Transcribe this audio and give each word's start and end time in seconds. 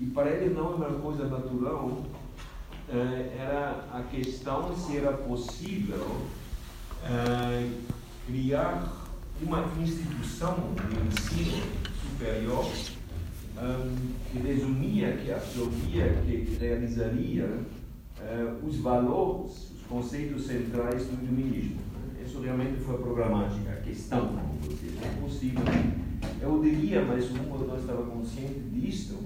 E 0.00 0.06
para 0.06 0.30
ele 0.30 0.54
não 0.54 0.82
era 0.82 0.88
uma 0.88 1.00
coisa 1.00 1.28
natural, 1.28 2.04
eh, 2.88 3.36
era 3.38 3.84
a 3.92 4.02
questão 4.10 4.74
se 4.74 4.96
era 4.96 5.12
possível 5.12 6.22
eh, 7.04 7.68
criar 8.26 8.90
uma 9.42 9.66
instituição 9.78 10.56
de 10.74 11.06
ensino 11.06 11.62
superior 12.00 12.66
um, 13.58 14.12
que 14.30 14.38
resumia, 14.38 15.16
que 15.18 15.32
absorvia, 15.32 16.14
que 16.24 16.56
realizaria 16.58 17.60
os 18.62 18.76
valores, 18.76 19.70
os 19.70 19.82
conceitos 19.88 20.46
centrais 20.46 21.06
do 21.06 21.24
iluminismo. 21.24 21.80
Isso 22.24 22.40
realmente 22.40 22.80
foi 22.80 22.98
programática, 22.98 23.70
a 23.72 23.76
questão, 23.76 24.28
como 24.28 24.58
você 24.60 24.88
é 25.02 25.20
possível. 25.20 25.62
Eu 26.40 26.62
diria, 26.62 27.02
mas 27.02 27.30
o 27.30 27.34
mundo 27.34 27.66
não 27.66 27.76
estava 27.76 28.02
consciente 28.04 28.60
disto, 28.72 29.18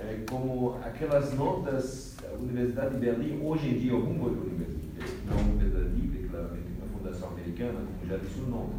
é, 0.00 0.24
como 0.28 0.76
aquelas 0.84 1.34
notas 1.34 2.16
da 2.22 2.32
Universidade 2.38 2.94
de 2.94 3.00
Berlim, 3.00 3.40
hoje 3.42 3.68
em 3.68 3.78
dia 3.78 3.96
Humboldt 3.96 4.38
University, 4.38 4.88
não 5.26 5.36
a 5.36 5.40
Universidade 5.40 5.88
Livre, 5.88 6.28
claramente 6.28 6.66
uma 6.78 6.98
fundação 6.98 7.28
americana, 7.30 7.80
como 7.80 8.10
já 8.10 8.16
disse 8.16 8.40
o 8.40 8.46
nome, 8.48 8.74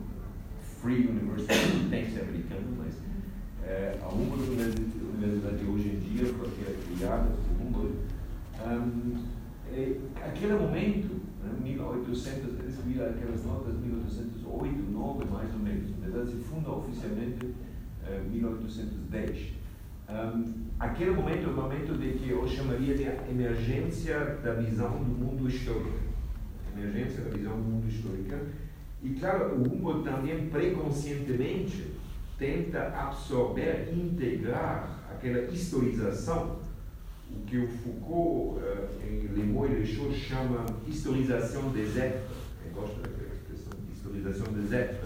Free 0.82 1.08
University, 1.08 1.90
tem 1.90 2.05
que 2.05 2.12
ser 2.12 2.22
americano, 2.22 2.77
mas 2.77 2.94
é, 3.66 3.98
a 4.02 4.08
Humboldt 4.08 4.50
Universidade 4.50 5.66
hoje 5.66 5.90
em 5.90 6.00
dia 6.00 6.26
foi 6.34 6.50
criada 6.96 7.27
por 7.27 7.66
Humboldt. 7.66 7.96
Um, 8.66 9.26
é, 9.72 9.98
aquele 10.26 10.54
momento, 10.54 11.22
né, 11.44 11.52
1800, 11.62 12.60
eles 12.60 12.77
viram 12.86 13.10
aquelas 13.10 13.46
notas 13.46 13.77
1808, 13.80 14.91
9 14.91 15.26
mais 15.26 15.54
ou 15.54 15.60
menos, 15.60 15.91
na 15.99 16.08
verdade 16.08 16.32
se 16.32 16.38
funda 16.44 16.72
oficialmente 16.72 17.54
é, 18.08 18.22
1810. 18.32 19.59
Um, 20.09 20.66
aquele 20.80 21.12
momento 21.12 21.45
é 21.45 21.52
o 21.52 21.55
momento 21.55 21.98
de 21.98 22.13
que 22.18 22.31
eu 22.31 22.48
chamaria 22.48 22.95
de 22.95 23.04
emergência 23.30 24.40
da 24.44 24.54
visão 24.54 25.04
do 25.04 25.12
mundo 25.12 25.48
histórico. 25.48 25.99
Emergência 26.76 27.24
da 27.24 27.29
visão 27.29 27.54
do 27.54 27.63
mundo 27.63 27.88
histórico 27.88 28.35
e 29.02 29.12
claro, 29.12 29.55
o 29.55 29.62
Humboldt 29.62 30.04
também 30.04 30.49
preconscientemente 30.49 31.93
tenta 32.37 32.87
absorver, 32.87 33.93
integrar 33.93 34.99
aquela 35.12 35.40
historização, 35.52 36.60
o 37.32 37.40
que 37.46 37.57
o 37.57 37.68
Foucault, 37.68 38.60
uh, 38.60 39.05
em 39.05 39.27
Le 39.27 39.80
les 39.80 39.90
Choses, 39.90 40.18
chama 40.18 40.65
historização 40.87 41.70
deserta. 41.70 42.30
Eu 42.65 42.71
gosto 42.74 42.99
daquela 43.02 43.34
expressão, 43.34 43.74
historização 43.93 44.54
deserta, 44.54 45.05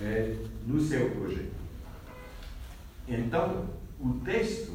é, 0.00 0.36
no 0.66 0.80
seu 0.80 1.10
projeto. 1.10 1.58
Então, 3.08 3.66
o 4.00 4.20
texto 4.24 4.72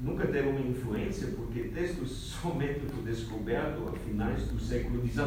nunca 0.00 0.26
teve 0.26 0.48
uma 0.48 0.60
influência, 0.60 1.28
porque 1.36 1.64
texto 1.64 2.06
somente 2.06 2.80
foi 2.80 3.02
descoberto 3.04 3.88
a 3.88 3.92
finais 3.92 4.42
do 4.44 4.60
século 4.60 5.02
XIX, 5.02 5.22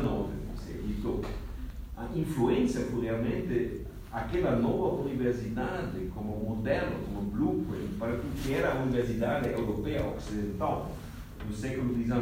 se 0.64 0.72
editou 0.72 1.22
a 2.02 2.18
influência 2.18 2.82
foi 2.86 3.04
realmente 3.04 3.82
aquela 4.12 4.56
nova 4.56 5.04
universidade 5.04 6.10
como 6.14 6.36
modelo, 6.38 6.92
como 7.06 7.22
blueprint 7.30 7.94
para 7.98 8.14
o 8.16 8.20
que 8.44 8.54
era 8.54 8.74
a 8.74 8.82
universidade 8.82 9.50
europeia 9.50 10.06
ocidental 10.06 10.92
no 11.48 11.56
século 11.56 11.94
XIX. 11.96 12.18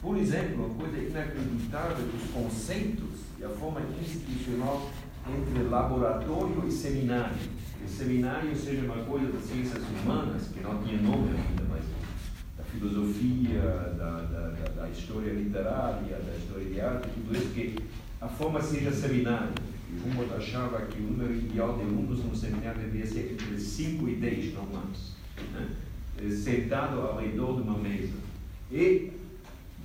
Por 0.00 0.16
exemplo, 0.16 0.66
uma 0.66 0.74
coisa 0.74 0.98
inacreditável 0.98 2.06
dos 2.06 2.30
conceitos 2.30 3.20
e 3.38 3.44
a 3.44 3.48
forma 3.48 3.80
institucional 4.00 4.90
entre 5.28 5.64
laboratório 5.64 6.66
e 6.66 6.72
seminário. 6.72 7.36
Seminário 7.88 8.54
seja 8.54 8.84
uma 8.84 9.04
coisa 9.04 9.32
das 9.32 9.44
ciências 9.44 9.82
humanas, 9.82 10.48
que 10.48 10.60
não 10.60 10.82
tinha 10.82 11.00
nome 11.00 11.30
ainda, 11.30 11.64
mas 11.68 11.84
da 12.56 12.64
filosofia, 12.64 13.60
da, 13.96 14.22
da, 14.22 14.48
da, 14.48 14.82
da 14.82 14.88
história 14.88 15.32
literária, 15.32 16.18
da 16.18 16.36
história 16.36 16.64
de 16.64 16.80
arte, 16.80 17.08
tudo 17.10 17.36
isso 17.36 17.48
que 17.54 17.76
a 18.20 18.28
forma 18.28 18.60
seja 18.60 18.92
seminário. 18.92 19.54
E 19.90 19.96
Humboldt 20.08 20.34
achava 20.34 20.82
que 20.86 20.98
o 20.98 21.02
número 21.02 21.32
ideal 21.34 21.76
de 21.76 21.82
alunos 21.82 22.24
no 22.24 22.34
seminário 22.34 22.80
deveria 22.80 23.06
ser 23.06 23.32
entre 23.32 23.58
5 23.58 24.08
e 24.08 24.16
10, 24.16 24.54
não 24.54 24.66
mais. 24.66 25.14
Né? 25.52 25.68
Eh, 26.18 26.30
sentado 26.30 27.00
ao 27.00 27.18
redor 27.18 27.56
de 27.56 27.62
uma 27.62 27.78
mesa. 27.78 28.14
E 28.70 29.12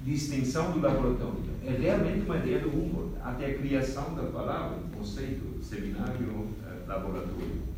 distinção 0.04 0.72
do 0.72 0.80
laboratório. 0.82 1.52
É 1.64 1.72
realmente 1.72 2.26
uma 2.26 2.38
ideia 2.38 2.60
do 2.60 2.70
Humboldt, 2.70 3.16
até 3.24 3.46
a 3.48 3.58
criação 3.58 4.16
da 4.16 4.24
palavra, 4.24 4.78
o 4.78 4.90
conceito 4.98 5.64
seminário-laboratório. 5.64 7.62
Eh, 7.68 7.71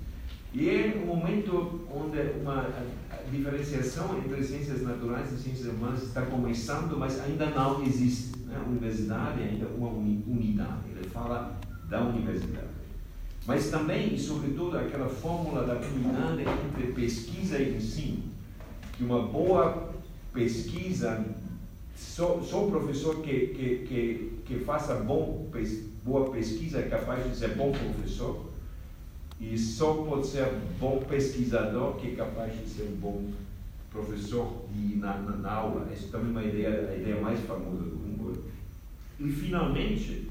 e 0.54 0.70
é 0.70 1.02
um 1.04 1.08
momento 1.08 1.82
onde 1.92 2.20
uma 2.40 2.70
diferenciação 3.32 4.16
entre 4.20 4.44
ciências 4.44 4.84
naturais 4.84 5.32
e 5.34 5.38
ciências 5.38 5.68
humanas 5.68 6.04
está 6.04 6.22
começando, 6.28 6.96
mas 6.96 7.20
ainda 7.20 7.48
não 7.48 7.82
existe. 7.84 8.38
Né? 8.46 8.62
A 8.64 8.70
universidade 8.70 9.42
é 9.42 9.46
ainda 9.46 9.66
uma 9.68 9.90
unidade, 9.90 10.90
ele 10.96 11.10
fala 11.10 11.60
da 11.90 12.02
universidade. 12.02 12.68
Mas 13.48 13.72
também, 13.72 14.14
e 14.14 14.20
sobretudo, 14.20 14.78
aquela 14.78 15.10
fórmula 15.10 15.66
da 15.66 15.74
unidade 15.74 16.44
entre 16.68 16.94
pesquisa 16.94 17.58
e 17.58 17.76
ensino, 17.76 18.24
que 18.96 19.04
uma 19.04 19.24
boa 19.24 19.92
pesquisa, 20.32 21.26
só, 21.96 22.40
só 22.42 22.68
o 22.68 22.72
professor 22.72 23.22
que, 23.22 23.48
que, 23.48 23.86
que, 23.88 24.40
que 24.46 24.60
faça 24.64 24.94
bom, 24.96 25.50
boa 26.04 26.30
pesquisa 26.30 26.78
é 26.78 26.84
capaz 26.84 27.28
de 27.28 27.36
ser 27.36 27.56
bom 27.56 27.72
professor, 27.72 28.53
e 29.52 29.58
só 29.58 29.94
pode 29.94 30.28
ser 30.28 30.48
bom 30.80 31.04
pesquisador 31.08 31.96
que 31.96 32.14
é 32.14 32.16
capaz 32.16 32.54
de 32.54 32.68
ser 32.68 32.84
um 32.84 32.96
bom 32.96 33.30
professor 33.92 34.66
e 34.74 34.96
na, 34.96 35.18
na, 35.18 35.38
na 35.38 35.52
aula. 35.52 35.88
Essa 35.92 36.08
também 36.08 36.30
é 36.30 36.32
uma 36.32 36.44
ideia, 36.44 36.90
a 36.90 36.96
ideia 36.96 37.22
mais 37.22 37.40
famosa 37.42 37.84
do 37.84 37.96
Humboldt. 37.96 38.40
E, 39.20 39.30
finalmente, 39.30 40.30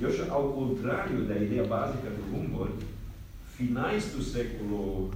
eu 0.00 0.08
acho, 0.08 0.30
ao 0.30 0.52
contrário 0.52 1.24
da 1.24 1.36
ideia 1.36 1.64
básica 1.64 2.10
do 2.10 2.36
Humboldt, 2.36 2.84
finais 3.56 4.06
do 4.12 4.22
século 4.22 5.10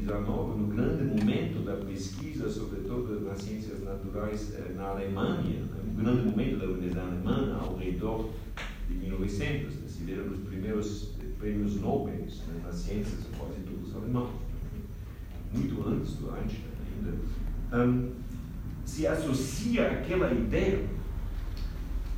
XIX, 0.00 0.10
uh, 0.28 0.56
no 0.56 0.68
grande 0.68 1.02
momento 1.02 1.64
da 1.64 1.74
pesquisa, 1.74 2.48
sobretudo 2.48 3.20
nas 3.20 3.42
ciências 3.42 3.82
naturais 3.82 4.54
uh, 4.54 4.74
na 4.76 4.90
Alemanha, 4.90 5.60
né, 5.60 5.82
no 5.84 6.02
grande 6.02 6.22
momento 6.22 6.58
da 6.58 6.66
universidade 6.66 7.08
alemã, 7.08 7.58
ao 7.60 7.76
redor 7.76 8.30
de 8.88 8.94
1900, 8.94 9.74
viram 10.04 10.32
os 10.32 10.40
primeiros 10.40 11.10
prêmios 11.38 11.80
Nobel 11.80 12.14
né, 12.14 12.60
nas 12.64 12.74
ciências, 12.74 13.20
quase 13.38 13.60
todos 13.60 13.96
alemães, 13.96 14.30
muito 15.52 15.88
antes 15.88 16.14
do 16.14 16.30
Einstein 16.30 16.70
ainda, 16.96 17.84
um, 17.84 18.12
se 18.84 19.06
associa 19.06 19.90
aquela 19.90 20.32
ideia 20.32 20.84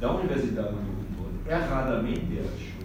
da 0.01 0.13
Universidade 0.15 0.71
do 0.71 0.81
Humboldt, 0.81 1.49
erradamente 1.49 2.41
acho, 2.41 2.83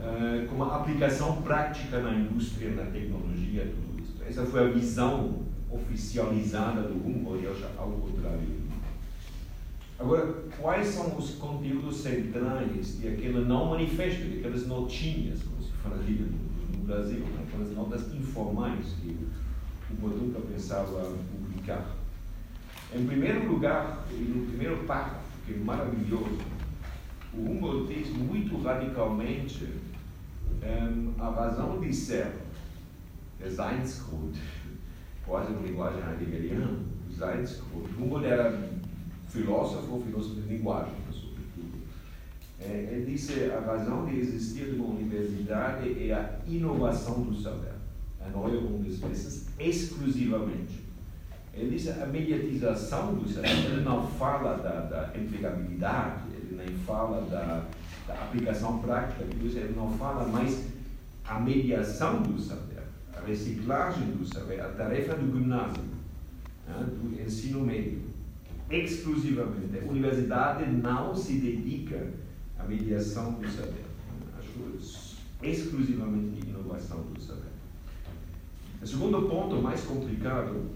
uh, 0.00 0.48
com 0.48 0.56
uma 0.56 0.76
aplicação 0.76 1.40
prática 1.42 2.00
na 2.00 2.14
indústria, 2.14 2.74
na 2.74 2.90
tecnologia, 2.90 3.72
tudo 3.72 4.02
isso. 4.02 4.22
Essa 4.26 4.44
foi 4.44 4.64
a 4.64 4.72
visão 4.72 5.42
oficializada 5.70 6.82
do 6.82 6.94
Humboldt, 6.94 7.44
eu 7.44 7.54
ao 7.78 7.90
contrário. 7.90 8.61
Agora, 10.02 10.34
quais 10.60 10.88
são 10.88 11.16
os 11.16 11.36
conteúdos 11.36 11.98
centrais 11.98 12.98
de 12.98 13.06
aquele 13.06 13.44
não 13.44 13.66
manifesto, 13.66 14.24
de 14.24 14.38
aquelas 14.38 14.66
notinhas, 14.66 15.40
como 15.44 15.62
se 15.62 15.70
falaria 15.80 16.26
no, 16.26 16.76
no 16.76 16.84
Brasil, 16.84 17.20
né? 17.20 17.46
aquelas 17.46 17.72
notas 17.72 18.12
informais 18.12 18.84
que 19.00 19.16
o 19.92 20.08
nunca 20.08 20.40
pensava 20.40 21.16
publicar? 21.30 21.94
Em 22.92 23.06
primeiro 23.06 23.48
lugar, 23.48 24.04
no 24.10 24.44
primeiro 24.46 24.78
parágrafo, 24.78 25.38
que 25.46 25.54
é 25.54 25.56
maravilhoso, 25.58 26.40
o 27.32 27.40
Humboldt 27.40 27.94
diz 27.94 28.12
muito 28.12 28.60
radicalmente 28.60 29.68
um, 30.64 31.12
a 31.16 31.30
razão 31.30 31.78
de 31.78 31.94
ser, 31.94 32.26
der 33.38 33.52
Seinsgrund, 33.52 34.36
quase 35.24 35.52
uma 35.52 35.62
linguagem 35.62 36.02
heideggeriana, 36.02 36.80
o 37.08 37.12
Seinsgrund. 37.12 37.86
Humboldt 37.96 38.26
era 38.26 38.81
filósofo, 39.32 40.02
filósofo 40.04 40.34
de 40.34 40.54
linguagem, 40.54 40.92
sobretudo. 41.10 41.78
É, 42.60 42.88
ele 42.92 43.10
disse 43.10 43.50
a 43.50 43.60
razão 43.60 44.04
de 44.06 44.18
existir 44.18 44.66
de 44.66 44.76
uma 44.76 44.94
universidade 44.94 46.08
é 46.08 46.12
a 46.12 46.38
inovação 46.46 47.22
do 47.22 47.34
saber, 47.34 47.72
a 48.20 48.28
Neuerung 48.28 48.82
des 48.82 49.02
Wissens, 49.02 49.46
exclusivamente. 49.58 50.82
Ele 51.54 51.70
diz 51.76 51.88
a 51.88 52.06
mediatização 52.06 53.14
do 53.14 53.28
saber, 53.28 53.50
ele 53.50 53.82
não 53.82 54.06
fala 54.06 54.56
da, 54.58 54.80
da 54.82 55.18
empregabilidade, 55.18 56.22
ele 56.34 56.56
nem 56.56 56.76
fala 56.86 57.22
da, 57.22 57.66
da 58.06 58.14
aplicação 58.14 58.78
prática, 58.78 59.22
ele 59.22 59.74
não 59.74 59.90
fala 59.96 60.28
mais 60.28 60.66
a 61.26 61.40
mediação 61.40 62.22
do 62.22 62.40
saber, 62.40 62.82
a 63.14 63.20
reciclagem 63.20 64.12
do 64.12 64.26
saber, 64.26 64.60
a 64.60 64.68
tarefa 64.68 65.14
do 65.14 65.38
ginásio, 65.38 65.82
né, 66.66 66.86
do 66.88 67.22
ensino 67.22 67.60
médio, 67.60 68.11
exclusivamente. 68.72 69.78
A 69.78 69.90
universidade 69.90 70.64
não 70.70 71.14
se 71.14 71.34
dedica 71.34 72.10
à 72.58 72.64
mediação 72.64 73.32
do 73.32 73.48
saber, 73.48 73.84
acho 74.38 75.02
exclusivamente 75.42 76.40
de 76.40 76.50
inovação 76.50 77.02
do 77.12 77.20
saber. 77.20 77.52
O 78.80 78.86
segundo 78.86 79.22
ponto 79.28 79.60
mais 79.60 79.82
complicado 79.82 80.70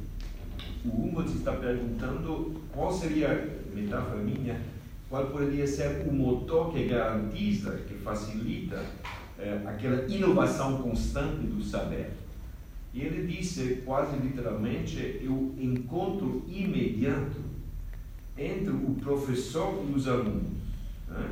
o 0.84 0.88
Humboldt 0.88 1.32
está 1.32 1.52
perguntando 1.52 2.54
qual 2.72 2.92
seria, 2.92 3.58
metáfora 3.74 4.22
minha, 4.22 4.60
qual 5.08 5.26
poderia 5.26 5.66
ser 5.66 6.06
o 6.08 6.12
motor 6.12 6.72
que 6.72 6.84
garantiza, 6.84 7.72
que 7.88 7.94
facilita 7.94 8.84
eh, 9.38 9.60
aquela 9.66 10.06
inovação 10.06 10.78
constante 10.78 11.46
do 11.46 11.62
saber. 11.62 12.12
E 12.94 13.02
ele 13.02 13.26
disse 13.26 13.82
quase 13.84 14.16
literalmente 14.16 15.26
o 15.28 15.54
encontro 15.58 16.44
imediato 16.48 17.45
entre 18.38 18.70
o 18.70 18.94
professor 19.00 19.84
e 19.88 19.92
os 19.92 20.06
alunos. 20.06 20.48
Né? 21.08 21.28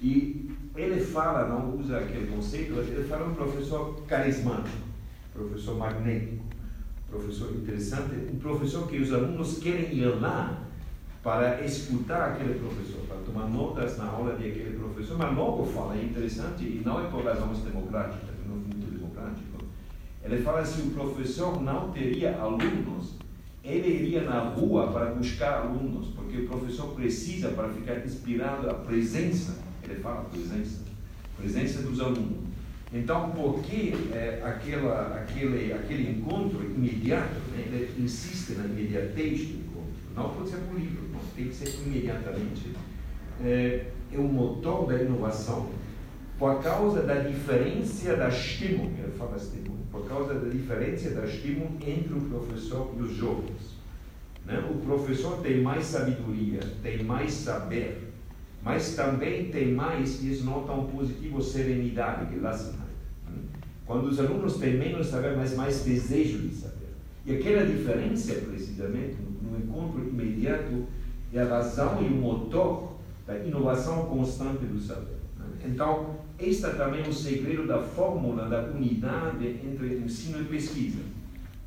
E 0.00 0.50
ele 0.76 1.00
fala, 1.00 1.48
não 1.48 1.76
usa 1.76 1.98
aquele 1.98 2.26
conceito, 2.26 2.74
ele 2.74 3.04
fala 3.08 3.28
um 3.28 3.34
professor 3.34 4.02
carismático, 4.06 4.76
professor 5.32 5.76
magnético, 5.76 6.44
professor 7.08 7.54
interessante, 7.54 8.14
um 8.32 8.38
professor 8.38 8.86
que 8.86 8.98
os 8.98 9.12
alunos 9.12 9.58
querem 9.58 9.94
ir 9.94 10.20
lá 10.20 10.62
para 11.22 11.64
escutar 11.64 12.32
aquele 12.32 12.58
professor, 12.58 13.00
para 13.08 13.16
tomar 13.18 13.48
notas 13.48 13.96
na 13.98 14.04
aula 14.04 14.36
de 14.36 14.48
aquele 14.48 14.78
professor, 14.78 15.18
mas 15.18 15.36
logo 15.36 15.64
fala, 15.66 15.96
é 15.96 16.04
interessante, 16.04 16.62
e 16.62 16.82
não 16.84 17.04
é 17.04 17.10
por 17.10 17.24
razões 17.24 17.58
democráticas, 17.58 18.28
não 18.46 18.54
é 18.54 18.58
muito 18.58 18.92
democrático, 18.92 19.58
ele 20.22 20.42
fala 20.42 20.64
se 20.64 20.82
o 20.82 20.90
professor 20.90 21.60
não 21.60 21.90
teria 21.90 22.36
alunos, 22.38 23.14
ele 23.66 23.88
iria 23.88 24.22
na 24.22 24.38
rua 24.38 24.92
para 24.92 25.06
buscar 25.06 25.62
alunos, 25.62 26.08
porque 26.14 26.38
o 26.38 26.46
professor 26.46 26.94
precisa 26.94 27.48
para 27.48 27.68
ficar 27.68 28.04
inspirado 28.04 28.70
a 28.70 28.74
presença, 28.74 29.58
ele 29.82 29.96
fala 29.96 30.24
presença, 30.24 30.82
presença 31.36 31.82
dos 31.82 32.00
alunos. 32.00 32.46
Então, 32.92 33.30
por 33.30 33.60
que 33.62 33.92
é, 34.12 34.40
aquela, 34.44 35.16
aquele, 35.16 35.72
aquele 35.72 36.10
encontro 36.10 36.64
imediato, 36.64 37.34
né, 37.50 37.64
ele 37.66 38.04
insiste 38.04 38.52
na 38.52 38.66
imediatez 38.66 39.48
do 39.48 39.54
encontro? 39.58 39.92
Não 40.14 40.30
pode 40.30 40.48
ser 40.48 40.58
por 40.58 40.78
livro, 40.78 41.02
não, 41.12 41.20
tem 41.34 41.48
que 41.48 41.54
ser 41.54 41.76
imediatamente. 41.84 42.70
É, 43.44 43.86
é 44.12 44.18
o 44.18 44.22
motor 44.22 44.86
da 44.86 45.02
inovação. 45.02 45.68
Por 46.38 46.62
causa 46.62 47.02
da 47.02 47.14
diferença 47.14 48.14
da 48.14 48.28
estímulo, 48.28 48.92
ele 48.98 49.12
fala 49.18 49.36
estímulo, 49.36 49.75
por 49.96 50.06
causa 50.06 50.34
da 50.34 50.48
diferença 50.48 51.10
da 51.10 51.24
estímulo 51.24 51.70
entre 51.80 52.12
o 52.12 52.20
professor 52.20 52.92
e 52.98 53.02
os 53.02 53.16
jovens. 53.16 53.76
Né? 54.44 54.62
O 54.70 54.78
professor 54.84 55.40
tem 55.40 55.62
mais 55.62 55.86
sabedoria, 55.86 56.60
tem 56.82 57.02
mais 57.02 57.32
saber, 57.32 58.12
mas 58.62 58.94
também 58.94 59.50
tem 59.50 59.72
mais, 59.72 60.22
e 60.22 60.32
isso 60.32 60.44
não 60.44 60.64
tão 60.64 60.86
positivo, 60.86 61.42
serenidade, 61.42 62.34
gelassenheit. 62.34 62.80
Né? 63.26 63.38
Quando 63.86 64.04
os 64.08 64.20
alunos 64.20 64.56
têm 64.58 64.76
menos 64.76 65.06
saber, 65.06 65.34
mas 65.36 65.56
mais 65.56 65.82
desejo 65.82 66.38
de 66.40 66.54
saber. 66.54 66.92
E 67.24 67.36
aquela 67.36 67.66
diferença, 67.66 68.34
precisamente, 68.34 69.16
no 69.40 69.58
encontro 69.58 70.06
imediato, 70.06 70.84
é 71.32 71.40
a 71.40 71.48
razão 71.48 72.02
e 72.02 72.06
o 72.06 72.16
motor 72.16 72.96
da 73.26 73.38
inovação 73.38 74.06
constante 74.06 74.64
do 74.64 74.78
saber. 74.78 75.16
Né? 75.38 75.46
Então, 75.66 76.16
este 76.38 76.66
é 76.66 76.70
também 76.70 77.02
o 77.08 77.12
segredo 77.12 77.66
da 77.66 77.82
fórmula 77.82 78.48
da 78.48 78.64
unidade 78.64 79.46
entre 79.64 79.96
ensino 79.98 80.42
e 80.42 80.44
pesquisa. 80.44 81.00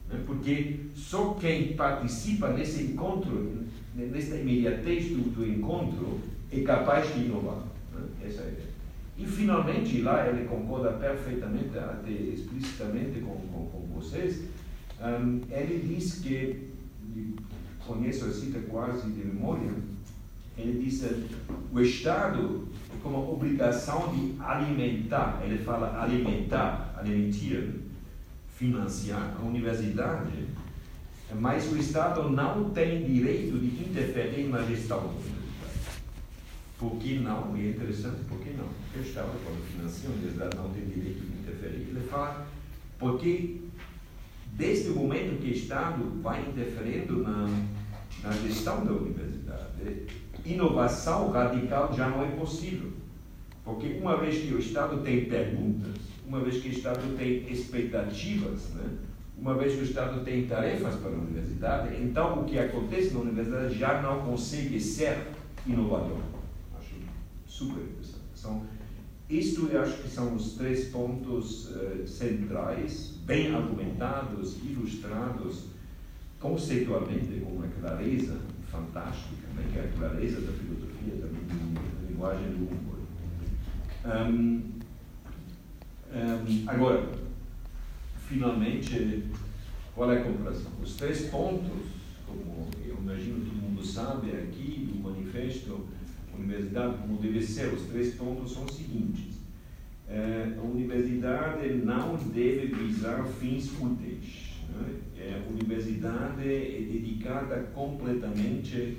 Né? 0.10 0.22
Porque 0.26 0.82
só 0.96 1.34
quem 1.34 1.74
participa 1.74 2.50
nesse 2.50 2.84
encontro, 2.84 3.64
nesta 3.96 4.36
imediatez 4.36 5.10
do, 5.10 5.30
do 5.32 5.48
encontro, 5.48 6.20
é 6.52 6.62
capaz 6.62 7.14
de 7.14 7.22
inovar. 7.22 7.64
Né? 7.94 8.02
Essa 8.26 8.42
é 8.42 8.46
a 8.46 8.50
ideia. 8.50 8.70
E, 9.18 9.26
finalmente, 9.26 10.02
lá 10.02 10.28
ele 10.28 10.48
concorda 10.48 10.92
perfeitamente, 10.94 11.78
até 11.78 12.10
explicitamente 12.10 13.20
com, 13.20 13.36
com, 13.36 13.66
com 13.66 14.00
vocês, 14.00 14.46
um, 15.02 15.42
ele 15.52 15.96
diz 15.96 16.20
que, 16.20 16.70
conheço 17.86 18.26
a 18.26 18.32
cita 18.32 18.60
quase 18.70 19.10
de 19.10 19.26
memória, 19.26 19.72
ele 20.58 20.84
diz 20.84 21.04
o 21.72 21.82
Estado 21.82 22.68
como 23.02 23.32
obrigação 23.32 24.14
de 24.14 24.36
alimentar, 24.40 25.42
ele 25.44 25.60
fala 25.64 26.02
alimentar, 26.02 26.96
alimentar, 26.98 27.64
financiar 28.56 29.36
a 29.40 29.46
universidade, 29.46 30.48
mas 31.40 31.72
o 31.72 31.78
Estado 31.78 32.30
não 32.30 32.72
tem 32.72 33.06
direito 33.06 33.58
de 33.58 33.84
interferir 33.84 34.48
na 34.50 34.64
gestão 34.64 34.98
da 34.98 35.06
universidade. 35.06 35.40
Por 36.78 36.96
que 36.98 37.20
não? 37.20 37.56
E 37.58 37.68
é 37.68 37.70
interessante, 37.72 38.24
por 38.28 38.40
que 38.40 38.52
não? 38.52 38.66
Porque 38.66 39.00
o 39.00 39.02
Estado, 39.02 39.32
quando 39.44 39.66
financia 39.72 40.10
a 40.10 40.14
universidade, 40.14 40.58
não 40.58 40.70
tem 40.70 40.86
direito 40.86 41.20
de 41.20 41.40
interferir. 41.40 41.88
Ele 41.90 42.08
fala, 42.10 42.48
porque 42.98 43.62
desde 44.54 44.90
o 44.90 44.96
momento 44.96 45.42
que 45.42 45.52
o 45.52 45.54
Estado 45.54 46.22
vai 46.22 46.42
interferindo 46.42 47.22
na, 47.22 47.48
na 48.24 48.32
gestão 48.32 48.86
da 48.86 48.92
universidade, 48.92 50.08
inovação 50.46 51.30
radical 51.32 51.94
já 51.94 52.10
não 52.10 52.24
é 52.24 52.32
possível. 52.32 52.92
Porque 53.64 54.00
uma 54.02 54.18
vez 54.18 54.40
que 54.40 54.54
o 54.54 54.60
Estado 54.60 55.02
tem 55.02 55.26
perguntas, 55.26 55.96
uma 56.26 56.40
vez 56.40 56.62
que 56.62 56.70
o 56.70 56.72
Estado 56.72 57.16
tem 57.18 57.52
expectativas, 57.52 58.70
né? 58.76 58.90
uma 59.38 59.56
vez 59.56 59.74
que 59.74 59.82
o 59.82 59.84
Estado 59.84 60.24
tem 60.24 60.46
tarefas 60.48 60.96
para 60.96 61.12
a 61.12 61.14
universidade, 61.14 61.96
então 62.02 62.42
o 62.42 62.46
que 62.46 62.60
acontece 62.60 63.14
na 63.14 63.22
universidade 63.22 63.78
já 63.78 64.02
não 64.02 64.22
consegue 64.22 64.80
ser 64.80 65.18
inovador. 65.66 66.20
Acho 66.78 66.96
super 67.46 67.84
interessante. 67.84 68.20
São, 68.36 68.64
isto 69.30 69.68
eu 69.72 69.82
acho 69.82 70.02
que 70.02 70.10
são 70.10 70.36
os 70.36 70.54
três 70.54 70.90
pontos 70.90 71.70
uh, 71.70 72.08
centrais, 72.08 73.14
bem 73.26 73.54
argumentados, 73.54 74.58
ilustrados 74.64 75.70
conceitualmente 76.40 77.40
com 77.42 77.52
uma 77.52 77.68
clareza 77.68 78.38
fantástica, 78.72 79.39
né, 79.60 79.70
que 79.72 79.80
é 79.80 79.82
a 79.84 79.98
clareza 79.98 80.42
da 80.42 80.52
filosofia, 80.54 81.14
também 81.20 81.74
da 81.74 82.10
linguagem 82.10 82.50
do 82.50 82.68
humor. 82.68 83.00
Um, 84.06 84.62
um, 86.14 86.64
agora, 86.68 87.10
finalmente, 88.28 89.26
qual 89.94 90.12
é 90.12 90.20
a 90.20 90.24
comparação? 90.24 90.72
Os 90.82 90.96
três 90.96 91.28
pontos, 91.30 91.88
como 92.26 92.68
eu 92.86 92.98
imagino 93.02 93.46
todo 93.46 93.62
mundo 93.62 93.86
sabe 93.86 94.32
aqui 94.32 94.90
do 94.92 95.00
manifesto 95.02 95.88
Universidade 96.38 97.00
como 97.00 97.18
deve 97.18 97.42
ser, 97.42 97.74
os 97.74 97.82
três 97.88 98.16
pontos 98.16 98.54
são 98.54 98.64
os 98.64 98.74
seguintes. 98.74 99.36
Uh, 100.08 100.58
a 100.58 100.64
universidade 100.64 101.68
não 101.84 102.16
deve 102.16 102.68
visar 102.68 103.26
fins 103.26 103.70
úteis 103.78 104.50
é, 105.18 105.42
a 105.46 105.52
universidade 105.52 106.44
é 106.44 106.82
dedicada 106.90 107.58
completamente 107.74 108.98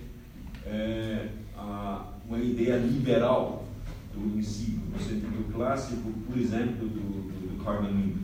é, 0.66 1.28
a 1.56 2.06
uma 2.26 2.38
ideia 2.38 2.76
liberal 2.76 3.66
do 4.14 4.38
ensino, 4.38 4.82
no 4.92 4.98
sentido 4.98 5.52
clássico, 5.52 6.10
por 6.26 6.38
exemplo, 6.38 6.88
do, 6.88 7.00
do, 7.00 7.56
do 7.56 7.64
Carmen 7.64 7.92
Né? 7.92 8.14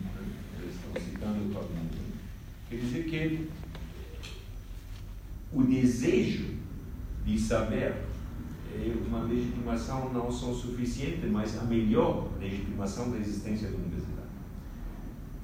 Eles 0.61 0.75
estão 0.75 1.02
citando 1.02 1.50
o 1.50 1.55
Carmen 1.55 1.87
Quer 2.69 2.76
dizer 2.76 3.05
que 3.05 3.49
o 5.52 5.62
desejo 5.62 6.57
de 7.25 7.38
saber 7.38 7.95
é 8.75 8.93
uma 9.07 9.23
legitimação 9.23 10.12
não 10.12 10.31
só 10.31 10.52
suficiente, 10.52 11.26
mas 11.26 11.59
a 11.59 11.64
melhor 11.64 12.28
legitimação 12.38 13.11
da 13.11 13.19
existência 13.19 13.71
da 13.71 13.76
universidade. 13.76 14.28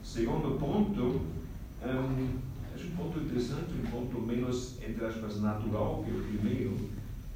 Segundo 0.03 0.59
ponto, 0.59 1.23
acho 1.81 1.93
um 1.95 2.39
ponto 3.03 3.19
interessante, 3.19 3.73
um 3.83 3.91
ponto 3.91 4.21
menos, 4.21 4.77
entre 4.87 5.05
aspas, 5.05 5.41
natural 5.41 6.05
que 6.05 6.13
o 6.13 6.23
primeiro, 6.23 6.77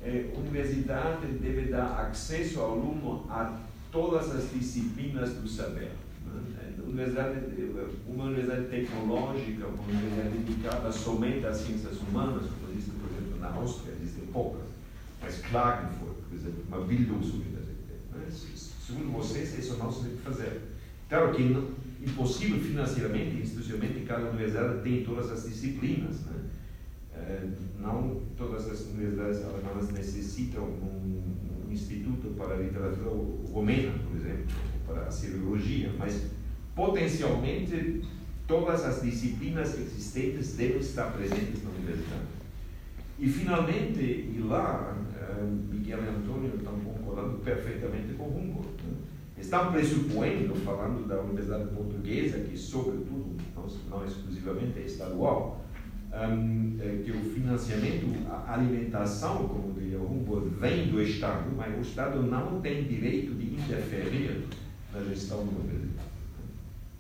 é 0.03 0.31
a 0.35 0.39
universidade 0.39 1.27
deve 1.27 1.71
dar 1.71 2.09
acesso 2.09 2.61
ao 2.61 2.73
aluno 2.73 3.27
a 3.29 3.59
todas 3.91 4.31
as 4.31 4.53
disciplinas 4.53 5.31
do 5.31 5.49
saber. 5.49 5.91
Né? 6.25 6.75
Universidade, 6.87 7.41
uma 8.07 8.25
universidade 8.25 8.69
tecnológica, 8.69 9.67
uma 9.67 9.83
universidade 9.83 10.39
dedicada 10.39 10.93
somente 10.93 11.45
às 11.47 11.57
ciências 11.57 11.99
humanas, 12.01 12.47
como 12.47 12.73
existe, 12.73 12.91
por 12.91 13.11
exemplo, 13.11 13.41
na 13.41 13.49
Áustria, 13.49 13.95
existem 14.01 14.27
poucas, 14.27 14.67
mas 15.21 15.39
Klagenfurt, 15.39 16.17
por 16.29 16.37
exemplo, 16.37 16.63
uma 16.69 16.81
Bildungsuniversität. 16.83 18.01
Né? 18.13 18.27
Segundo 18.87 19.13
vocês, 19.13 19.59
isso 19.59 19.77
não 19.79 19.91
se 19.91 20.05
deve 20.05 20.17
fazer. 20.19 20.61
Claro 21.09 21.35
que 21.35 21.43
não, 21.43 21.69
impossível 22.07 22.61
financeiramente, 22.61 23.43
institucionalmente, 23.43 24.01
cada 24.07 24.31
universidade 24.31 24.83
tem 24.83 25.05
todas 25.05 25.31
as 25.31 25.45
disciplinas. 25.45 26.21
Né? 26.27 26.33
É, 27.13 27.49
não 27.79 28.23
todas 28.37 28.71
as 28.71 28.81
universidades 28.87 29.43
alemãs 29.43 29.91
necessitam 29.91 30.65
um, 30.65 31.23
um 31.67 31.73
instituto 31.73 32.35
para 32.37 32.55
a 32.55 32.59
literatura 32.59 33.11
romena, 33.51 33.93
por 33.99 34.17
exemplo, 34.17 34.47
para 34.87 35.03
a 35.03 35.11
cirurgia, 35.11 35.93
mas 35.99 36.27
potencialmente 36.75 38.03
todas 38.47 38.85
as 38.85 39.03
disciplinas 39.03 39.77
existentes 39.77 40.55
devem 40.57 40.79
estar 40.79 41.11
presentes 41.13 41.65
na 41.65 41.71
universidade. 41.71 42.37
E 43.19 43.27
finalmente, 43.29 44.01
e 44.01 44.45
lá, 44.47 44.97
é, 45.19 45.43
Miguel 45.43 46.05
e 46.05 46.09
Antônio 46.09 46.53
estão 46.55 46.79
concordando 46.81 47.39
perfeitamente 47.39 48.15
com 48.15 48.25
Humboldt. 48.25 48.56
Estão 49.39 49.71
pressupondo, 49.71 50.55
falando 50.65 51.07
da 51.07 51.21
Universidade 51.21 51.69
Portuguesa, 51.69 52.39
que, 52.39 52.57
sobretudo, 52.57 53.37
não, 53.91 54.05
exclusivamente 54.05 54.79
é 54.79 54.83
estadual, 54.83 55.61
um, 56.13 56.77
é 56.81 57.03
que 57.05 57.11
o 57.11 57.21
financiamento, 57.35 58.07
a 58.29 58.55
alimentação, 58.55 59.47
como 59.49 59.75
diria 59.75 59.99
o 59.99 60.07
Humboldt, 60.07 60.49
vem 60.59 60.89
do 60.89 61.03
Estado, 61.03 61.51
mas 61.55 61.77
o 61.77 61.81
Estado 61.83 62.23
não 62.23 62.61
tem 62.61 62.85
direito 62.85 63.35
de 63.35 63.55
interferir 63.55 64.47
na 64.93 65.01
gestão 65.05 65.45
do 65.45 65.61
universidade. 65.61 66.07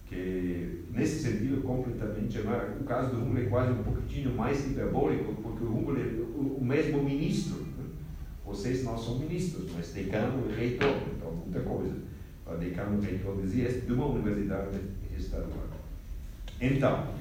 Que, 0.07 0.85
nesse 0.91 1.23
sentido, 1.23 1.63
completamente, 1.63 2.39
o 2.39 2.85
caso 2.85 3.13
do 3.13 3.23
Humboldt 3.23 3.47
é 3.47 3.49
quase 3.49 3.73
um 3.73 3.83
pouquinho 3.83 4.35
mais 4.35 4.67
hiperbólico, 4.67 5.35
porque 5.43 5.65
o 5.65 5.75
Humboldt 5.75 6.01
é 6.03 6.05
o, 6.05 6.59
o 6.61 6.65
mesmo 6.65 7.03
ministro. 7.03 7.61
Né? 7.61 7.85
Vocês 8.45 8.85
não 8.85 8.99
são 8.99 9.19
ministros, 9.19 9.71
mas 9.75 9.93
decano 9.93 10.45
e 10.51 10.55
reitor, 10.55 10.97
então 11.17 11.33
muita 11.33 11.61
coisa. 11.61 11.95
Para 12.47 12.57
decano 12.57 13.03
e 13.03 13.07
reitor 13.07 13.43
dizia 13.43 13.69
de 13.69 13.93
uma 13.93 14.07
universidade 14.07 14.79
estadual. 15.19 15.67
Então, 16.61 17.15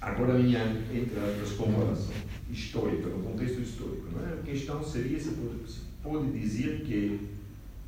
Agora, 0.00 0.32
minha, 0.32 0.64
entre 0.94 1.20
as 1.42 1.52
comparação 1.52 2.14
histórica, 2.50 3.06
no 3.08 3.22
contexto 3.22 3.60
histórico, 3.60 4.06
não 4.12 4.26
é? 4.26 4.32
a 4.32 4.42
questão 4.42 4.82
seria 4.82 5.20
se 5.20 5.32
pode, 5.32 5.70
se 5.70 5.80
pode 6.02 6.30
dizer 6.30 6.80
que 6.80 7.28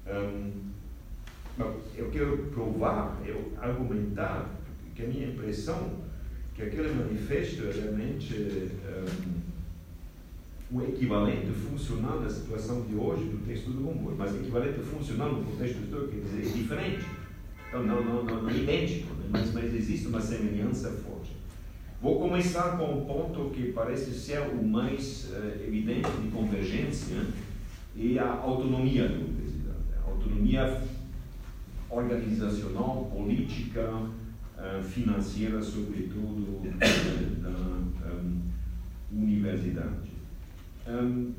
um, 0.07 0.51
eu 1.97 2.11
quero 2.11 2.37
provar, 2.53 3.19
eu 3.25 3.53
argumentar 3.59 4.51
que 4.95 5.05
a 5.05 5.07
minha 5.07 5.29
impressão 5.29 6.03
que 6.55 6.63
aquele 6.63 6.93
manifesto 6.93 7.63
realmente 7.63 8.35
um, 8.35 9.42
um 10.73 10.83
equivalente 10.83 11.53
funcional 11.53 12.21
da 12.21 12.31
situação 12.31 12.83
de 12.83 12.95
hoje 12.95 13.25
do 13.25 13.45
texto 13.47 13.71
do 13.71 13.91
Humboldt, 13.91 14.17
mas 14.17 14.35
equivalente 14.35 14.81
funcional 14.81 15.33
no 15.33 15.45
contexto 15.45 15.83
histórico 15.83 16.13
quer 16.13 16.21
dizer 16.21 16.41
é 16.41 16.63
diferente. 16.63 17.05
Então, 17.69 17.83
não, 17.85 18.03
não, 18.03 18.25
não, 18.25 18.43
não 18.43 18.51
é 18.51 18.57
idêntico, 18.57 19.15
né? 19.15 19.27
mas, 19.31 19.53
mas 19.53 19.75
existe 19.75 20.09
uma 20.09 20.21
semelhança 20.21 20.91
forte. 20.91 21.37
Vou 22.01 22.19
começar 22.19 22.77
com 22.77 22.85
um 22.85 23.05
ponto 23.05 23.51
que 23.51 23.73
parece 23.73 24.13
ser 24.13 24.41
o 24.41 24.65
mais 24.65 25.31
uh, 25.31 25.63
evidente 25.63 26.11
de 26.11 26.29
convergência 26.29 27.19
e 27.95 28.19
a 28.19 28.29
autonomia 28.29 29.09
da 29.09 29.15
universidade. 29.15 29.79
A 30.05 30.11
autonomia 30.11 30.83
organizacional, 31.89 33.11
política, 33.15 33.89
uh, 33.91 34.83
financeira, 34.83 35.63
sobretudo, 35.63 36.63
da 37.43 38.11
um, 38.11 38.41
universidade. 39.13 40.12
Um, 40.87 41.33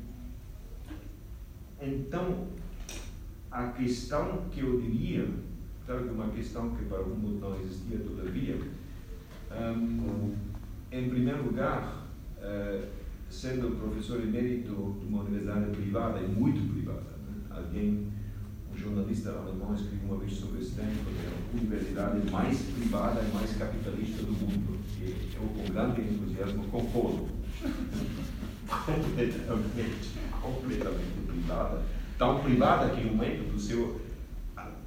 então, 1.80 2.48
a 3.50 3.68
questão 3.68 4.44
que 4.50 4.60
eu 4.60 4.80
diria, 4.80 5.28
claro 5.86 6.04
que 6.04 6.10
uma 6.10 6.28
questão 6.28 6.74
que 6.74 6.84
para 6.86 7.02
o 7.02 7.10
mundo 7.10 7.40
não 7.40 7.60
existia 7.60 7.98
todavia, 7.98 8.58
um, 9.52 10.34
em 10.90 11.08
primeiro 11.08 11.44
lugar, 11.44 12.06
uh, 12.38 12.86
sendo 13.28 13.78
professor 13.78 14.20
emérito 14.22 14.96
de 15.00 15.06
uma 15.06 15.22
universidade 15.22 15.70
privada 15.70 16.20
e 16.20 16.28
muito 16.28 16.72
privada, 16.72 17.00
né? 17.00 17.34
alguém, 17.50 18.08
um 18.72 18.76
jornalista 18.76 19.30
alemão 19.30 19.74
escreveu 19.74 20.08
uma 20.08 20.18
vez 20.18 20.32
sobre 20.32 20.60
Stanford, 20.60 21.16
é 21.18 21.28
a 21.28 21.60
universidade 21.60 22.30
mais 22.30 22.62
privada 22.62 23.20
e 23.20 23.34
mais 23.34 23.56
capitalista 23.56 24.22
do 24.22 24.32
mundo. 24.32 24.78
E 25.00 25.30
eu, 25.34 25.48
com 25.48 25.72
grande 25.72 26.00
entusiasmo, 26.00 26.64
concordo. 26.68 27.28
completamente, 28.68 30.10
completamente 30.40 31.26
privada. 31.26 31.82
Tão 32.18 32.40
privada 32.40 32.94
que 32.94 33.04
no 33.04 33.12
momento 33.12 33.52
do 33.52 33.58
seu, 33.58 34.00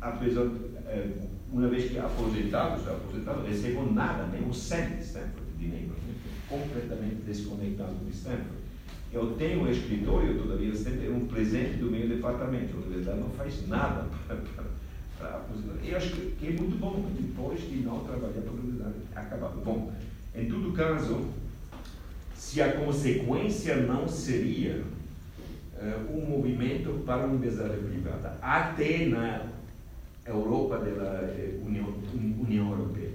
apesar, 0.01 0.47
eh, 0.87 1.09
uma 1.51 1.67
vez 1.67 1.91
que 1.91 1.97
aposentado, 1.97 2.83
já 2.83 2.91
aposentado, 2.91 3.45
recebeu 3.45 3.91
nada, 3.91 4.27
nem 4.27 4.43
um 4.47 4.53
cento 4.53 4.97
de 4.97 5.03
Stanford 5.03 5.47
dinheiro, 5.57 5.87
né? 5.87 6.15
completamente 6.47 7.23
desconectado 7.25 7.93
do 7.93 8.09
Stanford. 8.09 8.67
Eu 9.11 9.33
tenho 9.37 9.63
um 9.63 9.71
escritório, 9.71 10.37
todavia, 10.37 10.75
sempre 10.75 11.07
é 11.07 11.09
um 11.09 11.25
presente 11.25 11.77
do 11.77 11.89
meu 11.89 12.07
departamento. 12.07 12.75
A 12.75 12.79
universidade 12.81 13.19
não 13.19 13.29
faz 13.31 13.67
nada 13.67 14.07
para 15.17 15.29
aposentar. 15.29 15.75
Eu 15.83 15.97
acho 15.97 16.09
que 16.11 16.47
é 16.47 16.51
muito 16.51 16.77
bom, 16.77 17.09
depois 17.17 17.59
de 17.61 17.77
não 17.77 18.01
trabalhar 18.01 18.41
para 18.41 18.49
a 18.49 18.53
universidade, 18.53 18.95
acabar. 19.15 19.49
Bom, 19.49 19.93
em 20.35 20.49
todo 20.49 20.73
caso, 20.73 21.25
se 22.37 22.61
a 22.61 22.71
consequência 22.73 23.75
não 23.77 24.07
seria 24.07 24.83
uh, 25.73 26.15
um 26.15 26.29
movimento 26.29 27.03
para 27.05 27.23
a 27.23 27.25
universidade 27.25 27.77
privada, 27.77 28.37
até 28.41 29.07
na 29.07 29.47
Europa 30.25 30.77
da 30.77 31.21
eh, 31.23 31.57
União, 31.65 31.93
União 32.13 32.71
Europeia. 32.71 33.11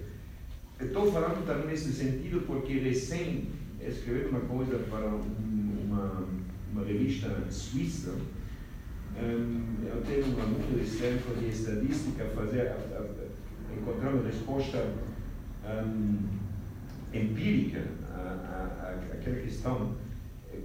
Estou 0.80 1.12
falando 1.12 1.46
também 1.46 1.68
nesse 1.68 1.92
sentido 1.92 2.44
porque 2.46 2.78
recém 2.78 3.48
escrevi 3.80 4.26
uma 4.26 4.40
coisa 4.40 4.78
para 4.90 5.06
uma, 5.06 6.26
uma 6.72 6.84
revista 6.84 7.28
suíça. 7.50 8.14
Eu 9.14 10.02
tenho 10.06 10.26
um 10.34 10.40
aluno 10.40 10.78
de 10.78 10.88
centro 10.88 11.34
de 11.38 11.48
estadística 11.48 12.24
fazer, 12.34 12.72
encontrar 13.76 14.14
uma 14.14 14.26
resposta 14.26 14.90
um, 15.64 16.18
empírica 17.12 17.82
àquela 18.12 19.40
questão. 19.40 19.94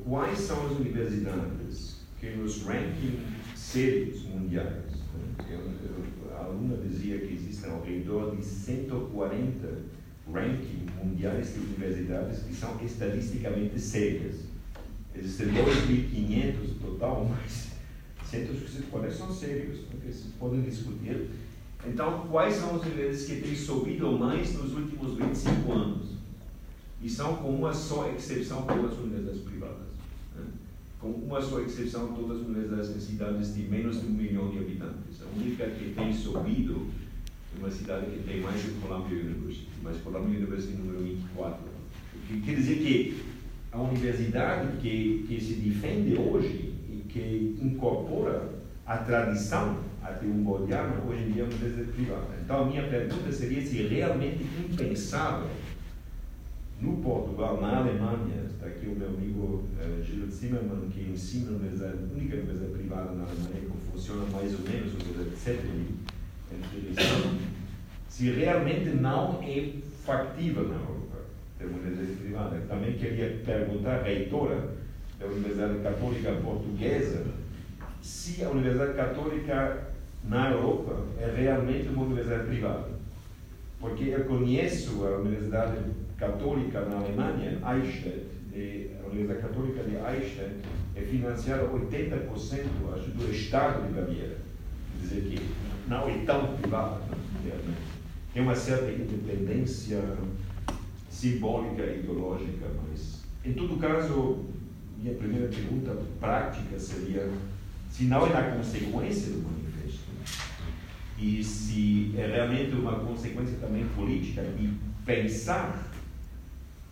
Quais 0.03 0.39
são 0.39 0.65
as 0.65 0.71
universidades 0.73 1.97
que 2.19 2.31
nos 2.31 2.63
rankings 2.63 3.21
sérios 3.55 4.23
mundiais, 4.23 4.91
né? 5.13 5.45
eu, 5.49 5.59
eu, 5.59 6.35
a 6.35 6.45
aluna 6.45 6.77
dizia 6.77 7.19
que 7.19 7.33
existem 7.33 7.69
ao 7.69 7.83
redor 7.83 8.35
de 8.35 8.43
140 8.43 9.67
ranking 10.31 10.85
mundiais 11.03 11.53
de 11.53 11.59
universidades 11.59 12.43
que 12.43 12.53
são 12.53 12.79
estatisticamente 12.83 13.79
sérias. 13.79 14.45
Existem 15.15 15.47
2.500 15.47 16.79
total, 16.81 17.25
mas 17.29 17.71
140 18.23 19.11
são 19.11 19.31
sérios, 19.31 19.79
porque 19.89 20.11
se 20.11 20.29
podem 20.39 20.61
discutir. 20.61 21.29
Então, 21.85 22.27
quais 22.29 22.55
são 22.55 22.75
as 22.75 22.81
universidades 22.81 23.25
que 23.25 23.47
têm 23.47 23.55
subido 23.55 24.11
mais 24.11 24.53
nos 24.53 24.73
últimos 24.73 25.17
25 25.17 25.71
anos? 25.71 26.16
E 27.01 27.09
são, 27.09 27.35
com 27.37 27.49
uma 27.49 27.73
só 27.73 28.09
exceção, 28.09 28.63
todas 28.63 28.93
as 28.93 28.97
universidades 28.97 29.41
privadas. 29.41 29.87
Né? 30.35 30.45
Com 30.99 31.09
uma 31.09 31.41
só 31.41 31.59
exceção, 31.59 32.07
todas 32.13 32.41
as 32.41 32.47
universidades 32.47 32.95
em 32.95 32.99
cidades 32.99 33.53
de 33.53 33.63
menos 33.63 34.01
de 34.01 34.07
um 34.07 34.11
milhão 34.11 34.49
de 34.49 34.57
habitantes. 34.57 35.21
A 35.21 35.39
única 35.39 35.67
que 35.69 35.93
tem 35.93 36.11
subido 36.13 36.87
uma 37.57 37.69
cidade 37.69 38.07
que 38.07 38.23
tem 38.23 38.41
mais 38.41 38.61
que 38.61 38.71
Columbia 38.81 39.19
University, 39.19 39.67
mas 39.81 39.97
Columbia 39.97 40.39
University 40.39 40.75
número 40.77 41.03
24. 41.03 41.57
Quer 42.45 42.55
dizer 42.55 42.75
que 42.77 43.23
a 43.71 43.79
universidade 43.79 44.77
que, 44.77 45.25
que 45.27 45.39
se 45.39 45.53
defende 45.53 46.15
hoje 46.17 46.73
e 46.89 47.03
que 47.07 47.57
incorpora 47.61 48.49
a 48.85 48.97
tradição 48.97 49.77
até 50.01 50.25
um 50.25 50.33
moderno, 50.33 51.09
hoje 51.09 51.23
em 51.23 51.31
dia 51.31 51.43
é 51.43 51.45
uma 51.45 51.53
universidade 51.53 51.91
privada. 51.91 52.27
Então 52.43 52.63
a 52.63 52.65
minha 52.65 52.83
pergunta 52.87 53.31
seria 53.31 53.61
se 53.61 53.85
é 53.85 53.87
realmente 53.87 54.43
impensável 54.43 55.49
no 56.79 56.97
Portugal, 56.97 57.59
na 57.59 57.77
Alemanha, 57.77 58.43
está 58.47 58.67
aqui 58.67 58.87
o 58.87 58.95
meu 58.95 59.07
amigo 59.07 59.63
uh, 59.79 60.03
Gilles 60.03 60.33
Zimmermann, 60.33 60.89
que 60.89 61.01
ensina 61.01 61.51
a 61.51 61.55
única 61.55 62.35
universidade 62.35 62.73
privada 62.73 63.11
na 63.13 63.23
Alemanha 63.23 63.61
que 63.61 63.91
funciona 63.91 64.25
mais 64.31 64.53
ou 64.53 64.59
menos, 64.59 64.93
ou 64.93 64.99
seja, 64.99 65.35
7 65.35 65.67
mil 65.67 65.97
se 68.09 68.31
realmente 68.31 68.89
não 68.89 69.39
é 69.43 69.73
factível 70.05 70.67
na 70.67 70.75
Europa 70.75 71.17
ter 71.59 71.65
uma 71.65 71.79
universidade 71.79 72.19
privada. 72.19 72.61
Também 72.67 72.93
queria 72.93 73.41
perguntar 73.45 73.99
à 73.99 74.03
reitora 74.03 74.69
da 75.19 75.25
Universidade 75.25 75.79
Católica 75.79 76.31
Portuguesa 76.43 77.25
se 78.01 78.43
a 78.43 78.49
Universidade 78.49 78.93
Católica 78.93 79.87
na 80.23 80.51
Europa 80.51 81.03
é 81.19 81.33
realmente 81.35 81.89
uma 81.89 82.05
universidade 82.05 82.47
privada. 82.47 82.89
Porque 83.79 84.05
eu 84.05 84.23
conheço 84.25 85.05
a 85.05 85.17
Universidade 85.17 85.77
Católica 86.17 86.81
na 86.81 86.97
Alemanha, 86.97 87.59
Eichstätt, 87.75 88.25
a 89.03 89.07
Universidade 89.07 89.41
Católica 89.41 89.83
de 89.83 89.95
Eichstätt 89.95 90.55
é 90.95 91.01
financiada 91.01 91.67
80%, 91.67 92.65
acho, 92.95 93.11
do 93.11 93.31
Estado 93.31 93.87
de 93.87 93.93
Baviera. 93.93 94.37
Quer 94.91 95.01
dizer 95.01 95.21
que 95.21 95.39
não 95.87 96.09
é 96.09 96.17
tão 96.25 96.57
privada. 96.57 97.01
Tem 98.33 98.41
uma 98.41 98.55
certa 98.55 98.91
independência 98.91 100.01
simbólica 101.09 101.83
e 101.83 101.99
ideológica, 101.99 102.65
mas, 102.89 103.23
em 103.45 103.53
todo 103.53 103.79
caso, 103.79 104.45
minha 105.01 105.15
primeira 105.15 105.47
pergunta 105.47 105.95
prática 106.19 106.79
seria 106.79 107.31
se 107.89 108.03
não 108.05 108.27
é 108.27 108.29
na 108.29 108.43
consequência 108.51 109.31
do 109.31 109.43
manifesto 109.43 110.07
e 111.17 111.43
se 111.43 112.13
é 112.17 112.27
realmente 112.27 112.75
uma 112.75 112.99
consequência 112.99 113.57
também 113.59 113.85
política 113.95 114.41
e 114.41 114.71
pensar, 115.05 115.91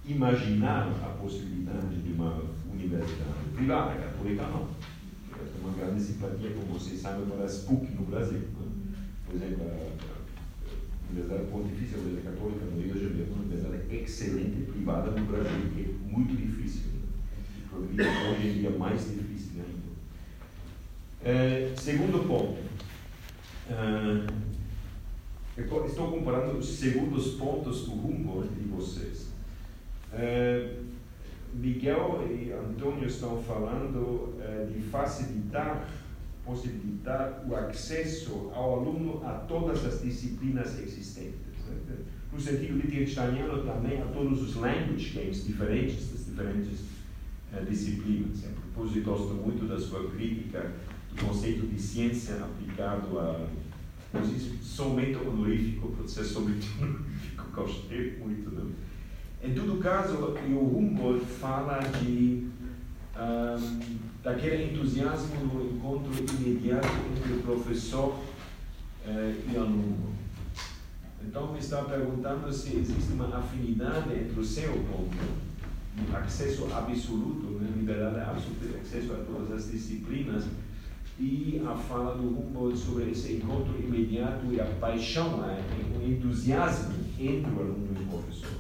imaginar 0.07 0.87
a 1.03 1.09
possibilidade 1.21 2.01
de 2.01 2.13
uma 2.13 2.41
universidade 2.71 3.49
privada, 3.55 3.99
católica 3.99 4.43
não. 4.43 4.67
Eu 5.31 5.47
tenho 5.51 5.67
uma 5.67 5.77
grande 5.77 6.01
simpatia, 6.01 6.51
como 6.51 6.79
vocês 6.79 6.99
sabem, 6.99 7.25
para 7.25 7.45
a 7.45 7.47
SPUC 7.47 7.91
no 7.93 8.05
Brasil. 8.05 8.39
Né? 8.39 8.75
por 9.25 9.35
exemplo, 9.35 9.63
a 9.65 11.11
Universidade 11.11 11.51
Pontifícia 11.51 11.97
Igreja 11.97 12.21
Católica 12.21 12.65
no 12.65 12.81
Rio 12.81 12.93
de 12.93 13.03
Janeiro, 13.03 13.33
uma 13.33 13.43
universidade 13.43 13.95
excelente 13.95 14.71
privada 14.71 15.11
no 15.11 15.25
Brasil, 15.25 15.71
que 15.73 15.81
é 15.81 16.15
muito 16.15 16.35
difícil. 16.35 16.83
Né? 16.91 18.05
Hoje 18.31 18.47
em 18.47 18.53
dia 18.59 18.69
mais 18.71 19.01
difícil 19.01 19.61
ainda. 19.61 19.85
É, 21.23 21.73
segundo 21.75 22.27
ponto. 22.27 22.63
Estou 25.57 26.11
comparando 26.11 26.57
os 26.57 26.67
segundos 26.67 27.35
pontos 27.35 27.85
do 27.85 27.93
Humboldt 27.93 28.53
de 28.53 28.67
vocês. 28.67 29.34
Uh, 30.15 30.85
Miguel 31.53 32.27
e 32.29 32.51
Antônio 32.51 33.07
estão 33.07 33.41
falando 33.41 34.33
uh, 34.37 34.71
de 34.71 34.81
facilitar 34.81 35.89
possibilitar 36.45 37.43
o 37.47 37.55
acesso 37.55 38.51
ao 38.53 38.79
aluno 38.79 39.25
a 39.25 39.33
todas 39.33 39.83
as 39.83 40.01
disciplinas 40.01 40.79
existentes. 40.79 41.65
Né? 41.67 41.97
No 42.31 42.39
sentido 42.39 42.75
wittgensteiniano 42.75 43.63
também 43.63 43.99
a 43.99 44.05
todos 44.05 44.41
os 44.43 44.55
language 44.55 45.09
games 45.09 45.43
diferentes 45.45 46.11
das 46.11 46.25
diferentes 46.25 46.81
uh, 47.51 47.65
disciplinas. 47.67 48.45
A 48.45 48.49
propósito, 48.49 49.03
gosto 49.03 49.33
muito 49.33 49.67
da 49.67 49.79
sua 49.79 50.09
crítica 50.11 50.71
do 51.11 51.25
conceito 51.25 51.65
de 51.65 51.81
ciência 51.81 52.35
aplicado 52.35 53.19
a 53.19 53.47
somente 54.61 55.15
honorífico, 55.15 55.89
processo 55.89 56.35
somente 56.35 56.69
honorífico, 56.79 57.45
gostei 57.55 58.17
muito. 58.17 58.51
Não? 58.51 58.84
Em 59.45 59.53
todo 59.53 59.79
caso, 59.79 60.15
o 60.15 60.77
Humboldt 60.77 61.23
fala 61.23 61.77
de 62.01 62.47
um, 63.15 63.79
daquele 64.23 64.73
entusiasmo 64.73 65.35
no 65.45 65.69
encontro 65.69 66.11
imediato 66.33 66.87
entre 67.15 67.33
o 67.33 67.41
professor 67.43 68.15
uh, 69.05 69.51
e 69.53 69.55
aluno. 69.55 70.15
Então, 71.23 71.53
me 71.53 71.59
está 71.59 71.83
perguntando 71.83 72.51
se 72.51 72.75
existe 72.75 73.13
uma 73.13 73.37
afinidade 73.37 74.15
entre 74.15 74.39
o 74.39 74.43
seu 74.43 74.73
ponto, 74.73 75.15
acesso 76.11 76.67
absoluto, 76.73 77.59
né, 77.59 77.69
liberdade 77.77 78.19
absoluta, 78.21 78.79
acesso 78.81 79.13
a 79.13 79.17
todas 79.17 79.51
as 79.51 79.71
disciplinas, 79.71 80.45
e 81.19 81.61
a 81.63 81.75
fala 81.75 82.15
do 82.15 82.27
Humboldt 82.27 82.79
sobre 82.79 83.11
esse 83.11 83.33
encontro 83.33 83.75
imediato 83.79 84.51
e 84.51 84.59
a 84.59 84.65
paixão, 84.65 85.37
né, 85.37 85.63
o 85.95 86.03
entusiasmo 86.03 86.95
entre 87.19 87.51
o 87.51 87.59
aluno 87.59 87.95
e 87.95 88.03
o 88.03 88.07
professor. 88.07 88.54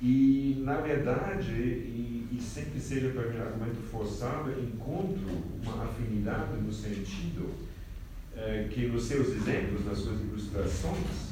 E, 0.00 0.62
na 0.64 0.76
verdade, 0.76 1.52
e, 1.52 2.28
e 2.30 2.40
sem 2.40 2.66
que 2.66 2.78
seja 2.78 3.08
para 3.10 3.28
mim 3.28 3.38
argumento 3.38 3.82
forçado, 3.90 4.52
encontro 4.52 5.26
uma 5.62 5.84
afinidade 5.84 6.60
no 6.60 6.72
sentido 6.72 7.50
eh, 8.36 8.68
que, 8.70 8.86
nos 8.86 9.06
seus 9.06 9.28
exemplos, 9.28 9.84
nas 9.84 9.98
suas 9.98 10.20
ilustrações, 10.20 11.28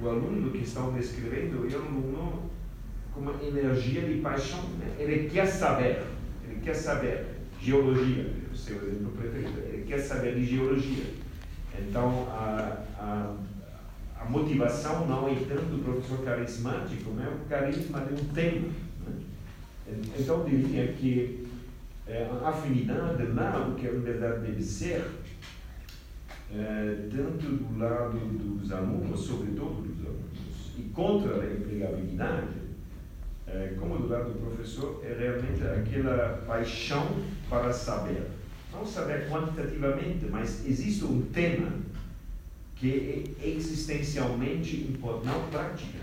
o 0.00 0.08
aluno 0.08 0.52
que 0.52 0.58
estão 0.58 0.92
descrevendo 0.92 1.66
é 1.68 1.76
um 1.76 1.98
aluno 1.98 2.50
com 3.12 3.20
uma 3.20 3.42
energia 3.42 4.02
de 4.02 4.20
paixão. 4.20 4.62
Né? 4.78 4.94
Ele 4.96 5.28
quer 5.28 5.46
saber, 5.46 6.04
ele 6.44 6.60
quer 6.62 6.74
saber 6.74 7.26
geologia, 7.60 8.32
o 8.52 8.56
seu 8.56 8.76
exemplo 8.76 9.10
preferido, 9.18 9.58
ele 9.68 9.84
quer 9.84 9.98
saber 9.98 10.36
de 10.36 10.44
geologia. 10.44 11.06
Então, 11.76 12.28
a, 12.30 12.84
a 12.98 13.36
motivação 14.28 15.06
não 15.06 15.28
é 15.28 15.34
tanto 15.34 15.76
do 15.76 15.82
professor 15.82 16.24
carismático, 16.24 17.10
né? 17.10 17.28
o 17.28 17.48
carisma 17.48 18.00
de 18.00 18.14
um 18.14 18.24
tema. 18.28 18.68
Né? 19.06 20.02
Então, 20.18 20.40
eu 20.40 20.44
diria 20.44 20.92
que 20.92 21.46
é, 22.06 22.28
a 22.42 22.48
afinidade 22.48 23.22
lá, 23.32 23.68
o 23.68 23.74
que 23.74 23.86
a 23.86 23.90
universidade 23.90 24.40
deve 24.40 24.62
ser, 24.62 25.04
é, 26.54 27.08
tanto 27.10 27.46
do 27.46 27.78
lado 27.78 28.18
dos 28.18 28.72
alunos, 28.72 29.20
sobretudo 29.20 29.82
dos 29.82 30.06
alunos, 30.06 30.72
e 30.78 30.82
contra 30.94 31.42
a 31.42 31.52
empregabilidade, 31.52 32.68
é, 33.46 33.74
como 33.78 33.98
do 33.98 34.08
lado 34.08 34.32
do 34.32 34.38
professor, 34.38 35.02
é 35.04 35.14
realmente 35.18 35.62
aquela 35.62 36.42
paixão 36.46 37.06
para 37.48 37.72
saber. 37.72 38.22
Não 38.72 38.84
saber 38.84 39.28
quantitativamente, 39.28 40.26
mas 40.30 40.66
existe 40.66 41.04
um 41.04 41.22
tema 41.32 41.72
que 42.78 43.34
existencialmente 43.42 44.96
não 45.02 45.48
prática, 45.50 45.98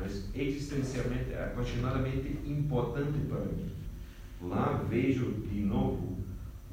mas 0.00 0.24
existencialmente, 0.34 1.32
apaixonadamente 1.34 2.38
importante 2.44 3.18
para 3.28 3.40
mim. 3.40 3.70
Lá 4.42 4.84
vejo 4.88 5.32
de 5.52 5.60
novo 5.60 6.18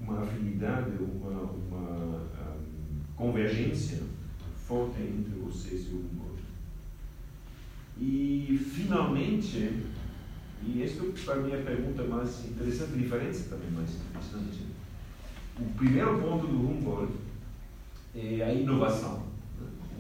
uma 0.02 0.22
afinidade, 0.22 0.92
uma, 1.00 1.42
uma 1.42 2.18
um, 2.18 3.00
convergência 3.16 4.00
forte 4.68 5.02
entre 5.02 5.40
vocês 5.42 5.88
e 5.90 5.94
o 5.94 6.00
humor. 6.00 6.32
E, 8.00 8.60
finalmente, 8.74 9.84
e 10.64 10.84
isso 10.84 11.14
para 11.26 11.36
mim 11.36 11.52
é 11.52 11.60
a 11.60 11.64
pergunta 11.64 12.04
mais 12.04 12.46
interessante, 12.46 12.94
a 12.94 12.98
diferença 12.98 13.50
também 13.50 13.70
mais 13.72 13.90
interessante. 13.90 14.66
O 15.60 15.66
primeiro 15.76 16.20
ponto 16.20 16.48
do 16.48 16.70
Humboldt 16.70 17.27
é 18.16 18.44
a 18.44 18.54
inovação. 18.54 19.28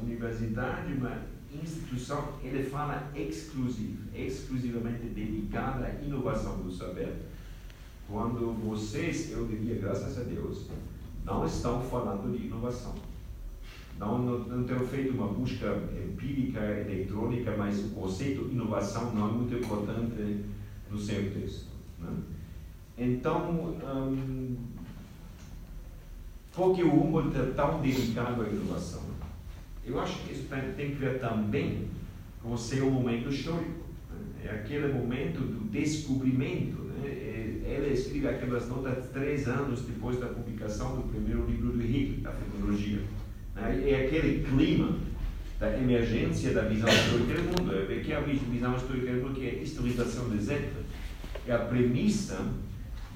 Universidade, 0.01 0.93
uma 0.93 1.21
instituição, 1.53 2.33
ele 2.43 2.63
fala 2.63 3.11
exclusivo, 3.15 4.03
exclusivamente 4.15 5.07
dedicada 5.07 5.85
à 5.85 6.03
inovação 6.03 6.59
do 6.59 6.71
saber. 6.71 7.13
Quando 8.07 8.53
vocês, 8.53 9.31
eu 9.31 9.45
diria, 9.47 9.75
graças 9.75 10.17
a 10.17 10.23
Deus, 10.23 10.67
não 11.25 11.45
estão 11.45 11.81
falando 11.81 12.37
de 12.37 12.47
inovação. 12.47 12.95
Não, 13.99 14.19
não, 14.19 14.39
não 14.39 14.63
tenho 14.63 14.85
feito 14.87 15.13
uma 15.13 15.27
busca 15.27 15.75
empírica, 15.91 16.59
eletrônica, 16.59 17.55
mas 17.57 17.79
o 17.79 17.89
conceito 17.89 18.45
de 18.45 18.53
inovação 18.53 19.13
não 19.13 19.29
é 19.29 19.31
muito 19.31 19.55
importante 19.55 20.45
no 20.89 20.97
seu 20.97 21.31
texto. 21.33 21.67
Né? 21.99 22.15
Então, 22.97 23.75
hum, 23.83 24.55
por 26.57 26.75
que 26.75 26.81
o 26.81 26.91
Humboldt 26.91 27.37
é 27.37 27.45
tão 27.55 27.79
dedicado 27.79 28.41
à 28.41 28.49
inovação? 28.49 29.03
Eu 29.85 30.01
acho 30.01 30.17
que 30.23 30.33
isso 30.33 30.47
tem, 30.49 30.71
tem 30.73 30.89
que 30.89 30.95
ver 30.95 31.19
também 31.19 31.87
com 32.41 32.53
o 32.53 32.57
seu 32.57 32.89
momento 32.89 33.29
histórico. 33.29 33.85
Né? 34.09 34.45
É 34.45 34.49
aquele 34.49 34.91
momento 34.91 35.39
do 35.39 35.69
descobrimento. 35.69 36.81
Né? 36.81 37.09
É, 37.09 37.75
ele 37.77 37.93
escreve 37.93 38.27
aquelas 38.27 38.67
notas 38.67 39.07
três 39.11 39.47
anos 39.47 39.81
depois 39.81 40.19
da 40.19 40.25
publicação 40.25 40.95
do 40.95 41.03
primeiro 41.03 41.45
livro 41.45 41.73
do 41.73 41.81
Hegel, 41.81 42.21
da 42.21 42.31
filologia. 42.31 43.01
Né? 43.55 43.89
É 43.91 44.07
aquele 44.07 44.43
clima 44.43 44.97
da 45.59 45.77
emergência 45.77 46.53
da 46.53 46.63
visão 46.63 46.89
histórica 46.89 47.33
do 47.35 47.61
mundo. 47.61 47.91
É 47.91 47.99
que 47.99 48.11
a 48.11 48.19
visão 48.19 48.75
histórica 48.75 49.13
do 49.13 49.21
mundo 49.21 49.35
que 49.35 49.47
é 49.47 49.51
a 49.51 49.61
historização 49.61 50.27
de 50.29 50.39
Zeta. 50.39 50.87
É 51.45 51.53
a 51.53 51.59
premissa 51.59 52.45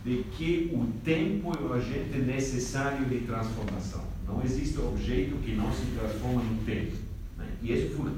de 0.03 0.23
que 0.35 0.71
o 0.73 0.87
tempo 1.03 1.51
é 1.55 1.61
o 1.61 1.73
agente 1.73 2.17
necessário 2.17 3.05
de 3.05 3.19
transformação. 3.19 4.01
Não 4.27 4.41
existe 4.43 4.79
objeto 4.79 5.35
que 5.43 5.53
não 5.53 5.71
se 5.71 5.85
transforma 5.97 6.41
no 6.41 6.63
tempo. 6.63 6.95
Né? 7.37 7.47
E 7.61 7.73
isso 7.73 7.95
foi 7.95 8.11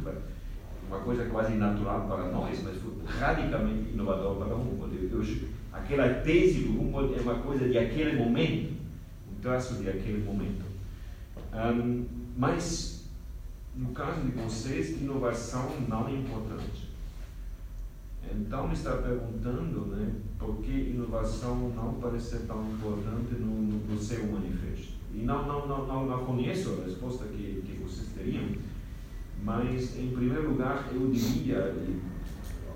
uma 0.87 0.99
coisa 0.99 1.25
quase 1.25 1.53
natural 1.55 2.07
para 2.07 2.31
nós, 2.31 2.61
mas 2.63 2.77
foi 2.77 2.93
radicalmente 3.05 3.91
inovador 3.93 4.35
para 4.35 4.55
o 4.55 4.61
Humboldt. 4.61 5.47
Aquela 5.71 6.13
tese 6.21 6.59
do 6.59 6.79
Humboldt 6.79 7.19
é 7.19 7.21
uma 7.21 7.39
coisa 7.39 7.67
de 7.67 7.77
aquele 7.77 8.17
momento, 8.17 8.73
um 9.31 9.41
traço 9.41 9.75
de 9.75 9.89
aquele 9.89 10.23
momento. 10.23 10.63
Um, 11.53 12.05
mas, 12.37 13.05
no 13.75 13.89
caso 13.89 14.21
de 14.21 14.31
vocês, 14.31 15.01
inovação 15.01 15.71
não 15.87 16.07
é 16.07 16.11
importante. 16.11 16.92
Então, 18.35 18.67
me 18.67 18.73
está 18.73 18.97
perguntando 18.97 19.85
né, 19.87 20.11
por 20.39 20.57
que 20.57 20.71
inovação 20.71 21.69
não 21.75 21.93
parece 21.95 22.39
tão 22.39 22.63
importante 22.71 23.35
no, 23.39 23.61
no, 23.61 23.99
seu 23.99 24.25
manifesto. 24.25 24.93
E 25.13 25.23
não, 25.23 25.45
não, 25.45 25.67
não, 25.67 25.85
não, 25.85 26.05
não 26.07 26.25
conheço 26.25 26.79
a 26.81 26.85
resposta 26.85 27.25
que, 27.25 27.61
que 27.65 27.79
vocês 27.83 28.07
teriam, 28.15 28.49
mas, 29.43 29.97
em 29.97 30.09
primeiro 30.11 30.51
lugar, 30.51 30.89
eu 30.93 31.11
diria, 31.11 31.75
e 31.77 32.01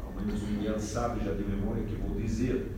ao 0.06 0.14
menos 0.14 0.44
o 0.44 0.46
Miguel 0.48 0.80
sabe 0.80 1.26
já 1.26 1.34
de 1.34 1.44
memória 1.44 1.84
que 1.84 1.96
vou 1.96 2.16
dizer, 2.16 2.78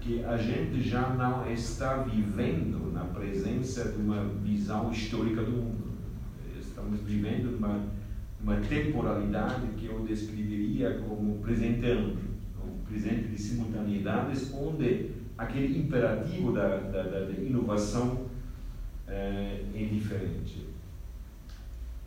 que 0.00 0.24
a 0.24 0.36
gente 0.36 0.80
já 0.82 1.10
não 1.10 1.50
está 1.50 2.02
vivendo 2.02 2.92
na 2.92 3.04
presença 3.04 3.88
de 3.90 4.00
uma 4.00 4.24
visão 4.24 4.90
histórica 4.90 5.42
do 5.42 5.52
mundo. 5.52 5.88
Estamos 6.58 7.00
vivendo 7.00 7.56
uma 7.56 7.97
uma 8.40 8.56
temporalidade 8.56 9.66
que 9.76 9.86
eu 9.86 10.00
descreveria 10.00 10.98
como 10.98 11.38
presente 11.38 11.84
amplo, 11.86 12.22
um 12.64 12.78
presente 12.84 13.28
de 13.28 13.38
simultaneidades, 13.38 14.52
onde 14.54 15.10
aquele 15.36 15.78
imperativo 15.78 16.52
da, 16.52 16.76
da, 16.76 17.02
da 17.02 17.30
inovação 17.32 18.26
é, 19.06 19.64
é 19.74 19.84
diferente. 19.84 20.66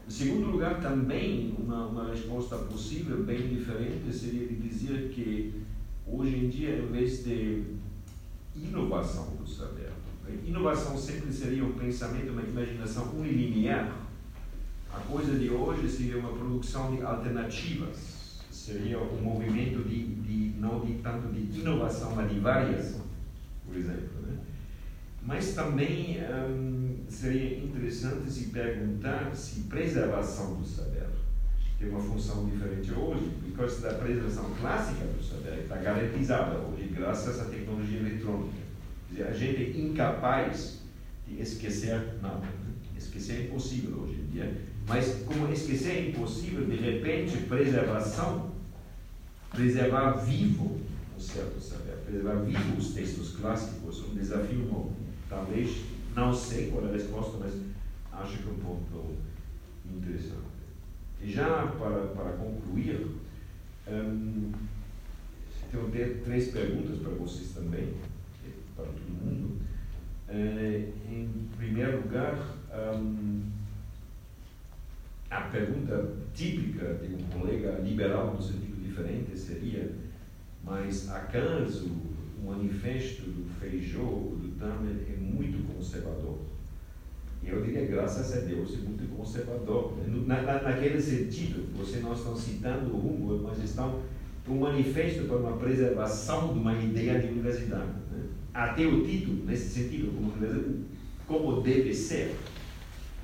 Em 0.08 0.12
segundo 0.12 0.48
lugar, 0.48 0.82
também, 0.82 1.54
uma, 1.58 1.86
uma 1.88 2.10
resposta 2.10 2.58
possível, 2.58 3.24
bem 3.24 3.48
diferente, 3.48 4.12
seria 4.12 4.48
de 4.48 4.56
dizer 4.56 5.10
que 5.10 5.62
hoje 6.08 6.36
em 6.36 6.50
dia, 6.50 6.78
em 6.78 6.88
vez 6.88 7.24
de 7.24 7.64
inovação 8.56 9.36
do 9.36 9.48
saber, 9.48 9.92
inovação 10.46 10.98
sempre 10.98 11.32
seria 11.32 11.64
um 11.64 11.74
pensamento, 11.74 12.32
uma 12.32 12.42
imaginação 12.42 13.12
unilinear 13.18 14.01
a 14.94 15.00
coisa 15.00 15.38
de 15.38 15.50
hoje 15.50 15.90
seria 15.90 16.18
uma 16.18 16.34
produção 16.34 16.96
de 16.96 17.02
alternativas, 17.02 18.40
seria 18.50 19.00
um 19.00 19.22
movimento 19.22 19.88
de, 19.88 20.06
de 20.06 20.60
não 20.60 20.82
de 20.82 20.94
tanto 20.96 21.32
de 21.34 21.60
inovação, 21.60 22.16
mas 22.16 22.32
de 22.32 22.40
variação, 22.40 23.02
por 23.66 23.76
exemplo. 23.76 24.22
Né? 24.22 24.38
Mas 25.24 25.54
também 25.54 26.20
hum, 26.50 26.98
seria 27.08 27.64
interessante 27.64 28.30
se 28.30 28.48
perguntar 28.48 29.36
se 29.36 29.62
preservação 29.62 30.56
do 30.56 30.66
saber 30.66 31.02
tem 31.82 31.90
uma 31.90 32.00
função 32.00 32.46
diferente 32.46 32.94
hoje, 32.94 33.32
por 33.42 33.58
causa 33.58 33.82
da 33.82 33.96
preservação 33.96 34.52
clássica 34.62 35.04
do 35.04 35.24
saber 35.24 35.64
está 35.64 35.78
garantizada 35.78 36.60
hoje 36.60 36.92
graças 36.96 37.40
à 37.40 37.46
tecnologia 37.46 38.00
eletrônica. 38.00 38.54
Quer 39.10 39.16
dizer, 39.16 39.28
a 39.28 39.34
gente 39.34 39.64
é 39.64 39.82
incapaz 39.82 40.81
esquecer 41.40 42.16
nada. 42.22 42.48
Esquecer 42.98 43.34
é 43.34 43.44
impossível 43.46 44.00
hoje 44.00 44.20
em 44.20 44.26
dia. 44.32 44.62
Mas 44.88 45.24
como 45.26 45.52
esquecer 45.52 45.92
é 45.92 46.10
impossível, 46.10 46.66
de 46.66 46.76
repente, 46.76 47.38
preservação, 47.44 48.52
preservar 49.52 50.14
vivo 50.24 50.80
um 51.16 51.20
certo 51.20 51.62
saber, 51.62 51.98
preservar 52.06 52.36
vivo 52.42 52.78
os 52.78 52.94
textos 52.94 53.36
clássicos, 53.36 54.04
um 54.10 54.16
desafio 54.16 54.60
novo. 54.60 54.96
Talvez, 55.30 55.82
não 56.16 56.34
sei 56.34 56.72
qual 56.72 56.86
é 56.86 56.90
a 56.90 56.94
resposta, 56.94 57.38
mas 57.40 57.54
acho 58.12 58.38
que 58.40 58.48
é 58.48 58.52
um 58.52 58.56
ponto 58.56 59.16
interessante. 59.86 60.52
E 61.22 61.32
já 61.32 61.68
para, 61.78 62.08
para 62.08 62.32
concluir, 62.34 63.08
um, 63.88 64.52
tenho 65.72 66.22
três 66.24 66.52
perguntas 66.52 67.00
para 67.00 67.12
vocês 67.12 67.52
também, 67.52 67.94
para 68.76 68.86
todo 68.86 69.24
mundo. 69.24 69.62
Em 70.34 71.30
primeiro 71.58 72.04
lugar, 72.04 72.58
um, 72.96 73.42
a 75.30 75.42
pergunta 75.42 76.10
típica 76.34 76.94
de 76.96 77.14
um 77.14 77.40
colega 77.40 77.80
liberal 77.80 78.34
no 78.34 78.42
sentido 78.42 78.82
diferente 78.82 79.38
seria: 79.38 79.92
mas 80.64 81.10
acaso 81.10 81.90
o 82.42 82.46
manifesto 82.46 83.24
do 83.24 83.50
Feijó, 83.60 84.00
do 84.00 84.56
Tamer, 84.58 85.06
é 85.10 85.16
muito 85.20 85.68
conservador? 85.74 86.40
eu 87.44 87.62
diria, 87.64 87.86
graças 87.88 88.38
a 88.38 88.42
Deus, 88.42 88.76
é 88.76 88.78
muito 88.78 89.16
conservador. 89.16 89.94
Na, 90.28 90.42
na, 90.44 90.62
naquele 90.62 91.02
sentido, 91.02 91.76
vocês 91.76 92.04
não 92.04 92.14
estão 92.14 92.36
citando 92.36 92.94
o 92.94 92.98
Humboldt, 92.98 93.44
mas 93.44 93.64
estão 93.64 94.00
um 94.48 94.60
manifesto 94.60 95.26
para 95.26 95.38
uma 95.38 95.58
preservação 95.58 96.54
de 96.54 96.60
uma 96.60 96.74
ideia 96.74 97.20
de 97.20 97.28
universidade. 97.28 97.94
Né? 98.12 98.26
Até 98.54 98.86
o 98.86 99.06
título, 99.06 99.46
nesse 99.46 99.70
sentido, 99.70 100.12
como, 100.14 100.86
como 101.28 101.62
deve 101.62 101.94
ser. 101.94 102.36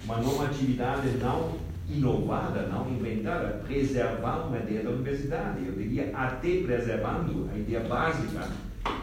Uma 0.04 0.18
normatividade 0.18 1.10
não 1.18 1.58
inovada, 1.90 2.68
não 2.68 2.90
inventada, 2.90 3.62
preservar 3.66 4.48
uma 4.48 4.58
ideia 4.60 4.84
da 4.84 4.92
universidade. 4.92 5.66
Eu 5.66 5.74
diria, 5.74 6.16
até 6.16 6.62
preservando 6.62 7.50
a 7.52 7.58
ideia 7.58 7.82
básica 7.82 8.50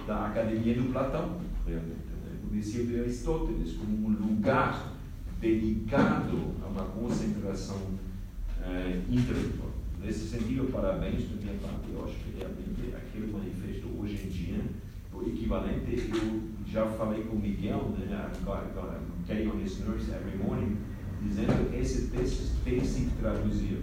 da 0.06 0.26
academia 0.26 0.74
do 0.74 0.92
Platão, 0.92 1.40
realmente. 1.66 2.08
Né? 2.24 2.38
O 2.44 2.54
discípulo 2.54 2.88
de 2.88 3.00
Aristóteles, 3.00 3.72
como 3.74 4.08
um 4.08 4.10
lugar 4.10 4.92
dedicado 5.40 6.52
a 6.62 6.68
uma 6.68 6.84
concentração 6.84 7.80
eh, 8.62 9.00
intelectual. 9.10 9.70
Nesse 10.02 10.28
sentido, 10.28 10.70
parabéns 10.70 11.28
da 11.28 11.36
minha 11.36 11.54
parte. 11.60 11.90
Eu 11.92 12.04
acho 12.04 12.14
que 12.14 12.38
realmente 12.38 12.94
aquele 12.94 13.32
manifesto 13.32 13.88
hoje 13.98 14.20
em 14.24 14.28
dia, 14.28 14.60
o 15.14 15.22
equivalente, 15.22 16.10
eu 16.12 16.42
já 16.66 16.86
falei 16.86 17.22
com 17.22 17.36
o 17.36 17.40
Miguel, 17.40 17.94
né, 17.98 18.30
getting 19.26 19.48
on 19.48 19.60
his 19.60 19.78
nerves 19.80 20.08
every 20.08 20.36
morning, 20.36 20.76
dizendo 21.22 21.70
que 21.70 21.76
esse 21.76 22.08
texto 22.08 22.62
tem 22.64 22.80
que 22.80 22.86
se 22.86 23.06
traduzir. 23.20 23.78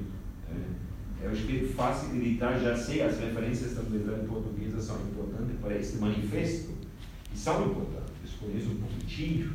É, 0.49 1.25
eu 1.25 1.31
acho 1.31 1.45
que 1.45 1.65
é 1.65 1.67
fácil 1.67 2.09
de 2.09 2.17
editar, 2.17 2.59
já 2.59 2.75
sei, 2.75 3.01
as 3.01 3.19
referências 3.19 3.75
da 3.75 3.81
letra 3.83 4.17
portuguesa 4.27 4.81
são 4.81 4.97
importantes 4.97 5.57
para 5.61 5.77
esse 5.77 5.97
manifesto, 5.97 6.71
e 7.33 7.37
são 7.37 7.65
importantes. 7.65 8.01
Conheço 8.39 8.71
um 8.71 8.77
pouquinho 8.77 9.51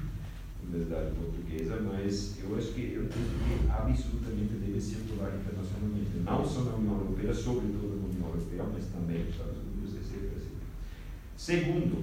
Universidade 0.68 1.14
Portuguesa, 1.14 1.80
mas 1.80 2.38
eu 2.42 2.56
acho 2.56 2.72
que 2.72 2.92
eu 2.92 3.08
tenho 3.08 3.26
que 3.28 3.70
absolutamente 3.70 4.54
deve 4.54 4.80
circular 4.80 5.32
internacionalmente, 5.34 6.18
não 6.24 6.44
só 6.44 6.62
na 6.62 6.74
União 6.74 6.98
Europeia, 6.98 7.32
sobretudo 7.32 8.00
na 8.00 8.08
União 8.08 8.28
Europeia, 8.28 8.64
mas 8.72 8.86
também 8.86 9.20
nos 9.20 9.28
Estados. 9.30 9.55
Segundo, 11.46 12.02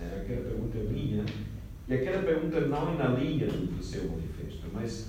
é, 0.00 0.20
aquela 0.20 0.42
pergunta 0.42 0.78
é 0.78 0.82
minha, 0.84 1.24
e 1.88 1.94
aquela 1.94 2.22
pergunta 2.22 2.60
não 2.60 2.92
é 2.92 2.96
na 2.96 3.08
linha 3.08 3.48
do, 3.48 3.76
do 3.76 3.82
seu 3.82 4.04
manifesto, 4.04 4.68
mas 4.72 5.08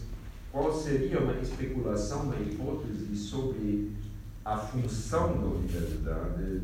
qual 0.52 0.73
seria 0.73 1.19
uma 1.19 1.39
especulação, 1.39 2.23
uma 2.23 2.36
hipótese 2.39 3.15
sobre 3.15 3.91
a 4.43 4.58
função 4.58 5.38
da 5.38 5.45
universidade 5.56 6.62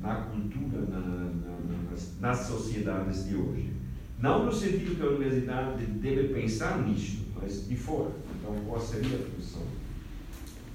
na 0.00 0.16
cultura, 0.16 0.86
na, 0.90 0.98
na, 0.98 1.88
nas, 1.88 2.18
nas 2.18 2.38
sociedades 2.38 3.28
de 3.28 3.36
hoje? 3.36 3.72
Não 4.18 4.44
no 4.44 4.52
sentido 4.52 4.96
que 4.96 5.02
a 5.02 5.10
universidade 5.10 5.86
deve 5.86 6.34
pensar 6.34 6.84
nisso, 6.84 7.26
mas 7.40 7.68
de 7.68 7.76
fora. 7.76 8.10
Então, 8.36 8.56
qual 8.66 8.80
seria 8.80 9.18
a 9.18 9.22
função? 9.22 9.62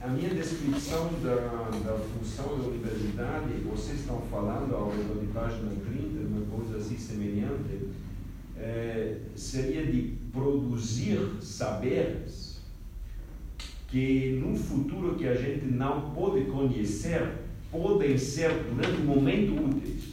A 0.04 0.10
minha 0.10 0.32
descrição 0.32 1.14
da, 1.24 1.70
da 1.80 1.98
função 1.98 2.58
da 2.60 2.66
universidade, 2.66 3.54
vocês 3.64 4.02
estão 4.02 4.22
falando 4.30 4.76
ao 4.76 4.90
redor 4.90 5.18
de 5.22 5.28
página 5.28 5.70
30, 5.70 6.28
uma 6.28 6.46
coisa 6.48 6.78
assim 6.78 6.98
semelhante, 6.98 7.88
é, 8.58 9.20
seria 9.34 9.86
de 9.86 10.18
produzir 10.30 11.38
saberes 11.40 12.60
que 13.88 14.42
no 14.44 14.58
futuro 14.58 15.16
que 15.16 15.26
a 15.26 15.36
gente 15.36 15.68
não 15.68 16.12
pode 16.12 16.48
conhecer, 16.48 17.36
podem 17.72 18.18
ser 18.18 18.52
durante 18.62 18.98
o 19.00 19.06
momento 19.06 19.54
úteis. 19.54 20.04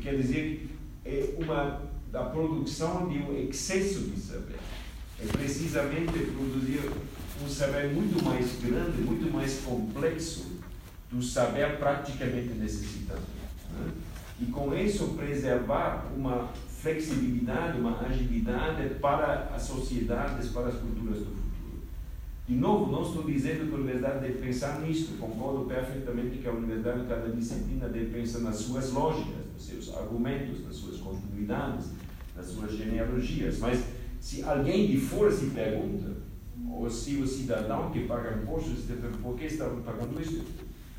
Quer 0.00 0.18
dizer, 0.18 0.68
é 1.04 1.34
uma 1.36 1.82
da 2.12 2.26
produção 2.26 3.08
de 3.08 3.18
um 3.18 3.36
excesso 3.36 4.02
de 4.02 4.20
saber. 4.20 4.60
É 5.20 5.26
precisamente 5.26 6.12
produzir 6.12 6.80
um 7.42 7.48
saber 7.48 7.92
muito 7.92 8.22
mais 8.24 8.60
grande, 8.62 9.00
muito 9.02 9.32
mais 9.32 9.60
complexo 9.60 10.60
do 11.10 11.22
saber 11.22 11.78
praticamente 11.78 12.54
necessitado. 12.54 13.20
Né? 13.72 13.92
E 14.40 14.46
com 14.46 14.74
isso 14.74 15.08
preservar 15.08 16.06
uma 16.16 16.50
flexibilidade, 16.80 17.78
uma 17.78 18.00
agilidade 18.00 18.94
para 19.00 19.50
as 19.54 19.62
sociedades, 19.62 20.48
para 20.48 20.68
as 20.68 20.74
culturas 20.76 21.18
do 21.18 21.26
futuro. 21.26 21.82
De 22.48 22.54
novo, 22.54 22.90
não 22.90 23.02
estou 23.02 23.24
dizendo 23.24 23.68
que 23.68 23.74
a 23.74 23.78
universidade 23.78 24.20
deve 24.20 24.38
pensar 24.38 24.80
nisto, 24.80 25.18
concordo 25.18 25.66
perfeitamente 25.66 26.38
que 26.38 26.48
a 26.48 26.52
universidade, 26.52 27.06
cada 27.06 27.28
disciplina, 27.28 27.88
deve 27.88 28.06
pensar 28.06 28.40
nas 28.40 28.56
suas 28.56 28.92
lógicas, 28.92 29.46
nos 29.52 29.66
seus 29.66 29.94
argumentos, 29.94 30.64
nas 30.64 30.74
suas 30.74 30.96
continuidades, 30.98 31.90
nas 32.34 32.46
suas 32.46 32.72
genealogias. 32.72 33.58
Mas 33.58 33.84
se 34.20 34.42
alguém 34.42 34.86
de 34.86 34.98
fora 34.98 35.30
se 35.30 35.46
pergunta, 35.50 36.19
ou 36.72 36.88
se 36.88 37.16
o 37.16 37.26
cidadão 37.26 37.90
que 37.90 38.06
paga 38.06 38.36
impostos, 38.36 38.84
por 39.22 39.36
que 39.36 39.44
está 39.44 39.66
pagando 39.84 40.20
isso? 40.20 40.44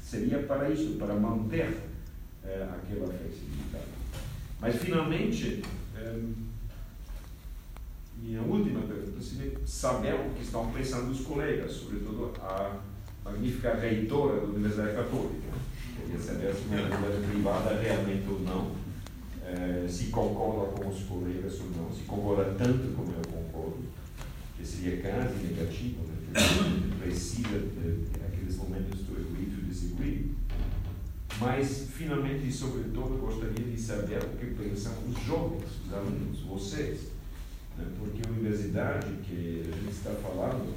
Seria 0.01 0.39
para 0.43 0.69
isso, 0.69 0.97
para 0.97 1.13
manter 1.13 1.77
é, 2.43 2.67
aquela 2.69 3.07
flexibilidade. 3.07 3.85
Mas, 4.59 4.75
finalmente, 4.75 5.63
minha 8.21 8.41
última 8.41 8.81
pergunta 8.81 9.19
seria 9.21 9.57
saber 9.65 10.13
o 10.13 10.33
que 10.35 10.43
estão 10.43 10.71
pensando 10.71 11.11
os 11.11 11.21
colegas, 11.21 11.71
sobretudo 11.71 12.31
a 12.39 12.77
magnífica 13.23 13.73
reitora 13.75 14.41
da 14.41 14.47
Universidade 14.47 14.95
Católica. 14.95 15.51
Queria 15.97 16.19
saber 16.19 16.53
se 16.53 16.65
uma 16.67 16.81
universidade 16.81 17.27
privada 17.27 17.79
realmente 17.81 18.27
ou 18.29 18.39
não 18.41 18.71
eh, 19.43 19.85
se 19.87 20.05
concorda 20.05 20.71
com 20.71 20.89
os 20.89 21.03
colegas 21.03 21.59
ou 21.59 21.69
não, 21.71 21.91
se 21.91 22.03
concorda 22.03 22.53
tanto 22.57 22.95
como 22.95 23.11
eu 23.11 23.30
seria 24.71 25.01
quase 25.01 25.35
negativo, 25.45 26.03
né? 26.05 26.97
precisa 27.01 27.59
daqueles 28.19 28.55
momentos 28.57 29.01
do 29.01 29.19
equilíbrio 29.19 29.63
e 29.63 29.67
desequilíbrio. 29.67 30.35
Mas, 31.39 31.87
finalmente 31.91 32.47
e 32.47 32.51
sobretudo, 32.51 33.19
gostaria 33.19 33.65
de 33.65 33.79
saber 33.79 34.19
o 34.23 34.37
que 34.37 34.45
pensam 34.47 34.93
os 35.07 35.23
jovens, 35.25 35.63
os 35.85 35.93
alunos, 35.93 36.39
vocês. 36.41 37.11
Né? 37.77 37.85
Porque 37.99 38.21
a 38.25 38.31
universidade 38.31 39.07
que 39.23 39.61
a 39.61 39.75
gente 39.75 39.91
está 39.91 40.11
falando, 40.11 40.73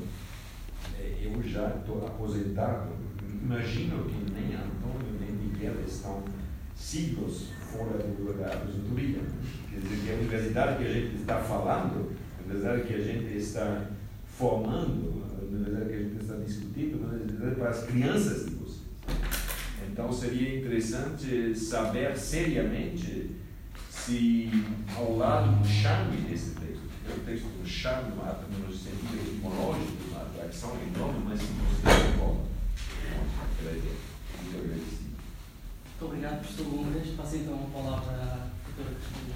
eh, 0.98 1.18
eu 1.22 1.42
já 1.42 1.68
estou 1.68 2.07
aposentado, 2.07 2.92
imagino 3.42 4.04
que 4.04 4.33
nem 4.33 4.54
Antônio 4.54 5.20
nem 5.20 5.33
Miguel 5.33 5.74
estão 5.87 6.24
siglos 6.74 7.50
fora 7.70 7.98
do, 7.98 8.38
da 8.38 8.46
aposentadoria. 8.46 9.20
Quer 9.70 9.80
dizer, 9.80 10.02
que 10.02 10.11
a 10.11 10.14
universidade 10.14 10.78
que 10.78 10.90
a 10.90 10.92
gente 10.92 11.16
está 11.16 11.38
falando, 11.40 12.23
a 12.44 12.52
universidade 12.52 12.83
que 12.83 12.94
a 12.94 13.00
gente 13.00 13.37
está 13.37 13.87
formando, 14.26 15.24
a 15.40 15.44
universidade 15.44 15.88
que 15.88 15.94
a 15.94 15.98
gente 15.98 16.20
está 16.20 16.35
discutindo, 16.37 17.04
a 17.04 17.14
universidade 17.14 17.54
para 17.54 17.70
as 17.70 17.85
crianças 17.85 18.46
de 18.46 18.54
vocês. 18.57 18.83
Então 19.90 20.12
seria 20.12 20.59
interessante 20.59 21.54
saber 21.54 22.16
seriamente 22.16 23.30
se 23.88 24.50
ao 24.96 25.16
lado 25.16 25.62
do 25.62 25.66
charme 25.66 26.16
desse 26.28 26.50
texto, 26.50 26.83
é 27.09 27.14
um 27.14 27.24
texto 27.24 27.46
com 27.57 27.64
charme, 27.64 28.11
no 28.11 28.72
sentido 28.72 29.14
etimológico, 29.14 29.92
uma 30.11 30.22
atração 30.22 30.76
enorme, 30.94 31.24
mas 31.28 31.40
se 31.40 31.46
você 31.46 32.02
desenvolve. 32.02 32.40
Muito 34.42 34.59
agradecido. 34.59 35.14
Muito 35.85 36.04
obrigado, 36.04 36.40
professor 36.40 36.66
Lourdes. 36.74 37.14
Passo 37.14 37.37
então 37.37 37.54
a 37.54 37.70
palavra 37.70 38.12
à 38.12 38.48
doutora 38.66 38.96
Cristina. 38.96 39.35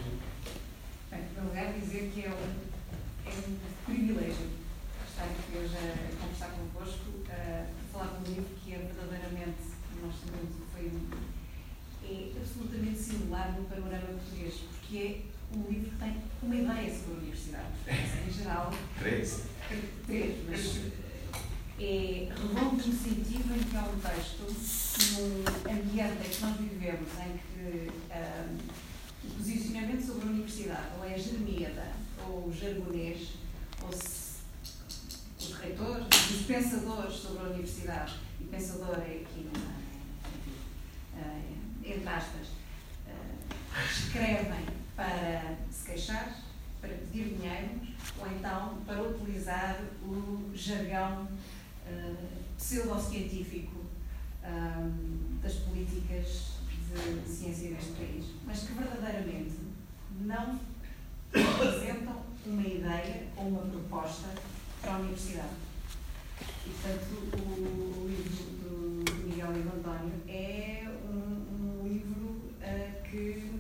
Em 1.12 1.25
primeiro 1.25 1.49
lugar, 1.49 1.73
dizer 1.73 2.11
que 2.12 2.25
é 2.25 2.31
um, 2.31 2.67
é 3.29 3.49
um 3.49 3.85
privilégio 3.85 4.49
estar 5.09 5.25
aqui 5.25 5.59
hoje 5.59 5.77
a 5.77 6.21
conversar 6.21 6.51
convosco, 6.53 7.12
a 7.29 7.67
falar 7.93 8.19
de 8.19 8.31
um 8.31 8.35
livro 8.35 8.55
que 8.64 8.73
é 8.73 8.79
verdadeiramente, 8.79 9.77
nós 10.03 10.14
sabemos 10.14 10.55
que 10.55 10.73
foi 10.73 10.93
é 12.11 12.33
absolutamente 12.38 12.99
singular 12.99 13.55
no 13.59 13.64
panorama 13.64 14.07
português, 14.07 14.55
porque 14.55 14.97
é 14.97 15.57
um 15.57 15.71
livro 15.71 15.91
que 15.91 15.97
tem 15.97 16.17
uma 16.43 16.55
ideia 16.55 16.95
sobre 16.95 17.12
a 17.12 17.19
universidade. 17.19 17.67
Em 18.29 18.33
geral. 18.33 18.73
Três. 18.99 19.43
Três, 20.07 20.37
mas 20.49 20.93
é 21.81 22.29
redondo 22.31 22.77
no 22.77 22.93
sentido 22.93 23.55
em 23.55 23.62
que 23.62 23.77
é 23.77 23.81
um 23.81 24.01
texto 24.01 24.43
num 25.12 25.71
ambiente 25.71 26.27
em 26.27 26.31
que 26.31 26.41
nós 26.41 26.57
vivemos, 26.57 27.09
em 27.19 27.38
que 27.38 27.91
um, 27.91 29.29
o 29.29 29.35
posicionamento 29.35 30.07
sobre 30.07 30.29
a 30.29 30.31
universidade 30.31 30.88
ou 30.99 31.05
é 31.05 31.14
a 31.14 31.19
germíada 31.19 32.08
ou 32.29 32.49
o 32.49 32.53
jargonês, 32.53 33.35
ou 33.83 33.93
se, 33.93 34.38
os 35.38 35.55
reitores, 35.55 36.07
os 36.31 36.47
pensadores 36.47 37.14
sobre 37.14 37.41
a 37.41 37.49
universidade, 37.51 38.14
e 38.41 38.45
pensador 38.45 38.97
é 38.99 39.23
aqui, 39.23 39.49
enfim, 39.51 40.57
uh, 41.14 41.88
entre 41.88 42.09
aspas, 42.09 42.49
uh, 43.07 43.85
escrevem 43.91 44.67
para 44.95 45.57
se 45.71 45.87
queixar, 45.87 46.43
para 46.81 46.91
pedir 46.91 47.37
dinheiro, 47.37 47.81
ou 48.19 48.27
então 48.29 48.79
para 48.87 49.03
utilizar 49.03 49.81
o 50.03 50.51
jargão 50.55 51.25
uh, 51.25 52.27
pseudocientífico 52.57 53.88
das 55.43 55.55
políticas 55.57 56.53
de 57.27 57.31
ciência 57.31 57.71
neste 57.71 57.93
país, 57.93 58.25
mas 58.47 58.61
que 58.61 58.73
verdadeiramente 58.73 59.57
não 60.21 60.59
apresentam 61.35 62.23
uma 62.47 62.62
ideia 62.62 63.27
ou 63.37 63.49
uma 63.49 63.62
proposta 63.62 64.29
para 64.81 64.95
a 64.95 64.99
universidade. 64.99 65.55
E, 66.67 66.71
portanto, 66.71 67.37
o, 67.37 68.09
livro 68.09 68.45
do, 68.62 69.05
do 69.05 69.29
Miguel 69.29 69.57
Ivo 69.57 69.77
António 69.77 70.12
é 70.29 70.88
um, 71.05 71.83
um 71.83 71.88
livro 71.88 72.53
uh, 72.62 73.03
que 73.03 73.51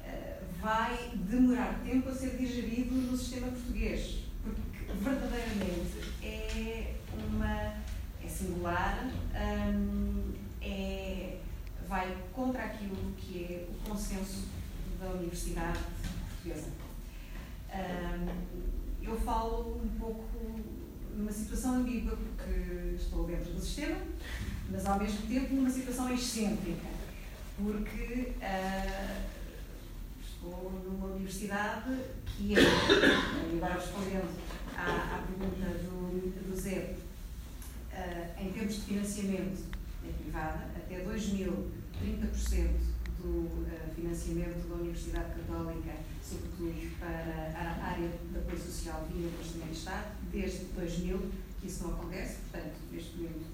uh, 0.00 0.44
vai 0.60 1.10
demorar 1.14 1.80
tempo 1.84 2.08
a 2.08 2.14
ser 2.14 2.36
digerido 2.36 2.94
no 2.94 3.16
sistema 3.16 3.48
português, 3.48 4.24
porque 4.42 4.92
verdadeiramente 5.00 6.12
é 6.22 6.94
uma 7.28 7.86
é 8.22 8.28
singular, 8.28 9.10
um, 9.34 10.32
é 10.60 11.38
vai 11.88 12.16
contra 12.32 12.64
aquilo 12.64 13.12
que 13.16 13.44
é 13.44 13.68
o 13.70 13.88
consenso 13.88 14.48
da 15.00 15.10
Universidade 15.10 15.78
Portuguesa. 16.46 16.70
eu 19.02 19.16
falo 19.20 19.80
um 19.82 19.88
pouco 19.98 20.24
numa 21.16 21.32
situação 21.32 21.76
ambígua, 21.76 22.16
porque 22.16 22.94
estou 22.94 23.26
dentro 23.26 23.52
do 23.52 23.60
sistema, 23.60 23.96
mas 24.70 24.86
ao 24.86 24.98
mesmo 24.98 25.26
tempo 25.26 25.54
numa 25.54 25.70
situação 25.70 26.12
excêntrica, 26.12 26.86
porque 27.56 28.32
uh, 28.36 29.22
estou 30.22 30.82
numa 30.84 31.14
universidade 31.14 31.96
que 32.26 32.54
é, 32.54 32.60
e 32.60 33.56
agora 33.56 33.74
respondendo 33.74 34.38
à, 34.76 35.16
à 35.16 35.22
pergunta 35.22 35.78
do, 35.78 36.50
do 36.50 36.56
Zé, 36.60 36.94
uh, 37.92 38.42
em 38.42 38.52
termos 38.52 38.74
de 38.74 38.80
financiamento, 38.82 39.64
é 40.06 40.12
privada, 40.22 40.66
até 40.76 41.00
2000, 41.00 41.72
30% 42.04 42.96
do 43.20 43.28
uh, 43.28 43.94
financiamento 43.94 44.68
da 44.68 44.74
Universidade 44.74 45.34
Católica, 45.34 45.92
sobretudo 46.28 46.98
para 46.98 47.54
a 47.54 47.86
área 47.90 48.08
de 48.08 48.38
apoio 48.38 48.58
social 48.58 49.06
via 49.12 49.28
o 49.28 49.38
Orçamento 49.38 49.70
de 49.70 49.78
Estado, 49.78 50.06
desde 50.32 50.64
2000 50.64 51.30
que 51.60 51.66
isso 51.68 51.84
não 51.84 51.94
acontece, 51.94 52.38
portanto, 52.50 52.74
neste 52.92 53.16
momento 53.16 53.46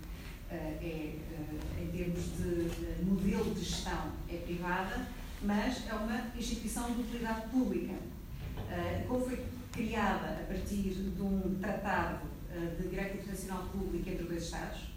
uh, 0.50 0.54
é, 0.54 1.16
uh, 1.16 1.82
em 1.82 1.86
termos 1.88 2.24
de 2.36 3.04
modelo 3.04 3.54
de 3.54 3.60
gestão, 3.60 4.12
é 4.28 4.36
privada, 4.36 5.06
mas 5.42 5.86
é 5.86 5.94
uma 5.94 6.30
instituição 6.36 6.92
de 6.92 7.02
utilidade 7.02 7.48
pública. 7.48 7.94
como 9.08 9.24
foi 9.24 9.44
criada 9.72 10.40
a 10.40 10.44
partir 10.46 10.82
de 10.82 11.22
um 11.22 11.58
tratado 11.60 12.26
de 12.78 12.88
direito 12.88 13.16
internacional 13.16 13.64
público 13.72 14.08
entre 14.08 14.24
dois 14.24 14.44
Estados, 14.44 14.92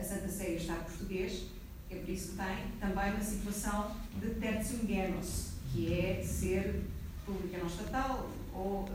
a 0.00 0.02
Santa 0.02 0.28
Sé 0.28 0.52
e 0.52 0.54
o 0.54 0.56
Estado 0.56 0.84
português, 0.86 1.48
é 1.90 1.96
por 1.96 2.08
isso 2.08 2.30
que 2.30 2.36
tem 2.36 2.56
também 2.80 3.12
uma 3.12 3.22
situação 3.22 3.94
de 4.20 4.30
tertium 4.36 4.86
genus, 4.86 5.47
que 5.72 5.92
é 5.92 6.22
ser 6.22 6.84
pública 7.24 7.58
não 7.58 7.66
estatal, 7.66 8.30
ou, 8.54 8.88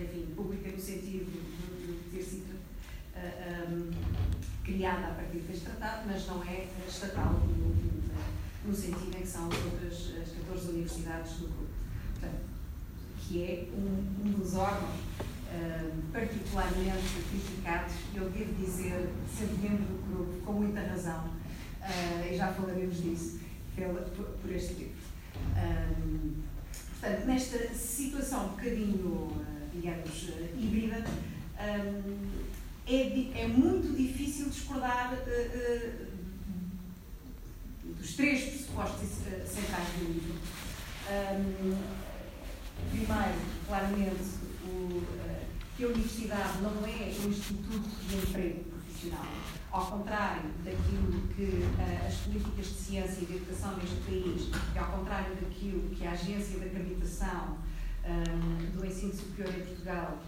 enfim, 0.00 0.26
pública 0.34 0.70
no 0.70 0.80
sentido 0.80 1.30
de, 1.30 2.16
ter 2.16 2.22
sido 2.22 2.54
uh, 3.14 3.70
um, 3.70 3.90
criada 4.64 5.08
a 5.08 5.14
partir 5.14 5.38
deste 5.38 5.66
tratado, 5.66 6.04
mas 6.06 6.26
não 6.26 6.42
é 6.44 6.66
estatal 6.88 7.32
no, 7.32 8.68
no, 8.68 8.74
sentido 8.74 9.16
em 9.16 9.20
que 9.20 9.26
são 9.26 9.48
as 9.48 9.64
outras 9.64 10.14
as 10.22 10.30
14 10.46 10.70
universidades 10.70 11.32
do 11.32 11.48
grupo. 11.48 11.72
Portanto, 12.12 12.40
que 13.20 13.42
é 13.42 13.68
um, 13.76 14.26
um 14.26 14.32
dos 14.32 14.54
órgãos 14.54 14.94
uh, 14.94 16.02
particularmente 16.12 17.02
criticados, 17.30 17.94
eu 18.14 18.30
devo 18.30 18.54
dizer, 18.54 19.08
sendo 19.36 19.62
membro 19.62 19.84
do 19.84 20.14
grupo, 20.14 20.46
com 20.46 20.52
muita 20.52 20.80
razão, 20.80 21.26
uh, 21.26 22.32
e 22.32 22.36
já 22.36 22.52
falaremos 22.52 23.02
disso 23.02 23.40
pela, 23.76 24.00
por, 24.02 24.26
por, 24.26 24.52
este 24.52 24.74
livro. 24.74 24.93
Um, 25.56 26.42
portanto, 27.00 27.26
nesta 27.26 27.74
situação 27.74 28.46
um 28.46 28.48
bocadinho, 28.50 29.06
uh, 29.06 29.44
digamos, 29.72 30.28
híbrida, 30.58 31.04
um, 31.60 32.44
é, 32.86 33.42
é, 33.42 33.48
muito 33.48 33.96
difícil 33.96 34.50
discordar 34.50 35.16
dos 37.82 38.14
três 38.14 38.44
pressupostos 38.44 39.08
centrais 39.46 39.88
do 39.98 40.12
livro. 40.12 40.34
Um, 41.10 41.76
primeiro, 42.90 43.40
claramente, 43.66 44.24
o, 44.66 45.02
que 45.76 45.84
a 45.84 45.88
universidade 45.88 46.62
não 46.62 46.86
é 46.86 47.12
um 47.24 47.28
instituto 47.28 47.88
de 48.08 48.16
emprego 48.16 48.64
profissional. 48.64 49.26
Ao 49.74 49.84
contrário 49.86 50.52
daquilo 50.64 51.26
que 51.34 51.42
uh, 51.42 52.06
as 52.06 52.14
políticas 52.18 52.66
de 52.66 52.74
ciência 52.74 53.22
e 53.22 53.26
de 53.26 53.36
educação 53.38 53.76
neste 53.76 53.96
país, 54.02 54.48
e 54.72 54.78
ao 54.78 54.86
contrário 54.86 55.34
daquilo 55.34 55.90
que 55.90 56.06
a 56.06 56.12
Agência 56.12 56.60
de 56.60 56.66
Acreditação 56.66 57.58
um, 58.04 58.08
ehm, 58.08 58.70
do 58.70 58.86
Ensino 58.86 59.12
Superior 59.12 59.52
em 59.52 59.66
Portugal 59.66 60.18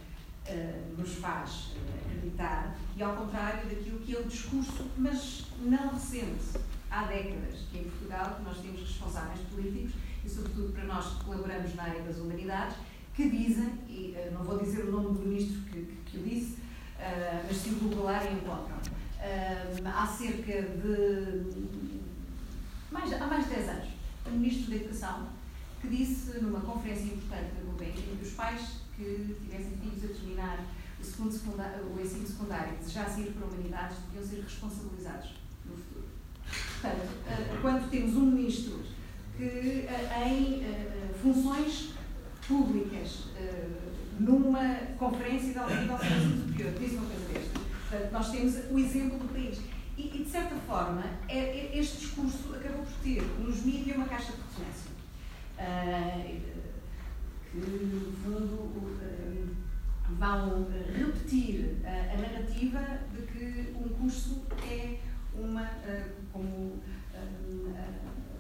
uh, 0.49 1.01
nos 1.01 1.15
faz 1.19 1.77
acreditar, 2.05 2.77
e 2.97 3.03
ao 3.05 3.15
contrário 3.15 3.69
daquilo 3.69 4.01
que 4.01 4.17
é 4.17 4.19
o 4.19 4.25
discurso, 4.25 4.85
mas 4.99 5.47
não 5.61 5.91
recente, 5.91 6.59
há 6.91 7.05
décadas, 7.05 7.61
que 7.71 7.79
em 7.79 7.85
Portugal 7.85 8.41
nós 8.43 8.59
temos 8.59 8.81
responsáveis 8.81 9.39
políticos, 9.49 9.93
e 10.25 10.29
sobretudo 10.29 10.73
para 10.73 10.87
nós 10.87 11.19
que 11.19 11.25
colaboramos 11.25 11.73
na 11.77 11.85
área 11.85 12.03
das 12.03 12.17
humanidades, 12.17 12.75
que 13.15 13.31
dizem, 13.31 13.79
e 13.89 14.17
uh, 14.19 14.35
não 14.35 14.43
vou 14.43 14.59
dizer 14.59 14.87
o 14.87 14.91
nome 14.91 15.17
do 15.17 15.25
ministro 15.25 15.61
que, 15.71 15.83
que, 15.83 16.11
que 16.11 16.19
o 16.19 16.23
disse, 16.25 16.67
mas 17.47 17.57
se 17.59 17.69
o 17.69 17.75
googlarem 17.75 18.33
encontram, 18.33 18.79
uh, 19.19 19.89
há 19.89 20.07
cerca 20.07 20.63
de 20.63 21.77
mais, 22.91 23.13
há 23.13 23.27
mais 23.27 23.45
de 23.45 23.55
10 23.55 23.69
anos, 23.69 23.89
um 24.27 24.31
ministro 24.33 24.71
da 24.71 24.77
Educação 24.77 25.29
que 25.81 25.89
disse 25.89 26.39
numa 26.41 26.61
conferência 26.61 27.15
importante 27.15 27.53
no 27.61 27.73
Gulbenkian 27.73 28.17
que 28.17 28.25
os 28.25 28.33
pais 28.33 28.81
que 28.97 29.37
tivessem 29.43 29.77
filhos 29.77 30.05
a 30.05 30.15
terminar 30.15 30.65
o, 30.99 31.05
segundo 31.05 31.33
secundário, 31.33 31.85
o 31.85 32.01
ensino 32.01 32.27
secundário 32.27 32.75
e 32.75 32.77
desejassem 32.79 33.25
ir 33.25 33.33
para 33.33 33.47
a 33.47 33.51
humanidades 33.51 33.99
deviam 34.11 34.27
ser 34.27 34.43
responsabilizados 34.43 35.35
no 35.67 35.77
futuro. 35.77 36.07
Portanto, 36.47 37.61
quando 37.61 37.91
temos 37.91 38.15
um 38.17 38.27
ministro 38.31 38.83
que 39.37 39.87
em 40.25 40.63
funções 41.23 41.93
públicas 42.49 43.25
numa 44.19 44.65
conferência 44.99 45.53
de 45.53 45.59
autoridade 45.59 46.09
superior, 46.23 46.73
diz 46.79 46.93
uma 46.93 47.07
coisa 47.07 47.33
desta. 47.33 47.66
Portanto, 47.97 48.13
nós 48.13 48.31
temos 48.31 48.55
o 48.71 48.79
exemplo 48.79 49.19
do 49.19 49.33
país. 49.33 49.61
E, 49.97 50.15
e 50.15 50.25
de 50.25 50.31
certa 50.31 50.55
forma, 50.67 51.03
é, 51.29 51.39
é, 51.39 51.79
este 51.79 51.99
discurso 51.99 52.55
acabou 52.55 52.85
por 52.85 52.93
ter 53.03 53.23
nos 53.39 53.65
mídias 53.65 53.97
uma 53.97 54.07
caixa 54.07 54.33
de 54.33 54.43
ressonância. 54.43 54.91
Uh, 55.59 56.67
que, 57.51 57.59
no 57.59 58.13
fundo, 58.13 58.55
uh, 58.55 59.57
vão 60.19 60.69
repetir 60.95 61.77
a 61.85 62.21
narrativa 62.21 63.01
de 63.15 63.23
que 63.23 63.75
um 63.75 63.89
curso 63.89 64.43
é 64.71 64.99
uma, 65.35 65.69
como 66.33 66.81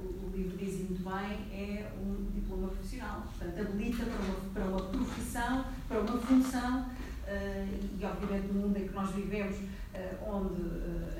o 0.01 0.31
livro 0.35 0.57
diz 0.59 0.88
muito 0.88 1.03
bem, 1.03 1.59
é 1.59 1.90
um 1.99 2.31
diploma 2.35 2.69
profissional. 2.69 3.23
Portanto, 3.23 3.61
habilita 3.61 4.05
para 4.05 4.25
uma, 4.25 4.53
para 4.53 4.64
uma 4.64 4.83
profissão 4.83 5.64
para 5.88 6.01
uma 6.01 6.19
função 6.19 6.90
e, 7.29 8.05
obviamente, 8.05 8.47
no 8.49 8.61
mundo 8.62 8.77
em 8.77 8.87
que 8.87 8.95
nós 8.95 9.11
vivemos, 9.11 9.57
onde 10.27 10.62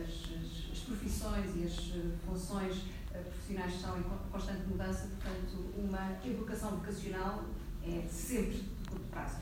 as, 0.03 0.73
as, 0.73 0.79
profissões 0.87 1.47
e 1.57 1.65
as 1.65 1.93
funções 2.25 2.85
profissionais 3.11 3.75
estão 3.75 3.99
em 3.99 4.05
constante 4.31 4.69
mudança, 4.69 5.09
portanto, 5.09 5.73
uma 5.77 6.17
educação 6.25 6.77
vocacional 6.77 7.45
é 7.83 8.07
sempre 8.09 8.59
de 8.59 8.89
curto 8.89 9.05
prazo. 9.11 9.39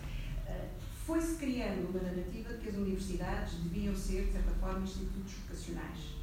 Foi-se 1.04 1.36
criando 1.36 1.90
uma 1.90 2.00
narrativa 2.00 2.54
de 2.54 2.60
que 2.60 2.68
as 2.70 2.76
universidades 2.76 3.54
deviam 3.56 3.94
ser, 3.94 4.24
de 4.24 4.32
certa 4.32 4.52
forma, 4.52 4.84
institutos 4.84 5.34
vocacionais 5.42 6.14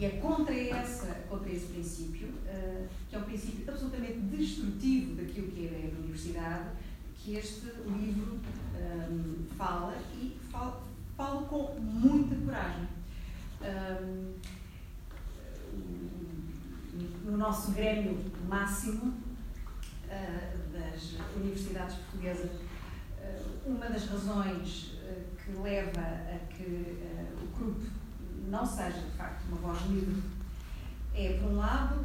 e 0.00 0.04
é 0.06 0.10
contra, 0.12 0.54
essa, 0.54 1.06
contra 1.28 1.52
esse 1.52 1.66
princípio, 1.66 2.28
uh, 2.28 2.88
que 3.08 3.14
é 3.14 3.18
um 3.18 3.22
princípio 3.22 3.64
absolutamente 3.68 4.18
destrutivo 4.20 5.14
daquilo 5.14 5.48
que 5.48 5.66
é 5.66 5.92
a 5.94 5.98
universidade, 6.00 6.70
que 7.14 7.36
este 7.36 7.66
livro 7.86 8.40
um, 8.80 9.46
fala 9.56 9.96
e 10.14 10.38
fala, 10.50 10.80
com 11.48 11.78
muita 11.80 12.34
coragem. 12.36 12.88
Um, 13.62 14.34
no 17.24 17.36
nosso 17.36 17.72
grêmio 17.72 18.18
máximo 18.48 19.12
uh, 20.06 20.72
das 20.72 21.16
universidades 21.36 21.96
portuguesas, 21.96 22.50
uh, 22.50 23.68
uma 23.68 23.86
das 23.86 24.06
razões 24.06 24.98
que 25.44 25.52
leva 25.52 26.00
a 26.00 26.38
que 26.52 26.96
o 27.42 27.58
grupo 27.58 27.86
não 28.48 28.64
seja 28.64 29.00
de 29.00 29.10
facto 29.16 29.44
uma 29.48 29.56
voz 29.56 29.80
livre 29.90 30.22
é, 31.14 31.38
por 31.38 31.50
um 31.50 31.56
lado, 31.56 32.04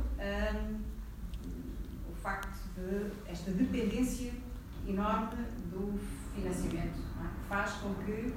o 2.09 2.15
facto 2.15 2.57
de 2.75 3.11
esta 3.29 3.51
dependência 3.51 4.33
enorme 4.87 5.35
do 5.71 5.99
financiamento, 6.35 6.99
é? 6.99 7.47
faz 7.47 7.71
com 7.73 7.93
que, 7.95 8.33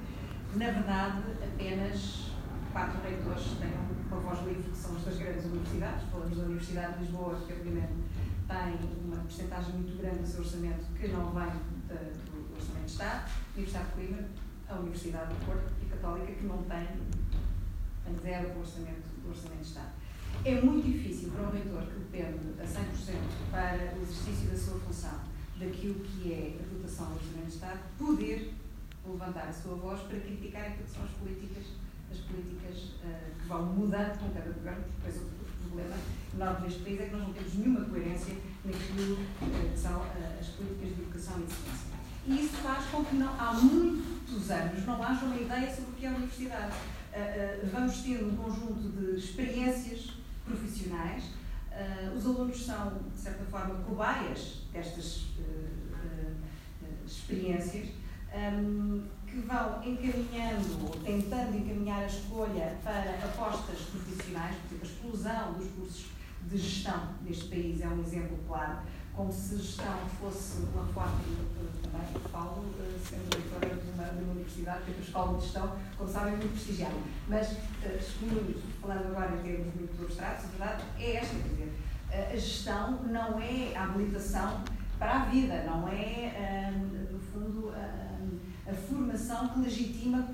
na 0.55 0.71
verdade, 0.71 1.23
apenas 1.43 2.31
quatro 2.71 3.01
reitores 3.01 3.57
tenham 3.59 3.89
uma 4.07 4.19
voz 4.19 4.39
livre, 4.47 4.63
que 4.63 4.77
são 4.77 4.95
as 4.95 5.03
duas 5.03 5.17
grandes 5.17 5.45
universidades. 5.45 6.03
Falamos 6.11 6.37
da 6.37 6.43
Universidade 6.43 6.93
de 6.93 6.99
Lisboa, 7.03 7.39
que 7.45 7.53
obviamente 7.53 7.93
tem 8.47 8.79
uma 9.05 9.17
porcentagem 9.17 9.73
muito 9.73 10.01
grande 10.01 10.19
do 10.19 10.27
seu 10.27 10.41
orçamento 10.41 10.85
que 10.99 11.07
não 11.09 11.31
vem 11.31 11.51
do 11.87 12.55
Orçamento 12.55 12.85
de 12.85 12.91
Estado, 12.91 13.29
a 13.29 13.53
Universidade 13.55 13.85
de 13.85 13.93
Coimbra, 13.93 14.29
a 14.69 14.75
Universidade 14.75 15.33
do 15.33 15.45
Porto 15.45 15.73
e 15.81 15.85
Católica, 15.85 16.31
que 16.31 16.45
não 16.45 16.63
tem 16.63 16.87
tem 18.05 18.17
zero 18.17 18.53
do 18.53 18.59
orçamento, 18.59 19.07
do 19.21 19.29
orçamento 19.29 19.61
de 19.61 19.67
Estado. 19.67 19.91
É 20.45 20.61
muito 20.61 20.85
difícil 20.85 21.31
para 21.31 21.43
um 21.43 21.51
reitor 21.51 21.83
que 21.83 21.99
depende 21.99 22.59
a 22.59 22.63
100% 22.63 23.51
para 23.51 23.97
o 23.97 24.01
exercício 24.01 24.49
da 24.49 24.57
sua 24.57 24.79
função 24.79 25.28
daquilo 25.59 25.95
que 25.95 26.31
é 26.31 26.57
a 26.59 26.73
dotação 26.73 27.07
do 27.07 27.15
orçamento 27.15 27.47
de 27.47 27.53
Estado 27.53 27.79
poder 27.97 28.53
levantar 29.05 29.49
a 29.49 29.53
sua 29.53 29.75
voz 29.75 30.01
para 30.01 30.19
criticar 30.19 30.61
aquilo 30.67 30.85
que 30.85 30.91
são 30.91 31.03
as 31.03 31.11
políticas, 31.11 31.63
as 32.11 32.17
políticas 32.19 32.77
uh, 33.03 33.41
que 33.41 33.47
vão 33.47 33.65
mudando 33.65 34.19
com 34.19 34.29
cada 34.31 34.51
governo, 34.51 34.83
depois 34.97 35.21
o 35.21 35.67
problema 35.67 35.95
enorme 36.33 36.67
neste 36.67 36.79
país 36.81 37.01
é 37.01 37.05
que 37.05 37.11
nós 37.11 37.27
não 37.27 37.33
temos 37.33 37.53
nenhuma 37.55 37.85
coerência 37.85 38.35
naquilo 38.65 39.13
uh, 39.13 39.71
que 39.71 39.79
são 39.79 39.99
uh, 39.99 40.39
as 40.39 40.47
políticas 40.47 40.95
de 40.95 41.01
educação 41.01 41.39
e 41.39 41.45
de 41.45 41.53
ciência. 41.53 41.99
E 42.27 42.45
isso 42.45 42.57
faz 42.57 42.85
com 42.85 43.03
que 43.03 43.15
não, 43.15 43.29
há 43.39 43.53
muitos 43.53 44.51
anos 44.51 44.85
não 44.85 45.01
haja 45.01 45.25
uma 45.25 45.35
ideia 45.35 45.73
sobre 45.73 45.91
o 45.91 45.93
que 45.93 46.05
é 46.05 46.09
a 46.09 46.11
universidade. 46.11 46.75
Eh, 47.11 47.19
eh, 47.19 47.69
vamos 47.71 47.97
tendo 48.01 48.27
um 48.27 48.35
conjunto 48.35 48.89
de 48.89 49.17
experiências 49.17 50.11
profissionais. 50.45 51.23
Eh, 51.79 52.11
os 52.13 52.25
alunos 52.25 52.65
são, 52.65 52.99
de 53.13 53.17
certa 53.17 53.45
forma, 53.45 53.75
cobaias 53.85 54.63
destas 54.73 55.27
experiências 57.05 57.89
ehm, 58.33 59.01
que 59.25 59.37
vão 59.37 59.81
encaminhando, 59.83 60.91
tentando 61.03 61.55
encaminhar 61.55 62.03
a 62.03 62.05
escolha 62.05 62.77
para 62.83 63.11
apostas 63.23 63.79
profissionais, 63.91 64.55
por 64.57 64.75
exemplo, 64.75 64.81
a 64.81 64.85
explosão 64.85 65.53
dos 65.53 65.67
cursos 65.69 66.05
de 66.43 66.57
gestão 66.57 67.15
neste 67.21 67.45
país 67.45 67.81
é 67.81 67.87
um 67.87 68.01
exemplo 68.01 68.37
claro 68.47 68.79
como 69.15 69.31
se 69.31 69.57
gestão 69.57 69.97
fosse 70.19 70.61
uma 70.73 70.85
forma, 70.85 71.19
também 71.83 72.21
falo, 72.31 72.65
eh, 72.79 72.97
sendo 73.03 73.35
leitora 73.35 73.75
de 73.75 73.91
uma, 73.91 74.03
de 74.05 74.23
uma 74.23 74.31
universidade, 74.33 74.83
que 74.85 74.91
é 74.91 74.95
a 74.95 74.99
Escola 74.99 75.37
de 75.37 75.43
Gestão, 75.43 75.75
como 75.97 76.09
sabem, 76.09 76.37
muito 76.37 76.51
prestigiada. 76.51 76.95
Mas, 77.27 77.51
uh, 77.51 78.61
falando 78.81 79.07
agora 79.07 79.35
em 79.35 79.43
termos 79.43 79.75
muito 79.75 80.01
abstratos, 80.01 80.45
a 80.45 80.47
verdade 80.47 80.83
é 80.99 81.15
esta, 81.17 81.35
quer 81.35 81.49
dizer, 81.49 81.79
a 82.11 82.35
gestão 82.35 83.03
não 83.03 83.39
é 83.39 83.75
a 83.75 83.83
habilitação 83.83 84.63
para 84.97 85.21
a 85.21 85.25
vida, 85.25 85.63
não 85.63 85.87
é, 85.87 86.73
no 87.11 87.19
fundo, 87.19 87.71
a, 87.71 88.69
a, 88.69 88.73
formação 88.73 89.49
que 89.49 89.59
legitima 89.59 90.27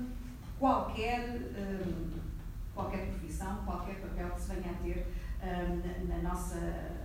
qualquer, 0.58 1.38
qualquer 2.74 3.06
profissão, 3.08 3.62
qualquer 3.64 4.00
papel 4.00 4.30
que 4.30 4.40
se 4.40 4.54
venha 4.54 4.70
a 4.70 4.82
ter 4.82 5.06
na, 6.08 6.28
nossa 6.28 6.56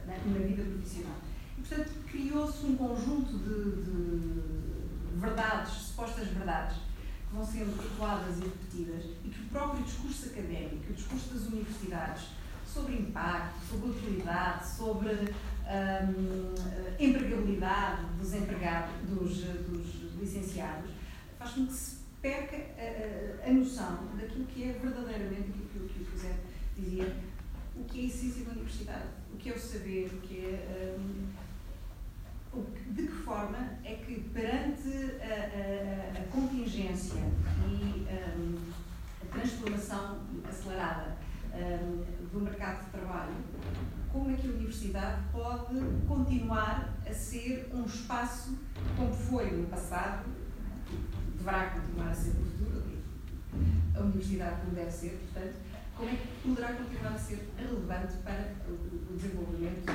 na, 0.08 0.14
na 0.26 0.40
vida 0.48 0.64
profissional. 0.64 1.18
Portanto, 1.68 1.92
criou-se 2.10 2.66
um 2.66 2.76
conjunto 2.76 3.38
de, 3.38 3.82
de, 3.84 5.20
verdades, 5.20 5.74
supostas 5.74 6.28
verdades, 6.28 6.78
que 6.78 7.36
vão 7.36 7.46
sendo 7.46 7.80
ecoadas 7.86 8.40
e 8.40 8.42
repetidas, 8.42 9.06
e 9.24 9.30
que 9.30 9.42
o 9.42 9.46
próprio 9.50 9.84
discurso 9.84 10.30
académico, 10.30 10.92
o 10.92 10.94
discurso 10.94 11.34
das 11.34 11.44
universidades, 11.48 12.24
sobre 12.66 12.96
impacto, 12.96 13.60
sobre 13.70 13.90
utilidade, 13.90 14.68
sobre 14.68 15.12
hum, 15.12 16.56
empregabilidade 17.00 18.06
dos 18.20 18.34
empregados, 18.34 18.94
dos, 19.08 19.38
dos 19.44 20.16
licenciados, 20.20 20.90
faz 21.38 21.52
com 21.52 21.68
que 21.68 21.74
se 21.74 21.98
perca 22.22 22.56
a, 22.56 23.50
a, 23.50 23.54
noção 23.54 24.10
daquilo 24.18 24.46
que 24.46 24.64
é 24.64 24.74
verdadeiramente 24.74 25.50
aquilo 25.50 25.88
que, 25.90 25.94
que 25.94 26.02
o 26.02 26.12
José 26.12 26.36
dizia, 26.78 27.16
o 27.76 27.84
que 27.86 28.00
é 28.00 28.04
a 28.04 28.06
essência 28.06 28.46
da 28.46 28.52
universidade, 28.52 29.08
o 29.34 29.38
que 29.38 29.50
é 29.50 29.54
o 29.54 29.60
saber, 29.60 30.12
o 30.14 30.22
que 30.22 30.46
é. 30.46 30.98
Um, 30.98 31.31
de 32.54 33.08
que 33.08 33.14
forma 33.14 33.58
é 33.84 33.96
que, 33.96 34.20
perante 34.34 34.90
a, 35.22 36.18
a, 36.18 36.22
a 36.22 36.26
contingência 36.32 37.22
e 37.68 38.06
um, 38.38 38.58
a 39.24 39.34
transformação 39.34 40.20
acelerada 40.48 41.18
um, 41.54 42.04
do 42.32 42.42
mercado 42.42 42.86
de 42.86 42.92
trabalho, 42.92 43.36
como 44.12 44.32
é 44.32 44.34
que 44.34 44.48
a 44.48 44.52
universidade 44.52 45.22
pode 45.32 45.80
continuar 46.08 46.94
a 47.10 47.14
ser 47.14 47.70
um 47.74 47.86
espaço 47.86 48.58
como 48.98 49.14
foi 49.14 49.52
no 49.52 49.68
passado, 49.68 50.30
deverá 51.38 51.70
continuar 51.70 52.10
a 52.10 52.14
ser 52.14 52.34
no 52.34 52.46
futuro, 52.46 52.84
a 53.96 54.00
universidade 54.02 54.62
como 54.62 54.76
deve 54.76 54.92
ser, 54.92 55.30
portanto, 55.34 55.56
como 55.96 56.10
é 56.10 56.16
que 56.16 56.28
poderá 56.44 56.74
continuar 56.74 57.14
a 57.14 57.18
ser 57.18 57.50
relevante 57.58 58.18
para 58.24 58.54
o 59.12 59.18
desenvolvimento 59.18 59.86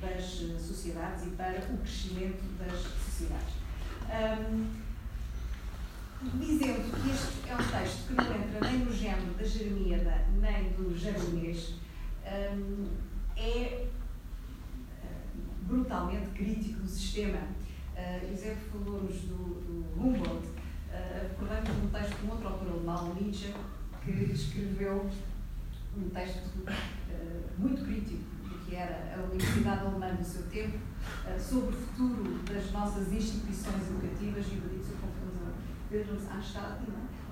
das 0.00 0.24
sociedades 0.60 1.26
e 1.26 1.30
para 1.30 1.58
o 1.58 1.78
crescimento 1.78 2.42
das 2.58 2.80
sociedades. 2.80 3.54
Um, 4.08 4.86
dizendo 6.38 6.90
que 6.90 7.10
este 7.10 7.50
é 7.50 7.54
um 7.54 7.80
texto 7.80 8.06
que 8.06 8.14
não 8.14 8.24
entra 8.24 8.70
nem 8.70 8.78
no 8.80 8.92
género 8.92 9.34
da 9.34 9.44
Jeremíada 9.44 10.26
nem 10.40 10.70
do 10.72 10.96
Jaronês, 10.96 11.74
um, 12.24 12.86
é 13.36 13.86
brutalmente 15.62 16.30
crítico 16.30 16.80
do 16.80 16.88
sistema. 16.88 17.40
Uh, 17.96 18.28
José 18.30 18.56
falou-nos 18.70 19.22
do, 19.22 19.36
do 19.36 20.00
Humboldt, 20.00 20.46
uh, 20.46 21.28
recordamos 21.28 21.70
um 21.84 21.88
texto 21.88 22.20
de 22.20 22.26
um 22.26 22.30
outro 22.30 22.48
autor 22.48 22.68
alemão, 22.68 23.14
Nietzsche, 23.14 23.52
que 24.04 24.10
escreveu 24.10 25.10
um 25.96 26.08
texto 26.10 26.46
uh, 26.58 27.44
muito 27.58 27.84
crítico 27.84 28.22
do 28.44 28.58
que 28.64 28.76
era 28.76 29.14
a 29.16 29.22
Universidade 29.24 29.86
Alemã 29.86 30.14
do 30.14 30.24
seu 30.24 30.42
tempo, 30.44 30.76
uh, 30.76 31.40
sobre 31.40 31.70
o 31.70 31.72
futuro 31.72 32.38
das 32.44 32.70
nossas 32.72 33.12
instituições 33.12 33.88
educativas, 33.88 34.46
e 34.46 34.56
o 34.56 34.68
dito 34.68 34.96
Bildungsanstalt, 35.90 36.80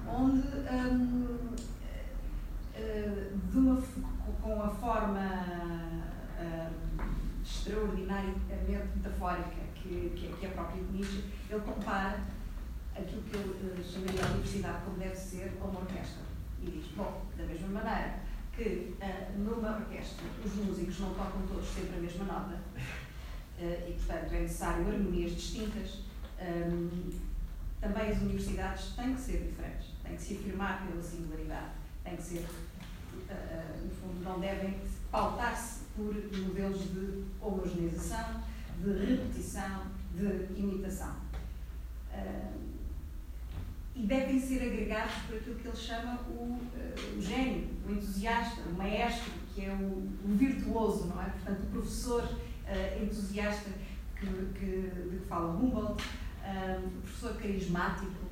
onde 0.06 0.46
um, 0.46 1.54
eh, 2.76 3.30
de 3.50 3.58
uma, 3.58 3.82
com 4.40 4.62
a 4.62 4.68
forma 4.70 6.04
extraordinariamente 7.42 8.38
metafórica 8.96 9.50
que, 9.74 10.12
que, 10.16 10.32
que 10.38 10.46
é 10.46 10.50
própria 10.50 10.82
de 10.82 10.92
Nietzsche, 10.92 11.24
ele 11.50 11.60
compara 11.60 12.20
aquilo 12.96 13.22
que 13.22 13.36
ele 13.36 13.84
chamaria 13.84 14.24
a 14.24 14.30
universidade 14.30 14.84
como 14.84 14.98
deve 14.98 15.16
ser 15.16 15.52
a 15.60 15.64
uma 15.64 15.80
orquestra. 15.80 16.22
E 16.62 16.70
diz, 16.70 16.86
bom, 16.96 17.26
da 17.36 17.44
mesma 17.44 17.68
maneira 17.68 18.20
que 18.56 18.94
uh, 19.00 19.38
numa 19.38 19.78
orquestra 19.78 20.24
os 20.44 20.54
músicos 20.54 21.00
não 21.00 21.14
tocam 21.14 21.42
todos 21.48 21.68
sempre 21.68 21.96
a 21.96 22.00
mesma 22.00 22.24
nota 22.24 22.54
uh, 22.54 23.88
e, 23.88 23.92
portanto, 23.92 24.32
é 24.32 24.40
necessário 24.40 24.88
harmonias 24.88 25.32
distintas. 25.32 26.04
Um, 26.40 27.10
também 27.80 28.10
as 28.10 28.22
universidades 28.22 28.94
têm 28.96 29.14
que 29.14 29.20
ser 29.20 29.46
diferentes, 29.48 29.88
têm 30.02 30.16
que 30.16 30.22
se 30.22 30.34
afirmar 30.36 30.86
pela 30.86 31.02
singularidade, 31.02 31.72
têm 32.02 32.16
que 32.16 32.22
ser, 32.22 32.40
uh, 32.40 33.84
no 33.84 33.90
fundo, 33.90 34.24
não 34.24 34.40
devem 34.40 34.80
pautar-se 35.10 35.84
por 35.96 36.14
modelos 36.14 36.80
de 36.92 37.24
homogeneização, 37.40 38.42
de 38.82 38.90
repetição, 39.04 39.86
de 40.14 40.58
imitação. 40.58 41.24
E 43.94 44.02
devem 44.06 44.40
ser 44.40 44.62
agregados 44.62 45.14
por 45.26 45.36
aquilo 45.36 45.56
que 45.56 45.68
ele 45.68 45.76
chama 45.76 46.20
o, 46.28 46.58
o 47.16 47.22
gênio, 47.22 47.68
o 47.86 47.92
entusiasta, 47.92 48.60
o 48.62 48.74
maestro, 48.74 49.32
que 49.54 49.64
é 49.64 49.72
o, 49.72 50.10
o 50.24 50.36
virtuoso, 50.36 51.06
não 51.06 51.22
é? 51.22 51.26
Portanto, 51.26 51.62
o 51.64 51.66
professor 51.66 52.28
entusiasta 53.00 53.70
que, 54.16 54.26
que, 54.58 55.10
de 55.10 55.18
que 55.18 55.26
fala 55.28 55.54
Humboldt, 55.54 56.02
o 56.86 57.00
professor 57.02 57.36
carismático, 57.36 58.24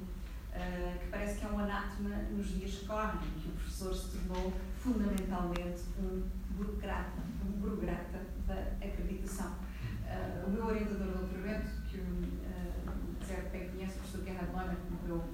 Uh, 0.53 0.99
que 0.99 1.07
parece 1.11 1.39
que 1.39 1.47
é 1.47 1.49
um 1.49 1.59
anátema 1.61 2.15
nos 2.31 2.47
dias 2.49 2.73
que 2.75 2.87
correm, 2.87 3.19
que 3.41 3.49
o 3.49 3.53
professor 3.53 3.95
se 3.95 4.19
tornou 4.19 4.53
fundamentalmente 4.77 5.81
um 5.99 6.23
burocrata, 6.51 7.23
um 7.47 7.53
burocrata 7.53 8.21
da 8.47 8.61
acreditação. 8.85 9.53
Uh, 10.05 10.47
o 10.47 10.51
meu 10.51 10.67
orientador 10.67 11.07
do 11.07 11.19
doutoramento, 11.21 11.71
que 11.89 11.97
o 11.97 12.03
uh, 12.03 13.27
Zé 13.27 13.49
bem 13.51 13.71
conhece, 13.71 13.95
o 13.95 14.01
professor 14.01 14.25
Gerhard 14.25 14.53
Neumann, 14.53 14.77
que 14.77 14.93
morreu 14.93 15.25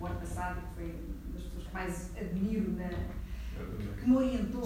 o 0.00 0.06
ano 0.06 0.20
passado, 0.20 0.60
que 0.68 0.74
foi 0.74 0.94
uma 1.24 1.34
das 1.34 1.42
pessoas 1.42 1.64
que 1.64 1.74
mais 1.74 2.10
admiro, 2.16 2.72
na, 2.72 2.88
que 2.88 4.08
me 4.08 4.16
orientou, 4.16 4.64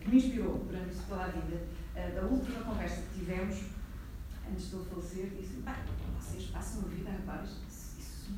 que 0.00 0.08
me 0.08 0.16
inspirou 0.16 0.64
durante 0.64 0.96
toda 1.08 1.24
a 1.24 1.28
vida. 1.28 1.66
da 2.14 2.22
última 2.22 2.60
conversa 2.62 3.02
que 3.02 3.20
tivemos, 3.20 3.64
antes 4.50 4.70
de 4.70 4.76
ele 4.76 4.84
falecer, 4.84 5.30
disse: 5.30 5.62
vocês 6.20 6.50
passam 6.50 6.82
a 6.82 6.88
vida 6.88 7.10
a 7.10 7.42
isso, 7.44 7.98
isso 7.98 8.30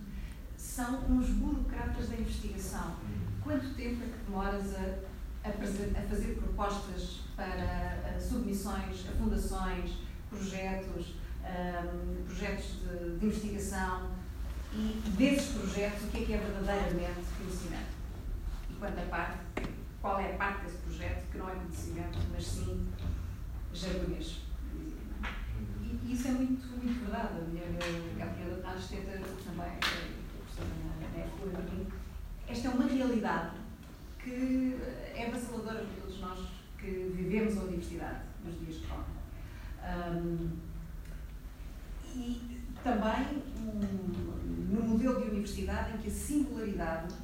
são 0.57 1.05
uns 1.11 1.29
burocratas 1.31 2.09
da 2.09 2.17
investigação. 2.17 2.97
Quanto 3.43 3.75
tempo 3.75 4.03
é 4.03 4.07
que 4.07 4.25
demoras 4.25 4.75
a, 4.77 4.99
a, 5.45 5.51
a 5.51 6.09
fazer 6.09 6.35
propostas 6.35 7.23
para 7.35 8.15
a 8.17 8.21
submissões 8.21 9.07
a 9.09 9.13
fundações, 9.13 9.99
projetos, 10.29 11.15
um, 11.43 12.25
projetos 12.25 12.81
de, 12.81 13.19
de, 13.19 13.27
investigação 13.27 14.11
e 14.73 15.11
desses 15.17 15.57
projetos 15.57 16.05
o 16.05 16.07
que 16.09 16.23
é 16.23 16.27
que 16.27 16.33
é 16.35 16.39
verdadeiramente 16.39 17.21
conhecimento? 17.37 17.97
E 18.71 18.75
quanto 18.75 18.99
a 18.99 19.05
parte, 19.05 19.39
qual 20.01 20.21
é 20.21 20.35
a 20.35 20.37
parte 20.37 20.65
desse 20.65 20.79
projeto 20.79 21.31
que 21.31 21.39
não 21.39 21.49
é 21.49 21.55
conhecimento, 21.55 22.19
mas 22.33 22.47
sim 22.47 22.87
jargonês? 23.73 24.43
E 26.05 26.13
isso 26.13 26.29
é 26.29 26.31
muito, 26.33 26.67
muito 26.67 27.01
verdade. 27.01 27.39
A 27.39 27.45
minha 27.45 27.65
Gabriela 28.17 28.75
Ansteta 28.75 29.13
também, 29.45 29.79
professora 29.79 30.69
na 31.13 31.25
EFUA, 31.25 31.87
esta 32.49 32.69
é 32.69 32.71
uma 32.71 32.87
realidade 32.87 33.57
que 34.19 34.79
é 35.15 35.27
avassaladora 35.27 35.85
para 35.85 36.03
todos 36.03 36.21
nós 36.21 36.39
que 36.79 37.13
vivemos 37.15 37.57
a 37.59 37.63
universidade 37.63 38.21
nos 38.45 38.59
dias 38.61 38.77
que 38.79 38.87
correm. 38.87 39.19
Um, 39.85 40.57
e 42.15 42.61
também 42.83 43.43
um, 43.59 44.38
no 44.69 44.83
modelo 44.83 45.21
de 45.21 45.31
universidade 45.31 45.95
em 45.95 45.99
que 45.99 46.09
a 46.09 46.11
singularidade, 46.11 47.15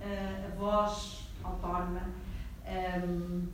a, 0.00 0.46
a 0.46 0.56
voz 0.56 1.28
autónoma, 1.42 2.02
um, 3.06 3.46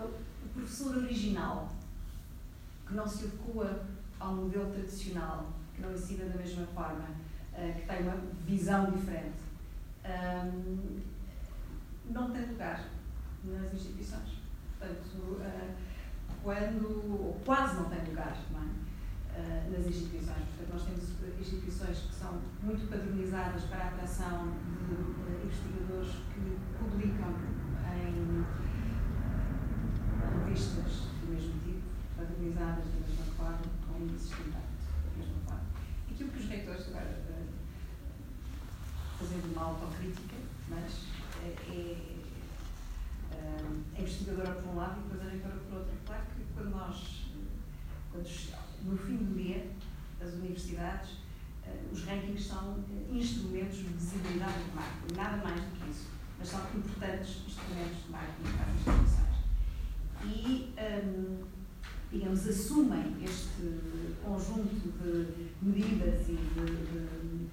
o 0.00 0.48
professor 0.54 0.96
original, 0.96 1.68
que 2.86 2.94
não 2.94 3.06
se 3.06 3.24
adequa 3.24 3.84
ao 4.18 4.34
modelo 4.34 4.70
tradicional, 4.72 5.50
que 5.74 5.82
não 5.82 5.92
ensina 5.92 6.24
da 6.26 6.36
mesma 6.36 6.66
forma, 6.66 7.04
uh, 7.04 7.74
que 7.74 7.86
tem 7.86 8.02
uma 8.02 8.16
visão 8.46 8.90
diferente, 8.90 9.40
não 12.10 12.30
tem 12.32 12.46
lugar 12.46 12.84
nas 13.44 13.72
instituições. 13.72 14.40
Portanto, 14.78 15.40
quando, 16.42 17.34
quase 17.44 17.76
não 17.76 17.84
tem 17.90 18.04
lugar 18.06 18.36
não 18.50 18.60
é? 18.60 18.79
Uh, 19.40 19.72
nas 19.72 19.86
instituições. 19.86 20.44
Portanto, 20.56 20.72
nós 20.72 20.84
temos 20.84 21.04
instituições 21.40 21.98
que 21.98 22.14
são 22.14 22.40
muito 22.62 22.90
padronizadas 22.90 23.62
para 23.64 23.84
a 23.84 23.88
atração 23.88 24.52
de 24.86 24.94
uh, 24.94 25.40
investigadores 25.44 26.12
que 26.34 26.58
publicam 26.78 27.34
em 27.96 28.44
revistas 30.44 31.08
do 31.20 31.32
mesmo 31.32 31.58
tipo, 31.60 31.80
padronizadas 32.16 32.84
da 32.84 33.00
mesma 33.00 33.24
forma, 33.36 33.62
com 33.86 34.02
índices 34.02 34.28
de 34.28 34.42
impacto 34.48 34.84
da 35.04 35.16
mesma 35.16 35.40
forma. 35.46 35.64
Aquilo 36.10 36.30
que 36.30 36.38
os 36.38 36.48
reitores, 36.48 36.88
agora, 36.88 37.20
fazendo 39.18 39.52
uma 39.52 39.64
autocrítica, 39.64 40.36
mas 40.68 41.06
é, 41.42 41.48
é 41.72 42.20
a 43.96 44.00
investigadora 44.00 44.52
por 44.52 44.72
um 44.72 44.76
lado 44.76 45.00
e 45.00 45.02
depois 45.02 45.26
a 45.26 45.30
reitora 45.30 45.56
por 45.68 45.78
outro. 45.78 45.92
Claro 46.06 46.22
que 46.34 46.44
quando 46.54 46.70
nós, 46.70 47.26
quando, 48.10 48.26
no 48.84 48.96
fim 48.96 49.16
do 49.16 49.34
dia, 49.34 49.70
as 50.20 50.29
universidades, 50.40 51.18
eh, 51.64 51.84
os 51.92 52.04
rankings 52.04 52.44
são 52.44 52.84
eh, 52.90 53.16
instrumentos 53.16 53.78
de 53.78 53.84
visibilidade 53.84 54.58
do 54.64 54.74
marketing, 54.74 55.16
nada 55.16 55.36
mais 55.38 55.60
do 55.60 55.70
que 55.76 55.90
isso, 55.90 56.08
mas 56.38 56.48
são 56.48 56.60
importantes 56.74 57.42
instrumentos 57.46 58.04
de 58.04 58.10
marketing 58.10 58.56
para 58.56 58.66
as 58.66 58.74
instituições. 58.76 59.30
E, 60.24 60.74
um, 61.06 61.44
digamos, 62.12 62.46
assumem 62.46 63.16
este 63.22 63.80
conjunto 64.22 64.92
de 64.98 65.48
medidas 65.62 66.28
e 66.28 66.36
de, 66.36 66.64
de, 66.66 66.98
uh, 66.98 67.50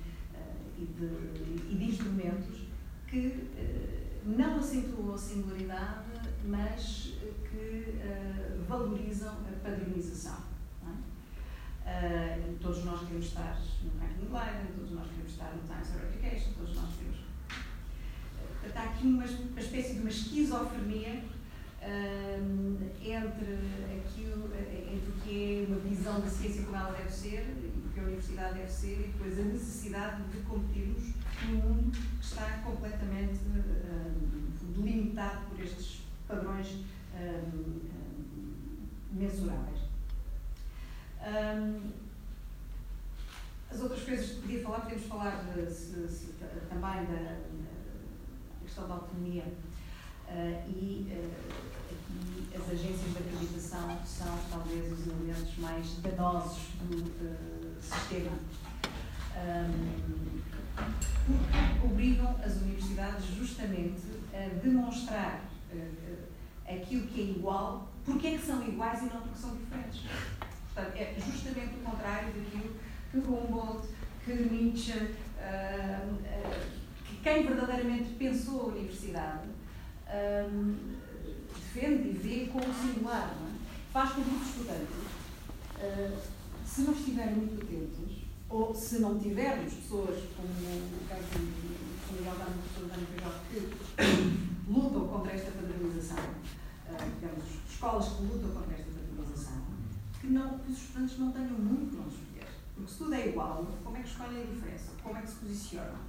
e 0.77 0.85
de, 0.85 1.77
de 1.77 1.83
instrumentos 1.85 2.67
que 3.07 3.47
não 4.25 4.57
acentuam 4.57 5.13
a 5.13 5.17
singularidade 5.17 6.07
mas 6.45 7.13
que 7.49 7.99
valorizam 8.67 9.33
a 9.33 9.59
padronização. 9.63 10.56
Uh, 11.87 12.57
todos 12.59 12.83
nós 12.83 12.99
queremos 12.99 13.27
estar 13.27 13.57
no 13.81 13.97
ranking 13.97 14.27
Leiden, 14.29 14.73
todos 14.75 14.91
nós 14.91 15.07
queremos 15.07 15.31
estar 15.31 15.55
no 15.55 15.61
Times 15.61 15.89
Verification, 15.89 16.51
todos 16.57 16.75
nós 16.75 16.89
queremos. 16.97 17.19
Uh, 17.19 18.67
está 18.67 18.83
aqui 18.83 19.07
uma, 19.07 19.23
uma 19.23 19.59
espécie 19.59 19.93
de 19.93 19.99
uma 20.01 20.09
esquizofrenia 20.09 21.23
entre, 22.99 23.53
aquilo, 24.05 24.51
entre 24.91 25.09
o 25.09 25.13
que 25.23 25.63
é 25.63 25.71
uma 25.71 25.79
visão 25.79 26.19
da 26.19 26.27
ciência 26.27 26.63
como 26.63 26.75
ela 26.75 26.91
deve 26.91 27.09
ser 27.09 27.45
e 27.47 27.87
o 27.87 27.93
que 27.93 27.99
a 28.01 28.03
universidade 28.03 28.57
deve 28.57 28.71
ser 28.71 28.99
e 28.99 29.11
depois 29.13 29.39
a 29.39 29.43
necessidade 29.43 30.23
de 30.23 30.39
competirmos 30.41 31.13
num 31.47 31.55
mundo 31.55 31.91
que 31.91 32.25
está 32.25 32.61
completamente 32.65 33.39
delimitado 34.75 35.45
por 35.45 35.63
estes 35.63 36.01
padrões 36.27 36.83
mensuráveis. 39.11 39.86
Um, 41.25 41.91
as 43.69 43.81
outras 43.81 44.03
coisas 44.03 44.29
que 44.29 44.41
podia 44.41 44.63
falar, 44.63 44.81
podemos 44.81 45.05
falar 45.05 45.43
de, 45.43 45.71
se, 45.71 46.07
se, 46.07 46.33
também 46.69 47.05
da, 47.05 47.33
da, 47.33 47.37
questão 48.63 48.87
da 48.87 48.93
autonomia 48.95 49.43
uh, 50.29 50.69
e 50.69 51.07
aqui 51.91 52.49
as 52.55 52.69
agências 52.71 53.11
de 53.11 53.17
acreditação 53.17 53.99
são 54.05 54.37
talvez 54.49 54.91
os 54.91 55.07
elementos 55.07 55.57
mais 55.57 55.97
danosos 55.97 56.69
do 56.89 57.03
uh, 57.03 57.75
sistema. 57.81 58.37
Um, 59.35 60.41
obrigam 61.83 62.35
as 62.43 62.55
universidades 62.55 63.25
justamente 63.25 64.01
a 64.33 64.47
demonstrar 64.63 65.41
aquilo 66.67 67.07
que 67.07 67.21
é 67.21 67.23
igual, 67.25 67.87
porque 68.05 68.27
é 68.27 68.37
que 68.37 68.45
são 68.45 68.65
iguais 68.67 69.01
e 69.01 69.05
não 69.05 69.21
porque 69.21 69.37
são 69.37 69.55
diferentes. 69.55 70.03
Portanto, 70.77 70.95
é 70.95 71.15
justamente 71.19 71.73
o 71.73 71.79
contrário 71.79 72.27
daquilo 72.33 72.75
que 73.09 73.17
Humboldt, 73.17 73.87
que 74.23 74.31
Nietzsche, 74.31 74.91
uh, 74.91 76.13
uh, 76.13 76.61
que 77.03 77.15
quem 77.17 77.47
verdadeiramente 77.47 78.13
pensou 78.13 78.61
a 78.61 78.65
universidade 78.65 79.47
uh, 80.05 80.75
defende 81.55 82.09
e 82.09 82.13
vê 82.13 82.51
como 82.51 82.71
singular. 82.71 83.35
É? 83.35 83.91
Faz 83.91 84.11
com 84.11 84.21
que 84.21 84.35
os 84.35 84.47
estudantes, 84.49 84.97
se 86.63 86.81
não 86.81 86.93
estiverem 86.93 87.33
muito 87.33 87.63
atentos, 87.63 88.17
ou 88.47 88.75
se 88.75 88.99
não 88.99 89.17
tivermos 89.17 89.73
pessoas 89.73 90.23
como 90.35 90.47
o 90.47 91.07
caso 91.09 91.23
do 91.23 92.13
Miguel 92.13 92.35
Dano, 92.35 92.61
professor 92.61 92.87
Dano 92.87 93.07
que 93.49 94.71
lutam 94.71 95.07
contra 95.07 95.33
esta 95.33 95.51
padronização, 95.51 96.23
digamos, 97.15 97.45
escolas 97.67 98.09
que 98.09 98.23
lutam 98.23 98.51
contra 98.51 98.75
esta 98.75 98.86
que, 100.27 100.33
não, 100.33 100.59
que 100.59 100.71
os 100.71 100.77
estudantes 100.77 101.17
não 101.19 101.31
tenham 101.31 101.57
muito 101.57 101.95
para 101.95 102.05
onde 102.05 102.15
escolher. 102.15 102.47
Porque 102.75 102.91
se 102.91 102.97
tudo 102.97 103.13
é 103.13 103.27
igual, 103.29 103.65
como 103.83 103.97
é 103.97 104.01
que 104.01 104.09
escolhem 104.09 104.43
a 104.43 104.45
diferença? 104.45 104.91
Como 105.01 105.17
é 105.17 105.21
que 105.21 105.27
se 105.27 105.35
posicionam? 105.35 105.99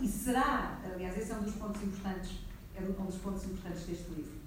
E 0.00 0.08
será, 0.08 0.80
aliás, 0.82 1.18
esse 1.18 1.30
é 1.30 1.34
um 1.36 1.42
dos 1.42 1.54
pontos 1.54 1.82
importantes, 1.82 2.38
é 2.74 2.80
um 2.80 3.04
dos 3.04 3.16
pontos 3.16 3.44
importantes 3.44 3.84
deste 3.84 4.08
livro. 4.10 4.40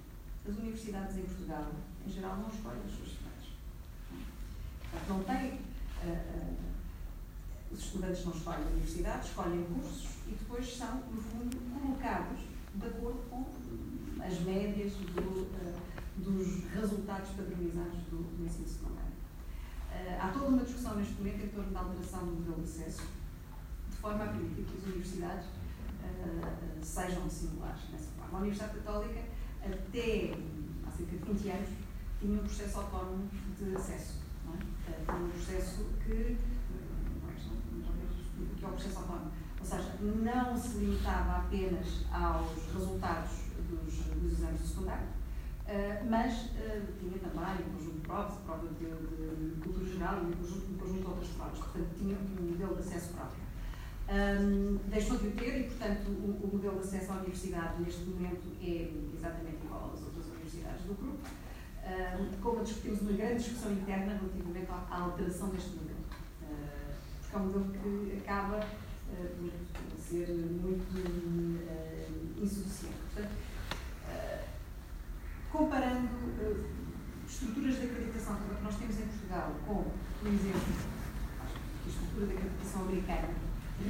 As 0.46 0.56
universidades 0.56 1.16
em 1.16 1.22
Portugal, 1.22 1.70
em 2.04 2.10
geral, 2.10 2.36
não 2.36 2.48
escolhem 2.48 2.82
os 2.84 2.96
seus 2.96 3.08
estudantes. 3.08 3.52
Portanto, 4.90 5.08
não 5.08 5.22
têm. 5.22 5.52
Uh, 5.52 6.50
uh, 6.50 6.74
os 7.70 7.78
estudantes 7.78 8.24
não 8.24 8.32
escolhem 8.32 8.64
a 8.64 8.70
universidade, 8.70 9.26
escolhem 9.26 9.64
cursos 9.64 10.08
e 10.28 10.32
depois 10.32 10.76
são, 10.76 10.96
no 11.10 11.22
fundo, 11.22 11.56
colocados 11.80 12.40
de 12.74 12.86
acordo 12.86 13.22
com 13.30 13.46
as 14.22 14.40
médias 14.40 14.92
do, 14.92 15.42
uh, 15.42 15.63
dos 16.24 16.64
resultados 16.72 17.30
padronizados 17.30 18.00
do, 18.10 18.22
do 18.36 18.44
ensino 18.44 18.66
secundário. 18.66 19.12
Uh, 19.92 20.18
há 20.20 20.28
toda 20.28 20.46
uma 20.46 20.64
discussão 20.64 20.96
neste 20.96 21.14
momento 21.14 21.44
em 21.44 21.48
torno 21.48 21.70
da 21.70 21.80
alteração 21.80 22.26
do 22.26 22.32
modelo 22.32 22.62
de 22.62 22.64
acesso, 22.64 23.02
de 23.90 23.96
forma 23.96 24.24
a 24.24 24.28
permitir 24.28 24.64
que 24.64 24.78
as 24.78 24.84
universidades 24.84 25.46
uh, 25.46 26.82
sejam 26.82 27.28
similares 27.28 27.82
nessa 27.92 28.10
forma. 28.18 28.38
A 28.38 28.40
Universidade 28.40 28.74
Católica, 28.78 29.20
até 29.62 30.34
há 30.86 30.90
cerca 30.90 31.16
de 31.16 31.32
20 31.32 31.48
anos, 31.50 31.68
tinha 32.20 32.40
um 32.40 32.44
processo 32.44 32.78
autónomo 32.80 33.28
de 33.58 33.76
acesso. 33.76 34.22
Não 34.46 34.54
é? 34.54 35.04
tinha 35.04 35.24
um 35.24 35.30
processo 35.30 35.84
que. 36.04 36.38
Não 37.20 37.30
é 37.30 37.34
questão, 37.34 37.56
que 38.56 38.64
é 38.64 38.68
o 38.68 38.72
processo 38.72 38.98
autónomo. 38.98 39.32
Ou 39.60 39.66
seja, 39.66 39.96
não 40.00 40.56
se 40.58 40.78
limitava 40.78 41.38
apenas 41.38 42.04
aos 42.10 42.72
resultados 42.72 43.30
dos, 43.70 43.94
dos 43.94 44.32
exames 44.32 44.60
do 44.60 44.66
secundário, 44.66 45.06
uh, 45.66 46.10
mas 46.10 46.32
uh, 46.32 46.92
tinha 46.98 47.18
também 47.18 47.66
um 47.66 47.72
conjunto 47.76 47.94
de 47.94 48.00
provas, 48.00 48.34
prova 48.44 48.68
de, 48.68 48.84
de, 48.84 49.60
cultura 49.60 49.86
geral 49.86 50.22
e 50.22 50.26
um 50.26 50.32
conjunto, 50.32 50.72
um 50.72 50.78
conjunto 50.78 51.00
de 51.00 51.06
outras 51.06 51.28
provas. 51.28 51.58
Portanto, 51.58 51.88
tinha 51.98 52.16
um 52.16 52.50
modelo 52.50 52.74
de 52.76 52.80
acesso 52.80 53.12
próprio. 53.14 53.44
Um, 54.06 54.78
deixou 54.90 55.16
de 55.16 55.28
o 55.28 55.30
ter 55.30 55.60
e, 55.60 55.64
portanto, 55.64 56.08
o, 56.10 56.44
o, 56.44 56.50
modelo 56.52 56.78
de 56.78 56.86
acesso 56.86 57.12
à 57.12 57.16
universidade 57.16 57.82
neste 57.82 58.02
momento 58.02 58.52
é 58.60 58.92
exatamente 59.14 59.64
igual 59.64 59.92
às 59.94 60.02
outras 60.02 60.26
universidades 60.26 60.82
do 60.82 60.94
grupo. 60.94 61.26
Um, 61.86 62.40
como 62.40 62.62
discutimos 62.62 63.00
uma 63.00 63.12
grande 63.12 63.42
discussão 63.42 63.72
interna 63.72 64.14
relativamente 64.14 64.70
à, 64.70 64.94
à 64.94 65.00
alteração 65.04 65.48
deste 65.48 65.70
modelo. 65.70 66.04
Uh, 66.42 66.94
porque 67.22 67.36
é 67.36 67.38
um 67.38 67.44
modelo 67.44 67.72
que 67.72 68.18
acaba 68.18 68.66
por 69.14 69.98
ser 69.98 70.28
muito 70.28 70.84
insuficiente. 72.42 72.96
Portanto, 73.14 73.34
comparando 75.54 76.08
estruturas 77.28 77.76
de 77.76 77.86
acreditação 77.86 78.36
como 78.36 78.52
a 78.52 78.53
que 78.53 78.53
nós 78.64 78.76
temos 78.76 78.96
em 78.98 79.02
Portugal 79.02 79.52
com, 79.66 79.84
por 80.20 80.28
exemplo, 80.32 80.74
a 81.84 81.88
estrutura 81.88 82.26
de 82.26 82.32
acreditação 82.32 82.82
americana, 82.82 83.28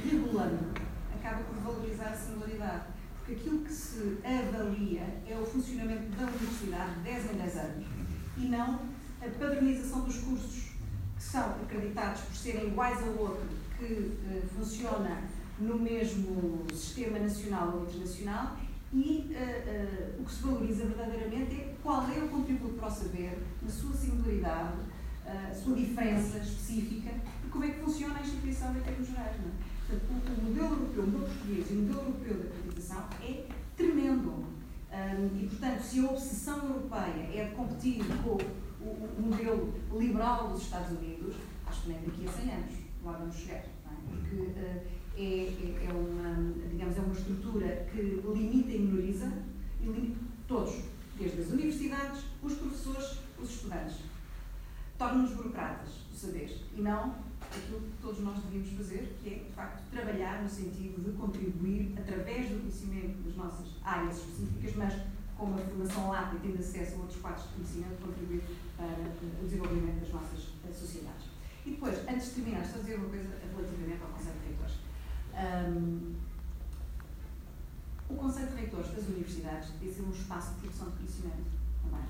regulando, 0.03 0.81
acaba 1.15 1.43
por 1.43 1.55
valorizar 1.55 2.09
a 2.09 2.15
singularidade. 2.15 2.83
Porque 3.17 3.33
aquilo 3.39 3.59
que 3.59 3.71
se 3.71 4.19
avalia 4.23 5.23
é 5.25 5.39
o 5.41 5.45
funcionamento 5.45 6.09
da 6.17 6.27
universidade 6.27 6.93
de 6.95 6.99
10 6.99 7.31
em 7.31 7.37
10 7.37 7.57
anos 7.57 7.85
e 8.37 8.41
não 8.41 8.81
a 9.21 9.39
padronização 9.39 10.01
dos 10.01 10.17
cursos 10.17 10.73
que 11.15 11.23
são 11.23 11.51
acreditados 11.63 12.21
por 12.21 12.35
serem 12.35 12.67
iguais 12.67 13.01
ao 13.01 13.17
outro, 13.17 13.47
que 13.79 13.85
uh, 13.85 14.47
funciona 14.55 15.23
no 15.57 15.79
mesmo 15.79 16.65
sistema 16.69 17.17
nacional 17.17 17.77
ou 17.77 17.83
internacional 17.83 18.57
e 18.93 19.31
uh, 19.31 20.19
uh, 20.19 20.21
o 20.21 20.25
que 20.25 20.33
se 20.33 20.43
valoriza 20.43 20.85
verdadeiramente 20.85 21.55
é 21.55 21.74
qual 21.85 22.01
é 22.09 22.17
o 22.17 22.29
contributo 22.29 22.73
para 22.73 22.87
o 22.87 22.91
saber, 22.91 23.37
na 23.61 23.69
sua 23.69 23.93
singularidade, 23.93 24.79
a 25.23 25.53
sua 25.53 25.75
diferença 25.75 26.39
específica 26.39 27.11
e 27.45 27.47
como 27.47 27.63
é 27.63 27.69
que 27.69 27.79
funciona 27.79 28.17
a 28.17 28.21
instituição 28.21 28.75
em 28.75 28.81
termos 28.81 29.07
gerais. 29.07 29.35
Portanto, 29.87 30.31
o, 30.35 30.43
modelo 30.45 30.65
europeu, 30.65 31.03
o 31.03 31.05
modelo 31.05 31.27
português 31.27 31.69
e 31.69 31.73
o 31.73 31.77
modelo 31.77 31.99
europeu 31.99 32.37
da 32.37 32.45
acreditação 32.45 33.07
é 33.21 33.45
tremendo. 33.77 34.45
E, 35.35 35.47
portanto, 35.47 35.81
se 35.81 35.99
a 35.99 36.09
obsessão 36.09 36.57
europeia 36.65 37.29
é 37.35 37.49
de 37.49 37.55
competir 37.55 38.03
com 38.23 38.37
o, 38.83 39.21
modelo 39.21 39.73
liberal 39.93 40.49
dos 40.49 40.63
Estados 40.63 40.97
Unidos, 40.97 41.35
acho 41.67 41.83
que 41.83 41.89
nem 41.89 42.01
daqui 42.01 42.27
a 42.27 42.31
100 42.31 42.51
anos 42.51 42.71
lá 43.03 43.11
vamos 43.11 43.35
chegar. 43.35 43.57
É? 43.57 43.67
Porque 44.09 44.35
uh, 44.35 44.81
é, 45.17 45.21
é, 45.21 45.87
é, 45.87 45.93
uma, 45.93 46.53
digamos, 46.71 46.97
é 46.97 47.01
uma 47.01 47.13
estrutura 47.13 47.87
que 47.91 48.01
limita 48.01 48.71
e 48.71 48.79
minoriza 48.79 49.31
e 49.81 49.85
limita 49.85 50.19
todos, 50.47 50.94
desde 51.17 51.41
as 51.41 51.49
universidades, 51.49 52.23
os 52.41 52.53
professores, 52.53 53.19
os 53.39 53.49
estudantes. 53.49 53.97
Torna-nos 54.97 55.31
burocratas 55.31 55.89
do 56.09 56.17
saber 56.17 56.57
e 56.75 56.81
não 56.81 57.15
aquilo 57.41 57.81
que 57.81 58.01
todos 58.01 58.19
nós 58.21 58.37
devíamos 58.43 58.69
fazer, 58.77 59.17
que 59.21 59.29
é, 59.29 59.37
de 59.39 59.51
facto, 59.51 59.83
trabalhar 59.91 60.41
no 60.41 60.49
sentido 60.49 61.03
de 61.03 61.17
contribuir, 61.17 61.93
através 61.97 62.49
do 62.49 62.59
conhecimento 62.59 63.23
das 63.23 63.35
nossas 63.35 63.67
áreas 63.83 64.17
específicas, 64.17 64.75
mas 64.75 64.93
com 65.37 65.45
uma 65.45 65.57
formação 65.57 66.09
lata 66.09 66.35
e 66.35 66.39
tendo 66.39 66.59
acesso 66.59 66.95
a 66.95 66.97
outros 66.99 67.19
quadros 67.21 67.43
de 67.43 67.49
conhecimento, 67.55 68.01
contribuir 68.01 68.41
para 68.77 69.41
o 69.41 69.45
desenvolvimento 69.45 69.99
das 69.99 70.13
nossas 70.13 70.39
sociedades. 70.73 71.27
E 71.65 71.71
depois, 71.71 71.97
antes 72.07 72.27
de 72.27 72.31
terminar, 72.35 72.61
estou 72.61 72.79
a 72.79 72.83
dizer 72.83 72.95
uma 72.97 73.09
coisa 73.09 73.29
relativamente 73.55 74.01
ao 74.01 74.09
Conselho 74.09 74.39
de 74.39 74.47
Reitores. 74.47 74.75
Um, 75.35 76.15
o 78.09 78.15
Conselho 78.15 78.47
de 78.49 78.55
Reitores 78.55 78.91
das 78.91 79.05
Universidades 79.07 79.69
deve 79.79 79.93
ser 79.93 80.01
um 80.03 80.11
espaço 80.11 80.53
de 80.53 80.61
produção 80.61 80.89
de 80.89 80.97
conhecimento 80.97 81.45
também. 81.83 82.05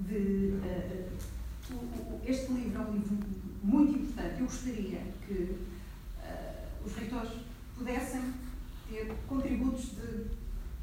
De, 0.00 0.54
uh, 0.56 2.20
este 2.24 2.52
livro 2.52 2.82
é 2.82 2.84
um 2.86 2.92
livro 2.92 3.18
muito 3.62 3.98
importante. 3.98 4.40
Eu 4.40 4.46
gostaria 4.46 5.00
que 5.26 5.32
uh, 5.32 6.86
os 6.86 6.94
reitores 6.94 7.32
pudessem 7.76 8.32
ter 8.88 9.14
contributos 9.28 9.90
de 9.90 10.26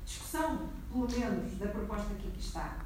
discussão, 0.05 0.69
pelo 0.91 1.09
menos, 1.09 1.57
da 1.57 1.67
proposta 1.67 2.13
que 2.15 2.27
aqui 2.27 2.39
está. 2.39 2.85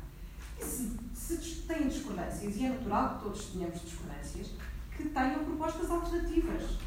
E 0.57 0.63
se, 0.63 0.97
se 1.13 1.61
têm 1.67 1.88
discordâncias, 1.88 2.55
e 2.55 2.65
é 2.65 2.70
natural 2.70 3.17
que 3.17 3.24
todos 3.24 3.45
tenhamos 3.47 3.82
discordâncias, 3.82 4.51
que 4.95 5.09
tenham 5.09 5.43
propostas 5.45 5.89
alternativas, 5.89 6.78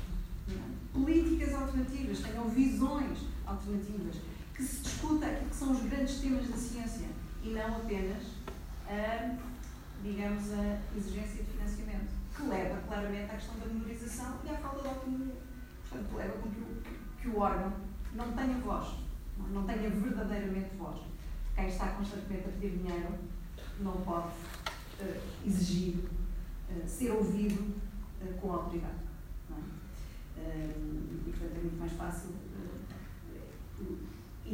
é? 0.48 0.54
políticas 0.92 1.54
alternativas, 1.54 2.20
tenham 2.20 2.48
visões 2.48 3.18
alternativas, 3.52 4.16
que 4.54 4.62
se 4.62 4.82
discuta 4.82 5.26
aquilo 5.26 5.50
que 5.50 5.56
são 5.56 5.72
os 5.72 5.82
grandes 5.82 6.20
temas 6.20 6.48
da 6.48 6.56
ciência 6.56 7.08
e 7.42 7.50
não 7.50 7.76
apenas 7.76 8.24
a, 8.88 9.36
digamos, 10.02 10.52
a 10.52 10.78
exigência 10.96 11.44
de 11.44 11.50
financiamento 11.50 12.12
que 12.34 12.42
leva 12.42 12.80
claramente 12.86 13.30
à 13.30 13.34
questão 13.34 13.58
da 13.58 13.66
memorização 13.66 14.38
e 14.44 14.50
à 14.50 14.56
falta 14.58 14.82
de 14.82 14.88
autonomia. 14.88 15.34
Portanto, 15.88 16.16
leva 16.16 16.32
com 16.38 16.50
que 16.50 16.60
o, 16.60 16.82
que 17.20 17.28
o 17.28 17.38
órgão 17.38 17.72
não 18.14 18.32
tenha 18.32 18.58
voz, 18.58 18.98
não 19.50 19.64
tenha 19.64 19.90
verdadeiramente 19.90 20.74
voz. 20.76 21.00
Quem 21.54 21.68
está 21.68 21.88
constantemente 21.90 22.48
a 22.48 22.52
pedir 22.52 22.78
dinheiro 22.78 23.14
não 23.80 24.00
pode 24.02 24.28
uh, 24.28 25.20
exigir 25.46 25.96
uh, 25.96 26.88
ser 26.88 27.10
ouvido 27.10 27.74
uh, 28.22 28.34
com 28.40 28.52
autoridade. 28.52 29.02
É? 30.38 30.74
e, 30.76 31.30
portanto, 31.30 31.56
é 31.56 31.60
muito 31.60 31.78
mais 31.78 31.92
fácil 31.92 32.30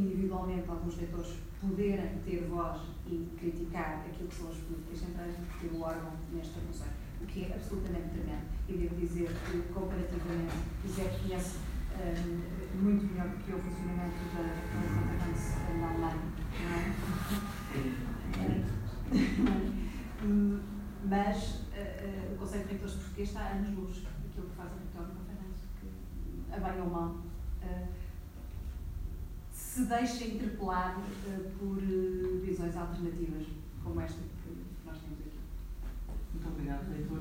individualmente 0.01 0.69
alguns 0.69 0.97
leitores 0.97 1.35
poderem 1.61 2.19
ter 2.25 2.47
voz 2.49 2.81
e 3.07 3.29
criticar 3.39 4.05
aquilo 4.07 4.29
que 4.29 4.35
são 4.35 4.49
as 4.49 4.57
políticas 4.57 4.99
centrais 4.99 5.35
que 5.35 5.69
ter 5.69 5.77
o 5.77 5.83
órgão 5.83 6.13
nesta 6.33 6.61
função 6.61 6.89
o 7.21 7.27
que 7.27 7.45
é 7.45 7.55
absolutamente 7.55 8.09
tremendo. 8.11 8.47
E 8.69 8.73
devo 8.75 8.95
dizer 8.97 9.29
que, 9.29 9.63
comparativamente, 9.73 10.55
o 10.85 10.89
Zé 10.89 11.05
conhece 11.21 11.59
um, 11.99 12.83
muito 12.83 13.05
melhor 13.07 13.29
do 13.29 13.37
que 13.43 13.51
eu 13.51 13.59
o 13.59 13.61
funcionamento 13.61 14.17
da 14.35 14.45
Conference 14.73 15.59
na 15.81 15.89
Alemanha, 15.89 16.33
não 16.63 16.71
é? 16.75 16.93
Mas 21.05 21.37
uh, 21.55 22.35
o 22.35 22.37
Conselho 22.39 22.65
de 22.65 22.71
Reitores 22.71 22.95
Português 22.95 23.29
está 23.29 23.41
a 23.41 23.53
anos-luz 23.53 24.03
daquilo 24.03 24.49
que 24.49 24.57
faz 24.57 24.73
a 24.73 24.77
Vitória 24.77 25.15
Conference, 25.15 25.67
que, 25.81 25.87
a 26.53 26.59
bem 26.59 26.81
ou 26.83 26.91
mal, 26.91 27.09
uh, 27.09 27.89
se 29.79 29.85
deixa 29.85 30.25
interpelar 30.25 31.01
por 31.61 31.79
visões 32.43 32.77
alternativas 32.77 33.47
como 33.85 34.01
esta 34.01 34.19
muito 36.35 36.49
obrigado, 36.49 36.91
leitor. 36.91 37.19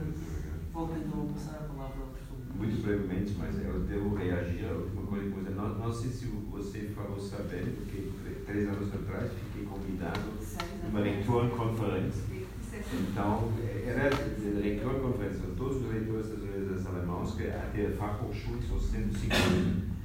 Volto 0.73 0.93
então 0.97 1.29
a 1.29 1.33
passar 1.33 1.57
a 1.57 1.73
palavra 1.73 2.01
ao 2.01 2.07
professor. 2.07 2.37
Muito 2.55 2.81
brevemente, 2.81 3.35
mas 3.37 3.63
eu 3.63 3.79
devo 3.81 4.15
reagir 4.15 4.65
à 4.65 4.73
última 4.73 5.03
coisa 5.03 5.31
que. 5.31 5.49
Não, 5.51 5.79
não 5.79 5.93
sei 5.93 6.09
se 6.09 6.25
você 6.25 6.91
falou 6.95 7.19
sabendo, 7.19 7.77
porque 7.77 8.11
três 8.45 8.67
anos 8.67 8.93
atrás 8.93 9.31
fiquei 9.33 9.65
convidado 9.65 10.21
numa 10.83 10.99
leitura-conferência. 10.99 12.23
Então, 13.09 13.53
era 13.85 14.09
leitura-conferência, 14.59 15.41
todos 15.57 15.77
os 15.77 15.91
leitores 15.91 16.29
das 16.29 16.39
universidades 16.39 16.85
alemãs, 16.87 17.35
que 17.35 17.47
até 17.47 17.87
a 17.87 17.91
Fachhochschule 17.91 18.61
são 18.67 18.79
150 18.79 19.96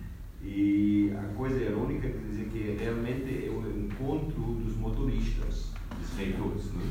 e 0.42 1.12
a 1.16 1.34
coisa 1.34 1.60
irônica 1.60 2.08
quer 2.08 2.26
dizer 2.28 2.48
que 2.50 2.76
realmente 2.82 3.46
é 3.46 3.50
o 3.50 3.84
encontro 3.84 4.40
dos 4.40 4.76
motoristas, 4.76 5.72
dos 5.98 6.18
leitores. 6.18 6.72
Né? 6.72 6.82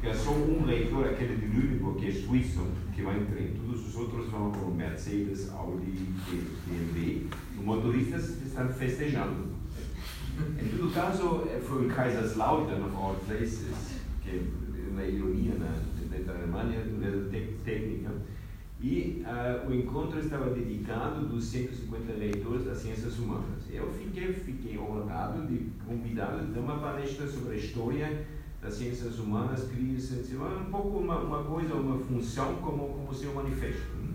que 0.00 0.10
é 0.10 0.14
só 0.14 0.30
um 0.30 0.64
leitor, 0.64 1.06
aquele 1.06 1.36
de 1.36 1.46
Lüneburg, 1.46 1.98
que 1.98 2.08
é 2.08 2.12
suíço, 2.12 2.66
que 2.94 3.02
vai 3.02 3.18
em 3.18 3.24
trem. 3.24 3.54
Todos 3.54 3.88
os 3.88 3.96
outros 3.96 4.28
vão 4.28 4.52
com 4.52 4.70
Mercedes, 4.70 5.50
Audi, 5.50 5.90
BMW. 6.66 7.26
Os 7.58 7.64
motoristas 7.64 8.40
estão 8.42 8.68
festejando. 8.68 9.48
Em 10.38 10.68
todo 10.68 10.92
caso, 10.92 11.48
foi 11.66 11.86
em 11.86 11.88
Kaiserslautern, 11.88 12.84
of 12.84 12.94
all 12.94 13.16
places, 13.26 13.98
que 14.22 14.30
é 14.30 14.42
uma 14.90 15.02
ironia 15.02 15.54
na, 15.54 15.74
na 16.24 16.38
Alemanha, 16.38 16.84
na 16.84 17.64
técnica. 17.64 18.10
E 18.80 19.24
uh, 19.24 19.68
o 19.68 19.74
encontro 19.74 20.18
estava 20.20 20.50
dedicado 20.50 21.26
dos 21.26 21.46
150 21.46 22.12
leitores 22.12 22.64
das 22.66 22.78
ciências 22.78 23.18
humanas. 23.18 23.64
Eu 23.70 23.90
fiquei, 23.90 24.32
fiquei 24.34 24.78
honrado 24.78 25.46
de 25.46 25.70
convidado 25.86 26.44
de 26.44 26.52
dar 26.52 26.60
uma 26.60 26.78
palestra 26.78 27.26
sobre 27.26 27.54
a 27.54 27.56
história 27.56 28.26
das 28.60 28.74
ciências 28.74 29.18
humanas 29.18 29.68
cria-se 29.68 30.14
um 30.36 30.70
pouco 30.70 30.98
uma, 30.98 31.18
uma 31.20 31.44
coisa, 31.44 31.74
uma 31.74 31.98
função 32.04 32.56
como, 32.56 32.88
como 32.88 33.14
seu 33.14 33.32
manifesto. 33.32 33.94
Né? 33.96 34.14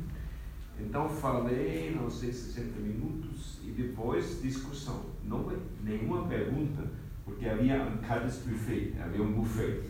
Então 0.79 1.07
falei, 1.07 1.95
não 1.95 2.09
sei, 2.09 2.33
60 2.33 2.79
minutos 2.79 3.59
e 3.63 3.71
depois 3.71 4.41
discussão. 4.41 5.05
Não 5.23 5.51
nenhuma 5.83 6.27
pergunta, 6.27 6.83
porque 7.23 7.47
havia 7.47 7.83
um 7.83 7.97
buffet, 8.45 8.93
havia 8.99 9.21
um 9.21 9.31
buffet. 9.33 9.83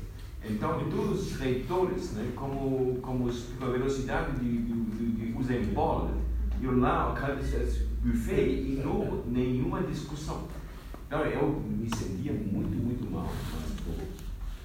Então, 0.44 0.80
de 0.80 0.86
todos 0.90 1.28
os 1.28 1.36
reitores, 1.40 2.14
né, 2.14 2.32
como, 2.36 2.96
como 3.02 3.30
a 3.30 3.66
velocidade 3.66 4.40
de, 4.40 4.58
de, 4.58 4.74
de, 4.74 5.32
de 5.32 5.38
Usain 5.38 5.66
Bolt, 5.66 6.10
eu 6.62 6.80
lá, 6.80 7.12
o 7.12 7.16
cadis 7.16 7.86
buffet 8.02 8.50
e 8.50 8.82
não 8.84 9.24
nenhuma 9.28 9.84
discussão. 9.84 10.48
Então, 11.08 11.24
eu 11.26 11.64
me 11.68 11.88
sentia 11.96 12.34
muito, 12.34 12.76
muito 12.76 13.10
mal, 13.12 13.32
mas 13.54 13.72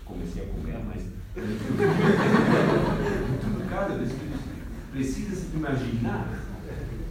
comecei 0.05 0.45
a 0.45 0.47
comer, 0.47 0.83
mas. 0.87 1.05
muito 3.37 3.69
caro, 3.69 3.93
precisa 4.93 5.37
se 5.37 5.55
imaginar 5.55 6.47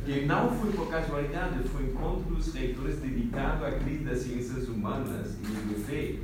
que 0.05 0.25
não 0.25 0.51
foi 0.51 0.71
por 0.71 0.89
casualidade, 0.89 1.67
foi 1.69 1.85
encontro 1.85 2.35
dos 2.35 2.53
reitores 2.53 2.97
dedicado 2.97 3.65
à 3.65 3.71
crise 3.71 4.03
das 4.03 4.19
ciências 4.19 4.69
humanas 4.69 5.35
e 5.43 5.47
o 5.47 5.73
buffet, 5.73 6.19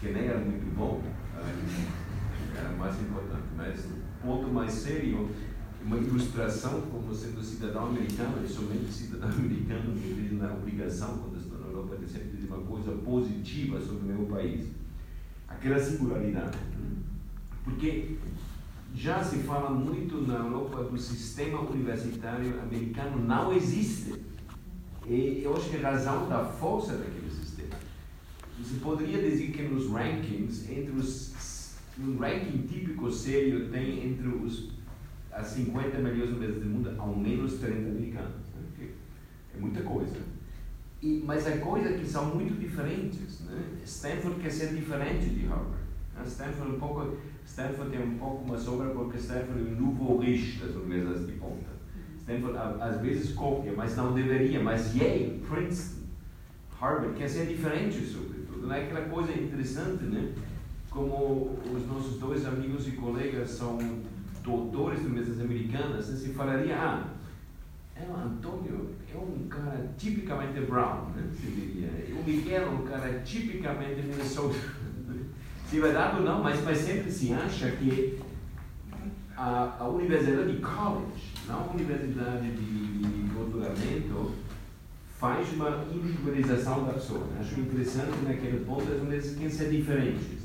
que 0.00 0.08
nem 0.08 0.24
era 0.24 0.38
muito 0.38 0.74
bom, 0.76 1.00
era 2.56 2.70
mais 2.76 3.00
importante, 3.00 3.44
mas 3.56 3.86
ponto 4.22 4.48
mais 4.48 4.72
sério 4.72 5.28
uma 5.84 5.96
ilustração 5.96 6.82
como 6.82 7.14
sendo 7.14 7.42
cidadão 7.42 7.88
americano, 7.88 8.44
e 8.44 8.48
somente 8.48 8.92
cidadão 8.92 9.28
americano 9.36 9.92
que 9.94 10.14
tem 10.14 10.38
na 10.38 10.52
obrigação, 10.52 11.18
quando 11.18 11.38
estou 11.38 11.58
na 11.58 11.66
Europa, 11.66 11.96
de 11.96 12.06
sempre 12.06 12.36
dizer 12.36 12.48
uma 12.48 12.62
coisa 12.62 12.92
positiva 12.92 13.80
sobre 13.80 14.12
o 14.12 14.16
meu 14.16 14.26
país. 14.26 14.66
Aquela 15.48 15.78
singularidade. 15.78 16.56
Porque 17.64 18.16
já 18.94 19.22
se 19.22 19.38
fala 19.38 19.70
muito 19.70 20.20
na 20.26 20.34
Europa 20.34 20.84
do 20.84 20.98
sistema 20.98 21.60
universitário 21.60 22.60
americano 22.60 23.24
não 23.24 23.52
existe. 23.52 24.14
E 25.06 25.42
eu 25.42 25.56
acho 25.56 25.70
que 25.70 25.76
a 25.76 25.90
razão 25.90 26.28
da 26.28 26.44
força 26.44 26.94
daquele 26.94 27.30
sistema. 27.30 27.76
Você 28.58 28.76
poderia 28.80 29.20
dizer 29.20 29.50
que 29.50 29.62
nos 29.62 29.90
rankings, 29.90 30.70
entre 30.70 30.92
os 30.92 31.31
um 32.04 32.18
ranking 32.18 32.66
típico 32.66 33.10
sério 33.10 33.68
tem 33.70 34.06
entre 34.06 34.28
os 34.28 34.72
as 35.32 35.46
50 35.46 35.98
melhores 35.98 36.30
universidades 36.30 36.62
do 36.62 36.68
mundo, 36.68 36.94
ao 36.98 37.16
menos 37.16 37.54
30 37.54 37.88
americanos. 37.88 38.46
Né? 38.54 38.88
É 39.56 39.58
muita 39.58 39.82
coisa. 39.82 40.16
E, 41.00 41.22
mas 41.26 41.46
há 41.46 41.56
coisas 41.56 41.98
que 41.98 42.06
são 42.06 42.34
muito 42.34 42.60
diferentes. 42.60 43.40
Né? 43.40 43.78
Stanford 43.84 44.40
quer 44.40 44.50
ser 44.50 44.74
diferente 44.74 45.30
de 45.30 45.46
Harvard. 45.46 45.82
Né? 46.14 46.22
Stanford, 46.26 46.72
um 46.72 46.78
pouco, 46.78 47.16
Stanford 47.46 47.90
tem 47.90 48.02
um 48.06 48.18
pouco 48.18 48.44
uma 48.44 48.58
sombra 48.58 48.90
porque 48.90 49.16
Stanford 49.16 49.58
é 49.58 49.72
o 49.72 49.80
novo 49.80 50.18
rich 50.18 50.58
das 50.58 50.74
universidades 50.76 51.26
de 51.26 51.32
ponta. 51.32 51.72
Stanford 52.20 52.56
às 52.80 53.00
vezes 53.00 53.32
copia, 53.32 53.72
mas 53.74 53.96
não 53.96 54.14
deveria. 54.14 54.62
Mas 54.62 54.94
Yale, 54.94 55.42
Princeton, 55.48 56.02
Harvard 56.78 57.16
quer 57.16 57.28
ser 57.28 57.46
diferente 57.46 58.04
sobretudo. 58.04 58.66
Não 58.66 58.74
é 58.74 58.84
aquela 58.84 59.08
coisa 59.08 59.32
interessante, 59.32 60.04
né? 60.04 60.32
Como 60.92 61.58
os 61.74 61.86
nossos 61.86 62.18
dois 62.18 62.46
amigos 62.46 62.86
e 62.86 62.92
colegas 62.92 63.50
são 63.50 63.78
doutores 64.42 65.00
de 65.00 65.08
mesas 65.08 65.40
americanas, 65.40 66.04
se 66.04 66.30
falaria, 66.30 66.76
ah, 66.76 67.04
é, 67.96 68.04
o 68.06 68.16
Antônio 68.16 68.90
é 69.12 69.16
um 69.16 69.46
cara 69.48 69.90
tipicamente 69.96 70.60
brown, 70.60 71.10
né? 71.14 71.30
se 71.34 71.46
diria. 71.46 71.88
O 72.18 72.24
Miguel 72.24 72.62
é 72.62 72.70
um 72.70 72.82
cara 72.82 73.20
tipicamente 73.20 74.02
Minnesota. 74.02 74.58
se 75.68 75.80
vai 75.80 75.92
dar 75.92 76.16
ou 76.16 76.22
não, 76.22 76.42
mas, 76.42 76.62
mas 76.62 76.78
sempre 76.78 77.10
se 77.10 77.32
acha 77.32 77.70
que 77.70 78.20
a, 79.36 79.76
a 79.80 79.88
universidade 79.88 80.56
de 80.56 80.62
college, 80.62 81.32
não 81.48 81.60
a 81.60 81.72
universidade 81.72 82.50
de, 82.50 82.98
de 82.98 83.22
doutoramento, 83.34 84.32
faz 85.18 85.52
uma 85.52 85.84
individualização 85.92 86.84
da 86.84 86.94
pessoa. 86.94 87.26
Acho 87.38 87.60
interessante 87.60 88.24
naquele 88.26 88.64
ponto 88.64 88.82
as 88.82 89.00
universidades 89.00 89.38
querem 89.38 89.50
ser 89.50 89.70
diferentes. 89.70 90.41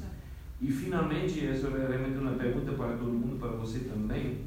E 0.60 0.72
finalmente, 0.72 1.46
essa 1.46 1.68
é 1.68 1.88
realmente 1.88 2.18
uma 2.18 2.32
pergunta 2.32 2.72
para 2.72 2.98
todo 2.98 3.12
mundo, 3.12 3.40
para 3.40 3.50
você 3.50 3.80
também. 3.80 4.46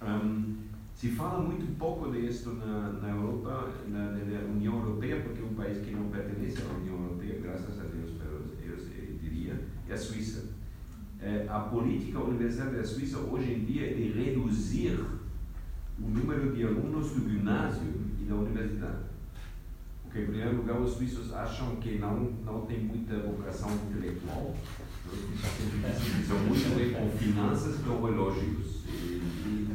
Um, 0.00 0.56
se 0.94 1.08
fala 1.08 1.42
muito 1.42 1.76
pouco 1.76 2.12
disso 2.12 2.52
na, 2.52 2.92
na 2.92 3.10
Europa, 3.10 3.72
na, 3.88 4.12
na, 4.12 4.44
União 4.52 4.78
Europeia, 4.78 5.20
porque 5.20 5.42
é 5.42 5.44
um 5.44 5.54
país 5.54 5.78
que 5.84 5.90
não 5.90 6.08
pertence 6.10 6.62
à 6.62 6.74
União 6.76 6.94
Europeia, 6.94 7.40
graças 7.42 7.80
a 7.80 7.82
Deus, 7.82 8.12
eu, 8.24 8.68
eu 8.68 9.18
diria, 9.20 9.60
é 9.88 9.92
a 9.92 9.96
Suíça. 9.96 10.50
É, 11.20 11.46
a 11.48 11.58
política 11.60 12.20
universitária 12.20 12.78
da 12.78 12.84
Suíça 12.84 13.18
hoje 13.18 13.52
em 13.52 13.64
dia 13.64 13.90
é 13.90 13.94
de 13.94 14.12
reduzir 14.12 14.96
o 15.98 16.08
número 16.08 16.52
de 16.52 16.64
alunos 16.64 17.10
do 17.10 17.28
ginásio 17.28 17.88
e 18.20 18.24
da 18.24 18.36
universidade. 18.36 19.02
Porque, 20.04 20.20
em 20.20 20.26
primeiro 20.26 20.58
lugar, 20.58 20.80
os 20.80 20.92
suíços 20.92 21.32
acham 21.32 21.76
que 21.76 21.98
não, 21.98 22.30
não 22.44 22.66
tem 22.66 22.80
muita 22.80 23.18
vocação 23.18 23.70
intelectual 23.88 24.54
são 26.26 26.38
muito 26.38 26.76
bem 26.76 26.92
com 26.92 27.10
finanças 27.18 27.76
tecnológicas. 27.76 28.82
E, 28.88 29.68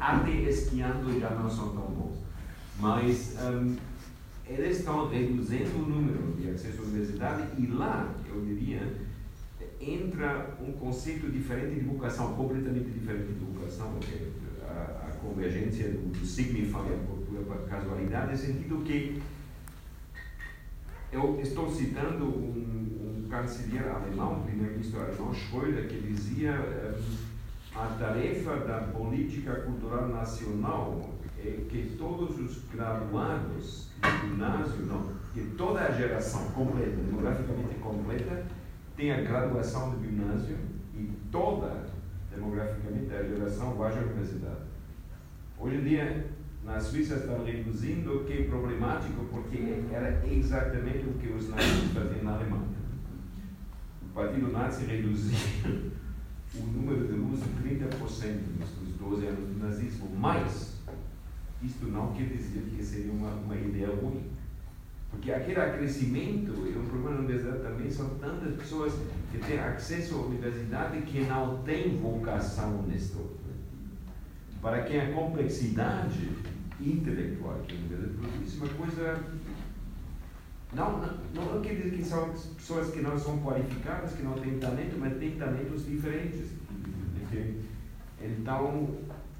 até 0.00 0.32
esquiando 0.32 1.20
já 1.20 1.30
não 1.30 1.48
são 1.48 1.70
tão 1.70 1.82
bons. 1.82 2.18
Mas 2.78 3.36
um, 3.40 3.76
eles 4.46 4.78
estão 4.78 5.08
reduzindo 5.08 5.76
o 5.76 5.88
número 5.88 6.34
de 6.36 6.50
acesso 6.50 6.82
à 6.82 6.84
universidade 6.84 7.42
e 7.58 7.66
lá, 7.66 8.12
eu 8.28 8.40
diria, 8.44 8.96
entra 9.80 10.56
um 10.60 10.72
conceito 10.72 11.30
diferente 11.30 11.74
de 11.74 11.80
educação, 11.80 12.34
completamente 12.34 12.90
diferente 12.90 13.26
de 13.26 13.32
que 14.00 14.12
é 14.12 14.28
a, 14.66 15.08
a 15.08 15.10
convergência 15.22 15.90
do, 15.90 16.10
do 16.10 16.26
por 17.00 17.68
casualidade, 17.68 18.32
no 18.32 18.36
sentido 18.36 18.84
que 18.84 19.22
eu 21.12 21.40
estou 21.40 21.68
citando 21.68 22.24
um, 22.24 23.24
um 23.24 23.28
canceler 23.28 23.88
alemão, 23.88 24.42
primeiro-ministro 24.42 25.00
alemão, 25.00 25.34
Schröder, 25.34 25.88
que 25.88 26.00
dizia 26.00 26.50
eh, 26.50 27.00
a 27.74 27.86
tarefa 27.98 28.56
da 28.56 28.78
política 28.92 29.54
cultural 29.62 30.08
nacional 30.08 31.10
é 31.38 31.64
que 31.68 31.96
todos 31.98 32.38
os 32.38 32.64
graduados 32.72 33.90
do 34.00 34.28
ginásio, 34.28 34.86
não, 34.86 35.12
que 35.32 35.40
toda 35.56 35.80
a 35.80 35.90
geração 35.90 36.44
completa, 36.50 36.96
demograficamente 36.96 37.74
completa, 37.76 38.44
tenha 38.96 39.22
graduação 39.22 39.90
do 39.90 40.04
ginásio 40.04 40.58
e 40.94 41.10
toda, 41.32 41.86
demograficamente, 42.30 43.12
a 43.14 43.22
geração 43.22 43.74
vá 43.74 43.88
à 43.88 43.92
universidade. 43.92 44.60
Hoje 45.58 45.76
em 45.76 45.84
dia, 45.84 46.30
na 46.70 46.78
Suíça 46.78 47.16
estão 47.16 47.44
reduzindo, 47.44 48.24
que 48.24 48.32
é 48.32 48.44
problemático 48.44 49.24
porque 49.24 49.58
era 49.92 50.24
exatamente 50.24 51.04
o 51.04 51.14
que 51.14 51.26
os 51.32 51.48
nazis 51.48 51.92
faziam 51.92 52.22
na 52.22 52.36
Alemanha. 52.36 52.68
O 54.02 54.14
partido 54.14 54.52
nazi 54.52 54.86
reduzia 54.86 55.36
o 56.54 56.66
número 56.66 57.08
de 57.08 57.14
alunos 57.14 57.40
em 57.40 57.76
30% 57.76 57.88
nos 58.60 58.94
12 59.00 59.26
anos 59.26 59.48
do 59.48 59.58
nazismo, 59.58 60.08
mas 60.16 60.78
isto 61.60 61.86
não 61.86 62.12
quer 62.12 62.28
dizer 62.28 62.62
que 62.74 62.84
seria 62.84 63.12
uma, 63.12 63.30
uma 63.30 63.56
ideia 63.56 63.88
ruim. 63.88 64.30
Porque 65.10 65.32
aquele 65.32 65.76
crescimento 65.76 66.52
e 66.68 66.78
o 66.78 66.84
problema 66.84 67.16
na 67.16 67.18
universidade 67.18 67.64
também 67.64 67.90
são 67.90 68.10
tantas 68.10 68.54
pessoas 68.54 68.92
que 69.32 69.38
têm 69.38 69.58
acesso 69.58 70.14
à 70.14 70.18
universidade 70.18 71.02
que 71.02 71.22
não 71.22 71.64
têm 71.64 71.98
vocação 71.98 72.84
nisto. 72.86 73.40
Para 74.62 74.82
quem 74.82 75.00
a 75.00 75.12
complexidade 75.12 76.28
intelectual 76.80 77.58
que 77.66 77.74
universidade 77.74 78.14
produz, 78.14 78.54
uma 78.56 78.68
coisa. 78.68 79.24
Não, 80.72 81.00
não, 81.34 81.54
não 81.54 81.60
quer 81.60 81.74
dizer 81.74 81.96
que 81.96 82.04
são 82.04 82.30
pessoas 82.56 82.90
que 82.92 83.00
não 83.00 83.18
são 83.18 83.38
qualificadas, 83.38 84.12
que 84.12 84.22
não 84.22 84.34
têm 84.34 84.58
talento, 84.58 84.96
mas 84.98 85.18
têm 85.18 85.32
talentos 85.32 85.84
diferentes. 85.84 86.50
Então, 88.20 88.88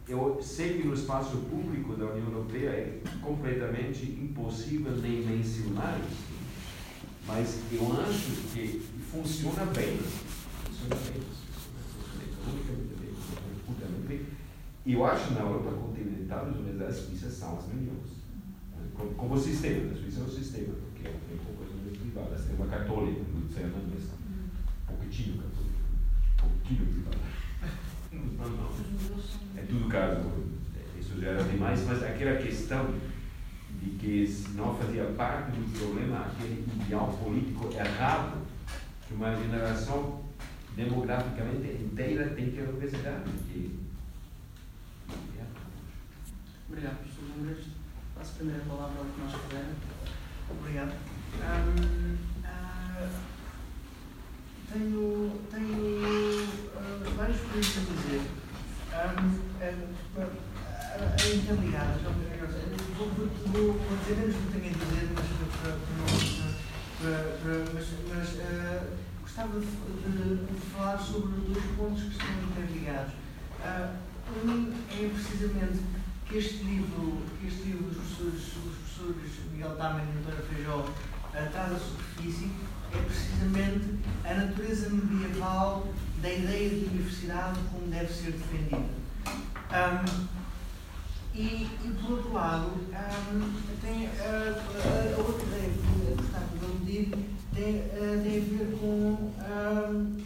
eu 0.08 0.40
sei 0.42 0.78
que 0.78 0.88
no 0.88 0.94
espaço 0.94 1.36
público 1.48 1.94
da 1.94 2.06
União 2.06 2.26
Europeia 2.32 2.70
é 2.70 3.00
completamente 3.22 4.04
impossível 4.04 4.96
nem 4.96 5.24
mencionar 5.24 6.00
isso, 6.00 6.30
mas 7.26 7.60
eu 7.70 7.92
acho 8.00 8.30
que 8.52 8.80
funciona 9.10 9.66
bem. 9.66 9.98
Funciona 9.98 10.96
bem. 10.96 11.22
Funciona 12.44 12.78
bem. 12.84 12.89
E 14.90 14.94
eu 14.94 15.06
acho 15.06 15.34
na 15.34 15.42
Europa 15.42 15.70
continental 15.70 16.46
as 16.46 16.56
universidades 16.56 16.96
suíças 16.96 17.32
são 17.34 17.56
as 17.56 17.68
melhores. 17.68 18.10
Como, 18.96 19.14
como 19.14 19.38
sistema, 19.38 19.92
a 19.92 19.94
Suíça 19.94 20.18
é 20.18 20.24
um 20.24 20.28
sistema, 20.28 20.74
porque 20.74 21.04
tem 21.04 21.38
poucas 21.46 21.72
universidades 21.72 22.00
privadas. 22.00 22.44
Tem 22.44 22.56
uma 22.56 22.66
católica, 22.66 23.20
Luciana 23.32 23.78
mesmo. 23.88 24.10
Pouquinho 24.88 25.36
católica. 25.36 25.78
Pouquinho 26.38 26.86
privada. 26.86 27.18
Não, 28.10 28.50
não. 28.50 28.70
É 29.56 29.62
tudo 29.62 29.88
caso. 29.88 30.28
Isso 30.98 31.20
já 31.20 31.28
era 31.28 31.44
demais, 31.44 31.86
mas 31.86 32.02
aquela 32.02 32.42
questão 32.42 32.92
de 33.80 33.90
que 33.90 34.44
não 34.56 34.74
fazia 34.74 35.04
parte 35.16 35.52
do 35.52 35.78
problema 35.78 36.26
aquele 36.26 36.66
ideal 36.82 37.16
político 37.22 37.72
errado 37.72 38.38
que 39.06 39.14
uma 39.14 39.36
geração 39.36 40.24
demograficamente 40.74 41.80
inteira 41.80 42.30
tem 42.30 42.50
que 42.50 42.60
obesidade. 42.62 43.30
Que... 43.52 43.79
Obrigado, 46.70 46.98
professor 46.98 47.24
Lumbres. 47.36 47.66
Passo 48.14 48.30
a 48.30 48.34
primeira 48.36 48.64
palavra 48.64 48.98
ao 49.00 49.04
nós 49.04 49.34
puder. 49.42 49.74
Obrigado. 50.48 50.94
Um, 51.34 52.14
uh, 52.46 53.10
tenho 54.72 55.40
tenho 55.50 56.44
uh, 56.46 57.16
várias 57.16 57.40
coisas 57.40 57.76
a 57.76 57.80
dizer. 57.80 58.22
Um, 58.94 59.34
uh, 60.14 60.50
interligadas. 61.34 62.02
Vou, 62.02 63.08
vou, 63.08 63.72
vou 63.72 63.96
dizer 63.98 64.14
menos 64.16 64.36
do 64.36 64.42
que 64.46 64.60
tenho 64.60 64.70
a 64.70 64.78
dizer, 64.78 65.10
mas, 65.16 65.26
para, 65.58 65.74
para, 67.00 67.18
para, 67.42 67.54
mas, 67.74 67.86
mas 68.14 68.28
uh, 68.34 68.96
gostava 69.22 69.58
de, 69.58 69.66
de, 69.66 70.60
falar 70.70 70.98
sobre 70.98 71.32
dois 71.48 71.64
pontos 71.76 72.02
que 72.04 72.10
estão 72.10 72.28
interligados. 72.48 73.12
Uh, 73.58 74.10
um 74.46 74.72
é 74.92 75.08
precisamente 75.08 75.99
este 76.32 76.62
livro, 76.62 77.18
este 77.44 77.62
livro 77.64 77.88
dos 77.88 77.96
professores, 77.96 78.32
dos 78.34 78.74
professores 78.76 79.32
Miguel 79.52 79.76
Taman 79.76 80.02
e 80.04 80.18
António 80.18 80.44
Feijó 80.44 80.76
uh, 80.78 81.50
traz 81.50 81.72
à 81.72 81.78
superfície 81.78 82.50
é 82.92 83.02
precisamente 83.02 83.98
a 84.24 84.34
natureza 84.34 84.90
medieval 84.90 85.88
da 86.22 86.32
ideia 86.32 86.70
de 86.70 86.84
universidade 86.86 87.58
como 87.72 87.88
deve 87.88 88.12
ser 88.12 88.32
defendida. 88.32 89.00
Um, 89.70 90.28
e, 91.34 91.68
e, 91.84 91.98
por 92.00 92.12
outro 92.12 92.32
lado, 92.32 92.66
um, 92.70 93.52
tem 93.80 94.06
uh, 94.06 95.14
a 95.14 95.20
outra 95.20 95.46
ideia 95.46 95.70
que 95.70 96.14
gostava 96.16 96.58
de 96.58 96.64
aludir 96.64 97.08
tem, 97.54 97.76
uh, 97.76 98.22
tem 98.22 98.38
a 98.38 98.44
ver 98.44 98.78
com 98.80 99.32
um, 99.86 100.16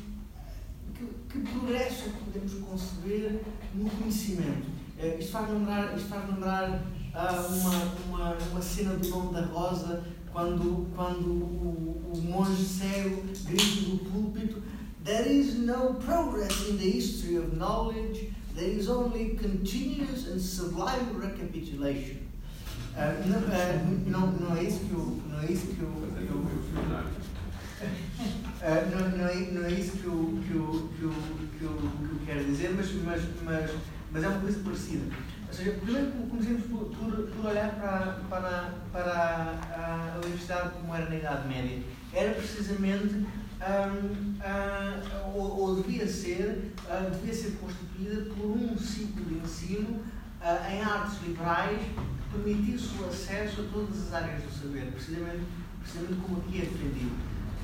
que, 0.95 1.07
que, 1.31 1.39
progresso 1.51 2.09
é 2.09 2.13
podemos 2.25 2.55
conceber 2.55 3.43
no 3.75 3.91
conhecimento. 3.91 4.84
Uh, 5.05 5.19
isto 5.19 5.33
faz 5.33 5.51
lembrar, 5.51 5.95
isto 5.95 6.09
faz 6.09 6.27
lembrar 6.31 6.71
uh, 6.71 7.55
uma, 7.55 7.75
uma, 8.09 8.39
uma 8.53 8.63
cena 8.63 8.97
do 8.97 9.09
nome 9.09 9.35
da 9.35 9.43
Rosa, 9.43 10.03
quando, 10.33 10.87
quando 10.97 11.27
o, 11.27 12.11
o 12.15 12.23
monge 12.23 12.65
cego 12.65 13.23
grita 13.45 13.91
do 13.91 13.99
púlpito: 13.99 14.63
There 15.05 15.31
is 15.31 15.57
no 15.59 15.95
progress 15.95 16.71
in 16.71 16.79
the 16.79 16.89
history 16.89 17.37
of 17.37 17.55
knowledge, 17.55 18.33
there 18.55 18.71
is 18.71 18.89
only 18.89 19.37
continuous 19.37 20.27
and 20.27 20.41
sublime 20.41 21.21
recapitulation. 21.21 22.21
Uh, 22.97 23.13
não, 23.27 23.41
uh, 23.41 23.51
não, 24.07 24.33
não, 24.33 24.57
é 24.57 24.63
isso 24.63 24.81
que 24.87 24.93
eu. 24.93 25.21
Não 25.29 25.41
é 25.41 25.53
isso 25.53 25.67
que 25.67 25.83
eu, 25.83 25.91
que 26.17 26.31
eu, 26.31 26.39
uh, 26.39 26.49
não, 28.91 29.19
não, 29.19 29.27
é, 29.27 29.51
não 29.51 29.65
é 29.67 29.73
isso 29.73 29.99
que 29.99 30.07
eu, 30.07 30.41
que 30.47 30.55
eu, 30.55 30.89
que 30.97 31.03
eu, 31.03 31.13
que 31.59 31.65
eu, 31.65 31.71
que 31.71 32.15
eu 32.15 32.21
quero 32.25 32.45
dizer, 32.45 32.73
mas, 32.75 32.91
mas, 33.05 33.23
mas, 33.43 33.71
mas 34.15 34.23
é 34.23 34.29
uma 34.29 34.41
coisa 34.41 34.61
parecida. 34.61 35.05
Ou 35.49 35.53
seja, 35.53 35.73
primeiro 35.73 36.13
comecemos 36.31 36.63
por, 36.67 36.85
por, 36.85 37.27
por 37.27 37.47
olhar 37.47 37.75
para, 37.75 38.21
para, 38.31 38.75
para 38.93 40.15
a 40.15 40.21
universidade 40.25 40.71
como 40.71 40.95
era 40.95 41.11
na 41.11 41.17
Idade 41.17 41.49
Média. 41.49 41.83
Era 42.13 42.33
precisamente, 42.35 43.15
um, 43.17 43.27
uh, 44.39 45.35
ou, 45.35 45.61
ou, 45.61 45.83
devia 45.83 46.07
ser, 46.07 46.73
uh, 46.87 47.11
devia 47.11 47.35
ser 47.35 47.59
constituída 47.61 48.33
por 48.37 48.47
um 48.47 48.79
ciclo 48.79 49.25
de 49.25 49.35
ensino 49.35 50.01
uh, 50.41 50.73
em 50.73 50.81
artes 50.81 51.21
liberais 51.27 51.81
que 51.81 52.39
permitisse 52.39 52.91
o 53.01 53.07
acesso 53.07 53.63
a 53.63 53.65
todas 53.73 54.07
as 54.07 54.15
áreas 54.15 54.43
do 54.43 54.51
saber, 54.51 54.93
precisamente, 54.93 55.43
precisamente 55.81 56.21
como 56.21 56.39
aqui 56.39 56.59
é 56.59 56.65
defendido. 56.67 57.17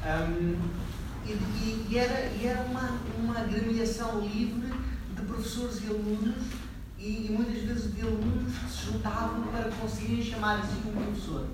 Um, 0.02 0.90
e, 1.26 1.32
e, 1.32 1.86
e, 1.90 1.98
era, 1.98 2.26
e 2.26 2.46
era 2.46 2.62
uma, 2.62 2.98
uma 3.18 3.40
livre 3.42 4.79
professores 5.30 5.82
e 5.84 5.86
alunos 5.86 6.44
e, 6.98 7.26
e, 7.26 7.32
muitas 7.32 7.62
vezes 7.62 7.94
de 7.94 8.02
alunos 8.02 8.54
que 8.58 8.70
se 8.70 8.92
juntavam 8.92 9.46
para 9.48 9.70
conseguirem 9.70 10.22
chamar 10.22 10.60
assim 10.60 10.82
um 10.86 10.92
professor. 10.92 11.46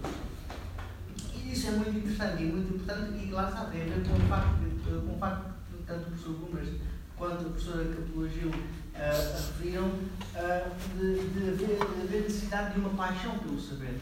E 1.35 1.53
isso 1.53 1.69
é 1.69 1.71
muito 1.73 1.99
interessante 1.99 2.43
e 2.43 2.47
muito 2.47 2.75
importante, 2.75 3.25
e 3.25 3.31
lá 3.31 3.49
está, 3.49 3.61
a 3.61 3.65
ver 3.67 3.87
com 4.09 4.17
o 4.17 4.29
facto, 4.29 5.07
com 5.07 5.15
o 5.15 5.19
facto 5.19 5.55
que 5.71 5.83
tanto 5.85 6.01
o 6.01 6.05
professor 6.11 6.33
Gomes 6.35 6.69
quanto 7.17 7.47
a 7.47 7.51
professora 7.51 7.95
Capula 7.95 8.29
Gil 8.29 8.49
uh, 8.49 8.53
referiram 8.95 9.87
uh, 9.87 10.99
de, 10.99 11.29
de, 11.31 11.49
haver, 11.49 11.79
de 11.79 12.03
haver 12.03 12.23
necessidade 12.23 12.75
de 12.75 12.81
uma 12.81 12.91
paixão 12.91 13.39
pelo 13.39 13.61
saber, 13.61 14.01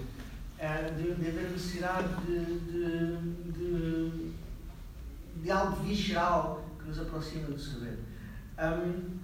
uh, 0.58 0.94
de, 0.96 1.14
de 1.14 1.28
haver 1.28 1.50
necessidade 1.50 2.08
de, 2.26 2.44
de, 2.60 3.52
de, 3.52 4.32
de 5.42 5.50
algo 5.50 5.82
visceral 5.84 6.64
que 6.80 6.88
nos 6.88 6.98
aproxima 6.98 7.48
do 7.48 7.58
saber. 7.58 7.98
Um, 8.58 9.23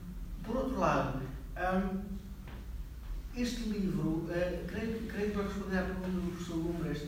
por 0.50 0.64
outro 0.64 0.80
lado, 0.80 1.20
um, 1.56 2.00
este 3.36 3.68
livro, 3.68 4.26
uh, 4.28 4.66
creio, 4.66 5.06
creio 5.06 5.30
que 5.30 5.36
para 5.36 5.44
responder 5.44 5.78
à 5.78 5.82
pergunta 5.82 6.08
do 6.08 6.30
professor 6.32 6.56
Lumbres, 6.56 7.02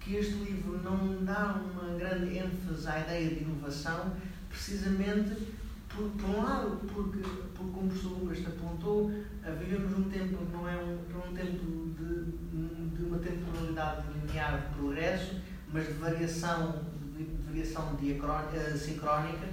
que 0.00 0.16
este 0.16 0.34
livro 0.34 0.82
não 0.82 1.24
dá 1.24 1.54
uma 1.54 1.98
grande 1.98 2.36
ênfase 2.36 2.86
à 2.88 3.00
ideia 3.00 3.30
de 3.30 3.44
inovação, 3.44 4.12
precisamente 4.50 5.54
por, 5.88 6.10
por 6.10 6.30
um 6.30 6.42
lado, 6.42 6.80
porque, 6.92 7.20
porque 7.20 7.72
como 7.72 7.86
o 7.86 7.88
professor 7.88 8.18
Lumbres 8.18 8.46
apontou, 8.46 9.06
uh, 9.06 9.14
vivemos 9.58 9.90
num 9.92 10.10
tempo 10.10 10.36
que 10.36 10.52
não 10.52 10.68
é 10.68 10.76
um, 10.76 10.98
é 10.98 11.28
um 11.28 11.34
tempo 11.34 11.94
de, 11.98 12.96
de 12.96 13.04
uma 13.04 13.18
temporalidade 13.18 14.04
linear 14.14 14.68
de 14.68 14.74
progresso, 14.74 15.40
mas 15.72 15.86
de 15.86 15.94
variação, 15.94 16.82
de, 17.16 17.24
variação 17.46 17.94
diacrónica, 17.96 18.74
uh, 18.74 18.76
sincrónica. 18.76 19.46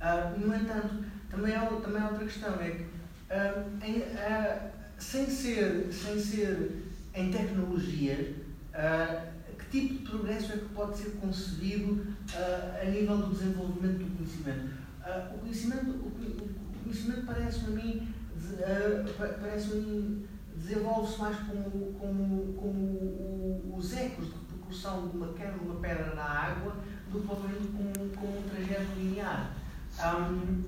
Uh, 0.00 0.38
no 0.38 0.54
entanto, 0.54 1.04
também 1.30 1.54
há, 1.54 1.66
também 1.66 2.02
há 2.02 2.08
outra 2.08 2.24
questão, 2.24 2.60
é 2.60 2.70
que 2.70 2.82
uh, 2.82 3.84
em, 3.84 3.98
uh, 3.98 4.70
sem, 4.98 5.26
ser, 5.26 5.92
sem 5.92 6.18
ser 6.18 6.84
em 7.14 7.30
tecnologias, 7.30 8.36
uh, 8.74 9.28
que 9.58 9.66
tipo 9.70 9.94
de 9.94 10.10
progresso 10.10 10.52
é 10.52 10.56
que 10.56 10.68
pode 10.68 10.96
ser 10.96 11.10
concebido 11.20 12.06
a 12.80 12.84
nível 12.84 13.18
do 13.18 13.34
desenvolvimento 13.34 13.98
do 13.98 14.16
conhecimento? 14.16 14.78
o 15.34 15.38
conhecimento, 15.38 15.90
o, 15.90 16.82
conhecimento 16.82 17.26
parece-me 17.26 17.66
a 17.66 17.84
mim, 17.84 18.14
parece 19.40 20.26
desenvolve-se 20.54 21.18
mais 21.18 21.36
como, 21.38 21.92
como, 21.94 22.52
como 22.54 23.76
os 23.76 23.92
ecos 23.94 24.26
de 24.26 24.32
percussão 24.32 25.08
de 25.08 25.16
uma 25.16 25.32
queda 25.32 25.52
de 25.52 25.64
uma 25.64 25.80
pedra 25.80 26.14
na 26.14 26.24
água 26.24 26.76
do 27.10 27.20
que 27.20 27.26
propriamente 27.26 27.68
como, 27.68 28.10
como 28.10 28.38
um 28.38 28.42
trajeto 28.42 28.92
linear. 28.96 29.54
Um, 29.98 30.64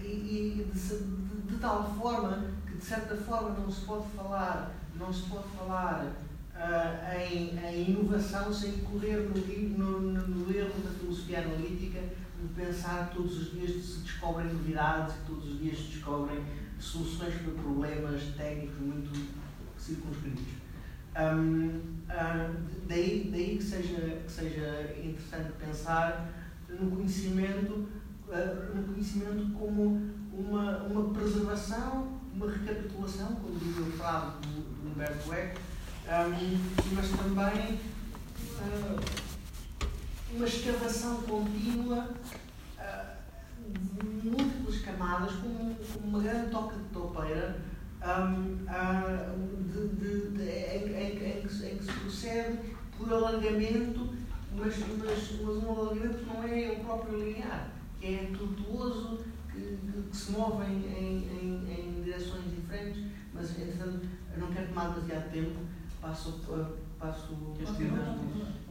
e, 0.00 0.06
e 0.06 0.70
de, 0.72 1.52
de 1.52 1.58
tal 1.58 1.92
forma 1.94 2.50
que, 2.66 2.76
de 2.76 2.84
certa 2.84 3.16
forma, 3.16 3.50
não 3.50 3.70
se 3.70 3.84
pode 3.84 4.08
falar, 4.10 4.72
não 4.94 5.12
se 5.12 5.22
pode 5.22 5.48
falar 5.56 6.06
uh, 6.54 7.18
em, 7.18 7.58
em, 7.58 7.90
inovação 7.90 8.52
sem 8.52 8.78
correr 8.78 9.28
no, 9.28 10.00
no, 10.00 10.28
no, 10.28 10.56
erro 10.56 10.80
da 10.84 10.90
filosofia 10.90 11.40
analítica 11.40 12.00
de 12.00 12.48
pensar 12.54 13.08
que 13.08 13.16
todos 13.16 13.36
os 13.38 13.52
dias 13.52 13.84
se 13.84 14.00
descobrem 14.00 14.52
novidades, 14.52 15.16
que 15.16 15.26
todos 15.26 15.50
os 15.50 15.58
dias 15.58 15.76
se 15.76 15.84
descobrem 15.84 16.44
soluções 16.78 17.34
para 17.34 17.52
problemas 17.54 18.22
técnicos 18.36 18.78
muito 18.78 19.34
circunscritos. 19.76 20.44
Um, 21.16 21.80
daí, 22.86 23.28
daí 23.30 23.56
que, 23.56 23.62
seja, 23.62 24.22
que 24.24 24.30
seja 24.30 24.94
interessante 25.02 25.52
pensar 25.58 26.28
no 26.68 26.90
conhecimento, 26.90 27.88
uh, 28.28 28.76
no 28.76 28.82
conhecimento 28.84 29.52
como 29.58 30.10
uma, 30.32 30.78
uma 30.84 31.14
preservação, 31.14 32.20
uma 32.34 32.50
recapitulação, 32.50 33.36
como 33.36 33.58
diz 33.58 33.78
o 33.78 33.84
frase 33.92 34.32
do, 34.42 34.82
do 34.82 34.90
Humberto 34.90 35.32
Eco, 35.32 35.60
um, 36.06 36.94
mas 36.94 37.08
também 37.10 37.80
uh, 38.58 39.00
uma 40.34 40.46
escavação 40.46 41.22
contínua 41.22 42.10
de 44.22 44.28
múltiplas 44.28 44.80
camadas, 44.80 45.32
como, 45.36 45.76
uma 46.04 46.20
grande 46.20 46.50
toca 46.50 46.76
de 46.76 46.84
topeira, 46.84 47.60
um, 48.02 48.64
de, 49.64 50.42
em, 50.42 51.16
que, 51.16 51.24
em, 51.24 51.42
que, 51.42 51.84
se 51.84 51.92
procede 52.00 52.58
por 52.96 53.12
alargamento, 53.12 54.14
mas, 54.56 54.74
mas, 54.78 55.40
mas 55.42 55.62
um 55.62 55.70
alargamento 55.70 56.18
que 56.18 56.24
não 56.26 56.42
é 56.44 56.76
o 56.78 56.84
próprio 56.84 57.18
linear, 57.18 57.70
é 58.04 58.30
tortuoso, 58.36 59.24
que, 59.50 59.78
que 60.10 60.16
se 60.16 60.32
movem 60.32 60.68
em, 60.68 61.28
em, 61.28 61.98
em, 61.98 62.02
direções 62.02 62.44
diferentes, 62.50 63.04
mas 63.32 63.50
entretanto 63.50 64.06
não 64.36 64.48
quero 64.48 64.68
tomar 64.68 64.88
demasiado 64.88 65.30
tempo, 65.32 65.60
passo. 66.00 66.40
passo 66.98 67.36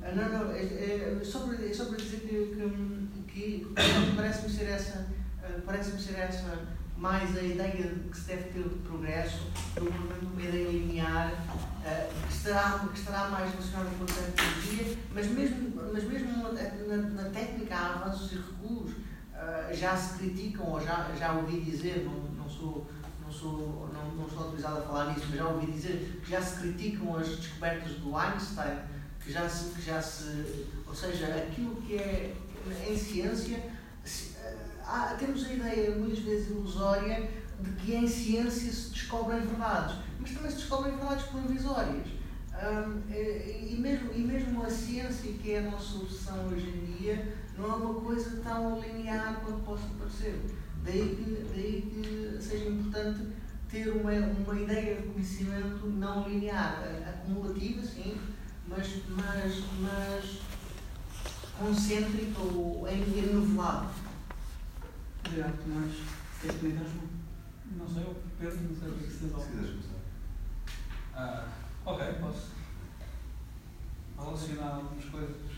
ah, 0.02 0.12
não, 0.16 0.30
não, 0.30 0.52
é, 0.52 0.62
é, 0.62 1.22
só, 1.24 1.48
para, 1.48 1.74
só 1.74 1.86
para 1.86 1.98
dizer 1.98 2.20
que, 2.22 3.28
que, 3.28 3.68
que 3.68 4.16
parece-me 4.16 4.50
ser 4.50 4.66
essa, 4.66 5.08
parece 5.66 5.98
ser 6.00 6.16
essa 6.20 6.68
mais 6.98 7.36
a 7.38 7.42
ideia 7.42 7.88
de 7.88 8.10
que 8.10 8.18
se 8.18 8.28
deve 8.28 8.44
ter 8.50 8.64
progresso 8.88 9.48
do 9.76 9.86
que 9.86 10.26
uma 10.26 10.42
ideia 10.42 10.70
linear 10.70 11.34
uh, 11.34 12.28
que, 12.28 12.34
estará, 12.34 12.88
que 12.92 13.00
estará 13.00 13.30
mais 13.30 13.52
relacionada 13.52 13.90
com 13.98 14.04
a 14.04 14.08
tecnologia, 14.08 14.98
mas 15.14 15.28
mesmo, 15.28 15.92
mas 15.92 16.04
mesmo 16.04 16.44
na, 16.88 16.98
na 17.24 17.30
técnica 17.30 17.76
há 17.76 17.94
avanços 17.96 18.32
e 18.32 18.36
recuos. 18.36 18.92
Uh, 19.44 19.76
já 19.76 19.98
se 19.98 20.18
criticam, 20.18 20.66
ou 20.66 20.80
já, 20.80 21.10
já 21.20 21.34
ouvi 21.34 21.60
dizer, 21.60 22.06
não, 22.06 22.44
não 22.44 22.50
sou 22.50 22.88
não 23.26 23.32
sou, 23.32 23.90
não, 23.94 24.12
não 24.16 24.30
sou 24.30 24.44
autorizado 24.44 24.80
a 24.80 24.82
falar 24.82 25.14
nisso, 25.14 25.26
mas 25.30 25.40
já 25.40 25.48
ouvi 25.48 25.72
dizer 25.72 26.22
que 26.24 26.32
já 26.32 26.42
se 26.42 26.60
criticam 26.60 27.18
as 27.18 27.28
descobertas 27.28 27.94
do 27.94 28.16
Einstein, 28.16 28.78
que 29.20 29.32
já 29.32 29.50
se, 29.50 29.70
que 29.74 29.82
já 29.82 30.02
se 30.02 30.68
ou 30.94 30.96
seja, 30.96 31.26
aquilo 31.26 31.76
que 31.78 31.96
é 31.96 32.36
em 32.88 32.96
ciência, 32.96 33.58
eh, 34.06 34.56
há, 34.86 35.16
temos 35.18 35.44
a 35.44 35.52
ideia 35.52 35.96
muitas 35.96 36.20
vezes 36.20 36.52
ilusória 36.52 37.32
de 37.60 37.72
que 37.72 37.96
em 37.96 38.08
ciência 38.08 38.72
se 38.72 38.92
descobrem 38.92 39.40
verdades, 39.42 39.96
mas 40.20 40.30
também 40.30 40.52
se 40.52 40.58
descobrem 40.58 40.96
verdades 40.96 41.26
provisórias. 41.26 42.08
Um, 42.54 43.12
e, 43.12 43.76
mesmo, 43.80 44.14
e 44.14 44.20
mesmo 44.20 44.64
a 44.64 44.70
ciência, 44.70 45.34
que 45.34 45.54
é 45.54 45.60
a 45.60 45.72
nossa 45.72 45.98
obsessão 45.98 46.48
hoje 46.50 46.70
em 46.70 46.96
dia, 46.96 47.36
não 47.58 47.66
é 47.66 47.76
uma 47.76 48.02
coisa 48.02 48.42
tão 48.42 48.80
linear 48.80 49.42
quanto 49.42 49.64
possa 49.64 49.88
parecer. 49.98 50.42
Daí 50.84 51.16
que, 51.16 51.46
daí 51.54 51.82
que 51.82 52.42
seja 52.42 52.66
importante 52.70 53.28
ter 53.70 53.90
uma, 53.90 54.12
uma 54.12 54.62
ideia 54.62 55.02
de 55.02 55.08
conhecimento 55.08 55.88
não 55.88 56.28
linear, 56.28 56.84
acumulativa, 57.08 57.82
sim, 57.82 58.20
mas, 58.68 59.02
mas, 59.10 59.64
mas 59.82 60.40
concêntrica 61.58 62.42
ou 62.42 62.88
enovelada. 62.88 63.90
Obrigado, 65.26 65.64
Tomás. 65.64 65.94
Queres 66.42 66.60
comentar, 66.60 66.86
Não 67.78 67.88
sei, 67.88 68.04
eu 68.04 68.16
Pedro, 68.40 68.58
não 68.64 68.76
sei 68.76 68.90
o 68.90 68.94
que 68.98 69.06
é 69.06 69.10
se 69.10 69.18
Se 69.18 69.28
quiseres 69.28 69.70
começar. 69.70 70.00
Ah, 71.16 71.48
ok, 71.86 72.06
posso 72.20 72.52
relacionar 74.18 74.76
algumas 74.76 75.06
coisas. 75.06 75.53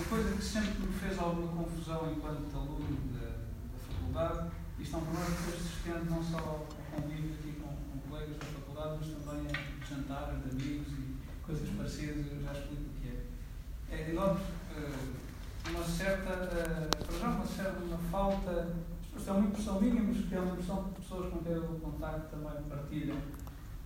Uma 0.00 0.08
coisa 0.08 0.34
que 0.34 0.42
sempre 0.42 0.86
me 0.86 0.92
fez 0.94 1.18
alguma 1.18 1.52
confusão 1.52 2.10
enquanto 2.10 2.56
aluno 2.56 2.98
da, 3.12 3.26
da 3.28 3.78
faculdade, 3.86 4.50
isto 4.78 4.96
é 4.96 4.98
um 4.98 5.02
problema 5.02 5.26
que 5.26 5.42
depois 5.42 5.60
se 5.60 5.76
estende 5.76 6.10
não 6.10 6.24
só 6.24 6.38
ao 6.38 6.66
convívio 6.90 7.34
aqui 7.34 7.60
com, 7.60 7.68
com, 7.68 8.08
colegas 8.08 8.38
da 8.38 8.46
faculdade, 8.46 8.98
mas 8.98 9.24
também 9.24 9.46
a 9.52 9.84
jantar 9.84 10.40
de 10.40 10.50
amigos 10.50 10.88
e 10.88 11.16
coisas 11.44 11.68
parecidas, 11.76 12.32
eu 12.32 12.42
já 12.42 12.52
explico 12.52 12.82
o 12.82 13.00
que 13.02 13.08
é. 13.08 14.10
É, 14.10 14.12
noto 14.14 14.40
uh, 14.40 15.70
uma 15.70 15.84
certa, 15.84 16.32
uh, 16.32 17.04
para 17.06 17.18
já 17.18 17.28
uma 17.28 17.46
certa 17.46 17.78
uma 17.84 17.98
falta, 18.10 18.76
isto 19.14 19.28
é 19.28 19.32
uma 19.34 19.46
impressão 19.48 19.80
minha, 19.82 20.02
mas 20.02 20.24
que 20.24 20.34
é 20.34 20.40
uma 20.40 20.52
impressão 20.52 20.84
que 20.84 21.02
pessoas 21.02 21.30
com 21.30 21.38
quem 21.40 21.52
eu 21.52 21.62
contacto 21.62 22.34
também 22.34 22.62
partilham, 22.70 23.18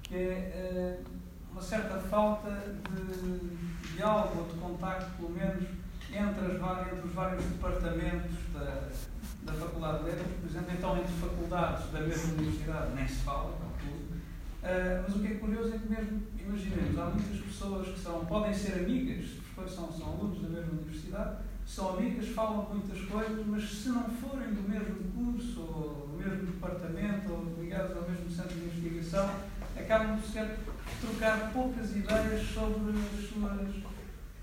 que 0.05 0.15
é 0.15 1.03
uh, 1.05 1.51
uma 1.51 1.61
certa 1.61 1.99
falta 1.99 2.51
de 2.51 3.97
diálogo 3.97 4.49
de 4.53 4.61
contacto, 4.61 5.11
pelo 5.17 5.31
menos, 5.31 5.84
entre, 6.19 6.47
as, 6.47 6.93
entre 6.93 7.07
os 7.07 7.13
vários 7.13 7.45
departamentos 7.45 8.37
da, 8.53 8.89
da 9.43 9.53
Faculdade 9.53 9.99
de 9.99 10.05
Letras, 10.05 10.27
por 10.41 10.49
exemplo, 10.49 10.73
então 10.73 10.97
entre 10.97 11.13
faculdades 11.15 11.91
da 11.91 12.01
mesma 12.01 12.33
universidade 12.35 12.95
nem 12.95 13.07
se 13.07 13.17
fala, 13.17 13.53
tudo. 13.81 14.15
Uh, 14.65 15.03
mas 15.07 15.17
o 15.17 15.19
que 15.19 15.27
é 15.27 15.35
curioso 15.35 15.75
é 15.75 15.79
que 15.79 15.89
mesmo, 15.89 16.23
imaginemos, 16.39 16.99
há 16.99 17.05
muitas 17.07 17.41
pessoas 17.41 17.89
que 17.89 17.99
são, 17.99 18.25
podem 18.25 18.55
ser 18.55 18.85
amigas, 18.85 19.27
são, 19.69 19.93
são 19.93 20.07
alunos 20.07 20.41
da 20.41 20.49
mesma 20.49 20.73
universidade, 20.73 21.37
são 21.67 21.99
amigas, 21.99 22.29
falam 22.29 22.69
muitas 22.71 23.01
coisas, 23.07 23.47
mas 23.47 23.65
se 23.65 23.89
não 23.89 24.09
forem 24.09 24.55
do 24.55 24.69
mesmo 24.69 25.13
curso, 25.13 25.61
ou 25.61 26.09
do 26.09 26.17
mesmo 26.17 26.47
departamento, 26.47 27.33
ou 27.33 27.63
ligados 27.63 27.97
ao 27.97 28.09
mesmo 28.09 28.31
centro 28.31 28.55
de 28.55 28.65
investigação, 28.65 29.31
acabam 29.77 30.19
por 30.19 30.31
ser 30.31 30.59
trocar 31.01 31.53
poucas 31.53 31.97
ideias 31.97 32.43
sobre 32.49 32.93
as 32.93 33.29
suas 33.29 33.94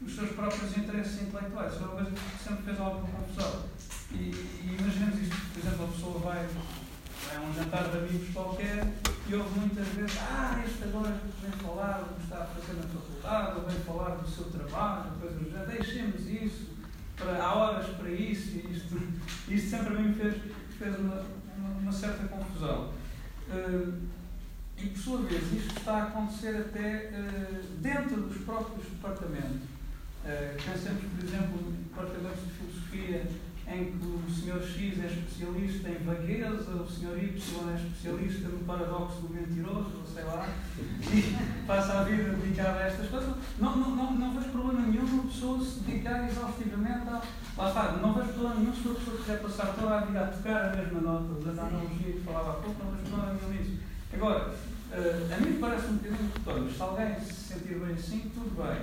os 0.05 0.15
seus 0.15 0.31
próprios 0.31 0.77
interesses 0.77 1.21
intelectuais. 1.21 1.73
Isso 1.73 1.83
é 1.83 1.85
uma 1.85 1.95
coisa 1.95 2.11
que 2.11 2.43
sempre 2.43 2.63
fez 2.63 2.79
alguma 2.79 3.07
confusão. 3.07 3.63
E, 4.11 4.15
e 4.15 4.77
imaginemos 4.79 5.19
isto, 5.21 5.35
por 5.53 5.59
exemplo, 5.59 5.85
a 5.85 5.87
pessoa 5.87 6.19
vai, 6.19 6.47
vai 6.47 7.37
a 7.37 7.41
um 7.41 7.53
jantar 7.53 7.89
de 7.89 7.97
amigos 7.97 8.33
qualquer 8.33 8.87
e 9.27 9.35
ouve 9.35 9.59
muitas 9.59 9.87
vezes, 9.87 10.17
ah, 10.19 10.61
este 10.65 10.83
agora 10.83 11.17
vem 11.41 11.51
falar 11.51 11.99
do 11.99 12.15
que 12.15 12.23
está 12.23 12.43
a 12.43 12.45
fazer 12.47 12.73
na 12.73 12.83
faculdade, 12.83 13.59
ou 13.59 13.65
vem 13.65 13.79
falar 13.79 14.15
do 14.15 14.29
seu 14.29 14.45
trabalho, 14.45 15.11
coisas 15.19 15.39
do 15.39 15.49
género, 15.49 15.71
deixemos 15.71 16.27
isso, 16.27 16.71
para, 17.15 17.41
há 17.41 17.55
horas 17.55 17.95
para 17.95 18.09
isso, 18.09 18.57
e 18.57 18.73
isto, 18.73 19.01
isto 19.47 19.69
sempre 19.69 19.95
a 19.95 19.99
mim 20.01 20.13
fez, 20.13 20.35
fez 20.77 20.99
uma, 20.99 21.23
uma, 21.57 21.69
uma 21.79 21.91
certa 21.93 22.27
confusão. 22.27 22.91
Uh, 23.49 23.93
e 24.77 24.87
por 24.87 24.97
sua 24.97 25.21
vez, 25.21 25.43
isto 25.53 25.77
está 25.77 25.93
a 25.93 26.03
acontecer 26.03 26.57
até 26.57 27.11
uh, 27.13 27.63
dentro 27.77 28.21
dos 28.23 28.43
próprios 28.43 28.83
departamentos. 28.87 29.70
Pensemos, 30.23 31.03
por 31.15 31.25
exemplo, 31.25 31.59
em 31.67 31.83
departamentos 31.83 32.41
de 32.45 32.51
filosofia 32.51 33.27
em 33.67 33.97
que 33.97 34.05
o 34.05 34.21
Sr. 34.29 34.61
X 34.61 34.99
é 34.99 35.05
especialista 35.07 35.89
em 35.89 36.03
vagueza, 36.03 36.71
o 36.71 36.87
Sr. 36.87 37.23
Y 37.23 37.71
é 37.71 37.75
especialista 37.75 38.49
no 38.49 38.59
paradoxo 38.65 39.21
do 39.21 39.33
mentiroso, 39.33 39.99
ou 39.99 40.05
sei 40.05 40.23
lá, 40.23 40.47
e 40.77 41.35
passa 41.65 41.99
a 41.99 42.03
vida 42.03 42.33
dedicada 42.33 42.79
a 42.79 42.87
estas 42.87 43.07
coisas. 43.07 43.33
Não, 43.57 43.77
não, 43.77 43.95
não, 43.95 44.11
não 44.13 44.33
vejo 44.33 44.49
problema 44.49 44.81
nenhum 44.81 45.05
uma 45.05 45.23
pessoa 45.23 45.63
se 45.63 45.79
dedicar 45.79 46.27
exaustivamente 46.27 47.07
a. 47.07 47.21
Lá 47.57 47.67
está, 47.69 47.91
não 47.93 48.13
vejo 48.13 48.33
problema 48.33 48.55
nenhum 48.55 48.73
se 48.73 48.89
a 48.89 48.93
pessoa 48.93 49.17
quiser 49.17 49.41
passar 49.41 49.67
toda 49.73 49.97
a 49.97 50.01
vida 50.01 50.21
a 50.21 50.27
tocar 50.27 50.65
a 50.65 50.75
mesma 50.75 51.01
nota, 51.01 51.39
usando 51.39 51.59
a 51.59 51.63
analogia 51.63 52.13
que 52.13 52.21
falava 52.25 52.51
há 52.51 52.53
pouco, 52.55 52.83
não 52.83 52.91
vejo 52.91 53.09
problema 53.09 53.33
nenhum 53.33 53.53
nisso. 53.53 53.79
Agora, 54.13 54.49
uh, 54.49 55.33
a 55.33 55.37
mim 55.37 55.57
parece 55.59 55.87
um 55.87 55.95
bocadinho 55.95 56.67
que 56.67 56.75
se 56.75 56.81
alguém 56.81 57.19
se 57.19 57.33
sentir 57.33 57.79
bem 57.79 57.93
assim, 57.93 58.31
tudo 58.33 58.61
bem. 58.61 58.81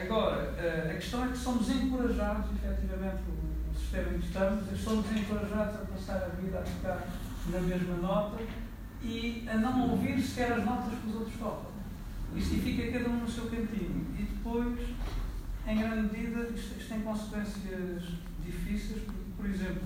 Agora, 0.00 0.54
eh, 0.56 0.92
a 0.92 0.94
questão 0.94 1.24
é 1.24 1.28
que 1.28 1.36
somos 1.38 1.68
encorajados, 1.68 2.50
efetivamente, 2.52 3.22
o 3.68 3.76
sistema 3.76 4.14
em 4.14 4.20
que 4.20 4.26
estamos, 4.26 4.80
somos 4.80 5.10
encorajados 5.10 5.74
a 5.74 5.84
passar 5.86 6.22
a 6.22 6.40
vida 6.40 6.60
a 6.60 6.62
ficar 6.62 7.04
na 7.50 7.60
mesma 7.60 7.96
nota 7.96 8.40
e 9.02 9.44
a 9.50 9.56
não 9.56 9.90
ouvir 9.90 10.20
sequer 10.22 10.52
as 10.52 10.64
notas 10.64 10.96
que 11.00 11.08
os 11.08 11.14
outros 11.16 11.36
tocam. 11.36 11.72
Isto 12.36 12.54
fica 12.62 12.92
cada 12.96 13.10
um 13.10 13.20
no 13.20 13.28
seu 13.28 13.46
cantinho. 13.46 14.06
E 14.16 14.22
depois, 14.22 14.78
em 15.66 15.78
grande 15.78 16.16
medida, 16.16 16.42
isto, 16.54 16.78
isto 16.78 16.88
tem 16.88 17.00
consequências 17.00 18.02
difíceis, 18.44 19.02
porque, 19.02 19.20
por 19.36 19.46
exemplo, 19.46 19.82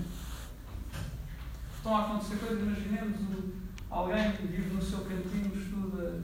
estão 1.75 1.97
a 1.97 2.05
acontecer 2.05 2.35
coisas, 2.35 2.61
imaginemos 2.61 3.17
alguém 3.89 4.31
que 4.33 4.45
vive 4.45 4.75
no 4.75 4.81
seu 4.81 4.99
cantinho, 4.99 5.51
estuda 5.55 6.21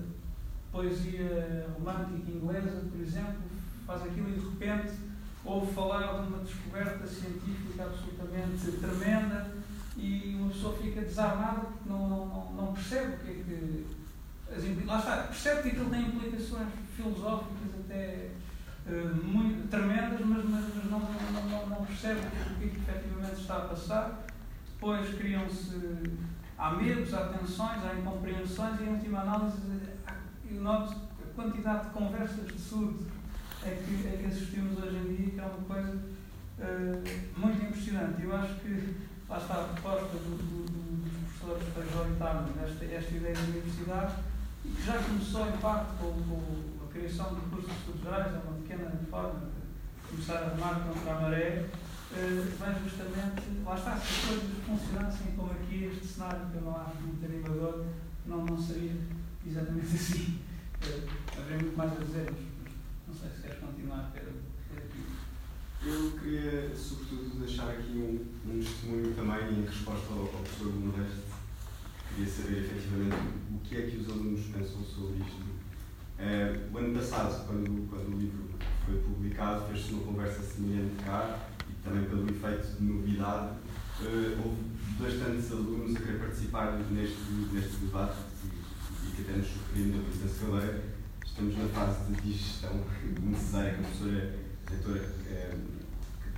poesia 0.71 1.67
romântica 1.73 2.31
inglesa, 2.31 2.83
por 2.91 3.01
exemplo, 3.01 3.49
faz 3.89 4.03
aquilo 4.03 4.29
e 4.29 4.33
de 4.33 4.49
repente 4.49 4.93
ouve 5.43 5.73
falar 5.73 6.21
de 6.21 6.27
uma 6.27 6.43
descoberta 6.43 7.07
científica 7.07 7.85
absolutamente 7.85 8.71
tremenda 8.73 9.51
e 9.97 10.35
uma 10.39 10.51
pessoa 10.51 10.77
fica 10.77 11.01
desarmada 11.01 11.61
porque 11.61 11.89
não, 11.89 12.07
não, 12.07 12.53
não 12.53 12.73
percebe 12.73 13.15
o 13.15 13.17
que 13.17 13.31
é 13.31 13.33
que. 13.33 13.87
As, 14.51 14.85
lá 14.85 14.99
está, 14.99 15.17
percebe 15.23 15.61
que 15.63 15.67
aquilo 15.69 15.89
tem 15.89 16.01
implicações 16.01 16.67
filosóficas 16.95 17.79
até 17.83 18.29
uh, 18.87 19.15
muito 19.23 19.69
tremendas, 19.69 20.19
mas, 20.23 20.45
mas, 20.45 20.85
não, 20.85 20.99
não, 20.99 21.67
não, 21.67 21.85
percebe 21.85 22.19
o 22.19 22.59
que 22.59 22.65
é 22.65 22.67
que 22.67 22.77
efetivamente 22.77 23.41
está 23.41 23.57
a 23.57 23.61
passar. 23.61 24.25
Depois 24.73 25.15
criam-se. 25.15 26.19
Há 26.57 26.71
medos, 26.71 27.13
há 27.13 27.27
tensões, 27.29 27.85
há 27.85 27.93
incompreensões 27.95 28.81
e, 28.81 28.83
em 28.83 28.89
última 28.89 29.21
análise, 29.21 29.57
eu 30.49 30.61
noto 30.61 30.93
a 30.93 31.33
quantidade 31.33 31.87
de 31.87 31.93
conversas 31.93 32.47
de 32.47 32.59
surdo 32.59 33.18
é 33.65 33.71
que, 33.71 34.07
é 34.07 34.17
que 34.17 34.25
assistimos 34.27 34.77
hoje 34.81 34.95
em 34.95 35.15
dia, 35.15 35.31
que 35.31 35.39
é 35.39 35.43
uma 35.43 35.63
coisa 35.67 35.91
uh, 36.59 37.39
muito 37.39 37.65
impressionante. 37.65 38.23
Eu 38.23 38.35
acho 38.35 38.55
que 38.61 38.95
lá 39.27 39.37
está 39.37 39.53
a 39.55 39.63
proposta 39.65 40.17
do, 40.17 40.37
do, 40.37 40.63
do, 40.65 41.03
dos 41.03 41.39
professores 41.39 41.95
majoritários 41.95 42.57
esta, 42.63 42.85
esta 42.85 43.15
ideia 43.15 43.35
da 43.35 43.41
universidade, 43.41 44.13
e 44.65 44.69
que 44.69 44.85
já 44.85 44.97
começou 44.97 45.47
em 45.47 45.57
parte 45.57 45.97
com, 45.97 46.11
com 46.23 46.85
a 46.85 46.91
criação 46.91 47.35
de 47.35 47.59
estudos 47.59 48.01
gerais, 48.01 48.33
é 48.33 48.39
uma 48.47 48.57
pequena 48.61 48.91
forma 49.09 49.39
de 49.39 50.07
começar 50.09 50.37
a 50.37 50.55
remar 50.55 50.79
contra 50.79 51.11
a 51.11 51.21
maré, 51.21 51.65
uh, 52.11 52.53
mas 52.59 52.83
justamente, 52.83 53.43
lá 53.65 53.75
está, 53.75 53.97
se 53.97 54.13
as 54.13 54.25
coisas 54.25 54.57
funcionassem 54.65 55.31
como 55.35 55.51
aqui, 55.51 55.91
este 55.93 56.07
cenário 56.07 56.47
que 56.51 56.57
eu 56.57 56.61
não 56.61 56.77
acho 56.77 57.01
muito 57.01 57.25
animador, 57.25 57.85
não, 58.25 58.45
não 58.45 58.57
seria 58.57 58.95
exatamente 59.45 59.95
assim. 59.95 60.39
Uh, 60.81 61.09
haveria 61.37 61.57
muito 61.57 61.77
mais 61.77 61.91
a 61.91 62.03
dizer, 62.03 62.33
sei 63.19 63.29
se 63.31 63.41
queres 63.41 63.59
continuar, 63.59 64.11
Pedro. 64.13 64.33
Eu 65.85 66.11
queria, 66.11 66.75
sobretudo, 66.75 67.39
deixar 67.39 67.69
aqui 67.69 67.91
um, 67.91 68.49
um 68.49 68.59
testemunho 68.59 69.13
também 69.13 69.59
em 69.59 69.65
resposta 69.65 70.13
ao, 70.13 70.21
ao 70.21 70.27
professor 70.27 70.73
Modesto. 70.73 71.23
Queria 72.15 72.31
saber, 72.31 72.57
efetivamente, 72.59 73.15
o 73.51 73.59
que 73.59 73.75
é 73.75 73.81
que 73.83 73.97
os 73.97 74.09
alunos 74.09 74.45
pensam 74.45 74.83
sobre 74.83 75.19
isto. 75.19 75.59
É, 76.17 76.67
o 76.71 76.77
ano 76.77 76.97
passado, 76.97 77.45
quando, 77.47 77.89
quando 77.89 78.15
o 78.15 78.19
livro 78.19 78.49
foi 78.85 78.97
publicado, 79.01 79.67
fez-se 79.67 79.93
uma 79.93 80.03
conversa 80.03 80.41
semelhante 80.41 81.03
cá 81.03 81.47
e 81.69 81.73
também 81.83 82.05
pelo 82.05 82.29
efeito 82.29 82.77
de 82.77 82.83
novidade, 82.83 83.55
uh, 84.01 84.41
houve 84.43 84.61
bastantes 84.99 85.51
alunos 85.51 85.95
a 85.95 85.99
querer 85.99 86.19
participar 86.19 86.77
neste, 86.91 87.31
neste 87.53 87.75
debate 87.77 88.17
e, 88.43 89.07
e 89.07 89.11
que 89.15 89.21
até 89.21 89.37
nos 89.37 89.47
surpreende 89.47 89.97
na 89.97 90.03
presença 90.03 90.45
cadeira. 90.45 90.98
Estamos 91.29 91.57
na 91.57 91.67
fase 91.69 92.11
de 92.11 92.21
digestão 92.21 92.71
necessária 93.21 93.75
que 93.75 93.79
a 93.79 93.83
professora 93.83 95.15
eh, 95.29 95.55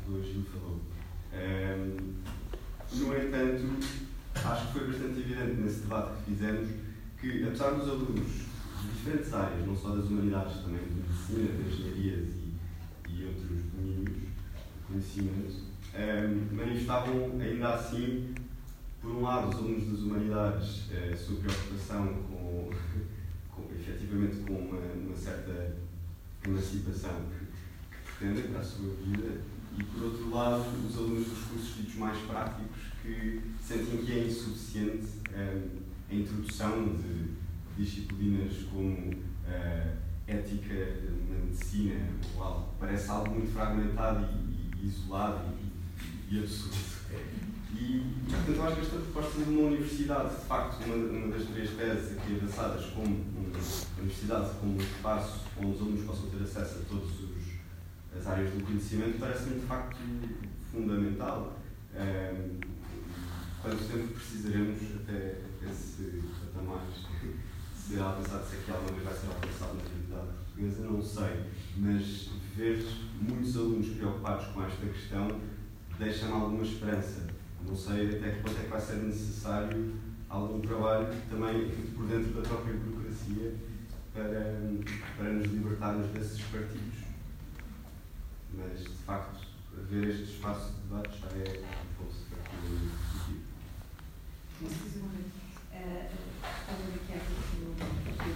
que 0.05 0.11
hoje 0.11 0.33
me 0.37 0.45
falou. 0.45 0.79
Eh, 1.33 1.97
no 2.93 3.17
entanto, 3.17 3.79
acho 4.35 4.67
que 4.67 4.73
foi 4.73 4.87
bastante 4.87 5.19
evidente 5.21 5.61
nesse 5.61 5.79
debate 5.79 6.17
que 6.17 6.31
fizemos 6.31 6.69
que, 7.19 7.43
apesar 7.47 7.71
dos 7.71 7.89
alunos 7.89 8.27
de 8.27 8.87
diferentes 8.93 9.33
áreas, 9.33 9.65
não 9.65 9.75
só 9.75 9.95
das 9.95 10.05
humanidades, 10.05 10.61
também 10.61 10.83
de 10.83 10.93
medicina, 10.93 11.47
de 11.51 11.73
engenharias 11.73 12.27
e, 12.35 12.53
e 13.09 13.25
outros 13.25 13.63
domínios 13.73 14.17
de 14.17 14.27
conhecimento, 14.87 15.55
um, 15.95 16.55
manifestavam 16.55 17.39
ainda 17.41 17.73
assim, 17.73 18.35
por 19.01 19.11
um 19.11 19.21
lado, 19.21 19.49
os 19.49 19.55
alunos 19.55 19.89
das 19.89 19.99
humanidades, 20.01 20.89
a 20.91 21.17
sua 21.17 21.37
preocupação 21.37 22.07
com 22.29 22.69
efetivamente, 23.81 24.37
com 24.37 24.53
uma, 24.53 24.77
uma 24.77 25.15
certa 25.15 25.75
emancipação 26.45 27.21
que, 27.29 27.45
que 27.45 28.17
pretendem 28.17 28.51
para 28.51 28.61
a 28.61 28.63
sua 28.63 28.93
vida, 29.03 29.41
e 29.77 29.83
por 29.83 30.03
outro 30.03 30.29
lado, 30.29 30.65
os 30.87 30.97
alunos 30.97 31.27
dos 31.27 31.39
cursos 31.45 31.75
ditos 31.77 31.95
mais 31.95 32.17
práticos 32.19 32.81
que 33.01 33.41
sentem 33.61 33.97
que 34.05 34.11
é 34.11 34.25
insuficiente 34.25 35.07
um, 35.33 35.79
a 36.09 36.13
introdução 36.13 36.95
de 36.95 37.31
disciplinas 37.77 38.53
como 38.71 39.13
uh, 39.13 39.97
ética 40.27 40.97
na 41.29 41.45
medicina, 41.45 42.09
ou 42.35 42.43
algo, 42.43 42.73
parece 42.79 43.09
algo 43.09 43.31
muito 43.31 43.51
fragmentado 43.53 44.27
e, 44.33 44.83
e 44.83 44.87
isolado 44.87 45.53
e, 46.29 46.35
e 46.35 46.39
absurdo. 46.39 46.91
E, 47.73 48.03
portanto, 48.29 48.55
eu 48.55 48.63
acho 48.63 48.75
que 48.75 48.81
esta 48.81 48.97
proposta 48.97 49.43
de 49.43 49.49
uma 49.49 49.67
universidade, 49.69 50.35
de 50.35 50.45
facto, 50.45 50.83
uma, 50.83 50.95
uma 50.95 51.27
das 51.35 51.47
três 51.47 51.71
teses 51.71 52.17
aqui 52.17 52.35
avançadas, 52.35 52.85
como 52.87 53.07
uma 53.57 54.01
universidade 54.01 54.49
como 54.59 54.73
um 54.73 54.77
espaço 54.77 55.41
onde 55.57 55.71
os 55.71 55.81
alunos 55.81 56.05
possam 56.05 56.29
ter 56.29 56.43
acesso 56.43 56.79
a 56.79 56.81
todas 56.89 57.09
as 58.17 58.27
áreas 58.27 58.51
do 58.53 58.65
conhecimento, 58.65 59.19
parece-me 59.19 59.59
de 59.59 59.65
facto 59.65 59.97
fundamental. 60.71 61.57
Quanto 63.61 63.83
tempo 63.91 64.13
precisaremos 64.13 64.77
até 65.01 65.41
esse 65.69 66.23
patamar 66.53 66.81
ser 67.75 67.99
alcançado, 67.99 68.47
se 68.47 68.55
aqui 68.55 68.71
alguma 68.71 68.91
vez 68.91 69.03
vai 69.03 69.13
ser 69.13 69.27
alcançado 69.27 69.75
na 69.75 69.83
realidade 69.83 70.37
portuguesa, 70.37 70.83
não 70.83 71.01
sei, 71.01 71.45
mas 71.77 72.29
ver 72.55 72.85
muitos 73.21 73.57
alunos 73.57 73.87
preocupados 73.89 74.47
com 74.47 74.63
esta 74.63 74.85
questão 74.85 75.27
deixa-me 75.99 76.33
alguma 76.33 76.63
esperança. 76.63 77.27
Não 77.65 77.75
sei 77.75 78.15
até 78.15 78.31
que 78.31 78.41
ponto 78.41 78.57
é 78.59 78.63
que 78.63 78.69
vai 78.69 78.81
ser 78.81 78.95
necessário 78.95 79.93
algum 80.31 80.61
trabalho 80.61 81.07
também 81.29 81.69
por 81.93 82.07
dentro 82.07 82.41
da 82.41 82.47
própria 82.47 82.73
burocracia 82.73 83.53
para, 84.13 84.57
para 85.17 85.33
nos 85.33 85.47
libertarmos 85.47 86.07
desses 86.11 86.41
partidos. 86.43 86.99
Mas, 88.53 88.79
de 88.79 88.89
facto, 89.05 89.45
haver 89.77 90.09
este 90.09 90.23
espaço 90.35 90.71
de 90.73 90.81
debate 90.81 91.19
já 91.19 91.27
é 91.27 91.43
de 91.43 91.59
partida 91.59 92.31
positivo. 93.11 93.41
Estava 96.61 96.83
aqui 96.87 98.31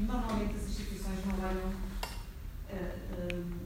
Normalmente 0.00 0.54
as 0.56 0.64
instituições 0.64 1.26
não 1.26 1.34
olham. 1.48 1.72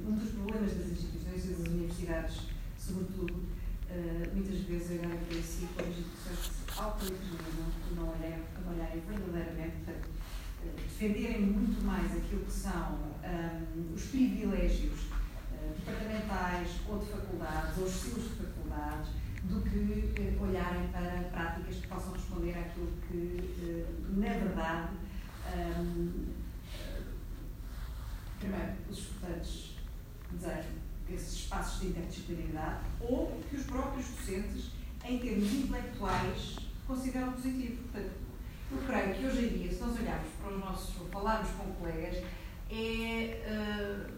Um 0.07 0.17
dos 0.17 0.31
problemas 0.31 0.73
das 0.73 0.87
instituições 0.89 1.45
e 1.45 1.49
das 1.49 1.67
universidades, 1.69 2.41
sobretudo, 2.79 3.56
muitas 4.35 4.61
vezes 4.61 4.99
olharem 4.99 5.19
para 5.19 5.43
si 5.43 5.69
como 5.75 5.89
instituições 5.89 6.39
se 6.39 6.81
autodeterminam, 6.81 7.71
não 7.95 8.09
olharem, 8.09 8.43
não 8.65 8.73
olharem 8.73 9.01
verdadeiramente, 9.01 9.77
portanto, 9.85 10.09
defenderem 10.75 11.41
muito 11.43 11.85
mais 11.85 12.17
aquilo 12.17 12.45
que 12.45 12.53
são 12.53 12.95
um, 13.25 13.95
os 13.95 14.05
privilégios 14.07 15.01
uh, 15.03 15.75
departamentais 15.79 16.69
ou 16.89 16.99
de 16.99 17.07
faculdades, 17.07 17.79
ou 17.79 17.85
os 17.85 17.95
estilos 17.95 18.25
de 18.25 18.37
faculdades, 18.37 19.11
do 19.45 19.61
que 19.61 20.37
olharem 20.41 20.89
para 20.89 21.29
práticas 21.31 21.77
que 21.77 21.87
possam 21.87 22.13
responder 22.13 22.59
àquilo 22.59 22.93
que, 23.09 23.87
na 24.17 24.29
verdade, 24.29 24.91
um, 25.55 26.27
primeiro, 28.41 28.73
os 28.91 28.99
estudantes 28.99 29.77
desejam 30.33 30.86
esses 31.15 31.35
espaços 31.35 31.81
de 31.81 31.89
interdisciplinaridade 31.89 32.81
ou 33.01 33.41
que 33.49 33.57
os 33.57 33.65
próprios 33.65 34.07
docentes, 34.09 34.71
em 35.05 35.19
termos 35.19 35.53
intelectuais, 35.53 36.57
consideram 36.87 37.33
positivo. 37.33 37.83
Portanto, 37.83 38.13
eu 38.71 38.79
creio 38.79 39.15
que 39.15 39.27
hoje 39.27 39.45
em 39.45 39.59
dia, 39.59 39.73
se 39.73 39.81
nós 39.81 39.99
olharmos 39.99 40.29
para 40.41 40.53
os 40.53 40.61
nossos, 40.61 40.95
falarmos 41.11 41.51
com 41.53 41.73
colegas, 41.75 42.23
é, 42.69 43.41
uh, 43.47 44.13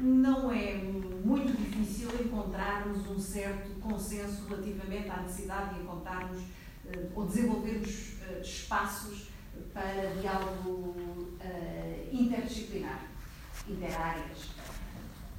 não 0.00 0.50
é 0.50 0.74
muito 0.74 1.56
difícil 1.56 2.08
encontrarmos 2.20 3.08
um 3.08 3.20
certo 3.20 3.70
consenso 3.80 4.46
relativamente 4.48 5.08
à 5.08 5.22
necessidade 5.22 5.74
de 5.74 5.80
encontrarmos 5.82 6.40
uh, 6.40 7.12
ou 7.14 7.26
desenvolvermos 7.26 8.14
uh, 8.14 8.40
espaços 8.40 9.28
para 9.72 10.14
diálogo 10.20 10.96
interdisciplinar, 12.12 13.08
interáreas. 13.68 14.57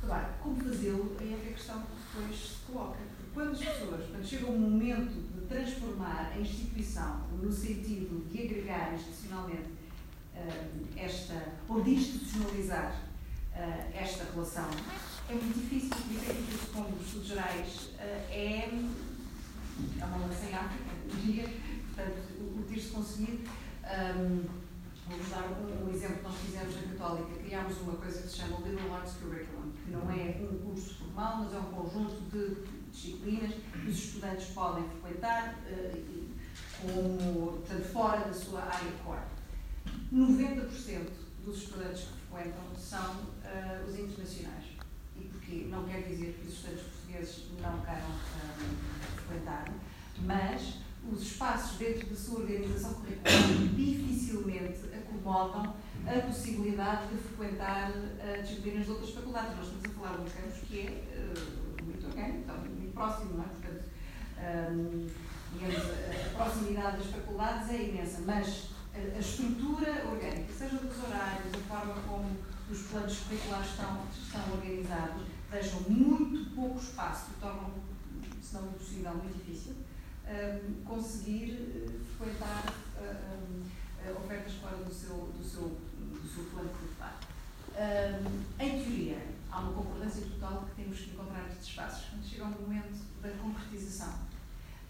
Agora, 0.09 0.33
como 0.41 0.55
fazê-lo 0.55 1.15
é 1.21 1.35
a 1.35 1.53
questão 1.53 1.83
que 1.83 2.19
depois 2.19 2.35
se 2.35 2.55
coloca. 2.65 2.97
Quando 3.31 3.51
as 3.51 3.59
pessoas, 3.59 4.09
quando 4.09 4.25
chega 4.25 4.47
o 4.47 4.59
momento 4.59 5.13
de 5.13 5.45
transformar 5.45 6.31
a 6.33 6.39
instituição 6.39 7.27
no 7.39 7.51
sentido 7.51 8.27
de 8.27 8.41
agregar 8.41 8.95
institucionalmente 8.95 9.69
uh, 10.33 10.87
esta, 10.97 11.53
ou 11.67 11.83
de 11.83 11.91
institucionalizar 11.91 12.91
uh, 13.53 13.95
esta 13.95 14.23
relação, 14.33 14.67
é 15.29 15.33
muito 15.33 15.59
difícil, 15.59 15.89
por 15.89 16.11
isso 16.11 16.31
é 16.31 16.33
que 16.33 16.55
isso, 16.55 16.71
como 16.73 16.89
os 16.89 17.05
estudos 17.05 17.27
gerais, 17.27 17.89
uh, 17.93 18.31
é, 18.31 18.67
é 19.99 20.05
uma 20.05 20.25
lança 20.25 20.43
em 20.43 20.55
África, 20.55 20.89
diria, 21.21 21.47
portanto, 21.93 22.17
o, 22.39 22.59
o 22.59 22.63
ter-se 22.63 22.89
conseguido. 22.89 23.47
Um, 23.85 24.69
Vou-vos 25.09 25.29
dar 25.29 25.41
um, 25.41 25.87
um, 25.87 25.91
exemplo 25.91 26.17
que 26.17 26.23
nós 26.23 26.35
fizemos 26.37 26.75
na 26.75 26.81
Católica. 26.93 27.41
Criámos 27.43 27.81
uma 27.81 27.93
coisa 27.93 28.21
que 28.21 28.27
se 28.27 28.37
chama 28.37 28.59
o 28.59 28.61
Liberal 28.61 28.97
Arts 28.97 29.13
Curriculum, 29.13 29.58
que 29.89 29.95
não 29.95 30.11
é 30.11 30.39
um 30.39 30.57
curso 30.59 30.95
formal, 30.99 31.37
mas 31.43 31.53
é 31.53 31.57
um 31.57 31.71
conjunto 31.71 32.21
de 32.29 32.89
disciplinas 32.91 33.53
que 33.53 33.89
os 33.89 33.97
estudantes 33.97 34.47
podem 34.49 34.83
frequentar 34.87 35.55
uh, 35.65 36.29
como, 36.81 37.53
portanto, 37.53 37.83
fora 37.91 38.19
da 38.19 38.33
sua 38.33 38.61
área 38.61 38.91
core. 39.03 39.19
90% 40.13 41.09
dos 41.43 41.57
estudantes 41.57 42.03
que 42.03 42.31
frequentam 42.31 42.75
são 42.77 43.13
uh, 43.13 43.87
os 43.87 43.97
internacionais. 43.97 44.65
E 45.17 45.23
porquê? 45.25 45.67
Não 45.69 45.83
quer 45.85 46.03
dizer 46.03 46.39
que 46.39 46.47
os 46.47 46.53
estudantes 46.53 46.83
portugueses 46.83 47.45
não 47.59 47.81
queiram 47.81 48.09
uh, 48.09 49.15
frequentar, 49.15 49.65
mas 50.21 50.75
os 51.11 51.21
espaços 51.23 51.77
dentro 51.77 52.07
da 52.07 52.15
sua 52.15 52.41
organização 52.41 52.93
curricular 52.93 53.47
dificilmente 53.75 54.79
acomodam 54.93 55.75
a 56.09 56.21
possibilidade 56.21 57.07
de 57.09 57.17
frequentar 57.17 57.91
uh, 57.91 58.41
disciplinas 58.41 58.85
de 58.85 58.91
outras 58.91 59.11
faculdades. 59.11 59.55
Nós 59.57 59.67
estamos 59.67 59.85
a 59.85 59.89
falar 59.89 60.17
de 60.17 60.21
um 60.21 60.25
campus 60.25 60.59
que 60.67 60.79
é 60.79 60.89
uh, 60.89 61.83
muito 61.83 62.07
orgânico, 62.07 62.37
então, 62.39 62.57
muito 62.57 62.93
próximo, 62.93 63.37
não 63.37 63.43
é? 63.43 63.47
Portanto, 63.47 63.89
um, 64.39 65.07
digamos, 65.53 65.77
a 65.77 66.43
proximidade 66.43 66.97
das 66.97 67.07
faculdades 67.07 67.69
é 67.69 67.83
imensa, 67.83 68.21
mas 68.25 68.69
a, 68.93 68.97
a, 68.97 69.19
estrutura 69.19 70.05
orgânica, 70.09 70.51
seja 70.51 70.77
dos 70.77 71.03
horários, 71.03 71.53
a 71.53 71.57
forma 71.67 71.93
como 72.07 72.37
os 72.71 72.81
planos 72.83 73.19
curriculares 73.19 73.69
estão, 73.69 74.01
estão 74.11 74.53
organizados, 74.53 75.23
deixam 75.51 75.81
muito 75.81 76.55
pouco 76.55 76.79
espaço 76.79 77.31
tornam, 77.39 77.71
se 78.41 78.53
não 78.55 78.67
impossível, 78.67 79.13
muito 79.13 79.37
difícil 79.37 79.75
um, 80.29 80.83
conseguir 80.83 81.53
uh, 81.53 81.99
frequentar 82.17 82.73
uh, 82.97 83.35
um, 83.35 84.19
ofertas 84.23 84.53
fora 84.53 84.77
do 84.77 84.93
seu, 84.93 85.15
do 85.37 85.43
seu, 85.43 85.77
do 86.39 86.51
plano. 86.51 86.69
Um, 87.79 88.63
em 88.63 88.83
teoria, 88.83 89.17
há 89.51 89.59
uma 89.59 89.73
concordância 89.73 90.21
total 90.25 90.65
que 90.65 90.81
temos 90.81 90.99
que 90.99 91.11
encontrar 91.11 91.47
estes 91.49 91.67
espaços. 91.67 92.05
Quando 92.09 92.25
chega 92.25 92.43
o 92.43 92.61
momento 92.61 93.05
da 93.21 93.29
concretização, 93.29 94.13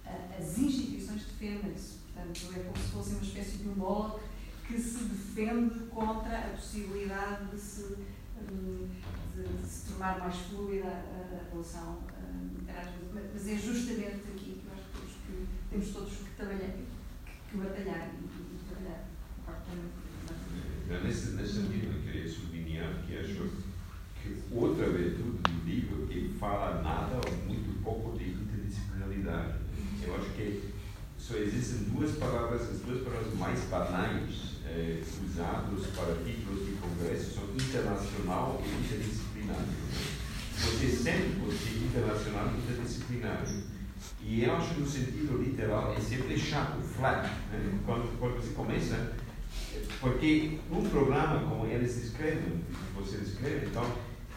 uh, 0.06 0.40
as 0.40 0.58
instituições 0.58 1.24
defendem-se. 1.26 2.00
Portanto, 2.14 2.60
é 2.60 2.64
como 2.64 2.78
se 2.78 2.92
fosse 2.92 3.10
uma 3.12 3.22
espécie 3.22 3.58
de 3.58 3.70
Moloch 3.70 4.20
que 4.68 4.80
se 4.80 5.04
defende 5.04 5.80
contra 5.86 6.38
a 6.38 6.50
possibilidade 6.50 7.46
de 7.46 7.60
se, 7.60 7.98
um, 8.52 8.90
de, 9.36 9.62
de 9.62 9.68
se 9.68 9.90
tornar 9.90 10.20
mais 10.20 10.36
fluida 10.36 10.88
a, 10.88 10.90
a 10.90 11.52
relação 11.52 12.00
um, 12.18 12.58
Mas 13.34 13.48
é 13.48 13.56
justamente 13.56 14.28
aqui 14.32 14.50
temos 15.70 15.90
todos 15.94 16.14
que 16.14 16.36
trabalhar, 16.36 16.72
que, 16.72 17.52
que 17.52 17.58
batalhar 17.58 18.10
e, 18.10 18.26
e 18.26 18.60
trabalhar. 18.68 19.06
Não, 20.90 21.02
nesse, 21.04 21.32
nesse 21.32 21.54
sentido, 21.54 21.94
eu 21.94 22.02
queria 22.02 22.28
sublinhar 22.28 23.04
que 23.06 23.18
acho 23.18 23.50
que 24.22 24.36
outra 24.52 24.90
virtude 24.90 25.38
do 25.44 25.66
livro 25.66 26.08
que 26.08 26.36
fala 26.40 26.82
nada 26.82 27.16
ou 27.16 27.48
muito 27.48 27.70
que 30.40 30.74
só 31.18 31.36
existem 31.36 31.94
duas 31.94 32.12
palavras, 32.16 32.62
as 32.62 32.80
duas 32.80 33.04
palavras 33.04 33.34
mais 33.38 33.60
banais 33.66 34.56
eh, 34.66 35.04
usadas 35.26 35.86
para 35.88 36.16
títulos 36.24 36.66
de 36.66 36.72
congresso 36.74 37.36
são 37.36 37.44
internacional 37.54 38.64
e 38.66 38.86
interdisciplinário. 38.86 39.68
Você 40.56 40.88
sempre 40.88 41.40
pode 41.42 41.56
internacional 41.84 42.54
e 42.54 42.58
interdisciplinário. 42.58 43.64
E 44.22 44.44
eu 44.44 44.56
acho 44.56 44.74
que 44.76 44.80
no 44.80 44.88
sentido 44.88 45.44
literal 45.44 45.94
é 45.94 46.00
sempre 46.00 46.38
chato, 46.38 46.82
flat. 46.82 47.30
Né? 47.52 47.80
Quando, 47.86 48.18
quando 48.18 48.36
você 48.38 48.54
começa, 48.54 49.14
porque 50.00 50.60
um 50.72 50.90
programa 50.90 51.48
como 51.48 51.66
eles 51.66 51.98
escrevem, 51.98 52.64
você 52.96 53.18
escreve, 53.18 53.68
então, 53.68 53.86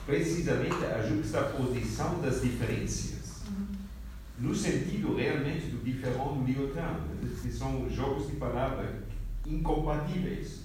precisamente 0.06 0.84
a 0.84 1.02
juxtaposição 1.06 2.20
das 2.20 2.42
diferenças 2.42 3.22
no 4.42 4.54
sentido 4.54 5.14
realmente 5.14 5.66
do 5.66 5.84
diferente 5.84 6.18
Lyotard, 6.44 7.00
que 7.40 7.52
são 7.52 7.88
jogos 7.88 8.26
de 8.28 8.36
palavras 8.36 8.90
incompatíveis. 9.46 10.62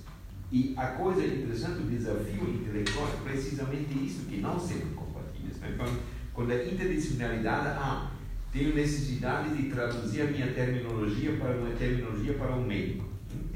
E 0.51 0.73
a 0.75 0.87
coisa 0.87 1.25
interessante 1.25 1.81
do 1.81 1.89
desafio 1.89 2.49
intelectual 2.49 3.07
é 3.07 3.29
precisamente 3.29 3.93
isso, 4.03 4.25
que 4.25 4.37
não 4.37 4.59
são 4.59 4.77
incompatíveis. 4.77 5.57
Né? 5.57 5.75
Quando, 5.77 6.01
quando 6.33 6.51
a 6.51 6.65
interdisciplinaridade, 6.65 7.67
ah, 7.67 8.11
tenho 8.51 8.73
necessidade 8.73 9.55
de 9.55 9.69
traduzir 9.69 10.21
a 10.21 10.25
minha 10.25 10.51
terminologia 10.53 11.35
para 11.35 11.57
uma 11.57 11.69
terminologia 11.71 12.33
para 12.33 12.55
um 12.55 12.65
médico. 12.65 13.05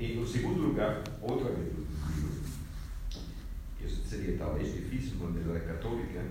E, 0.01 0.15
no 0.15 0.25
segundo 0.25 0.63
lugar, 0.63 1.03
outra 1.21 1.51
vez, 1.51 1.73
isso 3.85 4.01
seria 4.03 4.35
talvez 4.35 4.73
difícil 4.73 5.17
numa 5.17 5.29
universidade 5.29 5.65
católica, 5.65 6.25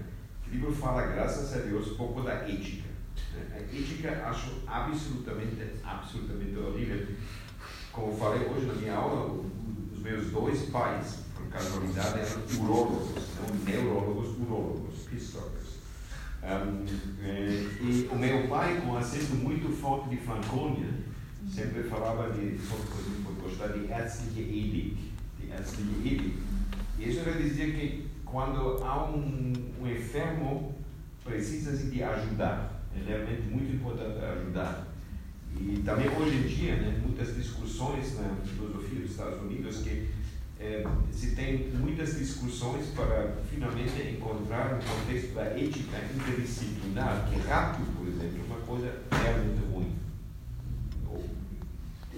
o 0.44 0.50
livro 0.50 0.72
fala, 0.74 1.06
graças 1.06 1.54
a 1.54 1.58
Deus, 1.58 1.96
pouco 1.96 2.20
da 2.22 2.32
ética. 2.32 2.88
A 3.52 3.58
ética 3.58 4.26
acho 4.26 4.64
absolutamente, 4.66 5.54
absolutamente 5.84 6.56
horrível. 6.58 7.06
Como 7.92 8.16
falei 8.16 8.44
hoje 8.48 8.66
na 8.66 8.74
minha 8.74 8.94
aula, 8.96 9.40
os 9.92 10.00
meus 10.00 10.32
dois 10.32 10.62
pais, 10.70 11.20
por 11.36 11.46
casualidade, 11.46 12.18
eram 12.18 12.64
urólogos, 12.64 13.22
não 13.38 13.54
neurólogos, 13.64 14.30
urólogos, 14.30 14.98
psicólogos. 15.08 15.78
Um, 16.42 16.86
e 17.86 18.08
o 18.10 18.16
meu 18.16 18.48
pai, 18.48 18.80
com 18.80 18.96
acento 18.96 19.36
muito 19.36 19.70
forte 19.76 20.08
de 20.08 20.16
Franconia, 20.16 20.88
sempre 21.48 21.84
falava 21.84 22.32
de, 22.32 22.58
gostar 23.40 23.68
de 23.68 23.86
ärztliche 23.90 24.40
Ethik, 24.40 24.96
de 25.40 25.50
ärztliche 25.50 26.14
Ethik. 26.14 26.38
E 26.98 27.08
isso 27.08 27.24
quer 27.24 27.36
dizer 27.38 27.74
que 27.74 28.06
quando 28.24 28.82
há 28.84 29.04
um, 29.10 29.52
um 29.80 29.86
enfermo, 29.86 30.74
precisa-se 31.24 31.90
de 31.90 32.02
ajudar 32.02 32.80
é 32.96 33.08
realmente 33.08 33.42
muito 33.42 33.74
importante 33.74 34.18
ajudar. 34.24 34.88
E 35.56 35.82
também 35.84 36.08
hoje 36.08 36.36
em 36.36 36.46
dia, 36.46 36.76
né, 36.76 37.00
muitas 37.02 37.34
discussões 37.34 38.18
na 38.18 38.34
filosofia 38.44 39.00
dos 39.00 39.10
Estados 39.10 39.40
Unidos 39.42 39.78
que 39.78 40.08
é, 40.58 40.84
se 41.10 41.34
tem 41.34 41.70
muitas 41.70 42.18
discussões 42.18 42.88
para 42.88 43.36
finalmente 43.50 44.02
encontrar 44.10 44.74
um 44.74 44.78
contexto 44.78 45.34
da 45.34 45.44
ética 45.44 45.96
interdisciplinar, 46.14 47.28
que 47.30 47.40
rápido, 47.48 47.96
por 47.96 48.06
exemplo, 48.06 48.40
é 48.40 48.52
uma 48.52 48.60
coisa 48.66 49.02
realmente 49.10 49.58
ruim. 49.58 49.69
Ou, 49.69 49.69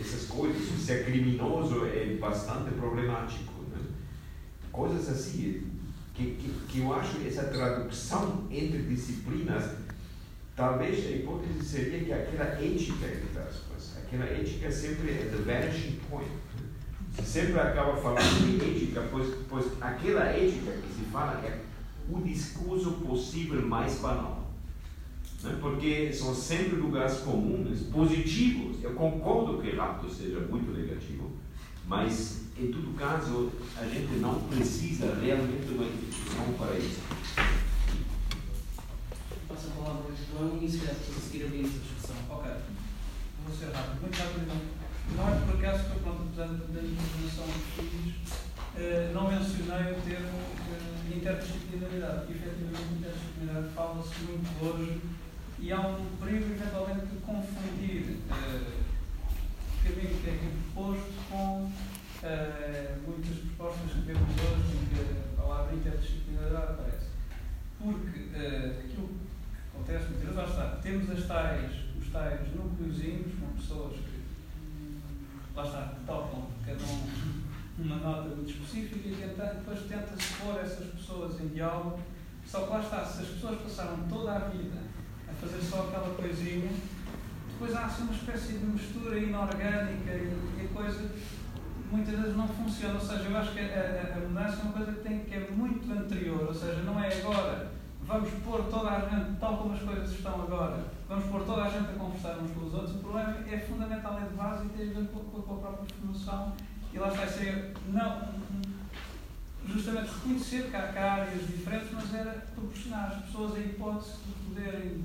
essas 0.03 0.26
coisas, 0.26 0.62
ser 0.80 1.05
criminoso 1.05 1.86
é 1.86 2.16
bastante 2.20 2.70
problemático. 2.72 3.53
Né? 3.70 3.78
Coisas 4.70 5.09
assim, 5.09 5.62
que, 6.14 6.34
que, 6.34 6.53
que 6.68 6.80
eu 6.80 6.92
acho 6.92 7.26
essa 7.26 7.44
tradução 7.44 8.46
entre 8.50 8.82
disciplinas 8.82 9.64
Talvez 10.55 11.07
a 11.07 11.11
hipótese 11.11 11.64
seria 11.64 12.05
que 12.05 12.12
aquela 12.12 12.44
ética, 12.44 13.07
entre 13.07 13.38
aspas, 13.40 13.96
aquela 13.96 14.26
ética 14.26 14.70
sempre 14.70 15.12
é 15.12 15.30
the 15.30 15.42
vanishing 15.42 15.98
point. 16.11 16.28
Se 17.14 17.24
sempre 17.24 17.59
acaba 17.59 17.96
falando 17.96 18.61
de 18.61 18.62
ética, 18.62 19.09
pois, 19.11 19.34
pois 19.48 19.66
aquela 19.80 20.24
ética 20.24 20.72
que 20.72 20.94
se 20.94 21.11
fala 21.11 21.40
é 21.44 21.59
o 22.11 22.20
discurso 22.20 22.92
possível 23.07 23.62
mais 23.66 23.98
banal. 24.00 24.41
Né? 25.43 25.59
Porque 25.61 26.12
são 26.12 26.34
sempre 26.34 26.76
lugares 26.76 27.18
comuns, 27.18 27.80
positivos. 27.93 28.82
Eu 28.82 28.95
concordo 28.95 29.61
que 29.61 29.76
rapto 29.76 30.09
seja 30.12 30.40
muito 30.40 30.70
negativo, 30.72 31.30
mas 31.86 32.43
em 32.59 32.70
todo 32.70 32.97
caso 32.97 33.51
a 33.76 33.84
gente 33.84 34.18
não 34.20 34.40
precisa 34.40 35.14
realmente 35.20 35.66
de 35.66 35.74
uma 35.74 35.84
instituição 35.84 36.53
para 36.59 36.78
isso 36.78 37.01
passo 39.53 39.68
a 39.68 39.82
palavra 39.82 40.05
ao 40.09 40.16
João 40.16 40.59
e 40.62 40.68
se 40.68 40.78
calhar 40.78 40.97
seguir 40.97 41.45
a 41.45 41.49
discussão. 41.49 42.16
Ok. 42.30 42.51
Vou 43.47 43.55
ser 43.55 43.74
rápido, 43.74 44.01
muito 44.01 44.16
rápido. 44.16 44.82
Não 45.16 45.28
é 45.28 45.40
por 45.40 45.55
acaso 45.59 45.84
que 45.84 45.90
eu, 45.90 46.01
pronto, 46.01 46.22
apesar 46.26 46.47
da 46.47 46.80
informação 46.80 47.45
que 47.76 47.82
fiz, 47.82 48.32
uh, 48.32 49.12
não 49.12 49.28
mencionei 49.28 49.93
o 49.93 50.01
termo 50.01 50.38
uh, 50.38 51.16
interdisciplinaridade, 51.16 52.26
porque 52.26 52.32
efetivamente 52.32 52.95
interdisciplinaridade 52.97 53.74
fala-se 53.74 54.14
muito 54.24 54.64
hoje 54.64 55.01
e 55.62 55.72
há 55.72 55.80
um 55.80 56.16
perigo 56.16 56.52
eventualmente 56.52 57.06
de 57.06 57.16
confundir 57.18 58.18
o 58.18 59.84
caminho 59.84 60.18
que 60.20 60.28
é 60.28 60.38
proposto 60.74 61.12
com 61.30 61.70
uh, 61.70 61.70
muitas 63.06 63.38
propostas 63.38 63.92
que 63.92 64.00
vemos 64.00 64.28
hoje 64.28 64.76
em 64.76 64.86
que 64.86 65.38
a 65.38 65.40
palavra 65.40 65.76
interdisciplinaridade 65.76 66.72
aparece. 66.72 67.06
Porque 67.78 68.18
uh, 68.18 68.80
aquilo 68.80 69.10
acontece 69.72 70.04
muitas 70.06 70.20
vezes, 70.20 70.36
lá 70.36 70.44
está, 70.44 70.80
temos 70.82 71.10
as 71.10 71.26
tais, 71.28 71.72
os 71.96 72.08
tais 72.10 72.40
núcleozinhos 72.56 73.32
com 73.38 73.46
pessoas 73.54 73.92
que, 73.92 75.00
lá 75.54 75.64
está, 75.64 75.94
tocam 76.04 76.48
cada 76.66 76.82
um 76.82 77.42
uma 77.78 77.96
nota 77.96 78.34
muito 78.34 78.50
específica 78.50 79.08
e 79.08 79.14
depois 79.14 79.80
tenta-se 79.88 80.34
pôr 80.42 80.60
essas 80.60 80.88
pessoas 80.88 81.40
em 81.40 81.48
diálogo. 81.48 82.00
Só 82.44 82.64
que 82.64 82.70
lá 82.70 82.80
está, 82.80 83.04
se 83.04 83.22
as 83.22 83.28
pessoas 83.28 83.60
passaram 83.62 84.08
toda 84.08 84.32
a 84.32 84.38
vida 84.48 84.82
fazer 85.43 85.62
só 85.62 85.88
aquela 85.88 86.14
coisinha, 86.14 86.70
depois 87.51 87.74
há 87.74 87.84
assim 87.84 88.05
uma 88.05 88.14
espécie 88.14 88.53
de 88.55 88.64
mistura 88.64 89.18
inorgânica 89.18 90.11
e, 90.11 90.64
e 90.64 90.70
coisa 90.72 91.11
muitas 91.90 92.18
vezes 92.18 92.36
não 92.36 92.49
funciona. 92.49 92.95
Ou 92.95 93.01
seja, 93.01 93.24
eu 93.24 93.36
acho 93.36 93.53
que 93.53 93.61
a, 93.61 94.16
a, 94.16 94.20
mudança 94.20 94.61
é 94.61 94.62
uma 94.62 94.72
coisa 94.72 94.93
que, 94.93 95.01
tem, 95.01 95.18
que 95.20 95.34
é 95.34 95.51
muito 95.51 95.93
anterior, 95.93 96.47
ou 96.49 96.55
seja, 96.55 96.82
não 96.82 96.99
é 97.03 97.12
agora 97.20 97.72
vamos 98.07 98.30
pôr 98.45 98.64
toda 98.64 98.90
a 98.90 99.01
gente, 99.09 99.38
tal 99.38 99.59
como 99.59 99.74
as 99.74 99.82
coisas 99.82 100.11
estão 100.11 100.43
agora, 100.43 100.84
vamos 101.09 101.24
pôr 101.26 101.45
toda 101.45 101.64
a 101.64 101.70
gente 101.70 101.90
a 101.90 101.95
conversar 101.95 102.38
uns 102.38 102.51
com 102.51 102.66
os 102.66 102.74
outros, 102.74 102.97
o 102.97 102.99
problema 102.99 103.36
é 103.49 103.59
fundamentalmente 103.59 104.34
básico 104.34 104.70
e 104.74 104.78
tem 104.78 104.90
a 104.90 105.01
ver 105.01 105.09
com, 105.09 105.20
com, 105.20 105.43
com 105.43 105.55
a 105.55 105.59
própria 105.59 105.97
formação. 106.01 106.53
E 106.93 106.99
lá 106.99 107.09
vai 107.09 107.26
ser, 107.26 107.72
não, 107.88 108.28
justamente 109.66 110.11
reconhecer 110.11 110.70
que 110.70 110.76
há, 110.76 110.88
que 110.88 110.99
há, 110.99 111.12
áreas 111.12 111.47
diferentes, 111.47 111.88
mas 111.93 112.14
era 112.14 112.47
proporcionar 112.55 113.12
às 113.12 113.24
pessoas 113.24 113.57
a 113.57 113.61
hipótese 113.61 114.16
de 114.26 114.55
poderem, 114.55 115.05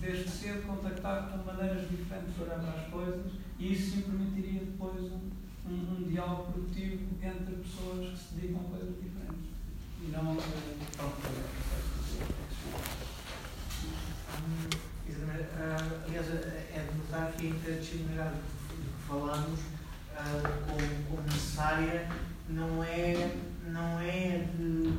desde 0.00 0.28
cedo, 0.28 0.66
contactar 0.66 1.30
com 1.30 1.38
maneiras 1.44 1.88
diferentes 1.88 2.34
de 2.34 2.42
olhar 2.42 2.60
para 2.60 2.80
as 2.80 2.88
coisas 2.88 3.32
e 3.58 3.72
isso 3.72 3.92
sim 3.92 4.02
permitiria 4.02 4.60
depois 4.60 5.00
um, 5.00 5.30
um, 5.66 5.96
um 5.98 6.08
diálogo 6.08 6.52
produtivo 6.52 7.04
entre 7.22 7.56
pessoas 7.56 8.10
que 8.10 8.18
se 8.18 8.34
dedicam 8.34 8.60
a 8.60 8.70
coisas 8.70 8.94
diferentes. 9.02 9.50
E 10.02 10.10
não 10.10 10.32
a. 10.32 11.06
Uh, 15.56 16.04
aliás, 16.06 16.26
é 16.28 16.86
de 16.90 16.98
notar 16.98 17.32
que 17.32 17.46
a 17.46 17.50
interdisciplinaridade 17.50 18.34
de 18.34 18.76
que 18.76 19.08
falamos 19.08 19.58
uh, 19.58 20.42
como, 20.66 21.04
como, 21.08 21.22
necessária 21.22 22.08
não 22.48 22.84
é, 22.84 23.34
não 23.68 24.00
é 24.00 24.46
de 24.56 24.92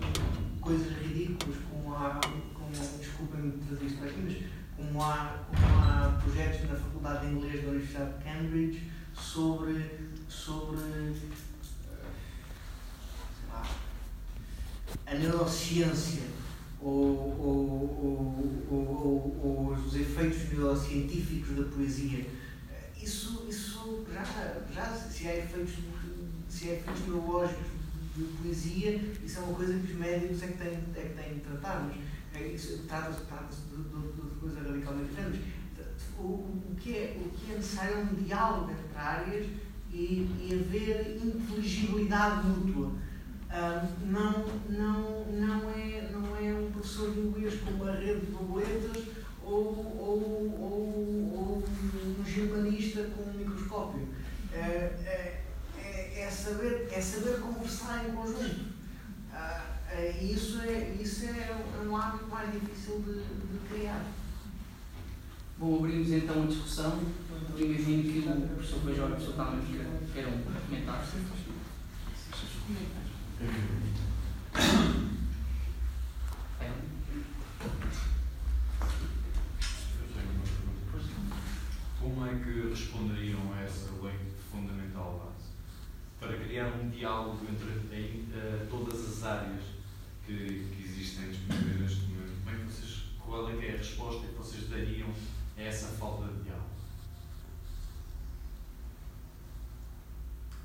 coisas 0.60 0.98
ridículas, 0.98 1.58
como 1.70 1.96
há, 1.96 2.20
como, 2.54 2.72
desculpem-me 3.00 3.52
trazer 3.68 3.86
isto 3.86 4.04
aqui, 4.04 4.22
mas 4.24 4.57
como 4.78 5.02
há, 5.02 5.44
como 5.48 5.82
há 5.82 6.20
projetos 6.24 6.70
na 6.70 6.76
Faculdade 6.76 7.26
de 7.26 7.34
Inglês 7.34 7.64
da 7.64 7.70
Universidade 7.70 8.18
de 8.18 8.24
Cambridge 8.24 8.92
sobre, 9.20 10.14
sobre 10.30 10.78
lá, 13.52 13.68
a 15.08 15.16
neurociência 15.16 16.22
ou, 16.80 16.94
ou, 16.94 17.68
ou, 18.70 19.40
ou, 19.44 19.74
os 19.74 19.96
efeitos 19.96 20.50
neurocientíficos 20.50 21.58
da 21.58 21.64
poesia. 21.64 22.28
Isso, 23.02 23.46
isso 23.50 24.06
já, 24.14 24.24
já 24.72 24.86
se 24.94 25.28
há 25.28 25.38
efeitos, 25.38 25.74
se 26.48 26.70
há 26.70 26.74
efeitos 26.74 27.08
neurológicos 27.08 27.66
de 28.16 28.24
poesia, 28.42 28.96
isso 29.24 29.40
é 29.40 29.42
uma 29.42 29.56
coisa 29.56 29.74
que 29.74 29.92
os 29.92 29.98
médicos 29.98 30.44
é 30.44 30.48
que 30.48 30.58
têm, 30.58 30.80
é 30.96 31.02
que 31.02 31.22
têm 31.22 31.34
de 31.36 31.40
tratar, 31.42 31.84
mas 31.84 31.96
tratadas, 32.38 33.18
tratadas 33.18 33.56
de 33.72 34.40
coisas 34.40 34.66
radicalmente 34.66 35.10
diferentes. 35.10 35.42
O, 36.18 36.24
o, 36.24 36.76
que 36.80 36.96
é, 36.96 37.18
o 37.20 37.30
que 37.30 37.52
é 37.52 37.56
necessário 37.56 37.96
é 37.96 37.98
um 37.98 38.16
diálogo 38.16 38.72
entre 38.72 38.98
áreas 38.98 39.48
e, 39.92 40.28
e 40.42 40.50
haver 40.54 41.18
inteligibilidade 41.24 42.48
mútua. 42.48 42.92
Ah, 43.50 43.88
não, 44.04 44.46
não, 44.70 45.26
não, 45.26 45.70
é, 45.70 46.10
não 46.12 46.36
é 46.36 46.54
um 46.54 46.72
professor 46.72 47.14
de 47.14 47.20
inglês 47.22 47.62
com 47.62 47.72
uma 47.72 47.94
rede 47.94 48.22
de 48.22 48.32
borboletas 48.32 49.04
ou, 49.44 49.54
ou, 49.54 50.56
ou, 50.60 51.34
ou 51.34 51.64
um 52.20 52.26
germanista 52.26 53.04
com 53.04 53.24
um 53.24 53.34
microscópio. 53.34 54.08
Ah, 54.54 54.58
é, 54.58 55.44
é, 55.78 56.22
é, 56.24 56.30
saber, 56.30 56.90
é 56.92 57.02
saber 57.02 57.40
conversar 57.40 58.10
em 58.10 58.12
conjunto. 58.12 58.78
Uh, 59.32 59.77
eh, 59.90 60.24
isso 60.24 60.62
é, 60.62 60.96
isso 61.00 61.26
é, 61.26 61.50
é 61.50 61.88
um 61.88 61.96
hábito 61.96 62.28
mais 62.28 62.52
difícil 62.52 63.00
de, 63.00 63.24
de 63.24 63.68
criar. 63.70 64.06
Bom, 65.58 65.78
abrimos 65.78 66.12
então 66.12 66.44
a 66.44 66.46
discussão. 66.46 67.02
Eu 67.58 67.66
imagino 67.66 68.04
que 68.04 68.20
o 68.20 68.48
professor 68.50 68.80
Bajor 68.82 69.10
e 69.10 69.14
o 69.14 69.16
professor 69.16 69.36
Talmud 69.36 69.66
queiram 70.14 70.32
comentar. 70.32 71.04
É. 76.62 76.72
Como 82.00 82.26
é 82.26 82.36
que 82.36 82.70
responderiam 82.70 83.54
a 83.54 83.62
essa 83.62 83.90
lei 84.04 84.16
fundamental 84.52 85.26
base? 85.26 85.50
Para 86.20 86.46
criar 86.46 86.68
um 86.68 86.90
diálogo 86.90 87.46
entre 87.50 88.28
eh, 88.34 88.68
todas 88.70 89.00
as 89.08 89.24
áreas 89.24 89.77
que, 90.28 90.70
que 90.76 90.84
existem 90.84 91.30
disponíveis 91.30 91.80
neste 91.80 92.02
momento, 92.02 92.44
como 92.44 92.56
é 92.56 92.60
que 92.60 92.66
vocês, 92.66 93.04
qual 93.18 93.50
é 93.50 93.56
que 93.56 93.66
é 93.66 93.74
a 93.74 93.78
resposta 93.78 94.28
que 94.28 94.34
vocês 94.34 94.70
dariam 94.70 95.08
a 95.58 95.62
essa 95.62 95.88
falta 95.88 96.28
de 96.28 96.44
diálogo? 96.44 96.68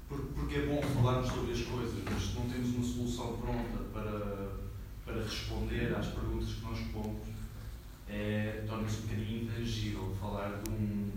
Porque 0.08 0.56
é 0.56 0.66
bom 0.66 0.82
falarmos 0.82 1.28
sobre 1.28 1.52
as 1.52 1.62
coisas, 1.62 2.02
mas 2.04 2.22
se 2.22 2.34
não 2.34 2.48
temos 2.48 2.74
uma 2.74 2.84
solução 2.84 3.36
pronta 3.38 3.78
para, 3.94 4.50
para 5.06 5.22
responder 5.22 5.94
às 5.94 6.08
perguntas 6.08 6.52
que 6.54 6.62
nós 6.62 6.78
pomos, 6.92 7.28
é, 8.08 8.64
torna-se 8.66 8.98
um 8.98 9.02
bocadinho 9.02 9.44
intangível 9.44 10.16
falar 10.20 10.60
de, 10.60 10.70
um, 10.70 11.10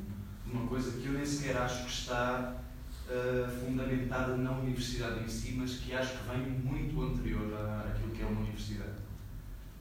de, 0.46 0.52
uma 0.52 0.68
coisa 0.68 0.98
que 0.98 1.08
eu 1.08 1.14
nem 1.14 1.26
sequer 1.26 1.58
acho 1.58 1.84
que 1.86 1.92
está 1.92 2.62
uh, 3.10 3.66
fundamentada 3.66 4.36
na 4.38 4.52
universidade 4.52 5.24
em 5.24 5.28
si, 5.28 5.54
mas 5.58 5.76
que 5.76 5.94
acho 5.94 6.18
que 6.18 6.30
vem 6.30 6.50
muito 6.50 7.02
anterior 7.02 7.54
à, 7.54 7.88
àquilo 7.90 8.12
que 8.12 8.22
é 8.22 8.26
uma 8.26 8.42
universidade. 8.42 9.06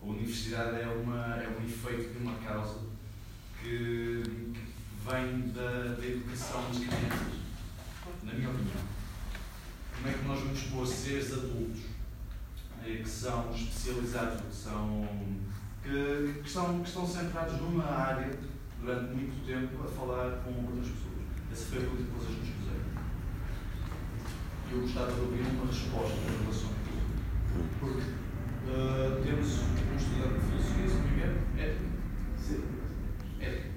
A 0.00 0.06
universidade 0.06 0.80
é, 0.80 0.86
uma, 0.86 1.36
é 1.36 1.48
um 1.48 1.64
efeito 1.64 2.12
de 2.12 2.18
uma 2.18 2.34
causa 2.38 2.80
que, 3.60 4.22
que 4.52 5.10
vem 5.10 5.48
da, 5.52 5.94
da 5.94 6.06
educação 6.06 6.62
das 6.68 6.78
crianças, 6.78 7.34
na 8.22 8.34
minha 8.34 8.50
opinião. 8.50 8.94
Como 9.94 10.08
é 10.08 10.12
que 10.12 10.24
nós 10.26 10.40
vamos 10.40 10.62
pôr 10.64 10.86
seres 10.86 11.32
adultos 11.32 11.80
eh, 12.84 13.00
que 13.02 13.08
são 13.08 13.50
especializados, 13.54 14.42
que 14.42 14.54
são 14.54 15.08
que, 15.82 16.40
que, 16.40 16.46
estão, 16.46 16.80
que 16.80 16.88
estão 16.88 17.06
centrados 17.06 17.60
numa 17.60 17.84
área 17.84 18.30
durante 18.80 19.14
muito 19.14 19.46
tempo 19.46 19.82
a 19.84 19.88
falar 19.88 20.42
com 20.42 20.50
outras 20.50 20.88
pessoas. 20.88 21.14
Essa 21.52 21.64
foi 21.66 21.78
a 21.78 21.80
pergunta 21.82 22.02
que 22.02 22.10
vocês 22.10 22.38
nos 22.38 22.48
eu 24.74 24.80
gostava 24.80 25.12
de 25.12 25.20
ouvir 25.20 25.40
uma 25.40 25.66
resposta 25.66 26.16
em 26.16 26.42
relação 26.42 26.70
a 26.70 26.80
isso. 26.82 27.04
Porque 27.78 28.00
uh, 28.00 29.22
temos 29.22 29.60
um 29.60 29.96
estudante 29.96 30.34
de 30.34 30.46
filosofia, 30.46 30.88
se 30.88 30.94
não 30.94 31.02
me 31.02 31.14
engano, 31.14 31.38
ética. 31.56 31.88
Sim. 32.38 32.64
Ética. 33.40 33.70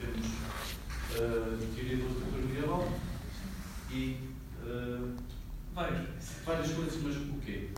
temos 0.00 0.26
uh, 0.26 1.74
teoria 1.74 1.96
da 1.96 2.04
literatura 2.04 2.42
medieval 2.42 2.92
e 3.90 4.18
uh, 4.62 5.14
várias, 5.74 6.08
várias 6.44 6.72
coisas, 6.72 7.02
mas 7.02 7.16
o 7.16 7.40
quê? 7.40 7.70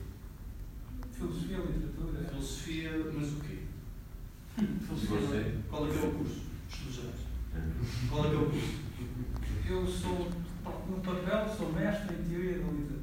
Filosofia, 1.13 1.59
literatura. 1.59 2.29
Filosofia, 2.29 3.13
mas 3.15 3.33
o 3.33 3.41
quê? 3.41 3.59
Filosofia. 4.87 5.55
Qual 5.71 5.87
é 5.87 5.91
que 5.91 5.99
é 5.99 6.09
o 6.09 6.13
curso? 6.13 6.43
Estudos 6.69 7.15
Qual 8.09 8.25
é 8.25 8.29
que 8.29 8.35
é 8.35 8.39
o 8.39 8.51
curso? 8.51 8.89
Eu 9.69 9.87
sou, 9.87 10.31
no 10.89 11.01
papel, 11.03 11.49
sou 11.55 11.73
mestre 11.73 12.15
em 12.15 12.23
teoria 12.23 12.59
da 12.59 12.73
literatura. 12.73 12.99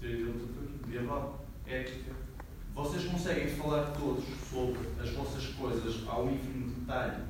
Teoria 0.00 0.26
da 0.26 0.32
literatura, 0.32 0.86
medieval, 0.86 1.46
ética. 1.66 2.12
Vocês 2.74 3.04
conseguem 3.04 3.48
falar 3.48 3.92
todos 3.92 4.24
sobre 4.50 4.80
as 4.98 5.10
vossas 5.10 5.46
coisas 5.48 6.08
ao 6.08 6.30
ínfimo 6.30 6.70
detalhe 6.70 7.22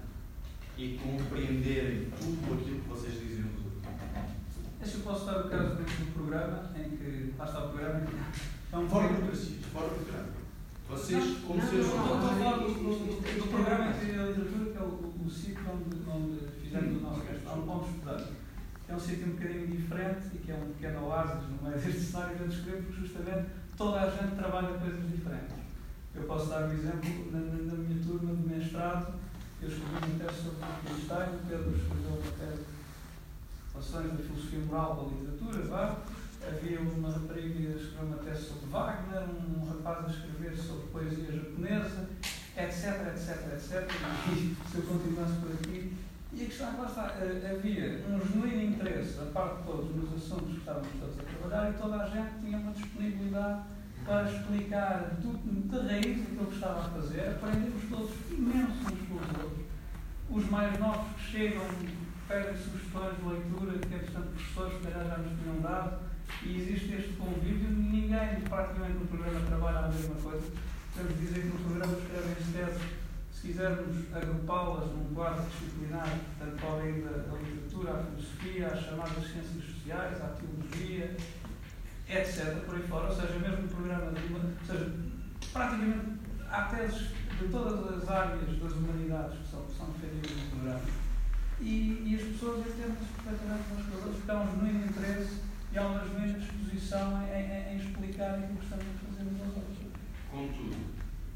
e 0.79 0.99
compreenderem 0.99 2.11
tudo 2.19 2.55
aquilo 2.55 2.81
que 2.81 2.89
vocês 2.89 3.15
dizem 3.15 3.45
nos 3.45 3.65
outros? 3.65 3.83
Acho 4.81 4.91
que 4.91 4.97
eu 4.99 5.03
posso 5.03 5.27
dar 5.27 5.47
o 5.47 5.51
caso 5.51 5.75
dentro 5.75 6.05
do 6.05 6.13
programa, 6.13 6.71
em 6.77 6.97
que 6.97 7.35
lá 7.37 7.45
está 7.47 7.65
o 7.65 7.69
programa, 7.71 8.07
é 8.73 8.79
um 8.79 8.89
fora 8.89 9.09
do 9.09 9.37
fora 9.73 9.89
do 9.89 10.05
programa. 10.05 10.45
Vocês, 10.89 11.39
como 11.47 11.61
seres 11.61 11.87
humanos. 11.87 12.15
Estou 12.15 12.29
a 12.29 12.35
falar 12.35 12.57
do 12.59 13.49
programa 13.49 13.93
de 13.93 14.05
literatura, 14.05 14.71
que 14.71 14.79
é 14.79 14.83
o, 14.83 15.15
o 15.25 15.31
sítio 15.31 15.63
onde, 15.73 16.11
onde 16.11 16.47
fizemos 16.61 16.99
o 16.99 17.01
nosso 17.01 17.21
restaurante, 17.21 17.69
onde 17.69 17.91
estudamos. 17.91 18.29
É 18.87 18.95
um 18.95 19.01
sítio 19.01 19.27
um 19.29 19.31
bocadinho 19.31 19.67
diferente 19.69 20.27
e 20.35 20.39
que 20.39 20.53
é 20.53 20.55
um 20.55 20.73
pequeno 20.75 21.07
oásis 21.07 21.49
no 21.49 21.69
meio 21.69 21.81
deste 21.81 22.01
cenário 22.01 22.37
que 22.37 22.43
eu 22.43 22.49
descrevo, 22.49 22.83
porque 22.83 23.01
justamente 23.01 23.47
toda 23.77 24.01
a 24.03 24.11
gente 24.11 24.37
trabalha 24.37 24.79
coisas 24.79 25.11
diferentes. 25.11 25.57
Eu 26.15 26.23
posso 26.45 26.51
dar 26.51 26.69
um 26.69 26.73
exemplo, 26.73 27.33
na, 27.33 27.39
na, 27.39 27.62
na 27.62 27.75
minha 27.75 28.03
turma 28.05 28.35
de 28.35 28.49
mestrado, 28.49 29.15
eu 29.62 29.69
escrevi 29.69 30.12
um 30.12 30.19
texto 30.19 30.43
sobre 30.45 30.66
Wittgenstein, 30.66 31.35
o 31.35 31.49
Pedro 31.49 31.77
escreveu 31.77 32.12
uma 32.12 32.33
tese 32.39 32.65
relações 33.73 34.12
da 34.12 34.23
filosofia 34.23 34.59
moral 34.61 35.11
a 35.11 35.15
literatura, 35.15 35.66
vá 35.69 35.97
havia 36.47 36.81
uma 36.81 37.11
rapariga 37.11 37.71
a 37.71 37.77
escrever 37.77 38.05
uma 38.05 38.16
tese 38.19 38.43
sobre 38.43 38.66
Wagner, 38.66 39.23
um 39.23 39.66
rapaz 39.66 40.05
a 40.05 40.11
escrever 40.11 40.57
sobre 40.57 40.87
poesia 40.89 41.33
japonesa, 41.33 42.09
etc, 42.57 42.85
etc, 43.15 43.53
etc. 43.55 43.91
E 44.29 44.55
se 44.71 44.77
eu 44.77 44.83
continuasse 44.83 45.41
por 45.41 45.53
aqui. 45.53 45.97
E 46.35 46.43
a 46.43 46.47
questão 46.47 46.69
é 46.69 46.75
que 46.75 46.87
está, 46.87 47.16
eh, 47.21 47.57
havia 47.57 48.05
um 48.09 48.21
genuíno 48.21 48.75
interesse 48.75 49.15
da 49.15 49.27
parte 49.27 49.59
de 49.59 49.62
todos 49.62 49.97
nos 49.97 50.12
assuntos 50.15 50.53
que 50.53 50.59
estávamos 50.59 50.89
todos 51.01 51.19
a 51.21 51.23
trabalhar 51.23 51.71
e 51.71 51.75
toda 51.75 51.97
a 52.03 52.07
gente 52.09 52.41
tinha 52.41 52.59
uma 52.59 52.73
disponibilidade 52.73 53.62
para 54.05 54.31
explicar 54.31 55.16
tudo 55.22 55.39
de 55.44 55.89
raiz 55.89 56.22
aquilo 56.22 56.47
que 56.47 56.55
estava 56.55 56.81
a 56.81 56.90
fazer. 56.90 57.20
Aprendemos 57.20 57.82
todos 57.90 58.10
imenso 58.31 58.72
uns 58.72 59.09
pelos 59.09 59.43
outros. 59.43 59.64
Os 60.31 60.51
mais 60.51 60.78
novos 60.78 61.16
que 61.16 61.31
chegam 61.31 61.64
pedem 62.28 62.56
sugestões 62.56 63.16
de 63.16 63.28
leitura, 63.28 63.78
que 63.78 63.94
é 63.94 63.98
bastante 63.98 64.28
professores 64.28 64.74
que 64.78 64.90
já 64.90 65.18
nos 65.18 65.40
tinham 65.40 65.60
dado 65.60 65.98
e 66.43 66.60
existe 66.60 66.94
este 66.94 67.12
convívio, 67.14 67.70
ninguém 67.70 68.40
praticamente 68.48 68.98
no 68.98 69.06
programa 69.06 69.40
trabalha 69.47 69.78
a 69.78 69.89
mesma 69.89 70.14
coisa. 70.16 70.44
Podemos 70.94 71.20
dizer 71.20 71.40
que 71.40 71.48
no 71.48 71.59
programa 71.59 71.98
escrevem-se 71.98 72.52
teses, 72.52 72.82
se 73.32 73.48
quisermos 73.48 74.14
agrupá-las 74.14 74.90
num 74.93 75.14
quadro 75.14 75.44
disciplinar, 75.44 76.09
ir 76.09 77.02
da, 77.02 77.10
da 77.10 77.39
literatura 77.39 77.93
à 77.93 78.05
filosofia, 78.05 78.66
às 78.68 78.85
chamadas 78.85 79.24
ciências 79.24 79.64
sociais, 79.64 80.22
à 80.22 80.28
teologia, 80.28 81.16
etc., 82.09 82.64
por 82.66 82.76
aí 82.76 82.82
fora, 82.82 83.09
ou 83.09 83.14
seja, 83.14 83.39
mesmo 83.39 83.62
no 83.62 83.68
programa 83.68 84.12
de 84.12 84.26
uma, 84.26 84.39
ou 84.39 84.66
seja, 84.66 84.93
praticamente 85.52 86.24
há 86.51 86.62
teses 86.64 87.09
de 87.39 87.48
todas 87.51 88.02
as 88.02 88.09
áreas 88.09 88.59
das 88.59 88.72
humanidades 88.72 89.39
que 89.39 89.51
são, 89.51 89.66
são 89.68 89.90
defendidas 89.90 90.31
no 90.31 90.51
programa. 90.51 90.82
E, 91.60 92.02
e 92.06 92.14
as 92.16 92.22
pessoas 92.28 92.66
entendem-se 92.66 93.12
perfeitamente 93.22 93.62
umas 93.72 93.86
com 93.86 93.97
as 93.97 94.05
outras, 94.05 94.16
porque 94.16 94.31
há 94.31 94.40
um 94.40 94.51
genuíno 94.51 94.86
interesse 94.86 95.40
e 95.72 95.78
há 95.78 95.86
uma 95.86 96.05
genuína 96.05 96.39
disposição 96.39 97.22
em, 97.22 97.31
em, 97.31 97.72
em 97.72 97.76
explicar 97.78 98.35
aquilo 98.35 98.59
que 98.59 98.64
estamos 98.64 98.85
a 98.86 99.06
fazer 99.06 99.31
nos 99.31 99.56
outros. 99.56 99.78
Contudo, 100.31 100.76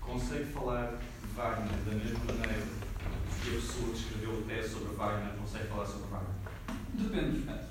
consegue 0.00 0.44
falar 0.46 0.96
de 0.96 1.34
Wagner 1.34 1.78
da 1.86 1.94
mesma 1.94 2.18
maneira 2.24 2.66
que 3.42 3.50
a 3.50 3.52
pessoa 3.52 3.90
que 3.90 3.98
escreveu 3.98 4.38
o 4.38 4.42
tese 4.42 4.68
sobre 4.70 4.94
Wagner 4.94 5.32
consegue 5.34 5.68
falar 5.68 5.86
sobre 5.86 6.08
Wagner? 6.08 6.34
Depende 6.94 7.30
dos 7.38 7.44
casos. 7.44 7.68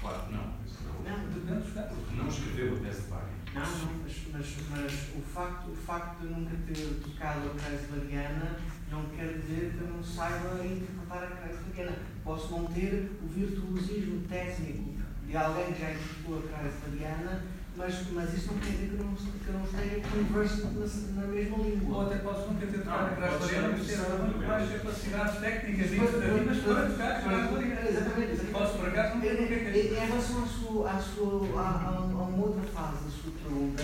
Claro 0.00 0.26
que 0.26 0.32
não. 0.32 0.59
Não. 1.04 1.30
Porque 1.60 2.16
não 2.16 2.28
escreveu 2.28 2.74
o 2.74 2.78
tese 2.78 3.02
de 3.02 3.08
Wagner. 3.08 3.40
Não, 3.54 3.62
não, 3.62 4.02
mas, 4.04 4.16
mas, 4.32 4.56
mas 4.70 4.92
o, 5.16 5.22
facto, 5.22 5.70
o 5.70 5.74
facto 5.74 6.20
de 6.20 6.26
nunca 6.28 6.56
ter 6.66 7.00
tocado 7.02 7.50
a 7.50 7.54
Kreisleriana 7.54 8.56
não 8.90 9.04
quer 9.06 9.38
dizer 9.38 9.72
que 9.72 9.80
eu 9.80 9.88
não 9.88 10.02
saiba 10.02 10.64
interpretar 10.64 11.24
a 11.24 11.26
Kreisleriana. 11.26 11.98
Posso 12.22 12.52
não 12.52 12.66
ter 12.66 13.10
o 13.22 13.26
virtuosismo 13.26 14.22
técnico 14.28 15.00
de 15.26 15.36
alguém 15.36 15.72
que 15.72 15.80
já 15.80 15.92
interpretou 15.92 16.38
a 16.38 16.58
Kreisleriana, 16.58 17.44
mas, 17.80 17.94
mas 18.12 18.34
isso 18.34 18.52
não 18.52 18.58
quer 18.60 18.72
dizer 18.72 18.88
que 18.88 18.94
eu 18.94 19.04
não, 19.04 19.14
que 19.14 19.48
eu 19.48 19.54
não 19.54 19.64
esteja 19.64 20.00
converso 20.10 20.66
na, 20.66 21.22
na 21.22 21.26
mesma 21.28 21.56
língua. 21.58 21.96
Ou 21.96 22.06
até 22.06 22.16
posso 22.16 22.52
nunca 22.52 22.66
ter 22.66 22.78
tocado 22.78 23.06
a 23.06 23.16
Kreisleriana, 23.16 23.68
mas 23.76 23.86
ter 23.86 23.96
muito 23.96 24.46
mais 24.46 24.70
capacidades 24.70 25.40
técnicas 25.40 25.90
e 25.90 25.96
interpretativas 25.96 26.58
para 26.58 26.90
tocar 26.90 27.10
a 27.10 27.20
Kreisleriana. 27.20 27.88
Exatamente. 27.88 28.46
Posso, 28.52 28.78
por 28.78 28.88
acaso, 28.88 29.14
nunca 29.14 29.30
ter 29.30 29.76
Em 29.80 30.06
relação 30.06 30.44
à, 30.44 30.46
sua, 30.46 30.90
à, 30.90 30.98
sua, 31.00 31.60
à, 31.60 31.86
a 31.88 32.00
uma 32.00 32.46
outra 32.46 32.62
fase 32.62 33.04
da 33.04 33.10
sua 33.10 33.32
pergunta, 33.42 33.82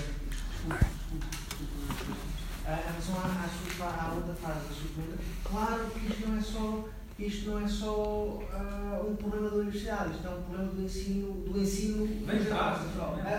em 2.67 2.83
relação 2.87 3.17
à, 3.17 3.25
à, 3.25 3.49
sua, 3.49 3.87
à 3.87 4.13
outra 4.15 4.35
fase 4.35 4.69
da 4.69 4.75
sua 4.75 4.91
pergunta, 4.95 5.19
claro 5.43 5.87
que 5.91 6.07
isto 6.07 6.29
não 6.29 6.37
é 6.37 6.41
só 6.43 6.85
isto 7.19 7.51
não 7.51 7.65
é 7.65 7.67
só 7.67 7.95
uh, 7.95 9.11
um 9.11 9.17
problema 9.17 9.49
da 9.49 9.57
universidade, 9.57 10.17
isto 10.17 10.27
é 10.27 10.31
um 10.31 10.43
problema 10.43 10.73
do 10.73 10.83
ensino, 10.83 11.33
do 11.33 11.59
ensino 11.59 12.07
Bem, 12.07 12.41
ah, 12.53 12.79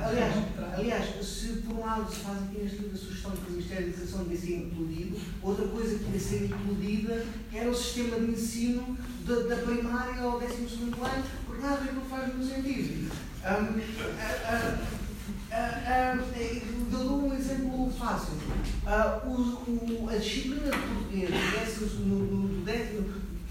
aliás, 0.08 0.34
aliás, 0.74 1.26
se 1.26 1.48
por 1.62 1.76
um 1.76 1.82
lado 1.82 2.12
se 2.12 2.22
faz 2.22 2.44
aqui 2.44 2.58
neste 2.58 2.78
livro 2.78 2.96
a 2.96 2.98
sugestão 2.98 3.32
que 3.32 3.48
o 3.48 3.52
Ministério 3.52 3.84
da 3.86 3.94
Educação 3.94 4.24
devia 4.24 4.40
ser 4.40 4.56
incluído, 4.56 5.18
outra 5.44 5.68
coisa 5.68 5.96
que 6.00 6.04
devia 6.06 6.20
ser 6.20 6.46
incluída 6.46 7.26
era 7.54 7.70
o 7.70 7.76
sistema 7.76 8.20
de 8.20 8.32
ensino 8.32 8.98
da, 9.26 9.36
da 9.42 9.58
primária 9.58 10.24
ao 10.24 10.40
12 10.40 10.70
segundo 10.70 11.06
ano, 11.06 11.24
porque 11.46 11.62
nada 11.62 11.92
não 11.92 12.02
faz 12.02 12.34
muito 12.34 12.52
sentido. 12.52 13.12
Um, 13.46 13.78
uh, 13.78 14.98
uh, 15.54 16.38
dou 16.90 17.28
um 17.28 17.34
exemplo 17.36 17.92
fácil. 17.92 18.34
Ah, 18.86 19.22
o, 19.26 19.30
o, 19.30 20.10
a 20.10 20.16
disciplina 20.16 20.72
de 20.72 20.78
português 20.78 21.30
do 21.30 21.60
12 21.60 21.98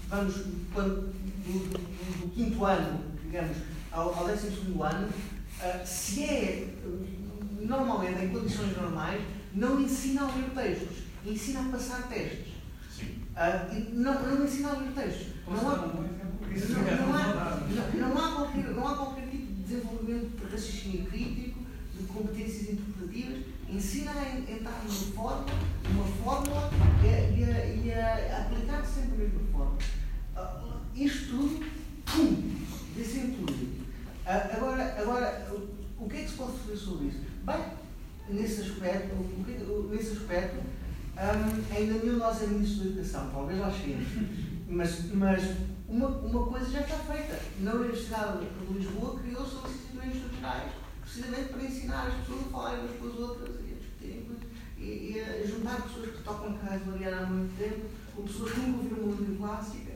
vamos, 0.09 0.35
quando, 0.73 1.13
do, 1.13 1.69
do, 1.69 2.21
do 2.21 2.29
quinto 2.33 2.65
ano, 2.65 2.99
digamos, 3.23 3.57
ao, 3.91 4.13
ao 4.15 4.27
décimo 4.27 4.55
segundo 4.55 4.83
ano, 4.83 5.07
uh, 5.07 5.85
se 5.85 6.23
é 6.23 6.73
normalmente 7.61 8.25
em 8.25 8.29
condições 8.29 8.75
normais, 8.77 9.21
não 9.53 9.81
ensina 9.81 10.23
a 10.23 10.35
ler 10.35 10.49
textos, 10.55 10.97
ensina 11.25 11.61
a 11.61 11.71
passar 11.71 12.07
testes. 12.07 12.53
Sim. 12.91 13.23
Uh, 13.35 13.93
não, 13.93 14.21
não 14.21 14.45
ensina 14.45 14.69
a 14.69 14.77
ler 14.77 14.91
textos. 14.91 15.27
Não 15.47 15.57
há, 15.57 15.75
não, 15.75 15.87
não, 15.87 17.15
há, 17.15 17.61
não, 17.93 18.09
não, 18.09 18.17
há 18.17 18.35
qualquer, 18.35 18.63
não 18.69 18.87
há 18.87 18.95
qualquer 18.95 19.29
tipo 19.29 19.53
de 19.53 19.63
desenvolvimento 19.63 20.37
de 20.37 20.51
raciocínio 20.51 21.05
crítico, 21.05 21.59
de 21.97 22.03
competências 22.05 22.69
interpretativas. 22.69 23.45
Ensina 23.69 24.11
a 24.11 24.39
entrar 24.39 24.81
numa 24.83 25.13
fórmula, 25.13 25.45
numa 25.89 26.05
fórmula 26.23 26.69
e 27.03 27.43
a, 27.43 27.65
e 27.65 27.93
a, 27.93 28.37
a 28.37 28.41
aplicar 28.43 28.85
sempre 28.85 29.15
a 29.15 29.17
mesma 29.17 29.39
isto 30.97 31.27
tudo, 31.29 31.65
pum, 32.05 32.55
desse 32.95 33.19
tudo. 33.19 33.53
Uh, 33.53 34.55
agora, 34.55 34.95
agora 34.99 35.47
o, 35.99 36.09
que 36.09 36.17
é 36.17 36.23
que 36.23 36.29
se 36.29 36.35
pode 36.35 36.57
fazer 36.59 36.75
sobre 36.75 37.07
isso? 37.07 37.19
Bem, 37.43 37.65
nesse 38.29 38.61
aspecto, 38.61 39.15
que, 39.45 39.51
nesse 39.91 40.17
aspecto 40.17 40.57
um, 41.17 41.75
ainda 41.75 41.93
nenhum 41.93 42.13
de 42.13 42.19
nós 42.19 42.41
é 42.41 42.47
ministro 42.47 42.83
da 42.83 42.89
Educação, 42.89 43.29
talvez 43.31 43.59
lá 43.59 43.71
cheguemos. 43.71 44.07
Mas, 44.69 45.13
mas 45.13 45.43
uma, 45.87 46.09
uma 46.09 46.45
coisa 46.47 46.69
já 46.69 46.81
está 46.81 46.97
feita. 46.97 47.39
Na 47.61 47.73
Universidade 47.73 48.45
de 48.45 48.73
Lisboa 48.73 49.19
criou-se 49.19 49.51
solicitações 49.51 50.15
estruturais, 50.15 50.71
precisamente 51.01 51.49
para 51.49 51.63
ensinar 51.63 52.07
as 52.07 52.13
pessoas 52.15 52.41
a 52.41 52.49
falarem 52.49 52.79
umas 52.81 52.97
com 52.99 53.07
as 53.07 53.15
outras 53.15 53.55
e 53.61 53.71
a 53.71 53.77
discutirem 53.77 54.27
e, 54.77 54.83
e 54.83 55.19
a 55.21 55.47
juntar 55.47 55.81
pessoas 55.83 56.11
que 56.11 56.23
tocam 56.23 56.57
carros 56.57 56.85
variar 56.85 57.23
há 57.23 57.25
muito 57.27 57.57
tempo, 57.57 57.85
com 58.15 58.23
pessoas 58.23 58.51
que 58.51 58.59
nunca 58.59 58.77
ouviram 58.77 59.07
música 59.07 59.37
clássica, 59.37 59.86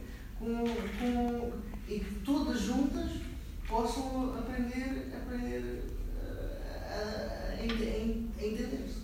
com, 0.41 0.65
com, 0.97 1.51
e 1.88 1.99
que 1.99 2.15
todas 2.26 2.59
juntas 2.61 3.11
possam 3.68 4.35
aprender, 4.38 5.13
aprender 5.15 5.84
uh, 6.18 6.57
a, 6.89 7.53
a, 7.53 7.61
a 7.61 7.63
entender-se. 7.63 9.01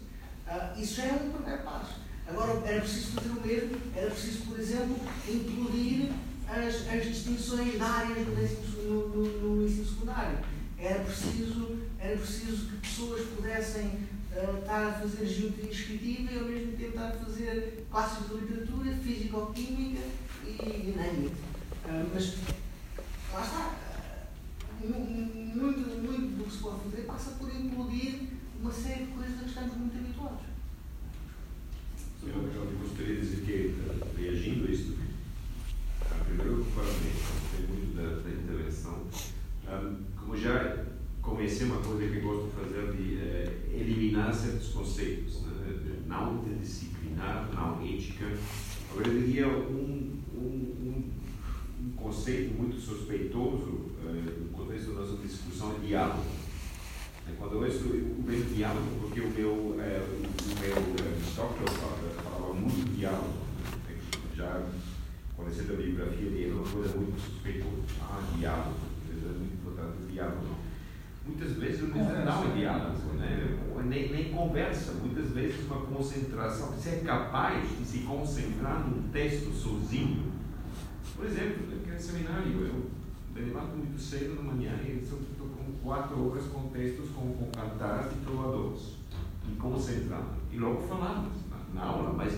Uh, 0.47 0.81
isso 0.81 0.95
já 0.95 1.05
é 1.05 1.13
um 1.13 1.31
primeiro 1.31 1.61
passo. 1.63 2.01
Agora, 2.27 2.59
era 2.65 2.81
preciso 2.81 3.11
fazer 3.11 3.29
o 3.29 3.47
mesmo, 3.47 3.77
era 3.95 4.09
preciso, 4.09 4.45
por 4.45 4.59
exemplo, 4.59 4.97
incluir 5.29 6.11
as, 6.49 6.87
as 6.91 7.05
distinções 7.05 7.73
de 7.73 7.81
áreas 7.81 8.27
no, 8.83 9.07
no, 9.09 9.41
no, 9.41 9.65
ensino 9.65 9.85
secundário. 9.85 10.39
Era 10.79 11.03
preciso, 11.03 11.77
era 11.99 12.17
preciso 12.17 12.67
que 12.67 12.77
pessoas 12.77 13.25
pudessem 13.27 13.85
uh, 13.85 14.59
estar 14.59 14.87
a 14.87 14.91
fazer 14.93 15.25
geometria 15.25 15.69
descritiva 15.69 16.33
e 16.33 16.39
ao 16.39 16.45
mesmo 16.45 16.71
tempo 16.73 16.89
estar 16.89 17.07
a 17.07 17.11
fazer 17.11 17.85
classes 17.89 18.27
de 18.27 18.33
literatura, 18.35 18.91
físico-química 18.97 20.01
e, 20.47 20.95
uh, 20.97 22.09
Mas 22.13 22.37
lá 23.33 23.41
está. 23.41 23.87
Muito, 24.79 24.99
muito 25.57 26.37
do 26.37 26.43
que 26.43 26.51
se 26.51 26.57
pode 26.59 26.83
fazer 26.83 27.01
passa 27.03 27.31
por 27.31 27.49
incluir 27.49 28.29
uma 28.61 28.71
série 28.71 29.05
de 29.05 29.11
coisas 29.11 29.39
a 29.39 29.43
que 29.43 29.49
estamos 29.49 29.75
muito 29.75 29.97
habituados. 29.97 30.45
Eu, 32.23 32.43
eu 32.43 32.77
gostaria 32.81 33.15
de 33.15 33.21
dizer 33.21 33.45
que, 33.45 34.21
reagindo 34.21 34.67
a 34.67 34.71
isso, 34.71 34.97
primeiro, 36.25 36.65
parabéns, 36.75 36.99
gostei 37.01 37.67
muito 37.67 37.95
da, 37.95 38.21
da 38.21 38.29
intervenção. 38.29 39.07
Como 40.15 40.37
já 40.37 40.85
comecei 41.21 41.67
uma 41.67 41.81
coisa 41.81 42.07
que 42.07 42.19
gosto 42.19 42.45
de 42.45 42.51
fazer, 42.51 42.91
de 42.93 43.15
uh, 43.15 43.75
eliminar 43.75 44.33
certos 44.33 44.69
conceitos, 44.69 45.41
né? 45.41 45.57
não 46.05 46.37
interdisciplinar, 46.37 47.49
não 47.53 47.85
ética. 47.85 48.25
Agora, 48.91 49.07
eu 49.09 49.21
diria 49.21 49.47
um, 49.47 49.96
um, 50.37 50.75
um, 50.87 51.85
um 51.85 51.91
conceito 51.91 52.53
muito 52.53 52.79
suspeitoso 52.79 53.91
uh, 54.03 54.43
no 54.43 54.49
contexto 54.49 54.93
da 54.93 55.01
nossa 55.01 55.17
discussão 55.17 55.75
é 55.75 55.85
diálogo. 55.85 56.23
Quando 57.37 57.53
eu 57.53 57.61
ouço 57.61 57.89
o 57.89 58.23
mesmo 58.25 58.55
diálogo, 58.55 58.87
porque 59.01 59.19
o 59.19 59.29
meu, 59.29 59.75
é, 59.81 59.99
o 59.99 60.19
meu 60.61 61.11
Aristóteles 61.11 61.73
falava, 61.73 62.09
falava 62.23 62.53
muito 62.53 62.95
diálogo, 62.95 63.33
né? 63.87 63.97
já 64.35 64.65
conhecendo 65.35 65.73
a 65.73 65.75
biografia 65.75 66.29
dele, 66.29 66.49
é 66.49 66.53
uma 66.53 66.67
coisa 66.67 66.95
muito 66.95 67.19
suspeitosa. 67.19 67.83
Ah, 68.01 68.23
diálogo, 68.37 68.75
é 69.11 69.37
muito 69.37 69.53
importante 69.53 70.03
o 70.03 70.11
diálogo. 70.11 70.66
Muitas 71.27 71.51
vezes 71.53 71.81
não, 71.81 71.97
não 71.97 72.51
é 72.51 72.55
diálogo, 72.55 73.13
né? 73.19 73.57
nem, 73.87 74.11
nem 74.11 74.31
conversa, 74.31 74.93
muitas 74.93 75.31
vezes 75.31 75.65
uma 75.65 75.81
concentração. 75.81 76.71
Você 76.73 76.89
é 76.89 76.99
capaz 77.05 77.67
de 77.77 77.85
se 77.85 77.99
concentrar 77.99 78.87
num 78.87 79.09
texto 79.09 79.51
sozinho. 79.53 80.31
Por 81.15 81.25
exemplo, 81.25 81.67
naquele 81.71 81.99
seminário, 81.99 82.67
eu 82.67 82.91
me 83.33 83.41
levanto 83.41 83.75
muito 83.75 83.99
cedo 83.99 84.35
na 84.35 84.53
manhã 84.53 84.73
e 84.85 84.99
estou 85.01 85.19
com 85.19 85.71
quatro 85.83 86.29
horas 86.29 86.45
com 86.45 86.69
textos 86.69 87.09
com, 87.11 87.33
com 87.33 87.49
cantares 87.51 88.11
e 88.11 88.25
trovadores, 88.25 88.97
me 89.47 89.55
concentrando. 89.55 90.37
E 90.51 90.57
logo 90.57 90.81
falamos 90.87 91.31
na, 91.49 91.81
na 91.81 91.87
aula, 91.87 92.13
mas 92.13 92.33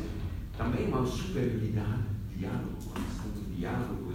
também 0.57 0.87
uma 0.87 1.05
superioridade 1.05 2.03
diálogo, 2.35 2.75
a 2.95 2.99
questão 2.99 3.31
do 3.31 3.55
diálogo, 3.55 4.13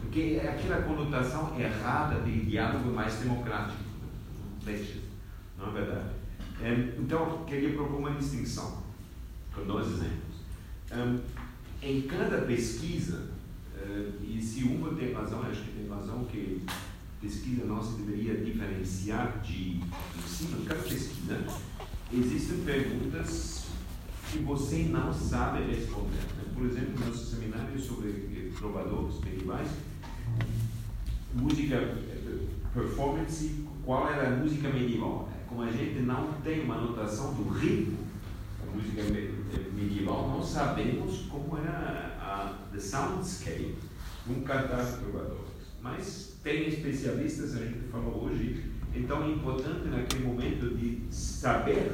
porque 0.00 0.38
é 0.40 0.48
aquela 0.48 0.82
conotação 0.82 1.58
errada 1.58 2.20
de 2.20 2.44
diálogo 2.44 2.92
mais 2.92 3.14
democrático, 3.14 3.82
não 5.58 5.68
é 5.68 5.72
verdade? 5.72 6.10
Então, 6.98 7.44
queria 7.44 7.74
propor 7.74 7.98
uma 7.98 8.12
distinção, 8.12 8.82
com 9.54 9.64
dois 9.64 9.86
exemplos. 9.86 10.34
Em 11.82 12.02
cada 12.02 12.42
pesquisa, 12.42 13.30
eh, 13.76 14.10
e 14.22 14.40
se 14.40 14.64
uma 14.64 14.94
tem 14.94 15.12
razão, 15.12 15.42
acho 15.42 15.62
que 15.62 15.72
tem 15.72 15.88
razão 15.88 16.24
que 16.24 16.64
pesquisa 17.20 17.64
nossa 17.64 17.96
deveria 17.98 18.42
diferenciar 18.42 19.40
de 19.42 19.80
ensino, 20.16 20.64
cada 20.66 20.80
pesquisa 20.80 21.44
existem 22.12 22.58
perguntas 22.64 23.64
que 24.30 24.38
você 24.38 24.84
não 24.84 25.12
sabe 25.12 25.64
responder. 25.64 26.22
Né? 26.36 26.44
Por 26.54 26.66
exemplo, 26.66 26.98
no 26.98 27.06
nosso 27.06 27.26
seminário 27.26 27.78
sobre 27.78 28.52
trovadores 28.56 29.20
medievais, 29.20 29.68
música, 31.34 31.76
eh, 31.76 32.46
performance, 32.72 33.64
qual 33.84 34.08
era 34.08 34.28
a 34.28 34.30
música 34.36 34.68
medieval? 34.68 35.28
Como 35.48 35.62
a 35.62 35.70
gente 35.70 36.00
não 36.00 36.32
tem 36.42 36.64
uma 36.64 36.76
notação 36.78 37.34
do 37.34 37.48
ritmo 37.50 37.98
da 38.60 38.72
música 38.72 39.00
eh, 39.00 39.70
medieval, 39.74 40.28
não 40.28 40.42
sabemos 40.42 41.26
como 41.30 41.58
era 41.58 42.16
a 42.20 42.54
the 42.72 42.80
soundscape 42.80 43.74
num 44.26 44.42
cantar 44.42 44.84
de 44.84 44.98
trovadores. 44.98 45.44
Mas 45.82 46.36
tem 46.42 46.68
especialistas, 46.68 47.56
a 47.56 47.58
gente 47.58 47.88
falou 47.90 48.24
hoje, 48.24 48.64
então 48.94 49.22
é 49.24 49.30
importante 49.30 49.88
naquele 49.88 50.24
momento 50.24 50.74
de 50.76 51.02
saber 51.10 51.92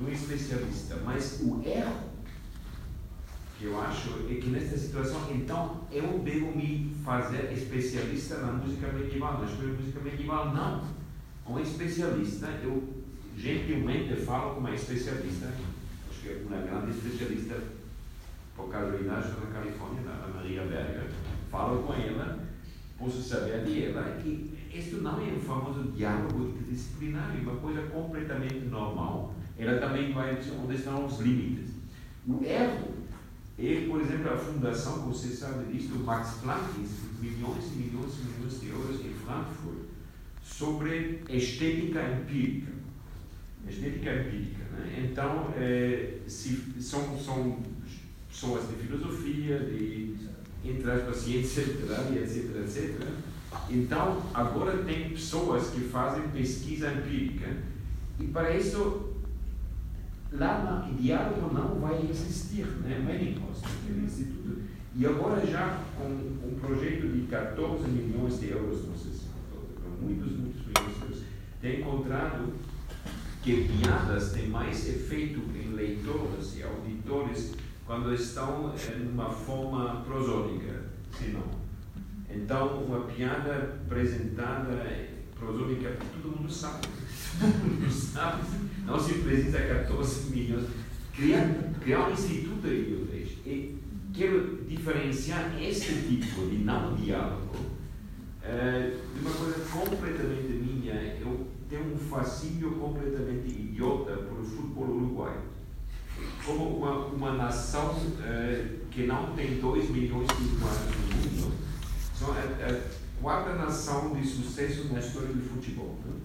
um 0.00 0.08
especialista. 0.08 0.96
Mas 1.04 1.40
o 1.42 1.62
erro 1.64 2.09
que 3.60 3.66
eu 3.66 3.78
acho 3.78 4.26
é 4.30 4.34
que 4.36 4.48
nesta 4.48 4.74
situação, 4.78 5.30
então, 5.30 5.82
eu 5.92 6.18
devo 6.20 6.56
me 6.56 6.96
fazer 7.04 7.52
especialista 7.52 8.38
na 8.38 8.52
música 8.52 8.90
medieval, 8.90 9.38
na 9.38 9.44
de 9.44 9.66
música 9.66 10.00
medieval. 10.00 10.54
Não. 10.54 10.82
Um 11.46 11.60
especialista, 11.60 12.46
eu 12.62 12.82
gentilmente 13.36 14.16
falo 14.16 14.54
com 14.54 14.60
uma 14.60 14.74
especialista, 14.74 15.52
acho 16.10 16.20
que 16.22 16.28
é 16.30 16.42
uma 16.48 16.56
grande 16.62 16.96
especialista, 16.96 17.62
por 18.56 18.70
casualidade, 18.70 19.28
na 19.28 19.52
Califórnia, 19.52 20.10
a 20.10 20.28
Maria 20.34 20.62
Berger, 20.62 21.10
falo 21.50 21.82
com 21.82 21.92
ela, 21.92 22.40
posso 22.98 23.20
saber 23.20 23.64
de 23.64 23.84
ela, 23.84 24.16
que 24.22 24.58
isto 24.72 25.02
não 25.02 25.20
é 25.20 25.32
um 25.32 25.40
famoso 25.40 25.82
diálogo 25.94 26.48
interdisciplinar, 26.48 27.36
é 27.36 27.42
uma 27.42 27.56
coisa 27.56 27.82
completamente 27.88 28.64
normal. 28.66 29.34
Ela 29.58 29.78
também 29.78 30.14
vai 30.14 30.36
dizer 30.36 30.52
onde 30.52 30.76
estão 30.76 31.04
os 31.04 31.18
limites. 31.18 31.74
O 32.26 32.42
erro 32.42 32.99
e, 33.60 33.86
por 33.88 34.00
exemplo, 34.00 34.32
a 34.32 34.36
fundação, 34.38 35.02
você 35.02 35.28
sabe 35.28 35.70
disso, 35.70 35.88
do 35.88 35.98
Max 36.02 36.38
Planck, 36.42 36.78
milhões 37.20 37.64
e 37.72 37.76
milhões 37.76 38.14
e 38.18 38.28
milhões 38.28 38.58
de 38.58 38.68
euros 38.68 39.00
em 39.04 39.12
Frankfurt, 39.12 39.80
sobre 40.42 41.20
estética 41.28 42.00
empírica. 42.02 42.72
Estética 43.68 44.14
empírica. 44.14 44.64
Né? 44.72 45.10
Então, 45.10 45.52
é, 45.58 46.20
se, 46.26 46.72
são, 46.80 47.18
são 47.18 47.58
pessoas 48.30 48.66
de 48.66 48.76
filosofia, 48.76 49.58
de, 49.58 50.16
entre 50.64 50.90
as 50.90 51.16
ciência 51.18 51.62
literária, 51.62 52.18
etc, 52.18 52.56
etc. 52.64 53.08
Então, 53.68 54.22
agora 54.32 54.78
tem 54.84 55.10
pessoas 55.10 55.68
que 55.68 55.80
fazem 55.80 56.28
pesquisa 56.28 56.90
empírica 56.92 57.58
e 58.18 58.24
para 58.24 58.56
isso 58.56 59.09
lá 60.32 60.86
no 60.86 60.94
diálogo 60.94 61.52
não 61.52 61.80
vai 61.80 62.06
existir, 62.08 62.66
né? 62.82 62.98
Médicos, 62.98 63.62
naquele 63.62 64.04
instituto. 64.04 64.62
E 64.96 65.06
agora 65.06 65.44
já 65.46 65.80
com 65.96 66.06
um 66.06 66.58
projeto 66.60 67.08
de 67.08 67.26
14 67.26 67.88
milhões 67.88 68.40
de 68.40 68.50
euros, 68.50 68.86
não 68.86 68.96
sei 68.96 69.12
se 69.12 69.30
muitos, 70.00 70.32
muitos 70.32 70.60
milhões 70.66 70.96
de 70.96 71.02
euros, 71.02 71.22
tem 71.60 71.80
encontrado 71.80 72.52
que 73.42 73.68
piadas 73.68 74.32
têm 74.32 74.48
mais 74.48 74.88
efeito 74.88 75.40
em 75.54 75.74
leitores 75.74 76.56
e 76.56 76.62
auditores 76.62 77.54
quando 77.86 78.14
estão 78.14 78.72
numa 79.00 79.30
forma 79.30 80.02
prosódica, 80.02 80.84
se 81.16 81.28
não. 81.28 81.60
Então, 82.28 82.84
uma 82.84 83.00
piada 83.06 83.80
apresentada 83.84 85.08
prosódica, 85.34 85.96
todo 86.22 86.36
mundo 86.36 86.52
sabe. 86.52 86.86
Todo 87.40 87.48
mundo 87.48 87.90
sabe. 87.90 88.42
Não 88.90 88.98
se 88.98 89.14
precisa 89.14 89.60
14 89.60 90.30
milhões. 90.30 90.66
Criar, 91.14 91.46
criar 91.80 92.08
um 92.08 92.12
instituto 92.12 92.66
de 92.66 92.90
inglês. 92.90 93.28
E 93.46 93.78
quero 94.12 94.64
diferenciar 94.68 95.54
este 95.62 95.94
tipo 96.08 96.48
de 96.48 96.58
não 96.58 96.96
diálogo 96.96 97.54
uh, 97.54 98.90
de 99.14 99.20
uma 99.20 99.30
coisa 99.30 99.60
completamente 99.70 100.48
minha. 100.48 100.94
Eu 101.20 101.46
tenho 101.68 101.94
um 101.94 101.96
fascínio 101.96 102.72
completamente 102.72 103.48
idiota 103.48 104.12
por 104.12 104.42
futebol 104.42 104.88
uruguaio. 104.88 105.42
Como 106.44 106.78
uma, 106.78 107.06
uma 107.06 107.32
nação 107.34 107.92
uh, 107.92 108.86
que 108.90 109.06
não 109.06 109.36
tem 109.36 109.60
2 109.60 109.90
milhões 109.90 110.26
de 110.26 110.42
usuários 110.42 110.96
no 110.96 111.46
mundo, 111.46 111.54
são 112.18 112.32
a, 112.32 112.40
a, 112.40 112.80
quarta 113.22 113.54
nação 113.54 114.12
de 114.14 114.26
sucesso 114.26 114.92
na 114.92 114.98
história 114.98 115.28
do 115.28 115.48
futebol. 115.48 115.96
Né? 116.04 116.19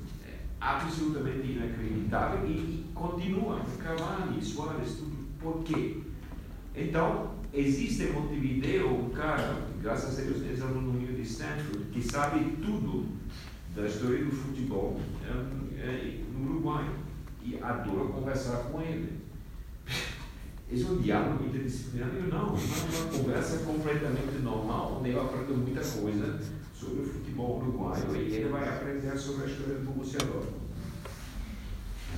Absolutamente 0.65 1.51
inacreditável 1.51 2.47
e, 2.47 2.51
e 2.51 2.85
continua. 2.93 3.61
Cavani, 3.77 4.43
Soares, 4.43 4.95
tudo. 4.95 5.15
Por 5.39 5.63
quê? 5.63 6.01
Então, 6.75 7.35
existe 7.53 8.03
em 8.03 8.13
Montevideo 8.13 8.89
um 8.89 9.09
cara, 9.09 9.67
graças 9.79 10.17
a 10.17 10.21
Deus, 10.23 10.41
é 10.41 10.63
aluno 10.63 10.99
de 10.99 11.21
Stanford, 11.21 11.85
que 11.91 12.01
sabe 12.01 12.57
tudo 12.63 13.05
da 13.75 13.85
história 13.85 14.25
do 14.25 14.31
futebol 14.31 14.99
é, 15.23 15.81
é, 15.81 16.23
no 16.33 16.49
Uruguai 16.49 16.89
e 17.43 17.59
adoro 17.61 18.09
conversar 18.09 18.57
com 18.71 18.81
ele. 18.81 19.19
Esse 20.71 20.83
é 20.83 20.87
um 20.87 20.97
diálogo 20.97 21.45
interdisciplinar? 21.45 22.09
Não, 22.11 22.47
é 22.47 23.07
uma 23.07 23.17
conversa 23.17 23.59
completamente 23.59 24.41
normal, 24.41 24.97
onde 24.99 25.11
eu 25.11 25.21
aprendo 25.21 25.57
muita 25.57 25.81
coisa 25.81 26.39
sobre 26.77 27.01
o 27.01 27.05
futebol 27.05 27.61
uruguaio 27.61 28.15
e 28.15 28.33
ele 28.33 28.49
vai 28.49 28.67
aprender 28.67 29.17
sobre 29.17 29.45
a 29.45 29.47
história 29.47 29.75
do 29.75 29.85
Dortmund. 29.85 30.65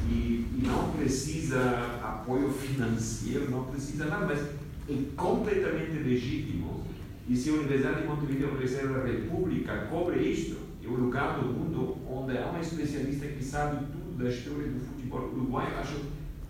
E, 0.10 0.48
e 0.58 0.64
não 0.64 0.92
precisa 0.92 1.60
apoio 2.02 2.50
financeiro, 2.50 3.52
não 3.52 3.66
precisa 3.66 4.06
nada, 4.06 4.26
mas 4.26 4.40
é 4.40 5.16
completamente 5.16 6.04
legítimo. 6.04 6.84
E 7.28 7.36
se 7.36 7.50
a 7.50 7.54
Universidade 7.54 8.02
de 8.02 8.08
Montevideo, 8.08 8.50
Universidade 8.50 8.94
da 8.94 9.04
República, 9.04 9.88
cobre 9.90 10.22
isto, 10.22 10.58
é 10.84 10.88
o 10.88 10.96
lugar 10.96 11.40
do 11.40 11.48
mundo 11.48 11.98
onde 12.10 12.38
há 12.38 12.48
uma 12.48 12.62
especialista 12.62 13.28
que 13.28 13.44
sabe 13.44 13.86
tudo 13.88 14.18
da 14.18 14.30
história 14.30 14.70
do 14.70 14.80
futebol 14.80 15.30
uruguaio, 15.34 15.78
acho 15.78 16.00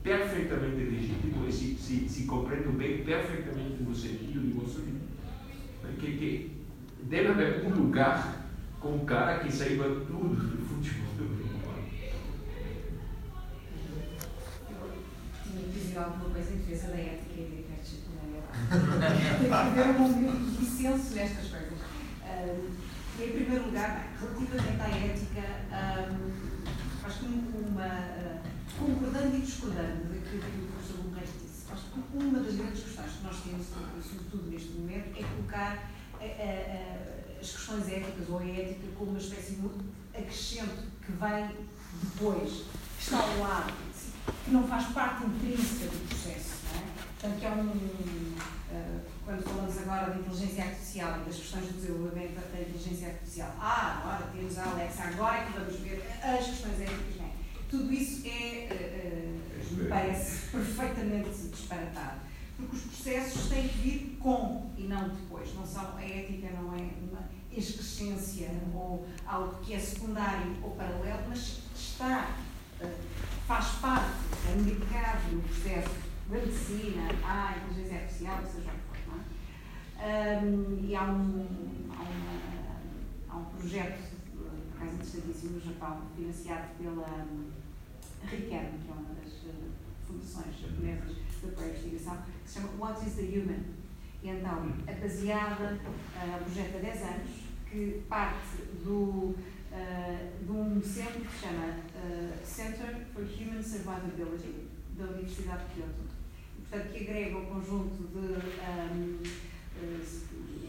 perfeitamente 0.04 0.76
legítimo 0.76 1.48
e 1.48 1.52
se, 1.52 1.76
se, 1.76 2.08
se 2.08 2.24
compreendo 2.24 2.78
bem 2.78 3.04
perfeitamente 3.04 3.82
no 3.82 3.94
sentido 3.94 4.40
de 4.40 4.52
você. 4.52 4.82
Que, 6.00 6.18
que 6.18 6.57
deve 7.08 7.30
haver 7.30 7.66
um 7.66 7.70
lugar 7.70 8.48
com 8.80 8.96
um 8.96 9.06
cara 9.06 9.40
que 9.40 9.52
saiba 9.52 9.86
tudo 10.06 10.36
do 10.36 10.66
futebol 10.66 11.08
que 15.44 15.80
dizer 15.80 15.98
alguma 15.98 16.30
coisa 16.30 16.54
em 16.54 16.58
defesa 16.58 16.88
da 16.88 16.98
ética 16.98 17.34
e 17.38 17.44
da 17.44 17.56
interdisciplinaridade. 17.60 18.48
Tem 19.40 19.48
que 19.48 19.80
haver 19.80 20.02
um 20.02 20.56
dissenso 20.60 21.16
nestas 21.16 21.48
coisas. 21.48 21.80
Uh, 22.24 22.70
em 23.20 23.32
primeiro 23.32 23.66
lugar, 23.66 24.14
relativamente 24.20 24.82
à 24.82 24.90
ética, 24.90 25.42
um, 26.12 27.08
acho 27.08 27.20
que 27.20 27.26
uma. 27.26 27.86
Uh, 27.86 28.58
concordando 28.78 29.36
e 29.36 29.42
discordando 29.42 30.04
daquilo 30.04 30.44
que 30.44 30.62
o 30.62 30.68
professor 30.68 31.04
Monteiro 31.04 31.32
disse, 31.42 31.66
acho 31.72 31.86
que 31.86 32.00
uma 32.14 32.40
das 32.42 32.56
grandes 32.56 32.84
questões 32.84 33.12
que 33.12 33.24
nós 33.24 33.42
temos, 33.42 33.66
sobretudo 34.06 34.52
neste 34.52 34.70
momento, 34.74 35.18
é 35.18 35.24
colocar 35.24 35.90
as 37.40 37.52
questões 37.52 37.88
éticas 37.88 38.30
ou 38.30 38.40
a 38.40 38.46
ética 38.46 38.88
como 38.98 39.12
uma 39.12 39.20
espécie 39.20 39.56
de 39.56 39.70
acrescento 40.18 40.84
que 41.06 41.12
vem 41.12 41.68
depois, 42.04 42.64
que 42.98 43.04
está 43.04 43.20
ao 43.20 43.40
lado, 43.40 43.74
que 44.44 44.52
não 44.52 44.68
faz 44.68 44.88
parte 44.88 45.26
intrínseca 45.26 45.86
do 45.86 46.08
processo. 46.08 46.56
Não 46.74 46.82
é? 46.82 46.84
Portanto, 47.20 47.40
que 47.40 47.46
é 47.46 47.50
um. 47.50 48.58
Quando 49.26 49.44
falamos 49.44 49.78
agora 49.80 50.12
de 50.12 50.20
inteligência 50.20 50.64
artificial 50.64 51.20
e 51.20 51.26
das 51.26 51.36
questões 51.36 51.66
do 51.66 51.74
desenvolvimento 51.74 52.36
da 52.36 52.62
inteligência 52.62 53.10
artificial, 53.10 53.54
ah, 53.60 54.02
agora 54.02 54.32
temos 54.32 54.58
a 54.58 54.72
Alexa, 54.72 55.04
agora 55.04 55.38
é 55.38 55.46
que 55.46 55.60
vamos 55.60 55.76
ver 55.82 56.02
as 56.24 56.46
questões 56.46 56.80
éticas 56.80 57.18
tudo 57.70 57.94
isso 57.94 58.26
é, 58.26 58.70
uh, 58.72 59.76
me 59.76 59.90
parece 59.90 60.48
perfeitamente 60.52 61.30
disparatado. 61.52 62.27
Porque 62.58 62.76
os 62.76 62.82
processos 62.82 63.50
têm 63.50 63.68
que 63.68 63.78
vir 63.78 64.18
com 64.20 64.72
e 64.78 64.84
não 64.84 65.10
depois. 65.10 65.54
Não 65.54 65.66
são, 65.66 65.96
a 65.96 66.04
ética 66.04 66.50
não 66.52 66.74
é 66.74 66.90
uma 67.02 67.30
excrescência 67.52 68.50
ou 68.74 69.08
algo 69.26 69.56
que 69.62 69.74
é 69.74 69.80
secundário 69.80 70.56
ou 70.64 70.72
paralelo, 70.72 71.24
mas 71.30 71.62
está, 71.76 72.36
uh, 72.82 72.88
faz 73.48 73.66
parte, 73.76 74.12
é 74.48 74.60
indicado 74.60 75.36
no 75.36 75.42
processo 75.42 75.96
da 76.30 76.38
medicina, 76.38 77.10
à 77.24 77.58
inteligência 77.58 78.02
artificial, 78.02 78.44
seja 78.46 78.72
o 78.72 78.94
que 78.94 79.02
for. 79.02 79.20
É? 80.00 80.40
Um, 80.40 80.86
e 80.86 80.96
há 80.96 81.04
um, 81.04 81.48
há, 81.90 82.04
uma, 82.04 83.30
há 83.30 83.38
um 83.38 83.46
projeto, 83.46 84.18
por 84.36 84.48
acaso 84.76 84.96
interessantíssimo 84.96 85.52
no 85.54 85.62
Japão, 85.62 86.02
financiado 86.16 86.68
pela 86.78 87.28
RICAM, 88.26 88.78
que 88.84 88.90
é 88.90 88.94
uma 88.94 89.14
das 89.16 89.34
uh, 89.34 89.72
fundações 90.06 90.60
japonesas 90.60 91.16
de 91.16 91.48
apoio 91.48 91.68
à 91.68 91.70
investigação, 91.70 92.18
que 92.48 92.54
se 92.54 92.60
chama 92.62 92.70
What 92.80 93.06
is 93.06 93.16
the 93.16 93.24
Human? 93.24 93.64
E 94.24 94.30
então, 94.30 94.74
é 94.88 94.94
baseada, 94.94 95.78
uh, 95.84 96.44
projeto 96.44 96.78
há 96.78 96.80
10 96.80 97.02
anos, 97.04 97.30
que 97.70 98.04
parte 98.08 98.62
do, 98.84 99.36
uh, 99.36 99.36
de 100.42 100.52
um 100.52 100.82
centro 100.82 101.22
que 101.22 101.28
se 101.28 101.46
chama 101.46 101.68
uh, 101.68 102.46
Center 102.46 103.06
for 103.14 103.24
Human 103.24 103.62
Survivability, 103.62 104.68
da 104.98 105.06
Universidade 105.06 105.66
de 105.66 105.74
Kyoto. 105.76 106.08
E, 106.58 106.62
portanto, 106.62 106.94
que 106.94 107.04
agrega 107.04 107.38
um 107.38 107.46
conjunto 107.46 108.08
de 108.08 108.40
um, 108.66 109.22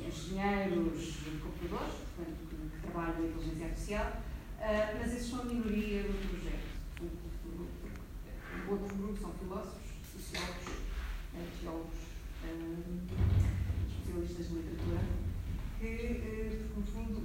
engenheiros, 0.07 1.17
computadores, 1.41 1.95
portanto, 2.17 2.39
que, 2.51 2.57
que 2.57 2.83
trabalham 2.83 3.21
na 3.21 3.27
inteligência 3.29 3.67
artificial, 3.67 4.23
mas 5.01 5.13
esses 5.13 5.31
são 5.31 5.41
a 5.41 5.45
minoria 5.45 6.03
do 6.03 6.29
projeto 6.29 6.69
outro 8.71 8.97
grupo 8.97 9.19
são 9.19 9.33
filósofos, 9.33 9.81
sociólogos, 10.13 10.78
eh, 11.39 11.49
teólogos, 11.61 11.95
eh, 12.45 12.79
especialistas 13.89 14.49
de 14.49 14.55
literatura, 14.55 15.01
que, 15.79 15.87
eh, 15.87 16.67
no 16.77 16.83
fundo, 16.83 17.19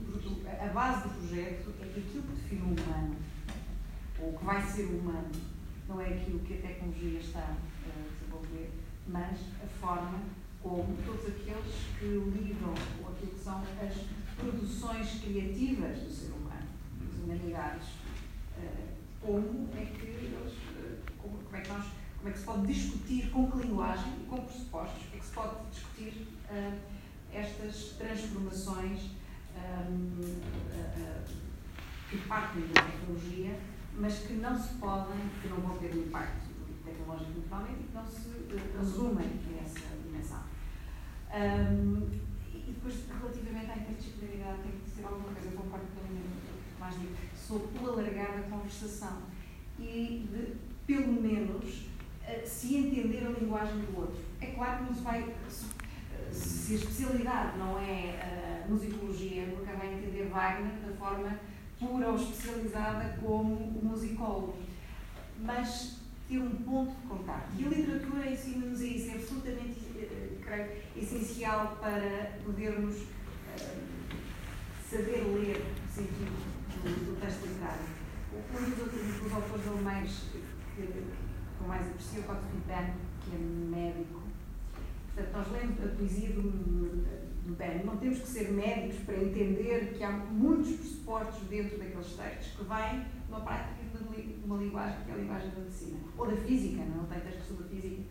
a 0.48 0.68
base 0.68 1.08
do 1.08 1.16
projeto 1.16 1.74
é 1.82 1.86
que 1.86 2.00
aquilo 2.00 2.24
que 2.24 2.34
define 2.34 2.62
o 2.62 2.66
humano, 2.66 3.16
ou 4.20 4.38
que 4.38 4.46
vai 4.46 4.62
ser 4.62 4.86
humano, 4.86 5.32
não 5.88 6.00
é 6.00 6.10
aquilo 6.10 6.40
que 6.40 6.54
a 6.54 6.62
tecnologia 6.62 7.20
está 7.20 7.40
a 7.40 7.56
desenvolver, 8.14 8.72
mas 9.08 9.40
a 9.64 9.68
forma 9.82 10.20
como 10.62 10.96
todos 11.06 11.28
aqueles 11.28 11.76
que 12.00 12.06
lidam 12.06 12.74
com 13.02 13.10
aquilo 13.10 13.32
que 13.32 13.40
são 13.40 13.62
as 13.62 14.36
produções 14.38 15.20
criativas 15.22 16.00
do 16.00 16.10
ser 16.10 16.32
humano, 16.32 16.68
das 17.02 17.20
humanidades, 17.22 17.88
como 19.20 19.70
é 19.76 19.86
que 19.86 20.06
eles 20.06 20.54
como 21.24 21.56
é 21.56 21.62
que 21.62 21.70
nós, 21.70 21.86
como 22.24 22.30
é 22.30 22.32
que 22.32 22.40
se 22.40 22.46
pode 22.46 22.68
discutir, 22.68 23.30
com 23.32 23.52
que 23.52 23.68
linguagem 23.68 24.14
e 24.22 24.26
com 24.30 24.38
pressupostos 24.46 25.04
é 25.14 25.18
que 25.18 25.26
se 25.26 25.34
pode 25.34 25.56
discutir 25.70 26.26
uh, 26.50 26.80
estas 27.34 27.98
transformações 27.98 29.10
um, 29.58 30.22
uh, 30.22 30.24
uh, 30.24 31.24
que 32.10 32.18
partem 32.20 32.62
da 32.68 32.82
tecnologia, 32.82 33.60
mas 33.98 34.20
que 34.20 34.34
não 34.36 34.58
se 34.58 34.76
podem, 34.76 35.20
que 35.42 35.50
não 35.50 35.58
vão 35.58 35.78
ter 35.80 35.94
um 35.94 36.00
impacto 36.00 36.48
tecnológico 36.86 37.42
naturalmente 37.42 37.82
e 37.82 37.88
que 37.88 37.94
não 37.94 38.08
se 38.08 38.30
resumem 38.78 39.28
a 39.28 39.62
essa 39.62 39.98
dimensão. 40.02 40.44
Um, 41.30 42.10
e 42.56 42.72
depois, 42.72 43.04
relativamente 43.20 43.70
à 43.70 43.76
interdisciplinaridade, 43.76 44.62
tenho 44.62 44.76
que 44.76 44.90
dizer 44.90 45.06
alguma 45.06 45.34
coisa, 45.34 45.52
concordo 45.52 45.88
com 45.88 46.00
o 46.00 46.80
mais 46.80 46.98
digo, 46.98 47.16
sobre 47.36 47.68
o 47.84 47.90
alargar 47.90 48.40
da 48.40 48.44
conversação 48.44 49.24
e 49.78 50.26
de 50.32 50.74
pelo 50.86 51.22
menos, 51.22 51.86
se 52.46 52.76
entender 52.76 53.26
a 53.26 53.40
linguagem 53.40 53.80
do 53.80 54.00
outro. 54.00 54.20
É 54.42 54.48
claro 54.48 54.80
que 54.80 54.84
não 54.86 54.94
se 54.94 55.02
vai. 55.02 55.22
Eh, 55.22 56.32
se 56.32 56.74
a 56.74 56.78
especialidade 56.78 57.58
não 57.58 57.80
é 57.80 58.64
musicologia, 58.68 59.46
nunca 59.46 59.74
vai 59.74 59.94
entender 59.94 60.30
Wagner 60.30 60.72
da 60.88 60.96
forma 60.96 61.40
pura 61.80 62.10
ou 62.10 62.16
especializada 62.16 63.18
como 63.22 63.56
o 63.56 63.86
musicólogo. 63.86 64.56
Mas 65.40 66.00
ter 66.28 66.40
um 66.40 66.50
ponto 66.50 66.92
de 66.92 67.08
contato. 67.08 67.50
E 67.58 67.66
a 67.66 67.70
literatura 67.70 68.32
ensina-nos 68.32 68.82
isso, 68.82 69.12
é 69.12 69.16
absolutamente, 69.16 69.80
eh, 69.98 70.38
creio, 70.42 70.72
essencial 70.96 71.78
para 71.80 72.40
podermos 72.46 73.04
saber 74.90 75.24
ler 75.34 75.66
o 75.88 75.92
sentido 75.92 76.54
do, 76.84 77.20
texto 77.20 77.48
literário. 77.48 78.04
Um 78.34 78.70
dos 78.70 78.80
outros 78.80 79.34
autores 79.34 79.68
alemães 79.68 80.24
que, 80.76 80.82
que 81.64 81.66
eu 81.66 81.68
mais 81.68 81.88
aprecio, 81.88 82.22
o 82.22 82.24
Gottfried 82.24 82.64
Benn, 82.68 82.94
que 83.24 83.36
é 83.36 83.40
médico, 83.40 84.22
Portanto, 85.16 85.32
nós 85.32 85.52
lemos 85.52 85.80
a 85.80 85.96
poesia 85.96 86.30
do, 86.32 87.24
Ben. 87.56 87.84
Não 87.86 87.98
temos 87.98 88.20
que 88.20 88.28
ser 88.28 88.52
médicos 88.52 89.06
para 89.06 89.16
entender 89.18 89.94
que 89.96 90.04
há 90.04 90.10
muitos 90.10 90.76
pressupostos 90.76 91.48
dentro 91.50 91.78
daqueles 91.78 92.14
textos 92.14 92.54
que 92.58 92.64
vêm 92.64 93.02
de 93.02 93.30
uma 93.30 93.42
prática 93.42 93.84
de 93.94 94.44
uma 94.44 94.58
linguagem, 94.58 95.04
que 95.04 95.12
é 95.12 95.14
a 95.14 95.18
linguagem 95.18 95.52
da 95.52 95.60
medicina. 95.60 96.00
Ou 96.18 96.26
da 96.26 96.36
física, 96.38 96.84
não 96.86 97.06
tem 97.06 97.20
textos 97.20 97.46
sobre 97.46 97.66
a 97.66 97.68
física. 97.68 98.02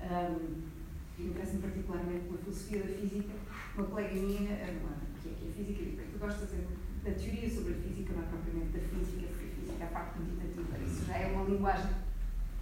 Um, 0.00 1.22
interessa-me 1.22 1.62
particularmente 1.62 2.24
pela 2.24 2.38
filosofia 2.38 2.82
da 2.82 2.88
física. 2.88 3.32
Uma 3.76 3.86
colega 3.86 4.14
minha, 4.14 4.50
uma, 4.50 4.96
que, 5.22 5.28
é, 5.28 5.32
que 5.32 5.48
é 5.48 5.52
física, 5.52 6.02
que 6.02 6.18
gosta 6.18 6.40
de 6.40 6.46
fazer 6.46 6.66
da 7.04 7.10
teoria 7.12 7.50
sobre 7.50 7.74
a 7.74 7.76
física, 7.76 8.12
não 8.12 8.22
é 8.22 8.26
propriamente 8.26 8.72
da 8.72 8.80
física, 8.80 9.28
porque 9.28 9.44
a 9.44 9.54
física 9.54 9.84
é 9.84 9.86
a 9.86 9.90
parte 9.90 10.18
quantitativa. 10.18 10.78
Isso 10.84 11.04
já 11.04 11.16
é 11.16 11.26
uma 11.28 11.44
linguagem 11.44 12.09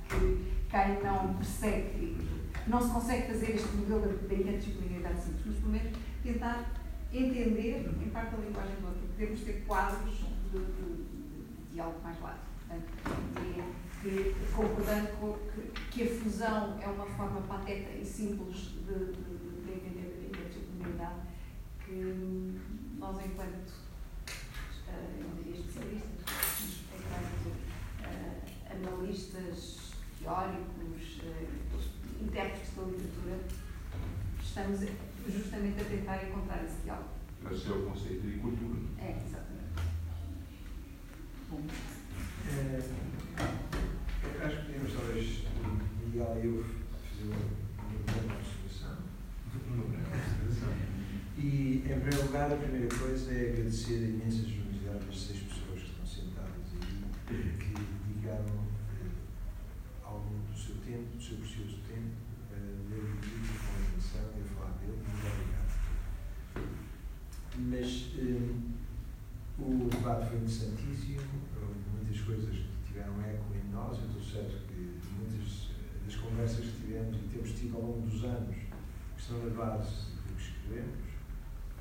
que 0.09 0.55
quem 0.71 1.03
não 1.03 1.35
percebe 1.35 2.17
não 2.67 2.81
se 2.81 2.93
consegue 2.93 3.29
fazer 3.29 3.55
este 3.55 3.77
modelo 3.77 4.01
da 4.01 4.35
interdisciplinaridade 4.35 5.23
simples, 5.23 5.43
mas 5.47 5.57
pelo 5.57 5.73
menos 5.73 5.99
tentar 6.23 6.71
entender, 7.13 7.89
em 8.03 8.11
parte, 8.11 8.35
a 8.35 8.39
linguagem 8.39 8.77
do 8.77 8.87
outro. 8.87 9.09
Podemos 9.09 9.41
ter 9.41 9.65
quadros 9.67 10.15
de, 10.53 10.59
de, 10.59 11.73
de 11.73 11.81
algo 11.81 12.01
mais 12.03 12.21
largo. 12.21 12.41
Portanto, 12.69 12.87
que, 14.03 14.35
concordando 14.55 15.09
com 15.19 15.33
que, 15.51 15.89
que, 15.91 16.03
a 16.03 16.15
fusão 16.15 16.79
é 16.81 16.87
uma 16.87 17.07
forma 17.07 17.41
pateta 17.43 17.91
e 17.99 18.05
simples 18.05 18.75
de, 18.87 19.13
de, 19.13 19.65
de 19.65 19.73
entender 19.73 20.21
a 20.21 20.29
interdisciplinaridade, 20.29 21.21
que 21.85 22.61
nós, 22.99 23.17
enquanto, 23.25 23.73
uh, 24.87 25.51
especialistas, 25.51 26.85
enquanto 26.95 27.49
uh, 28.05 28.39
analistas 28.71 29.88
teóricos, 30.29 31.23
uh, 31.23 32.23
intérpretes 32.23 32.75
da 32.77 32.83
literatura, 32.83 33.41
estamos 34.43 34.81
justamente 35.27 35.81
a 35.81 35.85
tentar 35.85 36.29
encontrar 36.29 36.63
esse 36.65 36.83
diálogo. 36.83 37.09
Esse 37.51 37.69
é 37.69 37.73
o 37.73 37.87
conceito 37.87 38.27
de 38.27 38.39
cultura. 38.39 38.79
É, 38.99 39.17
exatamente. 39.25 39.69
Bom, 41.51 41.63
é, 42.47 42.77
acho 44.45 44.57
que 44.57 44.73
podemos 44.73 44.93
talvez, 44.93 45.45
Miguel 46.05 46.41
e 46.43 46.47
eu, 46.47 46.65
fazer 47.09 47.25
uma 47.25 47.37
breve 48.05 48.29
observação. 48.37 48.99
Uma 49.67 49.85
breve 49.87 50.09
observação. 50.13 50.75
E, 51.39 51.85
em 51.87 52.01
primeiro 52.01 52.23
lugar, 52.27 52.53
a 52.53 52.57
primeira 52.57 52.89
coisa 52.95 53.33
é 53.33 53.53
agradecer 53.53 53.95
a 53.95 54.09
imensas 54.09 54.47
generosidade 54.47 55.07
das 55.07 55.19
seis 55.19 55.41
pessoas 55.41 55.81
que 55.81 55.91
estão 55.91 56.07
sentadas 56.07 56.67
aí, 56.75 57.55
que 57.57 57.73
dedicaram 58.13 58.68
tempo, 60.89 61.17
do 61.17 61.23
seu 61.23 61.37
precioso 61.37 61.77
tempo, 61.87 62.17
a 62.51 62.57
ler 62.57 63.05
o 63.05 63.21
livro 63.21 63.55
com 63.61 63.77
atenção 63.77 64.25
e 64.37 64.41
a 64.41 64.45
falar 64.57 64.73
dele. 64.79 64.97
Muito 65.05 65.27
obrigado. 65.29 65.69
Mas 67.59 68.15
um, 68.17 68.73
o 69.59 69.89
debate 69.91 70.29
foi 70.29 70.39
interessantíssimo, 70.39 71.21
muitas 71.93 72.21
coisas 72.23 72.57
que 72.57 72.87
tiveram 72.87 73.21
eco 73.21 73.55
em 73.55 73.71
nós. 73.71 73.99
Eu 73.99 74.07
estou 74.07 74.23
certo 74.23 74.67
que 74.67 74.99
muitas 75.13 75.69
das 76.07 76.17
conversas 76.17 76.65
que 76.65 76.81
tivemos 76.81 77.17
e 77.17 77.29
temos 77.29 77.53
tido 77.53 77.77
ao 77.77 77.83
longo 77.83 78.09
dos 78.09 78.25
anos, 78.25 78.57
que 78.57 79.21
estão 79.21 79.45
na 79.45 79.55
base 79.55 80.17
do 80.17 80.35
que 80.35 80.43
escrevemos, 80.43 81.09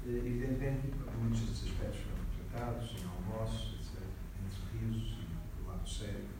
evidentemente, 0.06 0.92
muitos 1.18 1.42
desses 1.42 1.70
aspectos 1.70 2.02
foram 2.02 2.26
tratados 2.36 2.96
em 3.00 3.06
almoços, 3.08 3.76
etc., 3.80 4.04
entre 4.44 4.86
risos 4.86 5.18
e 5.20 5.62
do 5.62 5.68
lado 5.68 5.88
sério. 5.88 6.37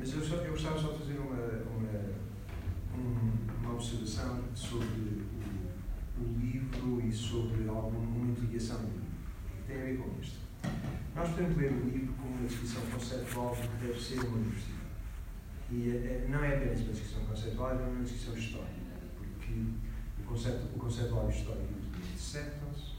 Mas 0.00 0.14
eu, 0.14 0.24
só, 0.24 0.36
eu 0.36 0.52
gostava 0.52 0.78
só 0.78 0.92
de 0.92 0.98
fazer 1.00 1.18
uma, 1.18 1.36
uma, 1.76 2.10
uma 3.60 3.74
observação 3.74 4.42
sobre 4.54 4.86
o, 4.86 6.22
o, 6.22 6.38
livro 6.40 7.06
e 7.06 7.12
sobre 7.12 7.68
alguma 7.68 8.30
interligação 8.30 8.78
do 8.78 8.86
livro, 8.86 9.04
que 9.46 9.62
tem 9.70 9.76
a 9.76 9.84
ver 9.84 9.98
com 9.98 10.18
isto. 10.18 10.38
Nós 11.14 11.28
podemos 11.28 11.54
ler 11.58 11.72
o 11.72 11.84
livro 11.84 12.14
como 12.14 12.30
uma 12.30 12.48
descrição 12.48 12.80
conceptual 12.86 13.54
do 13.54 13.68
que 13.68 13.86
deve 13.86 14.00
ser 14.00 14.20
uma 14.20 14.38
universidade. 14.38 14.80
E 15.70 15.90
é, 15.90 16.26
não 16.30 16.42
é 16.42 16.56
apenas 16.56 16.80
uma 16.80 16.92
descrição 16.92 17.24
conceptual, 17.26 17.70
é 17.70 17.74
uma 17.74 18.02
descrição 18.02 18.34
histórica, 18.38 18.80
porque 19.18 19.52
o, 20.18 20.22
conceito, 20.24 20.64
o 20.74 20.78
conceptual 20.78 21.24
e 21.24 21.26
o 21.26 21.30
histórico 21.36 21.74
interceptam-se. 22.08 22.94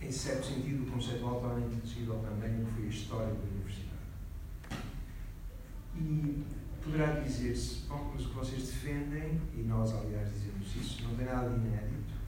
Em 0.00 0.12
certo 0.12 0.46
sentido, 0.46 0.84
o 0.84 0.92
conceitual 0.92 1.40
torna 1.40 1.66
intangível 1.66 2.18
também 2.20 2.62
o 2.62 2.66
que 2.66 2.72
foi 2.72 2.84
a 2.86 2.88
história 2.88 3.34
da 3.34 3.42
universidade. 3.42 3.88
E 5.96 6.44
poderá 6.82 7.20
dizer-se, 7.20 7.86
bom, 7.88 8.12
mas 8.14 8.24
o 8.24 8.28
que 8.28 8.34
vocês 8.36 8.62
defendem, 8.62 9.40
e 9.56 9.62
nós, 9.62 9.92
aliás, 9.92 10.30
dizemos 10.32 10.76
isso, 10.76 11.02
não 11.02 11.16
tem 11.16 11.26
nada 11.26 11.50
de 11.50 11.66
inédito. 11.66 12.18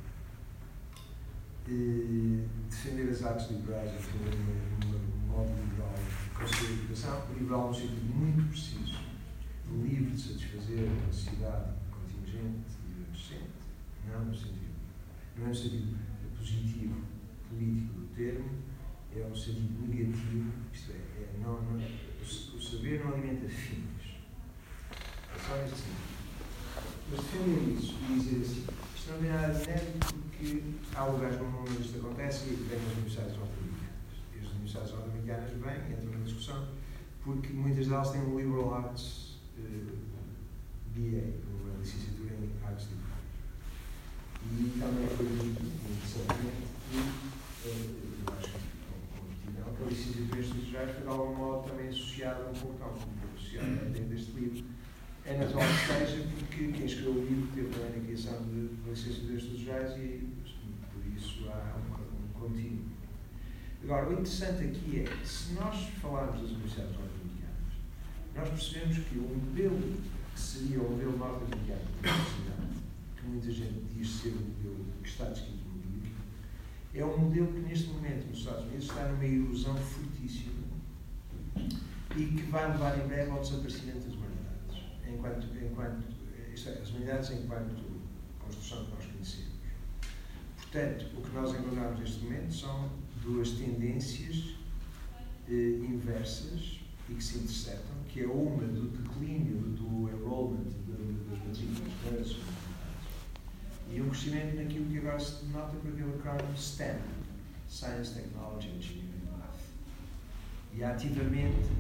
E 1.69 2.49
defender 2.69 3.09
as 3.11 3.23
artes 3.23 3.51
liberais, 3.51 3.93
um 3.93 5.27
modo 5.29 5.53
liberal 5.53 5.95
de 5.95 6.31
conceito 6.31 6.75
de 6.75 6.81
educação, 6.81 7.27
liberal 7.39 7.69
no 7.69 7.75
sentido 7.75 8.13
muito 8.13 8.49
preciso, 8.51 8.99
livre 9.71 10.11
de 10.11 10.21
satisfazer 10.21 10.89
a 10.89 11.07
necessidade 11.07 11.71
contingente 11.93 12.67
e 12.89 13.03
adolescente, 13.03 13.51
não 14.09 14.25
no 14.25 14.35
sentido, 14.35 14.75
não 15.39 15.45
é 15.45 15.49
no 15.49 15.55
sentido 15.55 15.97
positivo 16.37 17.10
político 17.51 17.95
do 17.95 18.07
termo, 18.15 18.49
é 19.15 19.27
um 19.27 19.35
sentido 19.35 19.89
negativo, 19.89 20.53
isto 20.73 20.93
é, 20.93 21.23
é 21.23 21.31
não, 21.43 21.61
não, 21.63 21.77
o, 21.77 22.61
saber 22.63 23.05
não 23.05 23.13
alimenta 23.13 23.49
fins. 23.49 24.17
É 25.35 25.39
só 25.39 25.57
neste 25.57 25.77
sentido. 25.77 26.11
Mas 27.11 27.21
defender 27.21 27.75
isso 27.75 27.99
e 28.09 28.21
dizer 28.21 28.43
assim, 28.43 28.67
isto 28.95 29.11
não 29.11 29.19
tem 29.19 29.31
nada 29.31 29.53
de 29.53 29.65
inédito 29.65 30.15
porque 30.15 30.63
há 30.95 31.05
lugares 31.05 31.41
onde 31.41 31.83
isto 31.83 31.99
acontece 31.99 32.51
e 32.51 32.55
vem 32.55 32.79
as 32.79 32.93
universidades 32.93 33.37
norte-americanas. 33.37 33.91
E 34.35 34.39
as 34.41 34.51
universidades 34.53 34.93
norte-americanas 34.93 35.51
vêm, 35.51 35.93
entram 35.93 36.19
na 36.19 36.25
discussão, 36.25 36.69
porque 37.25 37.53
muitas 37.53 37.89
delas 37.89 38.11
têm 38.13 38.21
um 38.21 38.39
liberal 38.39 38.75
arts 38.75 39.41
uh, 39.59 39.99
BA, 40.95 41.35
uma 41.51 41.79
licenciatura 41.79 42.35
em 42.35 42.65
artes 42.65 42.89
liberais. 42.91 43.11
E 44.47 44.79
também 44.79 45.09
foi 45.09 45.27
interessantemente, 45.27 46.71
que 46.91 47.30
eu 47.65 47.73
acho 48.39 48.49
que 48.49 48.71
que 49.81 49.85
a 49.85 49.89
licenciatura 49.89 50.39
em 50.39 50.43
Estudos 50.43 50.69
Gerais 50.69 50.91
foi 50.93 51.03
de 51.03 51.09
algum 51.09 51.35
modo 51.35 51.69
também 51.69 51.89
associada 51.89 52.49
um 52.49 52.53
pouco, 52.53 52.79
não, 52.79 52.89
como 52.89 53.35
associada 53.35 53.67
dentro 53.87 54.09
deste 54.09 54.33
livro. 54.33 54.65
É 55.25 55.37
natural 55.37 55.63
que 55.69 55.87
seja 55.87 56.27
porque 56.39 56.73
quem 56.73 56.87
escreveu 56.87 57.13
o 57.13 57.25
livro 57.25 57.49
teve 57.55 57.69
também 57.69 57.99
na 57.99 58.05
criação 58.05 58.43
de 58.45 58.71
licenciatura 58.89 59.33
em 59.33 59.37
Estudos 59.37 59.61
Gerais 59.61 59.99
e 59.99 60.29
por 60.93 61.07
isso 61.17 61.49
há 61.49 61.77
um, 61.77 62.25
um 62.25 62.41
contínuo. 62.41 62.85
Agora, 63.85 64.09
o 64.09 64.13
interessante 64.13 64.65
aqui 64.65 65.01
é 65.01 65.25
se 65.25 65.55
nós 65.55 65.89
falarmos 66.01 66.43
das 66.43 66.51
universidades 66.51 66.93
norte-americanas, 66.93 67.73
nós 68.35 68.49
percebemos 68.49 68.99
que 68.99 69.19
o 69.19 69.23
modelo 69.23 69.81
que 70.35 70.41
seria 70.41 70.81
o 70.81 70.91
modelo 70.91 71.17
norte-americano 71.17 71.81
de 72.03 72.09
universidade, 72.09 72.77
que 73.17 73.27
muita 73.27 73.51
gente 73.51 73.81
diz 73.95 74.09
ser 74.09 74.29
o 74.29 74.41
modelo 74.41 74.87
que 75.03 75.09
está 75.09 75.25
descrito 75.27 75.60
é 76.95 77.05
um 77.05 77.19
modelo 77.19 77.53
que 77.53 77.61
neste 77.61 77.89
momento 77.89 78.27
nos 78.29 78.39
Estados 78.39 78.65
Unidos 78.65 78.87
está 78.87 79.09
numa 79.09 79.25
erosão 79.25 79.77
fortíssima 79.77 80.61
e 82.17 82.25
que 82.25 82.43
vai 82.51 82.69
levar 82.69 82.99
em 82.99 83.07
breve 83.07 83.31
ao 83.31 83.41
desaparecimento 83.41 84.01
das 84.01 84.15
humanidades, 84.15 84.83
enquanto, 85.09 85.47
enquanto 85.65 86.03
é, 86.37 86.53
as 86.53 86.91
humanidades 86.91 87.31
enquanto 87.31 87.85
construção 88.41 88.85
que 88.87 88.91
nós 88.91 89.05
conhecemos. 89.07 89.51
Portanto, 90.57 91.07
o 91.17 91.23
que 91.23 91.31
nós 91.33 91.51
encontramos 91.53 92.01
neste 92.01 92.25
momento 92.25 92.53
são 92.53 92.91
duas 93.23 93.51
tendências 93.51 94.57
eh, 95.49 95.81
inversas 95.83 96.81
e 97.09 97.15
que 97.15 97.23
se 97.25 97.39
interceptam, 97.39 97.97
que 98.09 98.21
é 98.21 98.27
uma 98.27 98.67
do 98.67 98.89
declínio 98.89 99.57
do 99.57 100.09
enrollment 100.09 100.71
das 101.29 101.39
matrículas 101.39 102.37
e 103.91 104.01
um 104.01 104.09
crescimento 104.09 104.57
naquilo 104.57 104.87
que 104.87 104.99
agora 104.99 105.19
se 105.19 105.45
denota 105.45 105.77
por 105.77 105.93
aquele 105.93 106.15
acrónimo 106.15 106.57
STEM 106.57 106.97
Science, 107.69 108.15
Technology, 108.15 108.69
Engineering 108.69 109.27
Math. 109.31 109.61
E 110.75 110.83
ativamente 110.83 111.71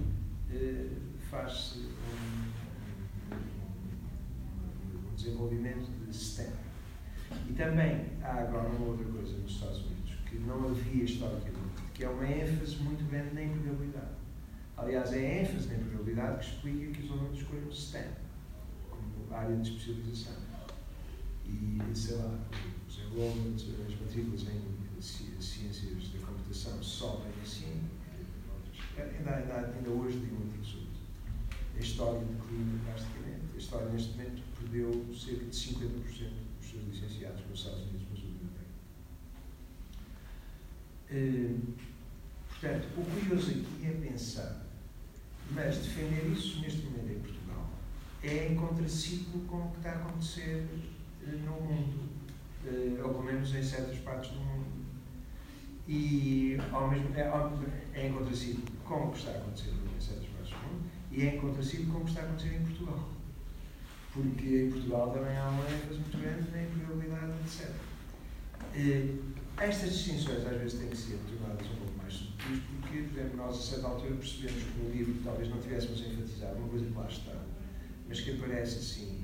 eh, 0.52 0.88
faz-se 1.30 1.78
um, 1.80 3.34
um, 3.34 3.38
um, 5.10 5.14
desenvolvimento 5.14 5.90
de 6.06 6.16
STEM. 6.16 6.52
E 7.48 7.52
também 7.52 8.06
há 8.22 8.34
agora 8.34 8.68
uma 8.68 8.86
outra 8.86 9.04
coisa 9.06 9.36
nos 9.38 9.52
Estados 9.52 9.78
Unidos 9.78 10.14
que 10.26 10.38
não 10.38 10.68
havia 10.68 11.04
historicamente, 11.04 11.82
que 11.92 12.04
é 12.04 12.08
uma 12.08 12.24
ênfase 12.24 12.76
muito 12.76 13.08
grande 13.10 13.34
na 13.34 13.42
empregabilidade. 13.42 14.14
Aliás, 14.76 15.12
é 15.12 15.18
a 15.18 15.42
ênfase 15.42 15.68
na 15.68 15.74
empregabilidade 15.74 16.38
que 16.38 16.54
explica 16.54 16.92
que 16.92 17.02
os 17.04 17.10
alunos 17.10 17.38
escolham 17.38 17.72
STEM 17.72 18.10
como 18.88 19.34
área 19.34 19.56
de 19.56 19.70
especialização 19.70 20.49
e, 21.50 21.96
sei 21.96 22.16
lá, 22.16 22.38
os 22.88 22.98
enrollments, 22.98 23.66
as 23.86 24.00
matrículas 24.00 24.42
em 24.42 24.80
ciências 25.40 26.08
da 26.12 26.26
computação 26.26 26.82
sobem 26.82 27.32
assim, 27.42 27.88
ainda, 28.96 29.36
ainda, 29.36 29.72
ainda 29.74 29.90
hoje 29.90 30.18
digo 30.18 30.36
um 30.36 30.46
artigo 30.46 30.64
sobre 30.64 30.88
isso. 30.90 31.02
a 31.76 31.80
história 31.80 32.20
declina 32.20 32.78
drasticamente. 32.84 33.40
A 33.54 33.58
história, 33.58 33.88
neste 33.88 34.10
momento, 34.12 34.42
perdeu 34.58 35.14
cerca 35.14 35.44
de 35.44 35.56
50% 35.56 35.90
dos 36.58 36.70
seus 36.70 36.84
licenciados 36.84 37.40
nos 37.48 37.58
Estados 37.58 37.80
Unidos, 37.80 38.06
mas 38.10 38.20
União 38.20 38.40
Europeia. 41.10 41.56
Portanto, 42.48 42.88
o 42.96 43.04
curioso 43.04 43.50
aqui 43.50 43.86
é 43.86 43.92
pensar, 43.92 44.66
mas 45.52 45.78
defender 45.78 46.30
isso 46.30 46.60
neste 46.60 46.82
momento 46.82 47.10
em 47.10 47.20
Portugal 47.20 47.70
é 48.22 48.48
em 48.48 48.56
contraciclo 48.56 49.40
com 49.46 49.66
o 49.66 49.70
que 49.70 49.78
está 49.78 49.92
a 49.92 49.94
acontecer 49.94 50.68
no 51.38 51.52
mundo, 51.52 52.08
eh, 52.66 53.02
ou 53.02 53.10
pelo 53.10 53.24
menos 53.24 53.54
em 53.54 53.62
certas 53.62 53.98
partes 53.98 54.30
do 54.30 54.40
mundo. 54.40 54.66
E 55.88 56.56
ao 56.72 56.88
mesmo 56.88 57.08
é, 57.16 57.22
é 57.94 58.06
em 58.06 58.12
com 58.84 58.94
o 58.94 59.10
que 59.12 59.18
está 59.18 59.30
a 59.32 59.36
acontecer 59.36 59.70
em 59.70 60.00
certas 60.00 60.26
partes 60.28 60.52
do 60.52 60.58
mundo 60.58 60.84
e 61.10 61.22
é 61.22 61.34
em 61.34 61.40
contraciclo 61.40 61.92
com 61.92 61.98
o 62.00 62.04
que 62.04 62.10
está 62.10 62.22
a 62.22 62.24
acontecer 62.24 62.54
em 62.54 62.64
Portugal. 62.64 63.08
Porque 64.12 64.64
em 64.64 64.70
Portugal 64.70 65.10
também 65.12 65.36
há 65.36 65.48
uma 65.48 65.64
ênfase 65.64 66.00
muito 66.00 66.18
grande 66.18 66.50
na 66.50 66.62
empregabilidade, 66.62 67.32
etc. 67.44 67.70
Eh, 68.74 69.14
estas 69.58 69.92
distinções 69.92 70.46
às 70.46 70.58
vezes 70.58 70.78
têm 70.78 70.88
que 70.88 70.96
ser 70.96 71.18
tornadas 71.28 71.66
um 71.66 71.76
pouco 71.76 71.98
mais 71.98 72.14
subtis, 72.14 72.62
porque, 72.80 72.98
por 72.98 73.18
exemplo, 73.18 73.36
nós 73.36 73.58
a 73.58 73.60
certa 73.60 73.86
altura 73.88 74.14
percebemos 74.14 74.62
que 74.62 74.78
no 74.78 74.90
livro 74.90 75.14
talvez 75.24 75.48
não 75.48 75.58
tivéssemos 75.58 76.00
enfatizado 76.00 76.56
uma 76.56 76.68
coisa 76.68 76.86
que 76.86 76.92
lá 76.92 77.08
está, 77.08 77.36
mas 78.08 78.20
que 78.20 78.30
aparece 78.32 78.78
assim, 78.78 79.19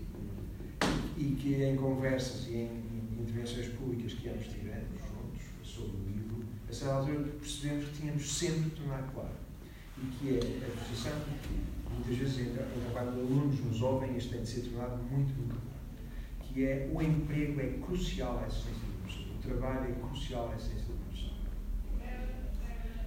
e 1.17 1.25
que 1.37 1.63
em 1.63 1.77
conversas 1.77 2.47
e 2.49 2.55
em 2.55 3.19
intervenções 3.21 3.69
públicas 3.69 4.15
que 4.15 4.29
ambos 4.29 4.47
tivemos 4.47 5.01
juntos 5.01 5.43
sobre 5.63 5.97
o 5.97 6.05
livro, 6.07 6.45
a 6.69 6.73
certa 6.73 6.95
altura 6.95 7.21
percebemos 7.41 7.85
que 7.87 7.93
tínhamos 8.01 8.33
sempre 8.33 8.61
de 8.61 8.71
tornar 8.71 9.11
claro, 9.13 9.37
e 9.99 10.07
que 10.17 10.35
é 10.35 10.67
a 10.67 10.85
posição 10.85 11.13
que 11.43 11.95
muitas 11.95 12.17
vezes 12.17 12.39
em 12.39 12.91
trabalho 12.91 13.13
de 13.13 13.21
alunos 13.21 13.61
nos 13.61 13.83
ouvem, 13.83 14.17
isto 14.17 14.33
tem 14.33 14.43
de 14.43 14.49
ser 14.49 14.61
tornado 14.63 14.97
muito, 15.05 15.35
muito 15.35 15.55
claro, 15.55 16.43
que 16.43 16.65
é 16.65 16.91
o 16.93 17.01
emprego 17.01 17.61
é 17.61 17.79
crucial 17.85 18.39
à 18.43 18.47
existência 18.47 18.87
trabalho 19.47 19.91
é 19.91 20.09
crucial 20.09 20.51
à 20.51 20.57
essência 20.57 20.85
da 20.85 20.95
profissão. 21.05 21.31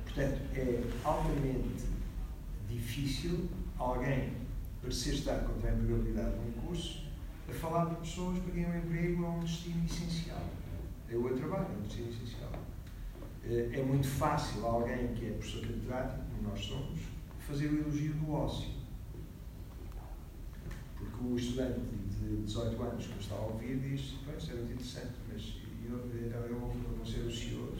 Portanto, 0.06 0.42
é 0.56 0.84
altamente 1.04 1.86
difícil 2.70 3.50
alguém 3.78 4.34
parecer 4.82 5.16
estar 5.16 5.40
contra 5.40 5.70
a 5.70 5.74
empregabilidade 5.74 6.36
num 6.38 6.52
curso 6.66 7.09
a 7.50 7.54
falar 7.54 7.86
para 7.88 7.96
pessoas 7.96 8.38
para 8.40 8.52
quem 8.54 8.66
o 8.66 8.78
emprego 8.78 9.26
é 9.26 9.28
um 9.28 9.40
destino 9.40 9.86
essencial. 9.86 10.44
É 11.10 11.16
o 11.16 11.36
trabalho, 11.36 11.66
é 11.66 11.78
um 11.78 11.82
destino 11.82 12.10
essencial. 12.10 12.52
Eh, 13.44 13.70
é 13.74 13.84
muito 13.84 14.08
fácil 14.08 14.66
alguém 14.66 15.14
que 15.16 15.26
é 15.26 15.32
professor 15.32 15.62
catedrático, 15.62 16.24
como 16.30 16.50
nós 16.50 16.60
somos, 16.60 17.00
fazer 17.40 17.68
o 17.68 17.80
elogio 17.80 18.14
do 18.14 18.32
ócio. 18.32 18.70
Porque 20.98 21.24
o 21.24 21.36
estudante 21.36 21.80
de 21.80 22.44
18 22.44 22.84
anos 22.84 23.08
que 23.08 23.20
está 23.20 23.36
a 23.36 23.40
ouvir 23.40 23.80
diz: 23.80 24.16
Pois, 24.26 24.50
é 24.50 24.54
muito 24.54 24.74
interessante, 24.74 25.14
mas 25.32 25.58
eu, 25.90 26.28
então 26.28 26.42
eu 26.42 26.60
vou, 26.60 27.06
ser 27.06 27.22
o 27.22 27.32
senhor. 27.32 27.74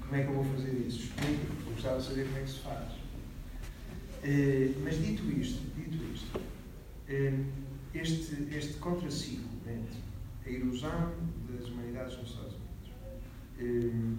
Como 0.00 0.14
é 0.14 0.22
que 0.22 0.28
eu 0.28 0.34
vou 0.34 0.44
fazer 0.44 0.72
isso? 0.86 1.04
Explique, 1.04 1.46
eu 1.66 1.72
gostava 1.72 1.98
de 1.98 2.06
saber 2.06 2.26
como 2.26 2.38
é 2.38 2.42
que 2.42 2.50
se 2.50 2.58
faz. 2.58 2.92
Uh, 4.24 4.80
mas 4.82 4.96
dito 4.96 5.22
isto, 5.30 5.62
dito 5.76 6.02
isto, 6.12 6.38
uh, 6.38 7.63
este, 7.94 8.48
este 8.54 8.74
contraciclo 8.74 9.48
entre 9.66 10.00
a 10.46 10.50
erosão 10.50 11.14
das 11.48 11.68
humanidades 11.68 12.18
nos 12.18 12.30
Estados 12.30 12.54
Unidos, 12.54 12.92
uh, 13.60 14.18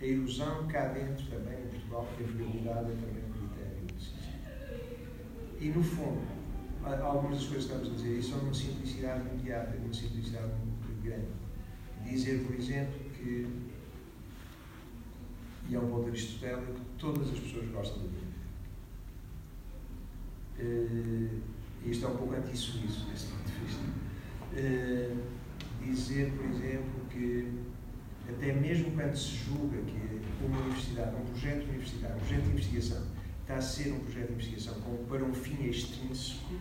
a 0.00 0.04
erosão 0.04 0.68
cá 0.68 0.88
dentro 0.88 1.26
também 1.26 1.58
em 1.58 1.68
Portugal, 1.68 2.08
que 2.16 2.22
é 2.22 2.26
também 2.26 3.24
um 3.24 3.32
critério. 3.32 3.78
E 5.60 5.68
no 5.70 5.82
fundo, 5.82 6.22
algumas 6.84 7.38
das 7.38 7.48
coisas 7.48 7.66
que 7.66 7.74
estamos 7.74 7.88
a 7.88 7.94
dizer 7.94 8.22
são 8.22 8.38
uma 8.40 8.54
simplicidade 8.54 9.28
imediata, 9.28 9.76
uma 9.76 9.92
simplicidade 9.92 10.52
muito 10.54 11.02
grande 11.02 11.48
dizer, 12.04 12.44
por 12.44 12.54
exemplo, 12.54 12.98
que, 13.14 13.46
e 15.68 15.74
é 15.74 15.78
um 15.78 15.88
ponto 15.90 16.08
aristotélico, 16.08 16.80
todas 16.96 17.30
as 17.30 17.38
pessoas 17.38 17.68
gostam 17.70 18.02
de. 18.02 18.28
Uh, 20.60 21.40
isto 21.84 22.04
é 22.04 22.08
um 22.08 22.16
pouco 22.16 22.34
anti-suíço, 22.34 23.06
desse 23.06 23.26
ponto 23.26 23.44
de 23.44 23.64
vista. 23.64 23.82
Uh, 24.52 25.38
dizer, 25.84 26.32
por 26.32 26.44
exemplo, 26.46 27.06
que 27.10 27.68
até 28.28 28.52
mesmo 28.52 28.90
quando 28.92 29.16
se 29.16 29.36
julga 29.36 29.78
que 29.78 30.44
uma 30.44 30.60
universidade, 30.60 31.16
um 31.16 31.24
projeto 31.24 31.68
universitário, 31.68 32.16
um 32.16 32.18
projeto 32.20 32.42
de 32.44 32.50
investigação, 32.50 33.06
está 33.42 33.56
a 33.56 33.62
ser 33.62 33.92
um 33.92 34.00
projeto 34.00 34.26
de 34.28 34.32
investigação 34.34 34.74
como 34.82 34.98
para 35.06 35.24
um 35.24 35.32
fim 35.32 35.64
extrínseco, 35.64 36.54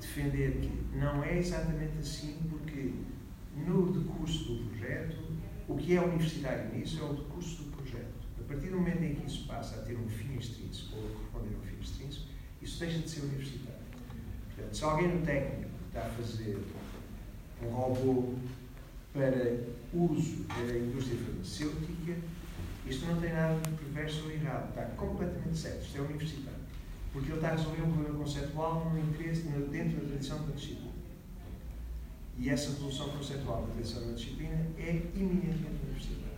defender 0.00 0.60
que 0.60 0.96
não 0.96 1.22
é 1.22 1.38
exatamente 1.38 1.98
assim, 1.98 2.38
porque 2.48 2.94
no 3.54 3.92
decurso 3.92 4.54
do 4.54 4.70
projeto, 4.70 5.18
o 5.68 5.76
que 5.76 5.94
é 5.94 6.00
universitário 6.00 6.74
nisso 6.74 7.00
é 7.00 7.04
o 7.04 7.14
decurso 7.14 7.64
do 7.64 7.76
projeto. 7.76 8.20
A 8.40 8.42
partir 8.44 8.70
do 8.70 8.78
momento 8.78 9.02
em 9.02 9.14
que 9.14 9.26
isso 9.26 9.46
passa 9.46 9.76
a 9.76 9.82
ter 9.82 9.96
um 9.96 10.08
fim 10.08 10.36
extrínseco 10.36 10.96
ou 10.96 11.02
corresponder 11.10 11.54
a 11.54 11.58
um 11.58 11.62
fim 11.62 11.80
extrínseco, 11.80 12.26
isso 12.62 12.80
deixa 12.80 12.98
de 12.98 13.10
ser 13.10 13.20
universitário. 13.20 13.79
Portanto, 14.60 14.76
se 14.76 14.84
alguém 14.84 15.08
no 15.08 15.24
técnico 15.24 15.70
está 15.88 16.00
a 16.00 16.10
fazer 16.10 16.58
um 17.62 17.68
robô 17.68 18.34
para 19.12 19.58
uso 19.92 20.44
da 20.44 20.78
indústria 20.78 21.18
farmacêutica, 21.18 22.16
isto 22.86 23.06
não 23.06 23.20
tem 23.20 23.32
nada 23.32 23.58
de 23.60 23.70
perverso 23.70 24.24
ou 24.24 24.30
errado, 24.30 24.68
está 24.70 24.82
completamente 24.96 25.56
certo, 25.56 25.82
isto 25.82 25.98
é 25.98 26.00
universitário. 26.00 26.60
Porque 27.12 27.28
ele 27.28 27.36
está 27.36 27.48
a 27.48 27.56
resolver 27.56 27.82
um 27.82 27.92
problema 27.92 28.18
conceptual 28.18 28.92
dentro 29.70 30.00
da 30.00 30.08
tradição 30.08 30.46
da 30.46 30.54
disciplina. 30.54 30.90
E 32.38 32.48
essa 32.48 32.70
resolução 32.70 33.08
conceitual 33.10 33.66
da 33.66 33.74
atenção 33.74 34.06
na 34.06 34.12
disciplina 34.12 34.66
é 34.78 34.90
eminentemente 35.14 35.82
universitária. 35.84 36.30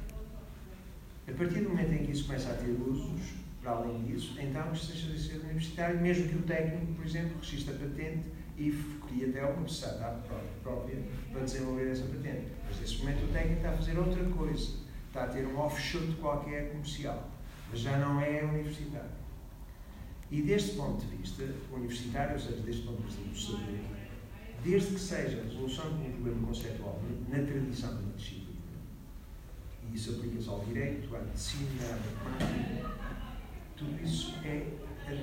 A 1.28 1.32
partir 1.32 1.61
do 1.61 1.70
momento 1.70 1.93
em 1.93 2.07
que 2.07 2.12
isso 2.12 2.27
começa 2.27 2.51
a 2.51 2.55
ter 2.55 2.70
usos, 2.70 3.20
para 3.63 3.73
além 3.73 4.03
disso, 4.03 4.35
então 4.41 4.73
deixa 4.73 5.07
de 5.07 5.19
ser 5.19 5.39
universitário, 5.41 6.01
mesmo 6.01 6.29
que 6.29 6.37
o 6.37 6.43
técnico, 6.43 6.95
por 6.95 7.07
exemplo, 7.07 7.39
registre 7.41 7.75
a 7.75 7.79
patente 7.79 8.29
e 8.59 8.71
crie 9.07 9.31
até 9.31 9.45
uma 9.45 9.63
necessidade 9.63 10.21
própria 10.63 10.99
para 11.33 11.43
desenvolver 11.43 11.91
essa 11.91 12.05
patente. 12.05 12.49
Mas 12.67 12.81
nesse 12.81 12.99
momento 12.99 13.25
o 13.25 13.29
técnico 13.29 13.57
está 13.59 13.71
a 13.71 13.77
fazer 13.77 13.99
outra 13.99 14.25
coisa, 14.25 14.75
está 15.07 15.25
a 15.25 15.29
ter 15.29 15.47
um 15.47 15.59
offshoot 15.59 16.13
qualquer 16.17 16.71
comercial, 16.73 17.31
mas 17.71 17.81
já 17.81 17.97
não 17.99 18.21
é 18.21 18.43
universitário. 18.43 19.23
E 20.31 20.43
deste 20.43 20.77
ponto 20.77 21.05
de 21.05 21.17
vista, 21.17 21.45
universitário, 21.73 22.33
ou 22.35 22.41
seja, 22.41 22.61
deste 22.63 22.83
ponto 22.83 23.03
de 23.03 23.07
vista 23.07 23.23
do 23.23 23.39
saber, 23.39 23.85
desde 24.65 24.95
que 24.95 25.01
seja 25.01 25.41
a 25.41 25.45
resolução 25.45 25.97
de 25.99 26.09
um 26.09 26.13
problema 26.13 26.47
conceptual 26.49 27.01
na 27.29 27.39
tradição 27.39 27.95
da 27.95 28.17
disciplina, 28.17 28.51
e 29.91 29.95
isso 29.95 30.13
aplica-se 30.13 30.49
ao 30.49 30.61
direito, 30.65 31.15
à 31.15 31.21
medicina, 31.21 31.85
à 31.85 32.25
matemática, 32.31 32.91
tudo 33.83 34.05
isso 34.05 34.35
é, 34.45 34.67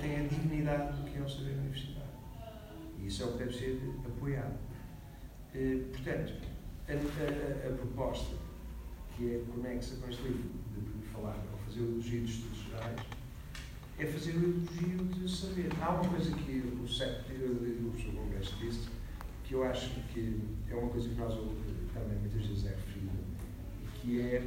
tem 0.01 0.17
a 0.17 0.27
dignidade 0.27 1.01
do 1.01 1.09
que 1.09 1.17
é 1.17 1.21
o 1.21 1.29
saber 1.29 1.57
universitário. 1.57 2.09
E 2.99 3.07
isso 3.07 3.23
é 3.23 3.25
o 3.25 3.31
que 3.31 3.37
deve 3.37 3.57
ser 3.57 3.79
apoiado. 4.05 4.57
Eh, 5.55 5.85
portanto, 5.91 6.33
a, 6.87 6.91
a, 6.91 7.69
a, 7.69 7.77
proposta 7.77 8.35
que 9.15 9.35
é 9.35 9.43
conexa 9.51 9.95
com 9.95 10.09
este 10.09 10.23
livro, 10.23 10.49
de 10.75 11.07
falar, 11.07 11.37
ou 11.51 11.57
fazer 11.59 11.81
o 11.81 11.93
elogio 11.93 12.23
de 12.23 12.31
estudos 12.31 12.59
gerais, 12.65 12.99
é 13.97 14.05
fazer 14.05 14.31
o 14.31 14.43
elogio 14.43 15.05
de 15.05 15.29
saber. 15.29 15.69
Há 15.81 15.89
uma 15.89 16.09
coisa 16.09 16.35
que 16.35 16.51
o, 16.59 16.79
o, 16.79 16.83
o 16.83 17.91
professor 17.91 18.13
Congresso 18.13 18.55
disse, 18.59 18.89
que 19.45 19.53
eu 19.53 19.63
acho 19.63 19.89
que 20.13 20.41
é 20.69 20.75
uma 20.75 20.89
coisa 20.89 21.09
que 21.09 21.15
nós 21.15 21.33
também 21.33 22.19
muitas 22.19 22.45
vezes 22.45 22.65
é 22.65 22.69
referido, 22.69 23.09
que 23.95 24.21
é, 24.21 24.43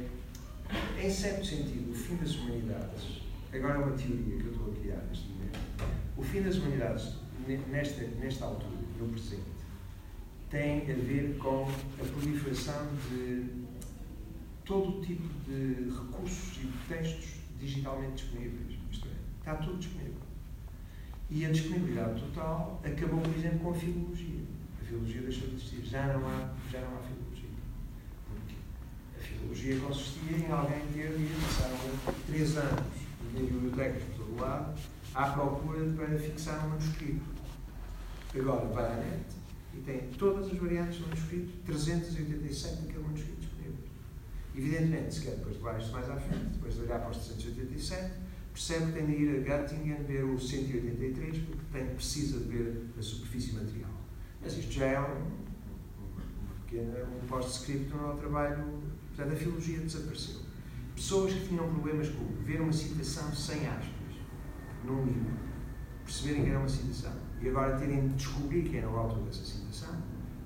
em 1.01 1.09
certo 1.09 1.45
sentido, 1.45 1.91
o 1.91 1.93
fim 1.93 2.15
das 2.15 2.35
humanidades, 2.35 3.22
agora 3.57 3.75
é 3.75 3.77
uma 3.77 3.95
teoria 3.95 4.37
que 4.37 4.45
eu 4.45 4.51
estou 4.51 4.71
a 4.71 4.75
criar 4.75 5.03
neste 5.09 5.29
momento, 5.29 5.59
o 6.17 6.23
fim 6.23 6.41
das 6.41 6.57
humanidades, 6.57 7.15
nesta, 7.69 8.03
nesta 8.19 8.45
altura, 8.45 8.77
no 8.99 9.07
presente, 9.09 9.43
tem 10.49 10.81
a 10.81 10.95
ver 10.95 11.37
com 11.37 11.67
a 11.99 12.05
proliferação 12.05 12.87
de 13.09 13.49
todo 14.65 15.01
tipo 15.05 15.27
de 15.47 15.89
recursos 15.89 16.57
e 16.57 16.67
de 16.67 16.77
textos 16.87 17.33
digitalmente 17.59 18.23
disponíveis. 18.23 18.77
Isto 18.91 19.07
é, 19.07 19.39
está 19.39 19.55
tudo 19.55 19.77
disponível. 19.77 20.13
E 21.29 21.45
a 21.45 21.51
disponibilidade 21.51 22.21
total 22.21 22.81
acabou, 22.83 23.19
por 23.19 23.35
exemplo, 23.35 23.59
com 23.59 23.71
a 23.71 23.73
filologia 23.73 24.43
filologia 24.93 25.21
deixou 25.21 25.47
de 25.47 25.55
existir. 25.55 25.81
Já 25.83 26.05
não 26.07 26.27
há, 26.27 26.53
já 26.71 26.81
não 26.81 26.97
há 26.97 27.01
filologia. 27.01 27.49
Porque 28.27 28.55
a 29.17 29.21
filologia 29.21 29.79
consistia 29.79 30.37
em 30.37 30.51
alguém 30.51 30.81
ter 30.93 31.15
passaram 31.41 31.77
três 32.27 32.57
anos 32.57 33.02
bibliotecas 33.41 34.03
por 34.03 34.25
todo 34.25 34.41
lado 34.41 34.79
à 35.15 35.29
procura 35.29 35.85
para 35.93 36.17
fixar 36.17 36.65
um 36.65 36.69
manuscrito. 36.69 37.21
Agora 38.35 38.65
vai 38.67 38.91
à 38.91 38.95
net 38.95 39.25
e 39.75 39.81
tem 39.81 39.99
todas 40.17 40.47
as 40.47 40.57
variantes 40.57 40.99
do 40.99 41.07
manuscrito, 41.07 41.51
387 41.65 42.81
daquele 42.81 43.03
manuscrito 43.03 43.39
disponível. 43.39 43.77
Evidentemente, 44.55 45.15
se 45.15 45.21
quer 45.21 45.35
depois 45.35 45.55
de 45.55 45.61
vários 45.61 45.89
mais 45.91 46.09
à 46.09 46.15
frente, 46.15 46.45
depois 46.53 46.75
de 46.75 46.81
olhar 46.81 46.99
para 46.99 47.11
os 47.11 47.17
387, 47.17 48.11
percebe 48.53 48.85
que 48.87 48.91
tem 48.91 49.05
de 49.05 49.11
ir 49.13 49.29
a 49.29 49.41
Göttingen 49.41 50.03
ver 50.03 50.23
o 50.23 50.39
183 50.39 51.37
porque 51.39 51.61
tem, 51.71 51.87
precisa 51.87 52.39
de 52.39 52.45
ver 52.45 52.89
a 52.97 53.01
superfície 53.01 53.53
material. 53.53 53.91
Mas 54.41 54.57
isto 54.57 54.71
já 54.71 54.85
é 54.85 54.99
um, 54.99 55.25
um 56.03 56.65
pequeno 56.65 56.93
um 57.21 57.27
post-scriptum 57.27 57.97
ao 57.97 58.17
trabalho. 58.17 58.81
Portanto, 59.15 59.33
a 59.33 59.35
filologia 59.35 59.79
desapareceu. 59.79 60.42
Pessoas 60.95 61.33
que 61.33 61.47
tinham 61.47 61.67
problemas 61.69 62.09
com 62.09 62.25
ver 62.43 62.61
uma 62.61 62.71
citação 62.71 63.33
sem 63.33 63.67
aspas 63.67 64.15
num 64.83 65.05
livro, 65.05 65.33
perceberem 66.03 66.43
que 66.43 66.49
era 66.49 66.59
uma 66.59 66.69
citação 66.69 67.13
e 67.41 67.49
agora 67.49 67.77
terem 67.77 68.07
de 68.07 68.15
descobrir 68.15 68.63
quem 68.63 68.79
era 68.79 68.89
o 68.89 68.97
autor 68.97 69.23
dessa 69.23 69.43
citação, 69.43 69.95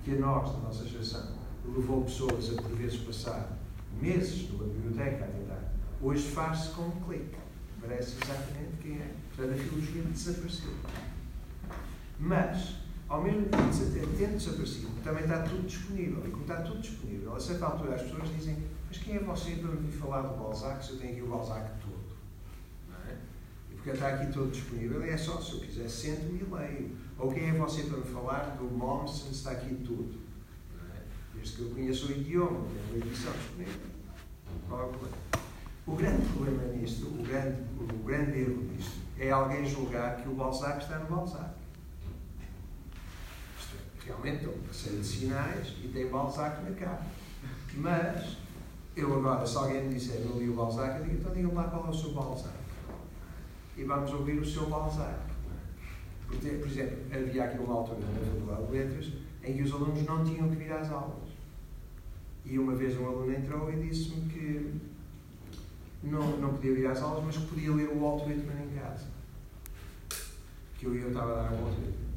que 0.03 0.11
a 0.11 0.19
nós, 0.19 0.51
da 0.51 0.59
nossa 0.59 0.85
geração, 0.85 1.37
levou 1.65 2.03
pessoas 2.03 2.57
a 2.57 2.61
por 2.61 2.71
vezes 2.71 2.97
passar 3.01 3.57
meses 4.01 4.49
numa 4.49 4.65
biblioteca 4.65 5.25
a 5.25 5.27
tentar. 5.27 5.73
Hoje 6.01 6.27
faz-se 6.29 6.69
com 6.69 6.83
um 6.83 7.01
clique. 7.01 7.37
Parece 7.81 8.15
exatamente 8.23 8.77
quem 8.81 8.97
é. 8.97 9.15
Portanto, 9.35 9.59
a 9.59 9.63
filologia 9.63 10.01
desapareceu. 10.03 10.71
Mas, 12.19 12.75
ao 13.07 13.23
mesmo 13.23 13.45
tempo, 13.45 14.07
tendo 14.17 14.37
desaparecido, 14.37 14.89
também 15.03 15.23
está 15.23 15.43
tudo 15.43 15.67
disponível. 15.67 16.25
E 16.25 16.31
como 16.31 16.41
está 16.41 16.61
tudo 16.61 16.81
disponível, 16.81 17.35
a 17.35 17.39
certa 17.39 17.65
altura 17.65 17.95
as 17.95 18.01
pessoas 18.01 18.29
dizem: 18.35 18.57
Mas 18.87 18.97
quem 18.99 19.15
é 19.15 19.19
você 19.19 19.51
para 19.51 19.71
me 19.71 19.91
falar 19.91 20.21
do 20.21 20.37
Balzac 20.37 20.83
se 20.83 20.91
eu 20.91 20.99
tenho 20.99 21.13
aqui 21.13 21.21
o 21.21 21.27
Balzac 21.27 21.69
todo? 21.81 22.17
Não 22.89 23.11
é? 23.11 23.17
E 23.71 23.75
porque 23.75 23.89
está 23.89 24.09
aqui 24.09 24.31
todo 24.31 24.51
disponível, 24.51 25.03
é 25.03 25.17
só 25.17 25.41
se 25.41 25.53
eu 25.53 25.59
quiser 25.59 25.89
sento-me 25.89 26.39
e 26.39 26.43
leio. 26.43 26.97
Ou 27.19 27.33
quem 27.33 27.49
é 27.49 27.53
você 27.53 27.83
para 27.83 27.97
me 27.97 28.05
falar 28.05 28.55
do 28.57 28.65
Mommsen 28.65 29.27
se 29.27 29.31
está 29.31 29.51
aqui 29.51 29.75
tudo? 29.75 30.19
Não 30.77 30.95
é? 30.95 31.01
Desde 31.35 31.55
que 31.55 31.61
eu 31.63 31.69
conheço 31.71 32.07
o 32.07 32.11
idioma, 32.11 32.65
tenho 32.67 32.85
uma 32.85 33.05
edição 33.05 33.31
disponível. 33.33 33.81
Qual 34.67 34.81
é 34.81 34.83
o 34.85 34.89
problema? 34.89 35.17
O 35.87 35.95
grande 35.95 36.25
problema 36.27 36.63
nisto, 36.73 37.07
o 37.07 37.23
grande, 37.23 37.61
o 37.79 38.03
grande 38.03 38.39
erro 38.39 38.61
nisto, 38.73 38.97
é 39.17 39.31
alguém 39.31 39.65
julgar 39.65 40.21
que 40.21 40.27
o 40.27 40.35
Balzac 40.35 40.83
está 40.83 40.99
no 40.99 41.15
Balzac. 41.15 41.51
É, 42.41 44.05
realmente 44.05 44.39
tem 44.39 44.49
uma 44.49 44.73
série 44.73 44.97
de 44.97 45.07
sinais 45.07 45.73
e 45.83 45.87
tem 45.87 46.09
Balzac 46.09 46.61
na 46.61 46.75
capa. 46.75 47.05
Mas, 47.75 48.37
eu 48.97 49.13
agora, 49.13 49.45
se 49.45 49.55
alguém 49.55 49.83
me 49.83 49.93
disser 49.93 50.21
eu 50.21 50.39
li 50.39 50.49
o 50.49 50.53
Balzac, 50.53 50.99
eu 50.99 51.05
digo, 51.05 51.17
então 51.17 51.31
diga-me 51.31 51.53
lá 51.53 51.65
qual 51.65 51.85
é 51.85 51.89
o 51.89 51.93
seu 51.93 52.11
Balzac. 52.13 52.55
E 53.77 53.83
vamos 53.83 54.11
ouvir 54.11 54.39
o 54.39 54.45
seu 54.45 54.67
Balzac. 54.67 55.19
Por 56.27 56.35
exemplo, 56.35 56.95
havia 57.11 57.43
aqui 57.45 57.59
uma 57.59 57.75
altura 57.75 57.99
na 57.99 58.19
Faculdade 58.19 58.65
de 58.65 58.71
Letras 58.71 59.13
em 59.43 59.55
que 59.55 59.63
os 59.63 59.71
alunos 59.71 60.03
não 60.03 60.25
tinham 60.25 60.49
que 60.49 60.55
vir 60.55 60.71
às 60.73 60.91
aulas. 60.91 61.29
E 62.43 62.57
uma 62.57 62.75
vez 62.75 62.97
um 62.97 63.05
aluno 63.05 63.31
entrou 63.31 63.71
e 63.71 63.87
disse-me 63.87 64.29
que 64.29 64.73
não, 66.03 66.37
não 66.37 66.53
podia 66.55 66.73
vir 66.73 66.87
às 66.87 67.01
aulas, 67.01 67.23
mas 67.23 67.37
que 67.37 67.45
podia 67.45 67.73
ler 67.73 67.89
o 67.89 67.99
Walt 67.99 68.27
Whitman 68.27 68.63
em 68.63 68.79
casa. 68.79 69.05
Que 70.77 70.85
eu, 70.85 70.95
eu 70.95 71.09
estava 71.09 71.39
a 71.39 71.43
dar 71.43 71.53
o 71.53 71.63
Walt 71.63 71.77
Whitman. 71.77 72.07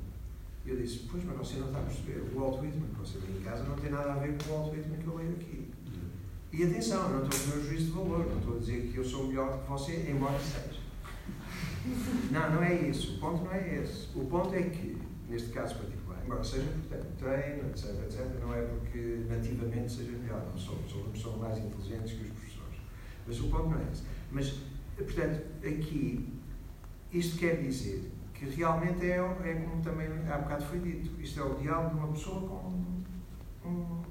Eu 0.67 0.77
disse, 0.77 1.07
pois, 1.11 1.25
mas 1.25 1.37
você 1.37 1.59
não 1.59 1.67
está 1.67 1.81
a 1.81 1.83
perceber. 1.83 2.21
O 2.33 2.41
Walt 2.41 2.61
Whitman 2.61 2.89
que 2.89 2.99
você 2.99 3.19
lê 3.19 3.39
em 3.39 3.43
casa 3.43 3.65
não 3.65 3.77
tem 3.77 3.91
nada 3.91 4.13
a 4.13 4.17
ver 4.17 4.37
com 4.39 4.51
o 4.51 4.57
Walt 4.57 4.73
Whitman 4.73 4.99
que 4.99 5.07
eu 5.07 5.17
leio 5.17 5.33
aqui. 5.33 5.60
E 6.53 6.65
atenção, 6.65 7.09
não 7.09 7.23
estou 7.23 7.29
a 7.29 7.43
fazer 7.43 7.59
um 7.61 7.65
juízo 7.65 7.85
de 7.87 7.91
valor, 7.93 8.27
não 8.27 8.39
estou 8.39 8.57
a 8.57 8.59
dizer 8.59 8.91
que 8.91 8.97
eu 8.97 9.05
sou 9.05 9.29
melhor 9.29 9.63
que 9.63 9.71
você, 9.71 10.11
embora 10.11 10.39
seja. 10.41 10.81
Não, 12.31 12.51
não 12.51 12.63
é 12.63 12.75
isso. 12.75 13.17
O 13.17 13.21
ponto 13.21 13.45
não 13.45 13.53
é 13.53 13.77
esse. 13.77 14.09
O 14.17 14.25
ponto 14.27 14.53
é 14.55 14.63
que, 14.63 14.99
neste 15.29 15.51
caso 15.51 15.77
particular, 15.77 16.21
embora 16.25 16.43
seja 16.43 16.65
importante 16.65 17.07
treino, 17.19 17.71
etc, 17.71 17.91
etc, 18.03 18.41
não 18.41 18.53
é 18.53 18.63
porque 18.63 19.25
nativamente 19.29 19.93
seja 19.93 20.11
melhor. 20.11 20.45
Não 20.51 20.59
são, 20.59 20.75
os 20.75 20.93
alunos 20.93 21.39
mais 21.41 21.59
inteligentes 21.59 22.15
que 22.15 22.25
os 22.25 22.31
professores. 22.31 22.79
Mas 23.27 23.41
o 23.41 23.49
ponto 23.49 23.69
não 23.69 23.79
é 23.79 23.85
esse. 23.93 24.03
Mas, 24.33 24.61
portanto, 24.97 25.43
aqui, 25.65 26.33
isto 27.13 27.39
quer 27.39 27.63
dizer 27.63 28.11
que 28.35 28.47
realmente 28.47 29.07
é, 29.07 29.19
é 29.19 29.55
como 29.55 29.83
também 29.83 30.09
há 30.29 30.39
bocado 30.39 30.65
foi 30.65 30.81
dito, 30.81 31.21
isto 31.21 31.39
é 31.39 31.45
o 31.45 31.55
diálogo 31.55 31.91
de 31.91 31.97
uma 31.97 32.09
pessoa 32.09 32.41
com 32.49 33.69
um. 33.69 34.10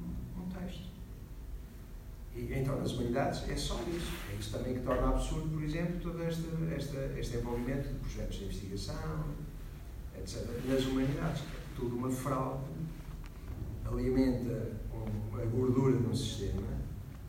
Então, 2.50 2.80
nas 2.80 2.92
humanidades 2.92 3.50
é 3.50 3.56
só 3.56 3.80
isso. 3.88 4.12
É 4.32 4.36
isso 4.40 4.58
também 4.58 4.76
que 4.76 4.82
torna 4.82 5.10
absurdo, 5.10 5.50
por 5.50 5.64
exemplo, 5.64 6.00
todo 6.02 6.24
este, 6.24 6.48
este, 6.78 6.98
este 7.20 7.38
envolvimento 7.38 7.88
de 7.90 7.96
projetos 7.96 8.38
de 8.38 8.46
investigação, 8.46 9.26
etc. 10.18 10.48
Nas 10.68 10.86
humanidades. 10.86 11.42
É 11.42 11.60
tudo 11.76 11.96
uma 11.96 12.10
fraude, 12.10 12.64
alimenta 13.86 14.72
a 15.34 15.46
gordura 15.46 15.98
de 15.98 16.08
um 16.08 16.16
sistema, 16.16 16.68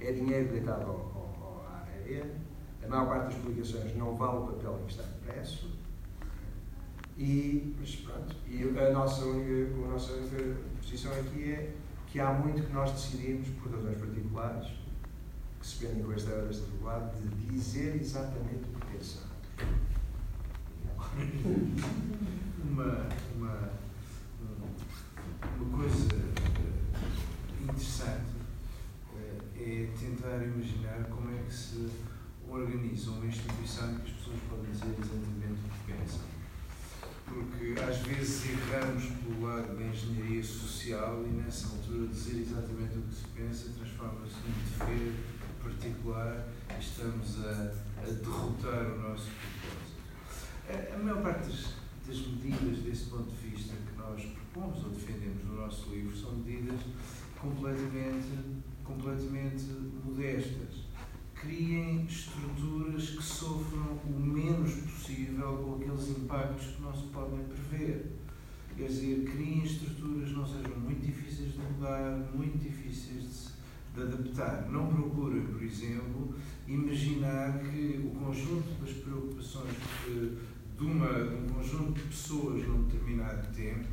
é 0.01 0.13
dinheiro 0.13 0.53
deitado 0.53 0.83
ao, 0.83 0.91
ao, 0.91 1.67
à 1.69 1.83
areia, 1.83 2.31
a 2.83 2.89
maior 2.89 3.07
parte 3.07 3.25
das 3.27 3.35
publicações 3.35 3.97
não 3.97 4.17
vale 4.17 4.39
o 4.39 4.47
papel 4.49 4.81
em 4.81 4.87
que 4.87 4.93
está 4.93 5.05
impresso. 5.05 5.71
E, 7.17 7.77
mas 7.79 7.97
pronto, 7.97 8.35
e 8.49 8.63
a 8.63 8.93
nossa, 8.93 9.25
única, 9.25 9.75
a 9.85 9.89
nossa 9.89 10.13
posição 10.81 11.13
aqui 11.13 11.53
é 11.53 11.75
que 12.07 12.19
há 12.19 12.33
muito 12.33 12.67
que 12.67 12.73
nós 12.73 12.91
decidimos, 12.93 13.49
por 13.51 13.71
razões 13.73 13.99
particulares, 13.99 14.69
que 15.61 15.67
se 15.67 15.77
prendem 15.77 16.03
com 16.03 16.13
esta, 16.13 16.31
esta 16.31 16.67
faculdade, 16.67 17.21
de 17.21 17.47
dizer 17.47 18.01
exatamente 18.01 18.65
o 18.65 18.81
que 18.81 18.87
pensamos. 18.97 19.31
Uma, 22.65 23.09
uma, 23.37 23.71
uma 25.59 25.77
coisa 25.77 26.09
interessante 27.63 28.31
é 29.57 29.89
tentar 29.99 30.43
imaginar 30.43 31.05
como 31.11 31.31
é 31.35 31.43
que 31.43 31.53
se 31.53 31.91
organiza 32.49 33.11
uma 33.11 33.27
instituição 33.27 33.95
que 33.97 34.11
as 34.11 34.17
pessoas 34.17 34.39
podem 34.49 34.71
dizer 34.71 34.97
exatamente 34.99 35.61
o 35.65 35.69
que 35.69 35.93
pensam. 35.93 36.21
Porque 37.27 37.81
às 37.81 37.99
vezes 37.99 38.51
erramos 38.51 39.05
pelo 39.05 39.43
lado 39.47 39.77
da 39.77 39.85
engenharia 39.85 40.43
social 40.43 41.25
e 41.25 41.29
nessa 41.29 41.69
altura 41.69 42.09
dizer 42.09 42.41
exatamente 42.41 42.99
o 42.99 43.03
que 43.03 43.15
se 43.15 43.29
pensa 43.29 43.71
transforma-se 43.77 44.35
num 44.35 44.87
dever 44.87 45.15
particular 45.63 46.49
estamos 46.79 47.45
a, 47.45 47.73
a 48.03 48.11
derrotar 48.11 48.93
o 48.93 49.03
nosso 49.03 49.29
propósito. 49.31 50.01
A, 50.69 50.95
a 50.95 50.99
maior 50.99 51.23
parte 51.23 51.49
das, 51.49 51.75
das 52.07 52.27
medidas 52.27 52.79
desse 52.79 53.05
ponto 53.11 53.31
de 53.31 53.49
vista 53.49 53.75
que 53.75 53.99
nós 53.99 54.23
propomos 54.25 54.85
ou 54.85 54.91
defendemos 54.91 55.45
no 55.45 55.57
nosso 55.57 55.91
livro 55.91 56.17
são 56.17 56.33
medidas 56.37 56.81
completamente, 57.39 58.29
completamente 58.85 59.65
modestas. 60.05 60.91
Criem 61.35 62.05
estruturas 62.05 63.11
que 63.11 63.23
sofram 63.23 63.99
o 64.05 64.21
menos 64.21 64.75
possível 64.75 65.57
com 65.57 65.77
aqueles 65.77 66.09
impactos 66.11 66.67
que 66.67 66.83
não 66.83 66.95
se 66.95 67.07
podem 67.07 67.45
prever. 67.45 68.13
Quer 68.77 68.87
dizer, 68.87 69.25
criem 69.25 69.63
estruturas 69.63 70.29
que 70.29 70.35
não 70.35 70.47
sejam 70.47 70.79
muito 70.81 71.05
difíceis 71.05 71.53
de 71.53 71.59
mudar, 71.59 72.31
muito 72.35 72.59
difíceis 72.59 72.90
adaptar. 74.03 74.69
Não 74.71 74.87
procurem, 74.87 75.43
por 75.43 75.63
exemplo, 75.63 76.35
imaginar 76.67 77.59
que 77.59 78.01
o 78.05 78.19
conjunto 78.19 78.69
das 78.81 78.93
preocupações 78.93 79.75
de, 80.07 80.37
de, 80.79 80.85
uma, 80.85 81.09
de 81.09 81.35
um 81.35 81.49
conjunto 81.49 81.93
de 81.93 82.03
pessoas 82.03 82.67
num 82.67 82.85
determinado 82.85 83.55
tempo 83.55 83.89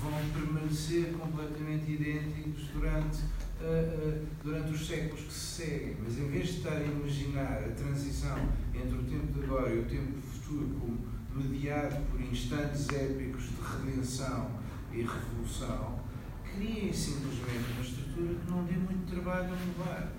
vão 0.00 0.12
permanecer 0.32 1.12
completamente 1.12 1.92
idênticos 1.92 2.68
durante 2.68 3.18
uh, 3.60 4.26
durante 4.42 4.72
os 4.72 4.86
séculos 4.86 5.24
que 5.24 5.32
se 5.32 5.62
seguem, 5.62 5.96
mas 6.02 6.18
em 6.18 6.28
vez 6.28 6.48
de 6.48 6.56
estar 6.58 6.76
a 6.76 6.84
imaginar 6.84 7.64
a 7.64 7.70
transição 7.72 8.36
entre 8.74 8.96
o 8.96 9.02
tempo 9.02 9.32
de 9.32 9.44
agora 9.44 9.74
e 9.74 9.80
o 9.80 9.84
tempo 9.84 10.18
futuro 10.20 10.68
como 10.80 10.98
mediado 11.34 11.96
por 12.10 12.20
instantes 12.20 12.88
épicos 12.88 13.44
de 13.44 13.86
redenção 13.86 14.50
e 14.92 15.02
revolução, 15.02 16.00
criem 16.42 16.92
simplesmente 16.92 17.72
uma 17.72 17.82
estrutura 17.82 18.09
que 18.28 18.50
não 18.50 18.64
dê 18.64 18.74
muito 18.74 19.10
trabalho 19.10 19.48
a 19.52 19.56
mudar. 19.56 20.12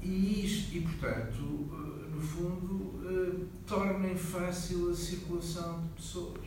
E, 0.00 0.44
isto, 0.44 0.76
e, 0.76 0.80
portanto, 0.82 1.42
uh, 1.42 2.10
no 2.14 2.20
fundo, 2.20 3.48
tornem 3.66 4.16
fácil 4.16 4.90
a 4.90 4.94
circulação 4.94 5.82
de 5.82 5.88
pessoas. 5.88 6.40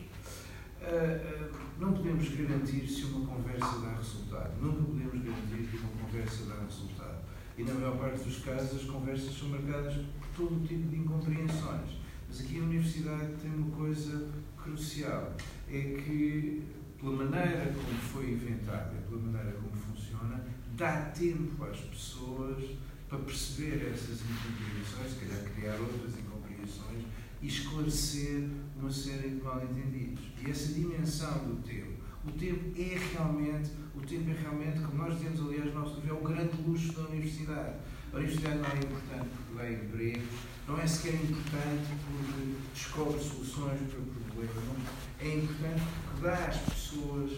não 1.78 1.92
podemos 1.92 2.28
garantir 2.28 2.86
se 2.88 3.04
uma 3.04 3.26
conversa 3.26 3.78
dá 3.80 3.96
resultado. 3.96 4.60
Nunca 4.60 4.82
podemos 4.82 5.12
garantir 5.12 5.68
que 5.70 5.76
uma 5.76 5.90
conversa 6.04 6.44
dá 6.46 6.64
resultado. 6.64 7.22
E 7.56 7.64
na 7.64 7.74
maior 7.74 7.98
parte 7.98 8.24
dos 8.24 8.38
casos 8.38 8.82
as 8.82 8.84
conversas 8.88 9.36
são 9.36 9.48
marcadas 9.48 9.94
por 9.94 10.28
todo 10.36 10.66
tipo 10.66 10.88
de 10.88 10.96
incompreensões. 10.96 12.02
Mas 12.28 12.40
aqui 12.40 12.58
a 12.58 12.62
universidade 12.62 13.34
tem 13.42 13.52
uma 13.54 13.76
coisa 13.76 14.30
crucial, 14.56 15.34
é 15.68 15.80
que 15.80 16.62
pela 17.02 17.16
maneira 17.16 17.74
como 17.74 17.98
foi 17.98 18.30
inventada, 18.30 18.94
pela 19.08 19.20
maneira 19.20 19.58
como 19.58 19.72
funciona, 19.72 20.44
dá 20.76 21.06
tempo 21.06 21.64
às 21.64 21.78
pessoas 21.78 22.64
para 23.08 23.18
perceber 23.18 23.90
essas 23.92 24.20
incompreensões, 24.22 25.10
se 25.10 25.26
calhar 25.26 25.44
criar 25.52 25.74
outras 25.80 26.16
incompreensões 26.16 27.04
e 27.42 27.46
esclarecer 27.48 28.48
uma 28.76 28.90
série 28.90 29.30
de 29.30 29.42
mal-entendidos. 29.42 30.22
E 30.40 30.48
essa 30.48 30.72
dimensão 30.74 31.38
do 31.44 31.60
tempo, 31.62 32.00
o 32.24 32.30
tempo 32.30 32.72
é 32.80 32.96
realmente, 33.12 33.72
o 33.96 34.00
tempo 34.00 34.30
é 34.30 34.34
realmente, 34.34 34.78
como 34.78 35.02
nós 35.02 35.18
dizemos, 35.18 35.40
aliás, 35.40 35.74
no 35.74 35.80
nosso 35.80 35.96
livro, 35.96 36.10
é 36.10 36.18
o 36.20 36.22
grande 36.22 36.62
luxo 36.62 36.92
da 36.92 37.08
universidade. 37.08 37.78
A 38.12 38.16
universidade 38.16 38.58
não 38.58 38.70
é 38.70 38.76
importante 38.76 39.28
porque 39.36 39.58
dá 39.58 39.72
emprego, 39.72 40.22
não 40.68 40.78
é 40.78 40.86
sequer 40.86 41.14
importante 41.14 41.82
porque 42.06 42.54
descobre 42.72 43.20
soluções 43.20 43.80
para 43.90 44.00
problemas, 44.00 44.88
é 45.18 45.34
importante 45.34 45.82
porque 45.82 46.11
dá 46.22 46.46
às 46.46 46.56
pessoas 46.56 47.32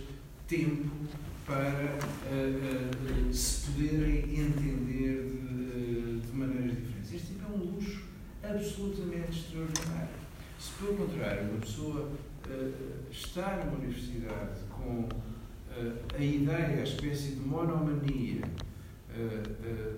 tempo 0.46 0.90
para 1.46 1.98
uh, 2.30 3.28
uh, 3.30 3.32
se 3.32 3.70
poderem 3.72 4.18
entender 4.38 5.30
de, 5.30 6.20
de 6.20 6.36
maneiras 6.36 6.76
diferentes. 6.76 7.14
Este 7.14 7.26
tipo 7.28 7.44
é 7.44 7.56
um 7.56 7.58
luxo 7.58 8.04
absolutamente 8.42 9.30
extraordinário. 9.30 10.08
Se, 10.58 10.72
pelo 10.72 10.96
contrário, 10.96 11.50
uma 11.50 11.60
pessoa 11.60 12.10
uh, 12.46 13.10
está 13.10 13.64
numa 13.64 13.78
universidade 13.78 14.60
com 14.70 15.08
a 16.16 16.22
ideia, 16.22 16.80
a 16.80 16.84
espécie 16.84 17.32
de 17.32 17.40
monomania 17.40 18.42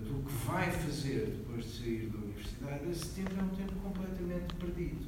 do 0.00 0.24
que 0.24 0.32
vai 0.46 0.70
fazer 0.70 1.36
depois 1.36 1.66
de 1.66 1.70
sair 1.70 2.06
da 2.06 2.16
universidade, 2.16 2.90
esse 2.90 3.08
tempo 3.08 3.32
é 3.38 3.42
um 3.42 3.48
tempo 3.48 3.74
completamente 3.82 4.54
perdido. 4.54 5.06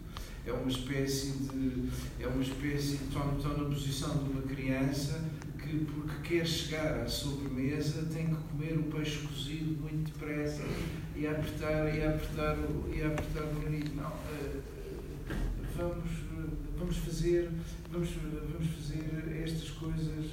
É 0.48 0.52
uma 0.52 0.70
espécie 0.70 1.32
de. 1.32 1.90
É 2.18 2.26
uma 2.26 2.42
espécie. 2.42 2.94
Estão, 2.94 3.36
estão 3.36 3.58
na 3.58 3.64
posição 3.64 4.24
de 4.24 4.30
uma 4.30 4.42
criança 4.42 5.22
que, 5.58 5.84
porque 5.84 6.36
quer 6.36 6.46
chegar 6.46 7.00
à 7.02 7.06
sobremesa, 7.06 8.08
tem 8.10 8.28
que 8.28 8.34
comer 8.34 8.78
o 8.78 8.84
peixe 8.84 9.18
cozido 9.26 9.78
muito 9.82 10.10
depressa 10.10 10.62
e 11.14 11.26
apertar, 11.26 11.94
e 11.94 12.02
apertar, 12.02 12.56
e 12.90 13.02
apertar 13.02 13.42
o 13.42 13.62
nariz. 13.62 13.94
Não, 13.94 14.08
uh, 14.08 14.62
vamos, 15.76 16.10
vamos, 16.78 16.96
fazer, 16.96 17.50
vamos, 17.92 18.08
vamos 18.08 18.68
fazer 18.74 19.42
estas 19.44 19.68
coisas 19.72 20.30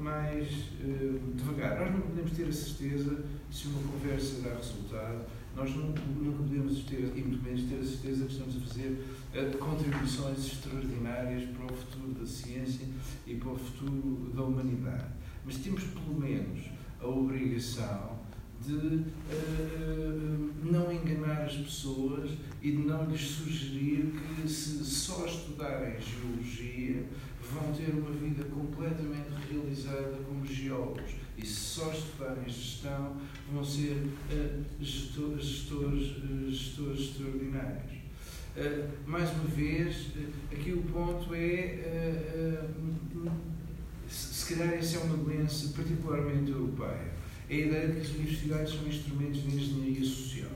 mais 0.00 0.48
uh, 0.82 1.20
devagar. 1.34 1.80
Nós 1.80 1.92
não 1.92 2.00
podemos 2.00 2.30
ter 2.32 2.48
a 2.48 2.52
certeza 2.52 3.24
se 3.50 3.68
uma 3.68 3.92
conversa 3.92 4.40
dá 4.40 4.54
resultado, 4.54 5.26
nós 5.56 5.74
nunca, 5.74 6.00
nunca 6.02 6.42
podemos 6.42 6.84
ter, 6.84 7.12
e 7.16 7.22
muito 7.22 7.42
menos 7.42 7.62
ter 7.64 7.76
a 7.76 7.84
certeza 7.84 8.24
que 8.26 8.32
estamos 8.32 8.56
a 8.56 8.60
fazer 8.60 9.04
uh, 9.34 9.58
contribuições 9.58 10.38
extraordinárias 10.38 11.48
para 11.50 11.64
o 11.64 11.76
futuro 11.76 12.14
da 12.14 12.26
ciência 12.26 12.86
e 13.26 13.34
para 13.34 13.50
o 13.50 13.56
futuro 13.56 14.30
da 14.34 14.42
humanidade. 14.42 15.12
Mas 15.44 15.56
temos 15.56 15.82
pelo 15.84 16.18
menos 16.18 16.66
a 17.00 17.06
obrigação 17.06 18.20
de 18.64 18.74
uh, 18.74 20.50
não 20.62 20.92
enganar 20.92 21.42
as 21.42 21.56
pessoas 21.56 22.30
e 22.62 22.72
de 22.72 22.78
não 22.78 23.06
lhes 23.06 23.22
sugerir 23.22 24.12
que 24.36 24.48
se 24.48 24.84
só 24.84 25.26
estudarem 25.26 25.96
geologia 26.00 27.06
vão 27.52 27.72
ter 27.72 27.90
uma 27.94 28.10
vida 28.10 28.44
completamente 28.44 29.30
realizada 29.50 30.18
como 30.26 30.46
geólogos 30.46 31.14
e 31.36 31.46
se 31.46 31.54
só 31.54 31.90
estudarem 31.90 32.44
gestão 32.46 33.16
vão 33.52 33.64
ser 33.64 33.96
uh, 33.96 34.64
gestores, 34.80 35.44
gestores, 35.44 36.16
uh, 36.18 36.50
gestores 36.50 37.00
extraordinários. 37.00 37.92
Uh, 38.56 38.88
mais 39.06 39.30
uma 39.30 39.44
vez, 39.44 40.06
aqui 40.52 40.72
o 40.72 40.82
ponto 40.82 41.34
é, 41.34 42.66
se, 44.08 44.34
se 44.34 44.54
calhar 44.54 44.74
essa 44.74 44.98
é 44.98 45.00
uma 45.00 45.16
doença 45.16 45.72
particularmente 45.74 46.50
europeia, 46.50 47.12
é 47.48 47.54
a 47.54 47.58
ideia 47.58 47.88
de 47.88 47.94
que 47.94 48.00
as 48.00 48.10
universidades 48.10 48.74
são 48.74 48.86
instrumentos 48.86 49.42
de 49.42 49.56
engenharia 49.56 50.04
social. 50.04 50.50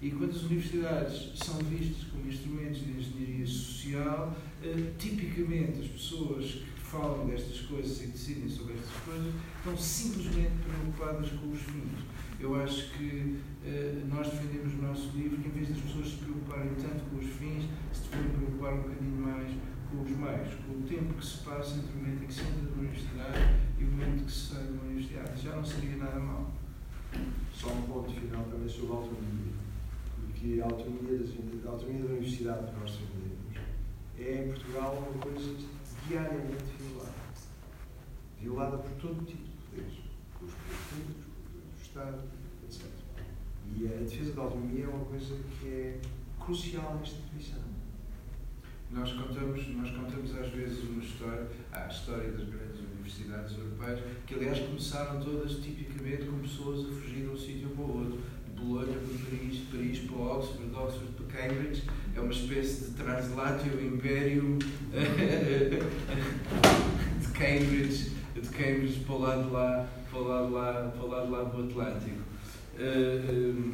E 0.00 0.10
quando 0.10 0.30
as 0.30 0.42
universidades 0.42 1.32
são 1.36 1.58
vistas 1.58 2.04
como 2.10 2.28
instrumentos 2.28 2.80
de 2.80 2.90
engenharia 2.90 3.46
social, 3.46 4.36
tipicamente 4.98 5.80
as 5.80 5.86
pessoas 5.88 6.44
que 6.46 6.71
falam 6.92 7.26
destas 7.26 7.60
coisas 7.60 8.02
e 8.02 8.08
decidem 8.08 8.48
sobre 8.50 8.74
estas 8.74 8.92
coisas 9.04 9.32
estão 9.56 9.76
simplesmente 9.78 10.52
preocupadas 10.62 11.30
com 11.30 11.50
os 11.50 11.60
fins. 11.62 12.04
Eu 12.38 12.54
acho 12.62 12.92
que 12.92 13.40
uh, 13.64 14.06
nós 14.08 14.28
defendemos 14.28 14.74
o 14.74 14.82
nosso 14.82 15.16
livro 15.16 15.38
que, 15.40 15.48
em 15.48 15.52
vez 15.52 15.68
das 15.70 15.78
pessoas 15.78 16.08
se 16.10 16.16
preocuparem 16.16 16.74
tanto 16.74 17.08
com 17.08 17.16
os 17.16 17.26
fins, 17.26 17.64
se 17.94 18.08
devem 18.10 18.30
preocupar 18.32 18.74
um 18.74 18.82
bocadinho 18.82 19.22
mais 19.22 19.48
com 19.90 20.02
os 20.02 20.10
meios, 20.10 20.54
com 20.66 20.72
o 20.72 20.82
tempo 20.82 21.14
que 21.14 21.24
se 21.24 21.38
passa 21.38 21.76
entre 21.76 21.92
o 21.92 21.96
momento 21.96 22.24
em 22.24 22.26
que 22.26 22.34
se 22.34 22.40
entra 22.42 22.62
na 22.62 22.76
universidade 22.76 23.38
e 23.78 23.84
o 23.84 23.86
momento 23.86 24.24
que 24.26 24.32
se 24.32 24.54
sai 24.54 24.64
da 24.64 24.82
universidade. 24.82 25.42
Já 25.42 25.56
não 25.56 25.64
seria 25.64 25.96
nada 25.96 26.20
mal. 26.20 26.52
Só 27.54 27.68
um 27.68 27.82
ponto 27.82 28.12
final 28.12 28.44
também 28.44 28.68
sobre 28.68 28.92
a 28.92 28.96
autonomia. 28.96 29.52
Porque 30.20 30.60
a 30.60 30.64
autonomia, 30.64 31.18
das, 31.18 31.30
a 31.66 31.70
autonomia 31.70 32.02
da 32.02 32.08
universidade 32.10 32.66
que 32.66 32.80
nós 32.80 32.90
defendemos 32.90 33.32
é, 34.18 34.44
em 34.44 34.48
Portugal, 34.48 35.08
uma 35.10 35.22
coisa 35.22 35.56
diariamente 36.08 36.64
violada. 36.78 37.12
Violada 38.40 38.78
por 38.78 38.90
todo 38.92 39.24
tipo 39.24 39.44
de 39.44 39.50
poderes. 39.50 39.94
Pelos 40.38 40.54
poderes 40.54 40.84
públicos, 40.90 41.24
pelos 41.50 41.64
do 41.64 41.82
Estado, 41.82 42.22
etc. 42.64 42.86
E 43.76 43.86
a 43.86 43.96
defesa 43.98 44.32
da 44.32 44.42
autonomia 44.42 44.84
é 44.84 44.88
uma 44.88 45.04
coisa 45.04 45.36
que 45.60 45.68
é 45.68 46.00
crucial 46.38 46.96
nesta 46.98 47.16
definição. 47.16 47.62
Nós 48.90 49.10
contamos, 49.12 49.66
nós 49.68 49.90
contamos 49.90 50.36
às 50.36 50.48
vezes 50.50 50.84
uma 50.84 51.02
história, 51.02 51.48
a 51.72 51.86
história 51.86 52.30
das 52.30 52.46
grandes 52.46 52.80
universidades 52.80 53.56
europeias, 53.56 54.00
que 54.26 54.34
aliás 54.34 54.58
começaram 54.58 55.18
todas 55.18 55.56
tipicamente 55.56 56.26
com 56.26 56.38
pessoas 56.40 56.80
a 56.80 56.92
fugir 56.92 57.22
de 57.22 57.28
um 57.28 57.36
sítio 57.36 57.70
para 57.70 57.84
o 57.84 57.98
outro. 57.98 58.20
De 58.62 58.68
Bolonha 58.68 58.86
para 58.86 59.18
Paris, 59.18 59.54
de 59.54 59.66
Paris 59.72 59.98
para 59.98 60.16
Oxford, 60.16 60.68
de 60.68 60.76
Oxford 60.76 61.12
para 61.14 61.26
Cambridge. 61.26 61.82
É 62.14 62.20
uma 62.20 62.32
espécie 62.32 62.84
de 62.84 62.90
translatio 62.92 63.84
imperium 63.84 64.58
de 67.20 67.28
Cambridge, 67.32 68.12
de 68.34 68.48
Cambridge 68.48 69.00
para 69.00 69.14
o 69.14 69.20
lado 69.20 69.44
de 69.44 69.50
lá, 69.50 69.88
para 70.10 70.18
o 70.20 70.28
lado, 70.28 70.52
lá, 70.52 70.92
para 70.94 71.04
o 71.04 71.08
lado 71.08 71.30
lá 71.30 71.42
do 71.42 71.64
Atlântico. 71.64 72.22
Uh, 72.78 73.72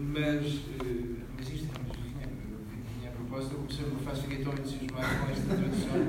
mas, 0.00 0.46
uh, 0.46 1.16
mas 1.38 1.48
isto 1.48 1.68
é 1.72 1.78
uma 1.78 3.08
a 3.08 3.10
propósito, 3.12 3.54
eu 3.54 3.58
comecei 3.60 3.84
uma 3.86 4.00
fase, 4.00 4.22
fiquei 4.22 4.44
tão 4.44 4.52
entusiasmado 4.52 5.18
com 5.20 5.30
esta 5.30 5.56
tradução 5.56 6.06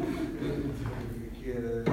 que 1.36 1.52
era. 1.52 1.84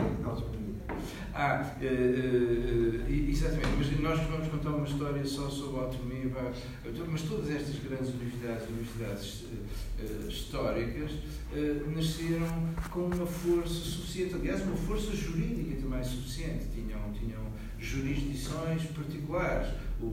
Ah, 1.36 1.74
uh, 1.80 1.84
uh, 1.84 3.28
exatamente, 3.28 3.66
mas 3.76 4.00
nós 4.00 4.20
vamos 4.28 4.46
contar 4.46 4.70
uma 4.70 4.86
história 4.86 5.24
só 5.26 5.50
sobre 5.50 5.80
a 5.80 5.82
autonomia, 5.82 6.30
mas 7.10 7.22
todas 7.22 7.50
estas 7.50 7.74
grandes 7.82 8.10
universidades, 8.10 8.68
universidades 8.68 9.42
uh, 9.42 10.28
históricas, 10.28 11.10
nasceram 11.92 12.68
com 12.88 13.06
uma 13.06 13.26
força 13.26 13.74
suficiente, 13.74 14.36
aliás, 14.36 14.62
uma 14.62 14.76
força 14.76 15.10
jurídica 15.14 15.82
também 15.82 16.04
suficiente, 16.04 16.66
tinham, 16.72 17.00
tinham 17.12 17.42
jurisdições 17.84 18.82
particulares. 18.86 19.68
O, 20.00 20.06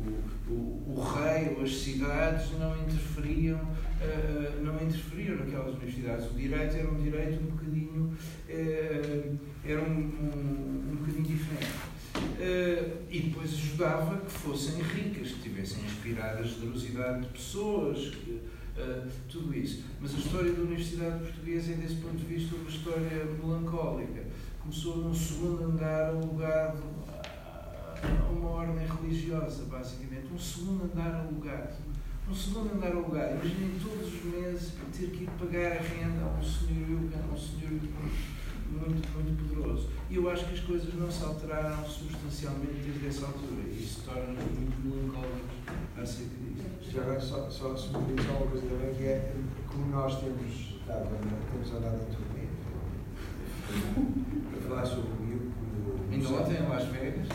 o, 0.47 0.93
o 0.95 1.01
rei 1.01 1.55
ou 1.55 1.63
as 1.63 1.75
cidades 1.75 2.51
não 2.59 2.75
interferiam, 2.81 3.59
uh, 3.59 4.63
não 4.63 4.75
interferiam 4.75 5.37
naquelas 5.37 5.75
universidades. 5.75 6.29
O 6.29 6.33
direito 6.33 6.75
era 6.75 6.89
um 6.89 7.01
direito 7.01 7.41
um 7.41 7.47
bocadinho, 7.47 8.13
uh, 8.49 9.37
era 9.65 9.81
um, 9.81 9.91
um, 9.91 10.91
um 10.91 10.95
bocadinho 10.97 11.25
diferente. 11.25 11.91
Uh, 12.13 13.01
e 13.09 13.19
depois 13.21 13.53
ajudava 13.53 14.17
que 14.17 14.31
fossem 14.31 14.81
ricas, 14.81 15.31
que 15.31 15.41
tivessem 15.41 15.83
inspirado 15.83 16.39
a 16.39 16.43
generosidade 16.43 17.21
de 17.21 17.27
pessoas, 17.27 18.09
que, 18.09 18.41
tudo 19.29 19.55
isso. 19.55 19.83
Mas 19.99 20.15
a 20.15 20.17
história 20.17 20.51
da 20.53 20.61
Universidade 20.61 21.23
Portuguesa 21.23 21.73
é, 21.73 21.75
desse 21.75 21.95
ponto 21.95 22.17
de 22.17 22.25
vista, 22.25 22.55
uma 22.55 22.69
história 22.69 23.25
melancólica. 23.25 24.23
Começou 24.59 24.97
num 24.97 25.13
segundo 25.13 25.63
andar 25.63 26.09
alugado 26.09 26.81
uma 28.31 28.49
ordem 28.49 28.87
religiosa, 28.87 29.65
basicamente. 29.65 30.33
Um 30.33 30.39
segundo 30.39 30.85
andar 30.85 31.15
alugado. 31.15 31.75
Um 32.29 32.33
segundo 32.33 32.73
andar 32.75 32.91
alugado. 32.91 33.33
Imaginem 33.33 33.79
todos 33.81 34.13
os 34.13 34.23
meses 34.23 34.73
ter 34.97 35.09
que 35.09 35.23
ir 35.23 35.29
pagar 35.39 35.73
a 35.73 35.81
renda 35.81 36.23
a 36.23 36.39
um 36.39 36.43
senhor, 36.43 36.99
a 37.13 37.33
um 37.33 37.37
senhor 37.37 37.71
muito, 38.71 39.07
muito 39.13 39.49
poderoso. 39.49 39.89
E 40.09 40.15
eu 40.15 40.29
acho 40.29 40.45
que 40.45 40.53
as 40.53 40.59
coisas 40.61 40.93
não 40.93 41.11
se 41.11 41.23
alteraram 41.23 41.85
substancialmente 41.85 42.81
desde 42.85 43.07
essa 43.07 43.25
altura. 43.25 43.61
E 43.67 43.83
isso 43.83 44.01
torna-nos 44.05 44.43
muito 44.43 44.77
melancólicos 44.83 45.51
acerca 45.97 46.35
disso. 46.35 46.91
Já 46.91 47.01
agora, 47.01 47.19
só, 47.19 47.49
só, 47.49 47.75
só 47.75 47.97
uma 47.97 48.47
coisa 48.47 48.67
também, 48.67 48.93
que 48.95 49.03
é 49.03 49.33
como 49.67 49.87
nós 49.87 50.19
temos, 50.19 50.51
estado, 50.51 51.09
temos 51.51 51.71
andado 51.71 51.95
em 51.95 52.05
turnê, 52.13 52.47
para 54.51 54.61
falar 54.67 54.85
sobre 54.85 55.30
Ainda 56.11 56.27
ontem 56.27 56.57
em 56.57 56.67
Las 56.67 56.85
Vegas. 56.87 57.27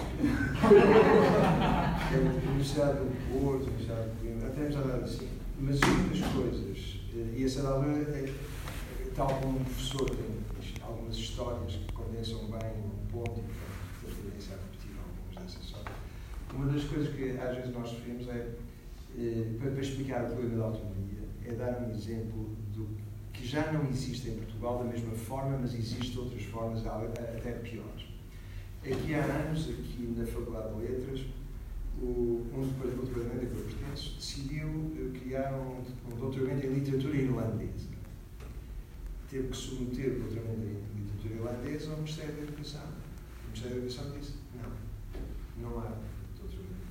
a 1.65 2.11
Universidade 2.51 2.99
do 2.99 3.07
Porto, 3.33 3.63
a 3.63 3.67
Universidade 3.69 4.11
de 4.11 4.17
Coimbra, 4.21 4.49
até 4.49 4.67
andado 4.67 5.05
assim. 5.05 5.29
Mas 5.59 5.81
muitas 5.81 6.33
coisas, 6.33 7.01
e 7.35 7.45
a 7.45 7.49
certa 7.49 7.69
altura, 7.71 8.29
tal 9.15 9.29
como 9.29 9.61
um 9.61 9.65
professor 9.65 10.11
tem 10.11 10.27
algumas 10.83 11.17
histórias 11.17 11.73
que 11.73 11.93
condensam 11.95 12.41
bem 12.41 12.71
o 12.85 12.91
ponto 13.11 13.41
e, 13.41 13.43
portanto, 13.43 14.23
tendência 14.23 14.55
a 14.55 14.59
repetir 14.59 14.91
algumas 14.99 15.35
dessas 15.47 15.65
histórias. 15.65 15.97
Uma 16.53 16.67
das 16.67 16.85
coisas 16.85 17.15
que 17.15 17.31
às 17.31 17.57
vezes 17.57 17.75
nós 17.75 17.91
referimos 17.93 18.29
é, 18.29 18.53
para, 19.59 19.71
para 19.71 19.81
explicar 19.81 20.25
o 20.25 20.27
problema 20.27 20.59
da 20.59 20.65
autonomia, 20.65 21.25
é 21.47 21.53
dar 21.53 21.81
um 21.81 21.91
exemplo 21.91 22.55
do 22.75 22.89
que 23.33 23.47
já 23.47 23.73
não 23.73 23.89
existe 23.89 24.29
em 24.29 24.37
Portugal 24.37 24.79
da 24.79 24.85
mesma 24.85 25.13
forma, 25.13 25.59
mas 25.59 25.75
existem 25.75 26.19
outras 26.19 26.43
formas 26.43 26.87
até 26.87 27.53
piores. 27.53 28.06
Aqui 28.87 29.15
há 29.17 29.25
anos, 29.25 29.69
aqui 29.69 30.15
na 30.17 30.25
Faculdade 30.25 30.77
de 30.77 30.81
Letras, 30.81 31.27
o, 32.01 32.47
um 32.55 32.69
departamento, 32.69 33.07
departamento 33.07 33.47
que 33.47 33.59
eu 33.59 33.65
pertenço 33.65 34.15
decidiu 34.15 34.69
eh, 34.97 35.19
criar 35.19 35.55
um, 35.55 35.83
um 36.09 36.17
doutoramento 36.17 36.67
em 36.67 36.75
literatura 36.75 37.17
irlandesa. 37.17 37.89
Teve 39.29 39.49
que 39.49 39.57
submeter 39.57 40.13
o 40.13 40.21
doutoramento 40.21 40.61
em 40.61 41.01
literatura 41.01 41.35
irlandesa 41.35 41.91
ao 41.91 41.97
Ministério 41.97 42.37
da 42.37 42.43
Educação. 42.43 42.85
O 42.85 43.47
Ministério 43.47 43.77
da 43.77 43.87
Educação 43.87 44.19
disse: 44.21 44.35
não, 44.55 45.69
não 45.69 45.79
há 45.81 45.97
doutoramento 46.39 46.87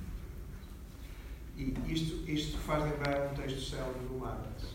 em 1.56 1.62
literatura 1.62 1.80
irlandesa. 1.80 1.88
E 1.88 1.92
isto, 1.94 2.30
isto 2.30 2.58
faz 2.58 2.84
lembrar 2.84 3.32
um 3.32 3.34
texto 3.34 3.70
célebre 3.70 4.06
do 4.06 4.18
Marx, 4.18 4.74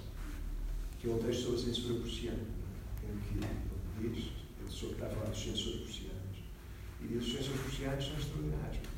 que 0.98 1.08
é 1.08 1.14
um 1.14 1.20
texto 1.20 1.44
sobre 1.44 1.60
a 1.60 1.64
censura 1.66 2.00
prussiana, 2.00 2.44
em 3.04 3.20
que 3.20 3.46
ele 4.00 4.10
diz, 4.10 4.32
ele 4.58 4.92
está 4.94 5.06
a 5.06 5.10
falar 5.10 5.30
dos 5.30 5.40
censores 5.40 5.82
prussianos, 5.82 6.11
e 7.04 7.08
que 7.08 7.18
os 7.18 7.32
censores 7.32 7.62
prussianos 7.62 8.06
são 8.06 8.18
extraordinários 8.18 8.92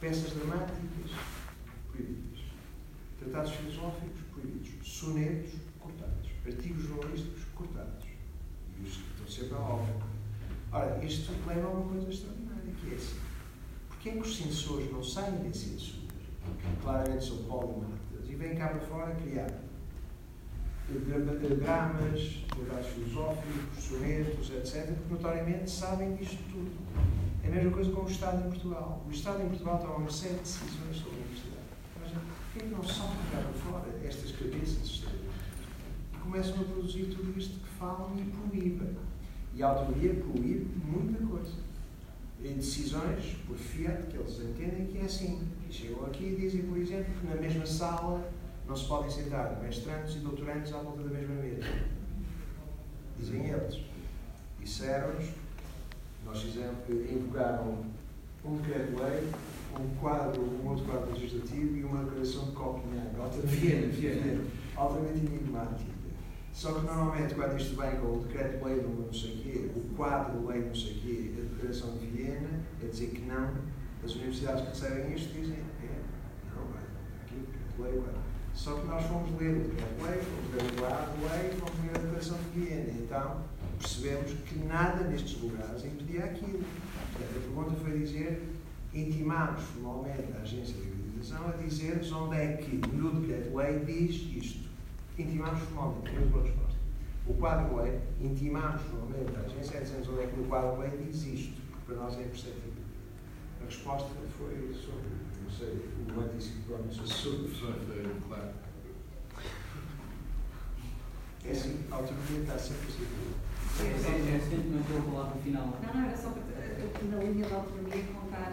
peças 0.00 0.32
dramáticas 0.32 1.10
proibidas, 1.90 2.40
tratados 3.18 3.52
filosóficos 3.52 4.20
proibidos, 4.32 4.88
sonetos 4.88 5.54
cortados, 5.80 6.30
artigos 6.44 6.84
jornalísticos 6.84 7.44
cortados. 7.54 8.06
E 8.78 8.82
os 8.82 8.96
que 8.96 9.10
estão 9.10 9.28
sempre 9.28 9.54
à 9.54 9.60
obra. 9.60 9.94
Ora, 10.72 11.04
isto 11.04 11.32
leva 11.46 11.66
a 11.66 11.70
uma 11.70 11.88
coisa 11.88 12.10
extraordinária, 12.10 12.72
que 12.80 12.92
é 12.92 12.94
assim. 12.94 13.16
Porquê 13.88 14.08
é 14.10 14.12
que 14.12 14.18
os 14.18 14.36
censores 14.36 14.92
não 14.92 15.02
saem 15.02 15.42
da 15.42 15.52
censura, 15.52 16.06
que 16.44 16.82
claramente 16.82 17.24
são 17.24 17.38
polimatas, 17.44 18.28
e 18.28 18.34
vêm 18.34 18.54
cá 18.54 18.68
para 18.68 18.80
fora 18.80 19.14
criar 19.14 19.50
dramas, 21.58 22.44
tratados 22.48 22.86
filosóficos, 22.88 23.82
sonetos, 23.82 24.50
etc., 24.50 24.94
porque 24.94 25.14
notoriamente 25.14 25.70
sabem 25.70 26.14
disto 26.16 26.38
tudo. 26.52 27.25
É 27.46 27.48
a 27.48 27.52
mesma 27.52 27.70
coisa 27.70 27.92
com 27.92 28.02
o 28.02 28.10
Estado 28.10 28.44
em 28.44 28.50
Portugal. 28.50 29.04
O 29.06 29.10
Estado 29.10 29.42
em 29.44 29.46
Portugal 29.48 29.78
toma 29.78 29.94
uma 29.94 30.10
série 30.10 30.34
de 30.34 30.40
decisões 30.40 30.96
sobre 30.96 31.12
a 31.12 31.20
universidade. 31.20 31.62
Mas 32.00 32.10
porquê 32.10 32.58
é 32.58 32.62
que 32.62 32.74
não 32.74 32.82
são 32.82 33.08
para 33.30 33.52
fora 33.52 33.84
estas 34.04 34.32
cabeças? 34.32 35.04
E 36.12 36.16
começam 36.18 36.60
a 36.60 36.64
produzir 36.64 37.04
tudo 37.04 37.38
isto 37.38 37.60
que 37.60 37.68
falam 37.78 38.10
e 38.18 38.24
proíbem. 38.24 38.96
E 39.54 39.62
a 39.62 39.68
autonomia 39.68 40.14
proíbe 40.14 40.66
muita 40.84 41.24
coisa. 41.24 41.52
E 42.42 42.48
decisões 42.48 43.36
por 43.46 43.56
fiat 43.56 44.08
que 44.08 44.16
eles 44.16 44.40
entendem 44.40 44.86
que 44.86 44.98
é 44.98 45.02
assim. 45.02 45.46
E 45.70 45.72
chegam 45.72 46.04
aqui 46.04 46.24
e 46.24 46.34
dizem, 46.34 46.62
por 46.62 46.76
exemplo, 46.76 47.14
que 47.14 47.26
na 47.28 47.36
mesma 47.36 47.64
sala 47.64 48.28
não 48.66 48.74
se 48.74 48.88
podem 48.88 49.08
sentar 49.08 49.56
mestrantes 49.62 50.16
e 50.16 50.18
doutorantes 50.18 50.72
à 50.72 50.78
volta 50.78 51.04
da 51.04 51.10
mesma 51.10 51.36
mesa. 51.36 51.62
Dizem 53.16 53.46
eles. 53.46 53.82
Disseram-nos 54.58 55.45
nós 56.26 56.42
fizemos, 56.42 56.76
invocaram 56.88 57.84
um 58.44 58.56
decreto-lei, 58.58 59.28
um 59.78 59.96
quadro, 60.00 60.42
um 60.42 60.68
outro 60.68 60.84
quadro 60.84 61.12
legislativo 61.12 61.76
e 61.76 61.84
uma 61.84 62.04
declaração 62.04 62.44
de 62.46 62.52
Copenhague, 62.52 63.16
altamente, 63.18 63.46
Viena, 63.46 63.86
Viena. 63.88 64.44
altamente 64.76 65.18
enigmática. 65.26 65.96
Só 66.52 66.72
que 66.72 66.86
normalmente 66.86 67.34
quando 67.34 67.56
isto 67.58 67.76
vem 67.76 67.96
com 67.96 68.06
o 68.06 68.24
decreto-lei 68.26 68.82
não 68.82 69.12
sei 69.12 69.34
o 69.34 69.36
quê, 69.42 69.70
o 69.76 69.94
quadro-lei 69.94 70.62
não 70.62 70.74
sei 70.74 70.92
o 70.92 71.00
quê, 71.00 71.34
a 71.36 71.54
declaração 71.54 71.98
de 71.98 72.06
Viena, 72.06 72.48
é 72.82 72.86
dizer 72.86 73.08
que 73.08 73.20
não, 73.22 73.50
as 74.02 74.14
universidades 74.14 74.62
que 74.62 74.68
recebem 74.68 75.14
isto 75.14 75.32
dizem, 75.34 75.58
é, 75.82 76.00
não, 76.54 76.64
vai, 76.72 76.82
aqui 77.22 77.36
o 77.36 77.40
decreto-lei, 77.40 78.00
vai. 78.00 78.22
Só 78.54 78.72
que 78.72 78.86
nós 78.86 79.04
fomos 79.04 79.38
ler 79.38 79.54
o 79.54 79.68
decreto-lei, 79.68 80.18
fomos 80.22 80.54
ler 80.54 80.62
o 80.62 80.80
quadro-lei, 80.80 81.50
fomos 81.60 81.84
ler 81.84 81.90
a 81.90 81.98
declaração 81.98 82.38
de 82.38 82.58
Viena. 82.58 82.90
Então, 82.90 83.42
percebemos 83.78 84.32
que 84.46 84.58
nada 84.58 85.04
nestes 85.04 85.40
lugares 85.40 85.84
impedia 85.84 86.24
aquilo. 86.24 86.64
Portanto, 87.12 87.36
a 87.36 87.40
pergunta 87.40 87.76
foi 87.82 87.98
dizer, 87.98 88.42
intimámos 88.92 89.62
formalmente 89.62 90.32
a 90.36 90.40
agência 90.40 90.74
de 90.74 90.88
acreditação 90.88 91.48
a 91.48 91.52
dizer-nos 91.52 92.12
onde 92.12 92.36
é 92.36 92.56
que 92.56 92.76
no 92.94 93.20
decreto-lei 93.20 93.80
diz 93.84 94.44
isto. 94.44 94.68
Intimámos 95.18 95.60
formalmente, 95.60 96.10
temos 96.10 96.34
uma 96.34 96.42
resposta. 96.42 96.76
O 97.26 97.34
quadro-lei, 97.34 98.00
intimámos 98.20 98.82
formalmente 98.82 99.36
a 99.36 99.40
agência 99.40 99.78
a 99.78 99.82
dizer-nos 99.82 100.08
onde 100.08 100.20
é 100.20 100.26
que 100.26 100.36
no 100.36 100.46
quadro-lei 100.46 100.90
diz 100.90 101.24
isto, 101.24 101.60
para 101.86 101.96
nós 101.96 102.16
é 102.18 102.22
imperceptível. 102.22 102.86
A 103.60 103.64
resposta 103.64 104.10
foi 104.38 104.74
sobre, 104.74 105.08
não 105.42 105.50
sei, 105.50 105.68
o 105.68 106.04
pronto, 106.66 107.08
sobre. 107.08 107.48
Foi, 107.48 108.04
claro. 108.28 108.50
É 111.44 111.50
assim, 111.50 111.84
a 111.90 111.94
autonomia 111.94 112.40
está 112.40 112.58
sempre 112.58 112.88
a 112.88 112.90
ser 112.90 113.06
Não, 115.82 115.94
não, 115.94 116.06
era 116.06 116.16
só 116.16 116.30
para, 116.30 117.10
na 117.10 117.22
linha 117.22 117.46
da 117.46 117.56
autonomia, 117.56 118.04
contar 118.14 118.52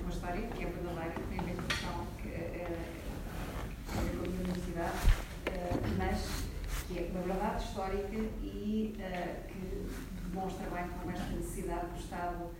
uma 0.00 0.10
história 0.10 0.46
que 0.48 0.64
é 0.64 0.66
verdadeira, 0.66 1.10
que 1.10 1.22
tem 1.28 1.40
a 1.40 1.42
ver 1.42 1.56
com 1.56 1.60
a 1.60 1.66
questão 1.66 2.06
que 2.22 2.28
é, 2.28 2.78
com 3.92 3.98
a 3.98 4.02
minha 4.02 4.40
universidade, 4.40 4.96
mas 5.98 6.44
que 6.88 6.98
é 6.98 7.10
uma 7.12 7.20
verdade 7.20 7.64
histórica 7.64 8.16
e 8.42 8.96
que 9.48 9.90
demonstra 10.28 10.70
bem 10.70 10.88
como 10.88 11.10
esta 11.10 11.30
necessidade 11.32 11.86
do 11.88 11.98
Estado 11.98 12.50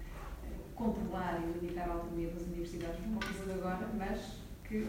controlar 0.74 1.40
e 1.43 1.59
limitar 1.59 1.89
a 1.89 1.93
autonomia 1.93 2.31
das 2.31 2.43
universidades, 2.43 3.01
uma 3.07 3.20
coisa 3.20 3.44
de 3.44 3.52
agora, 3.52 3.89
mas 3.97 4.39
que 4.65 4.86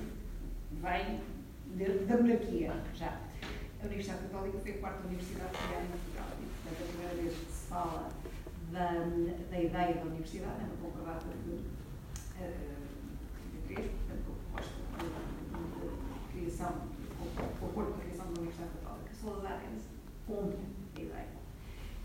vem 0.71 1.21
da 2.07 2.17
monarquia 2.17 2.73
já. 2.93 3.17
A 3.81 3.85
Universidade 3.85 4.23
Católica 4.23 4.59
foi 4.59 4.71
a 4.71 4.77
quarta 4.77 5.07
universidade 5.07 5.51
criada 5.51 5.83
em 5.83 5.87
Portugal 5.87 6.50
a 6.71 6.85
primeira 6.87 7.15
vez 7.15 7.33
que 7.33 7.51
se 7.51 7.67
fala 7.67 8.09
da, 8.71 8.91
da 9.49 9.59
ideia 9.61 9.95
da 9.95 10.01
universidade, 10.03 10.61
é 10.61 10.65
uma 10.65 10.77
concordata 10.81 11.25
de 11.45 11.51
uh, 11.51 12.81
portanto, 13.67 13.91
a 14.09 14.15
proposta 14.25 14.73
de, 14.97 16.39
criação, 16.39 16.71
o 17.61 17.65
acordo 17.65 17.93
de 17.93 18.01
criação 18.01 18.25
uma 18.25 18.39
Universidade 18.39 18.71
Católica. 18.81 19.13
Salazar 19.13 19.61
é 19.63 19.69
contra 20.25 20.59
a 20.95 20.99
ideia. 20.99 21.27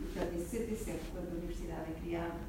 E, 0.00 0.02
portanto, 0.02 0.34
em 0.34 0.38
67, 0.38 1.00
quando 1.12 1.28
a 1.28 1.36
universidade 1.36 1.90
é 1.90 2.00
criada, 2.00 2.40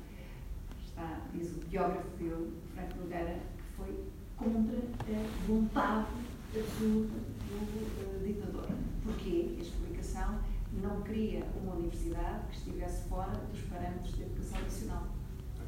está, 0.85 1.21
diz 1.33 1.51
o 1.51 1.59
biógrafo 1.67 2.09
dele, 2.17 2.53
Franco 2.73 2.97
Nogueira, 2.99 3.39
que 3.57 3.63
foi 3.77 4.03
contra 4.35 4.77
a 4.77 5.47
vontade 5.47 6.07
absoluta 6.55 7.13
do 7.13 7.55
uh, 7.55 8.25
ditador. 8.25 8.67
Porquê? 9.03 9.55
A 9.57 9.61
explicação 9.61 10.39
não 10.81 11.01
queria 11.01 11.45
uma 11.61 11.75
universidade 11.75 12.47
que 12.49 12.57
estivesse 12.57 13.07
fora 13.09 13.31
dos 13.51 13.61
parâmetros 13.61 14.15
de 14.15 14.23
educação 14.23 14.61
nacional. 14.61 15.07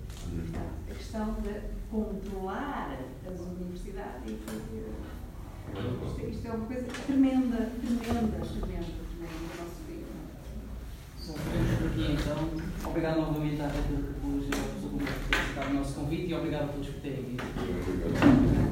Portanto, 0.10 0.74
a 0.90 0.94
questão 0.94 1.34
de 1.42 1.62
controlar 1.90 3.00
as 3.26 3.40
universidades, 3.40 4.32
isto, 4.32 4.52
isto 6.30 6.48
é 6.48 6.52
uma 6.52 6.66
coisa 6.66 6.88
tremenda, 7.06 7.58
tremenda, 7.58 8.40
tremenda, 8.40 8.40
tremenda 8.40 9.38
no 9.40 9.54
nosso 9.64 9.80
país. 9.86 10.06
Bom, 11.28 11.34
ficamos 11.34 11.72
por 11.78 11.88
aqui 11.88 12.06
então. 12.14 12.90
Obrigado 12.90 13.18
novamente 13.18 13.62
à 13.62 13.68
Rita 13.68 13.94
por 14.22 14.30
participado 15.60 15.70
no 15.70 15.80
nosso 15.80 15.94
convite 15.96 16.28
e 16.28 16.34
obrigado 16.34 16.64
a 16.64 16.68
todos 16.68 16.90
por 16.90 17.02
terem 17.02 17.24
vindo. 17.24 18.69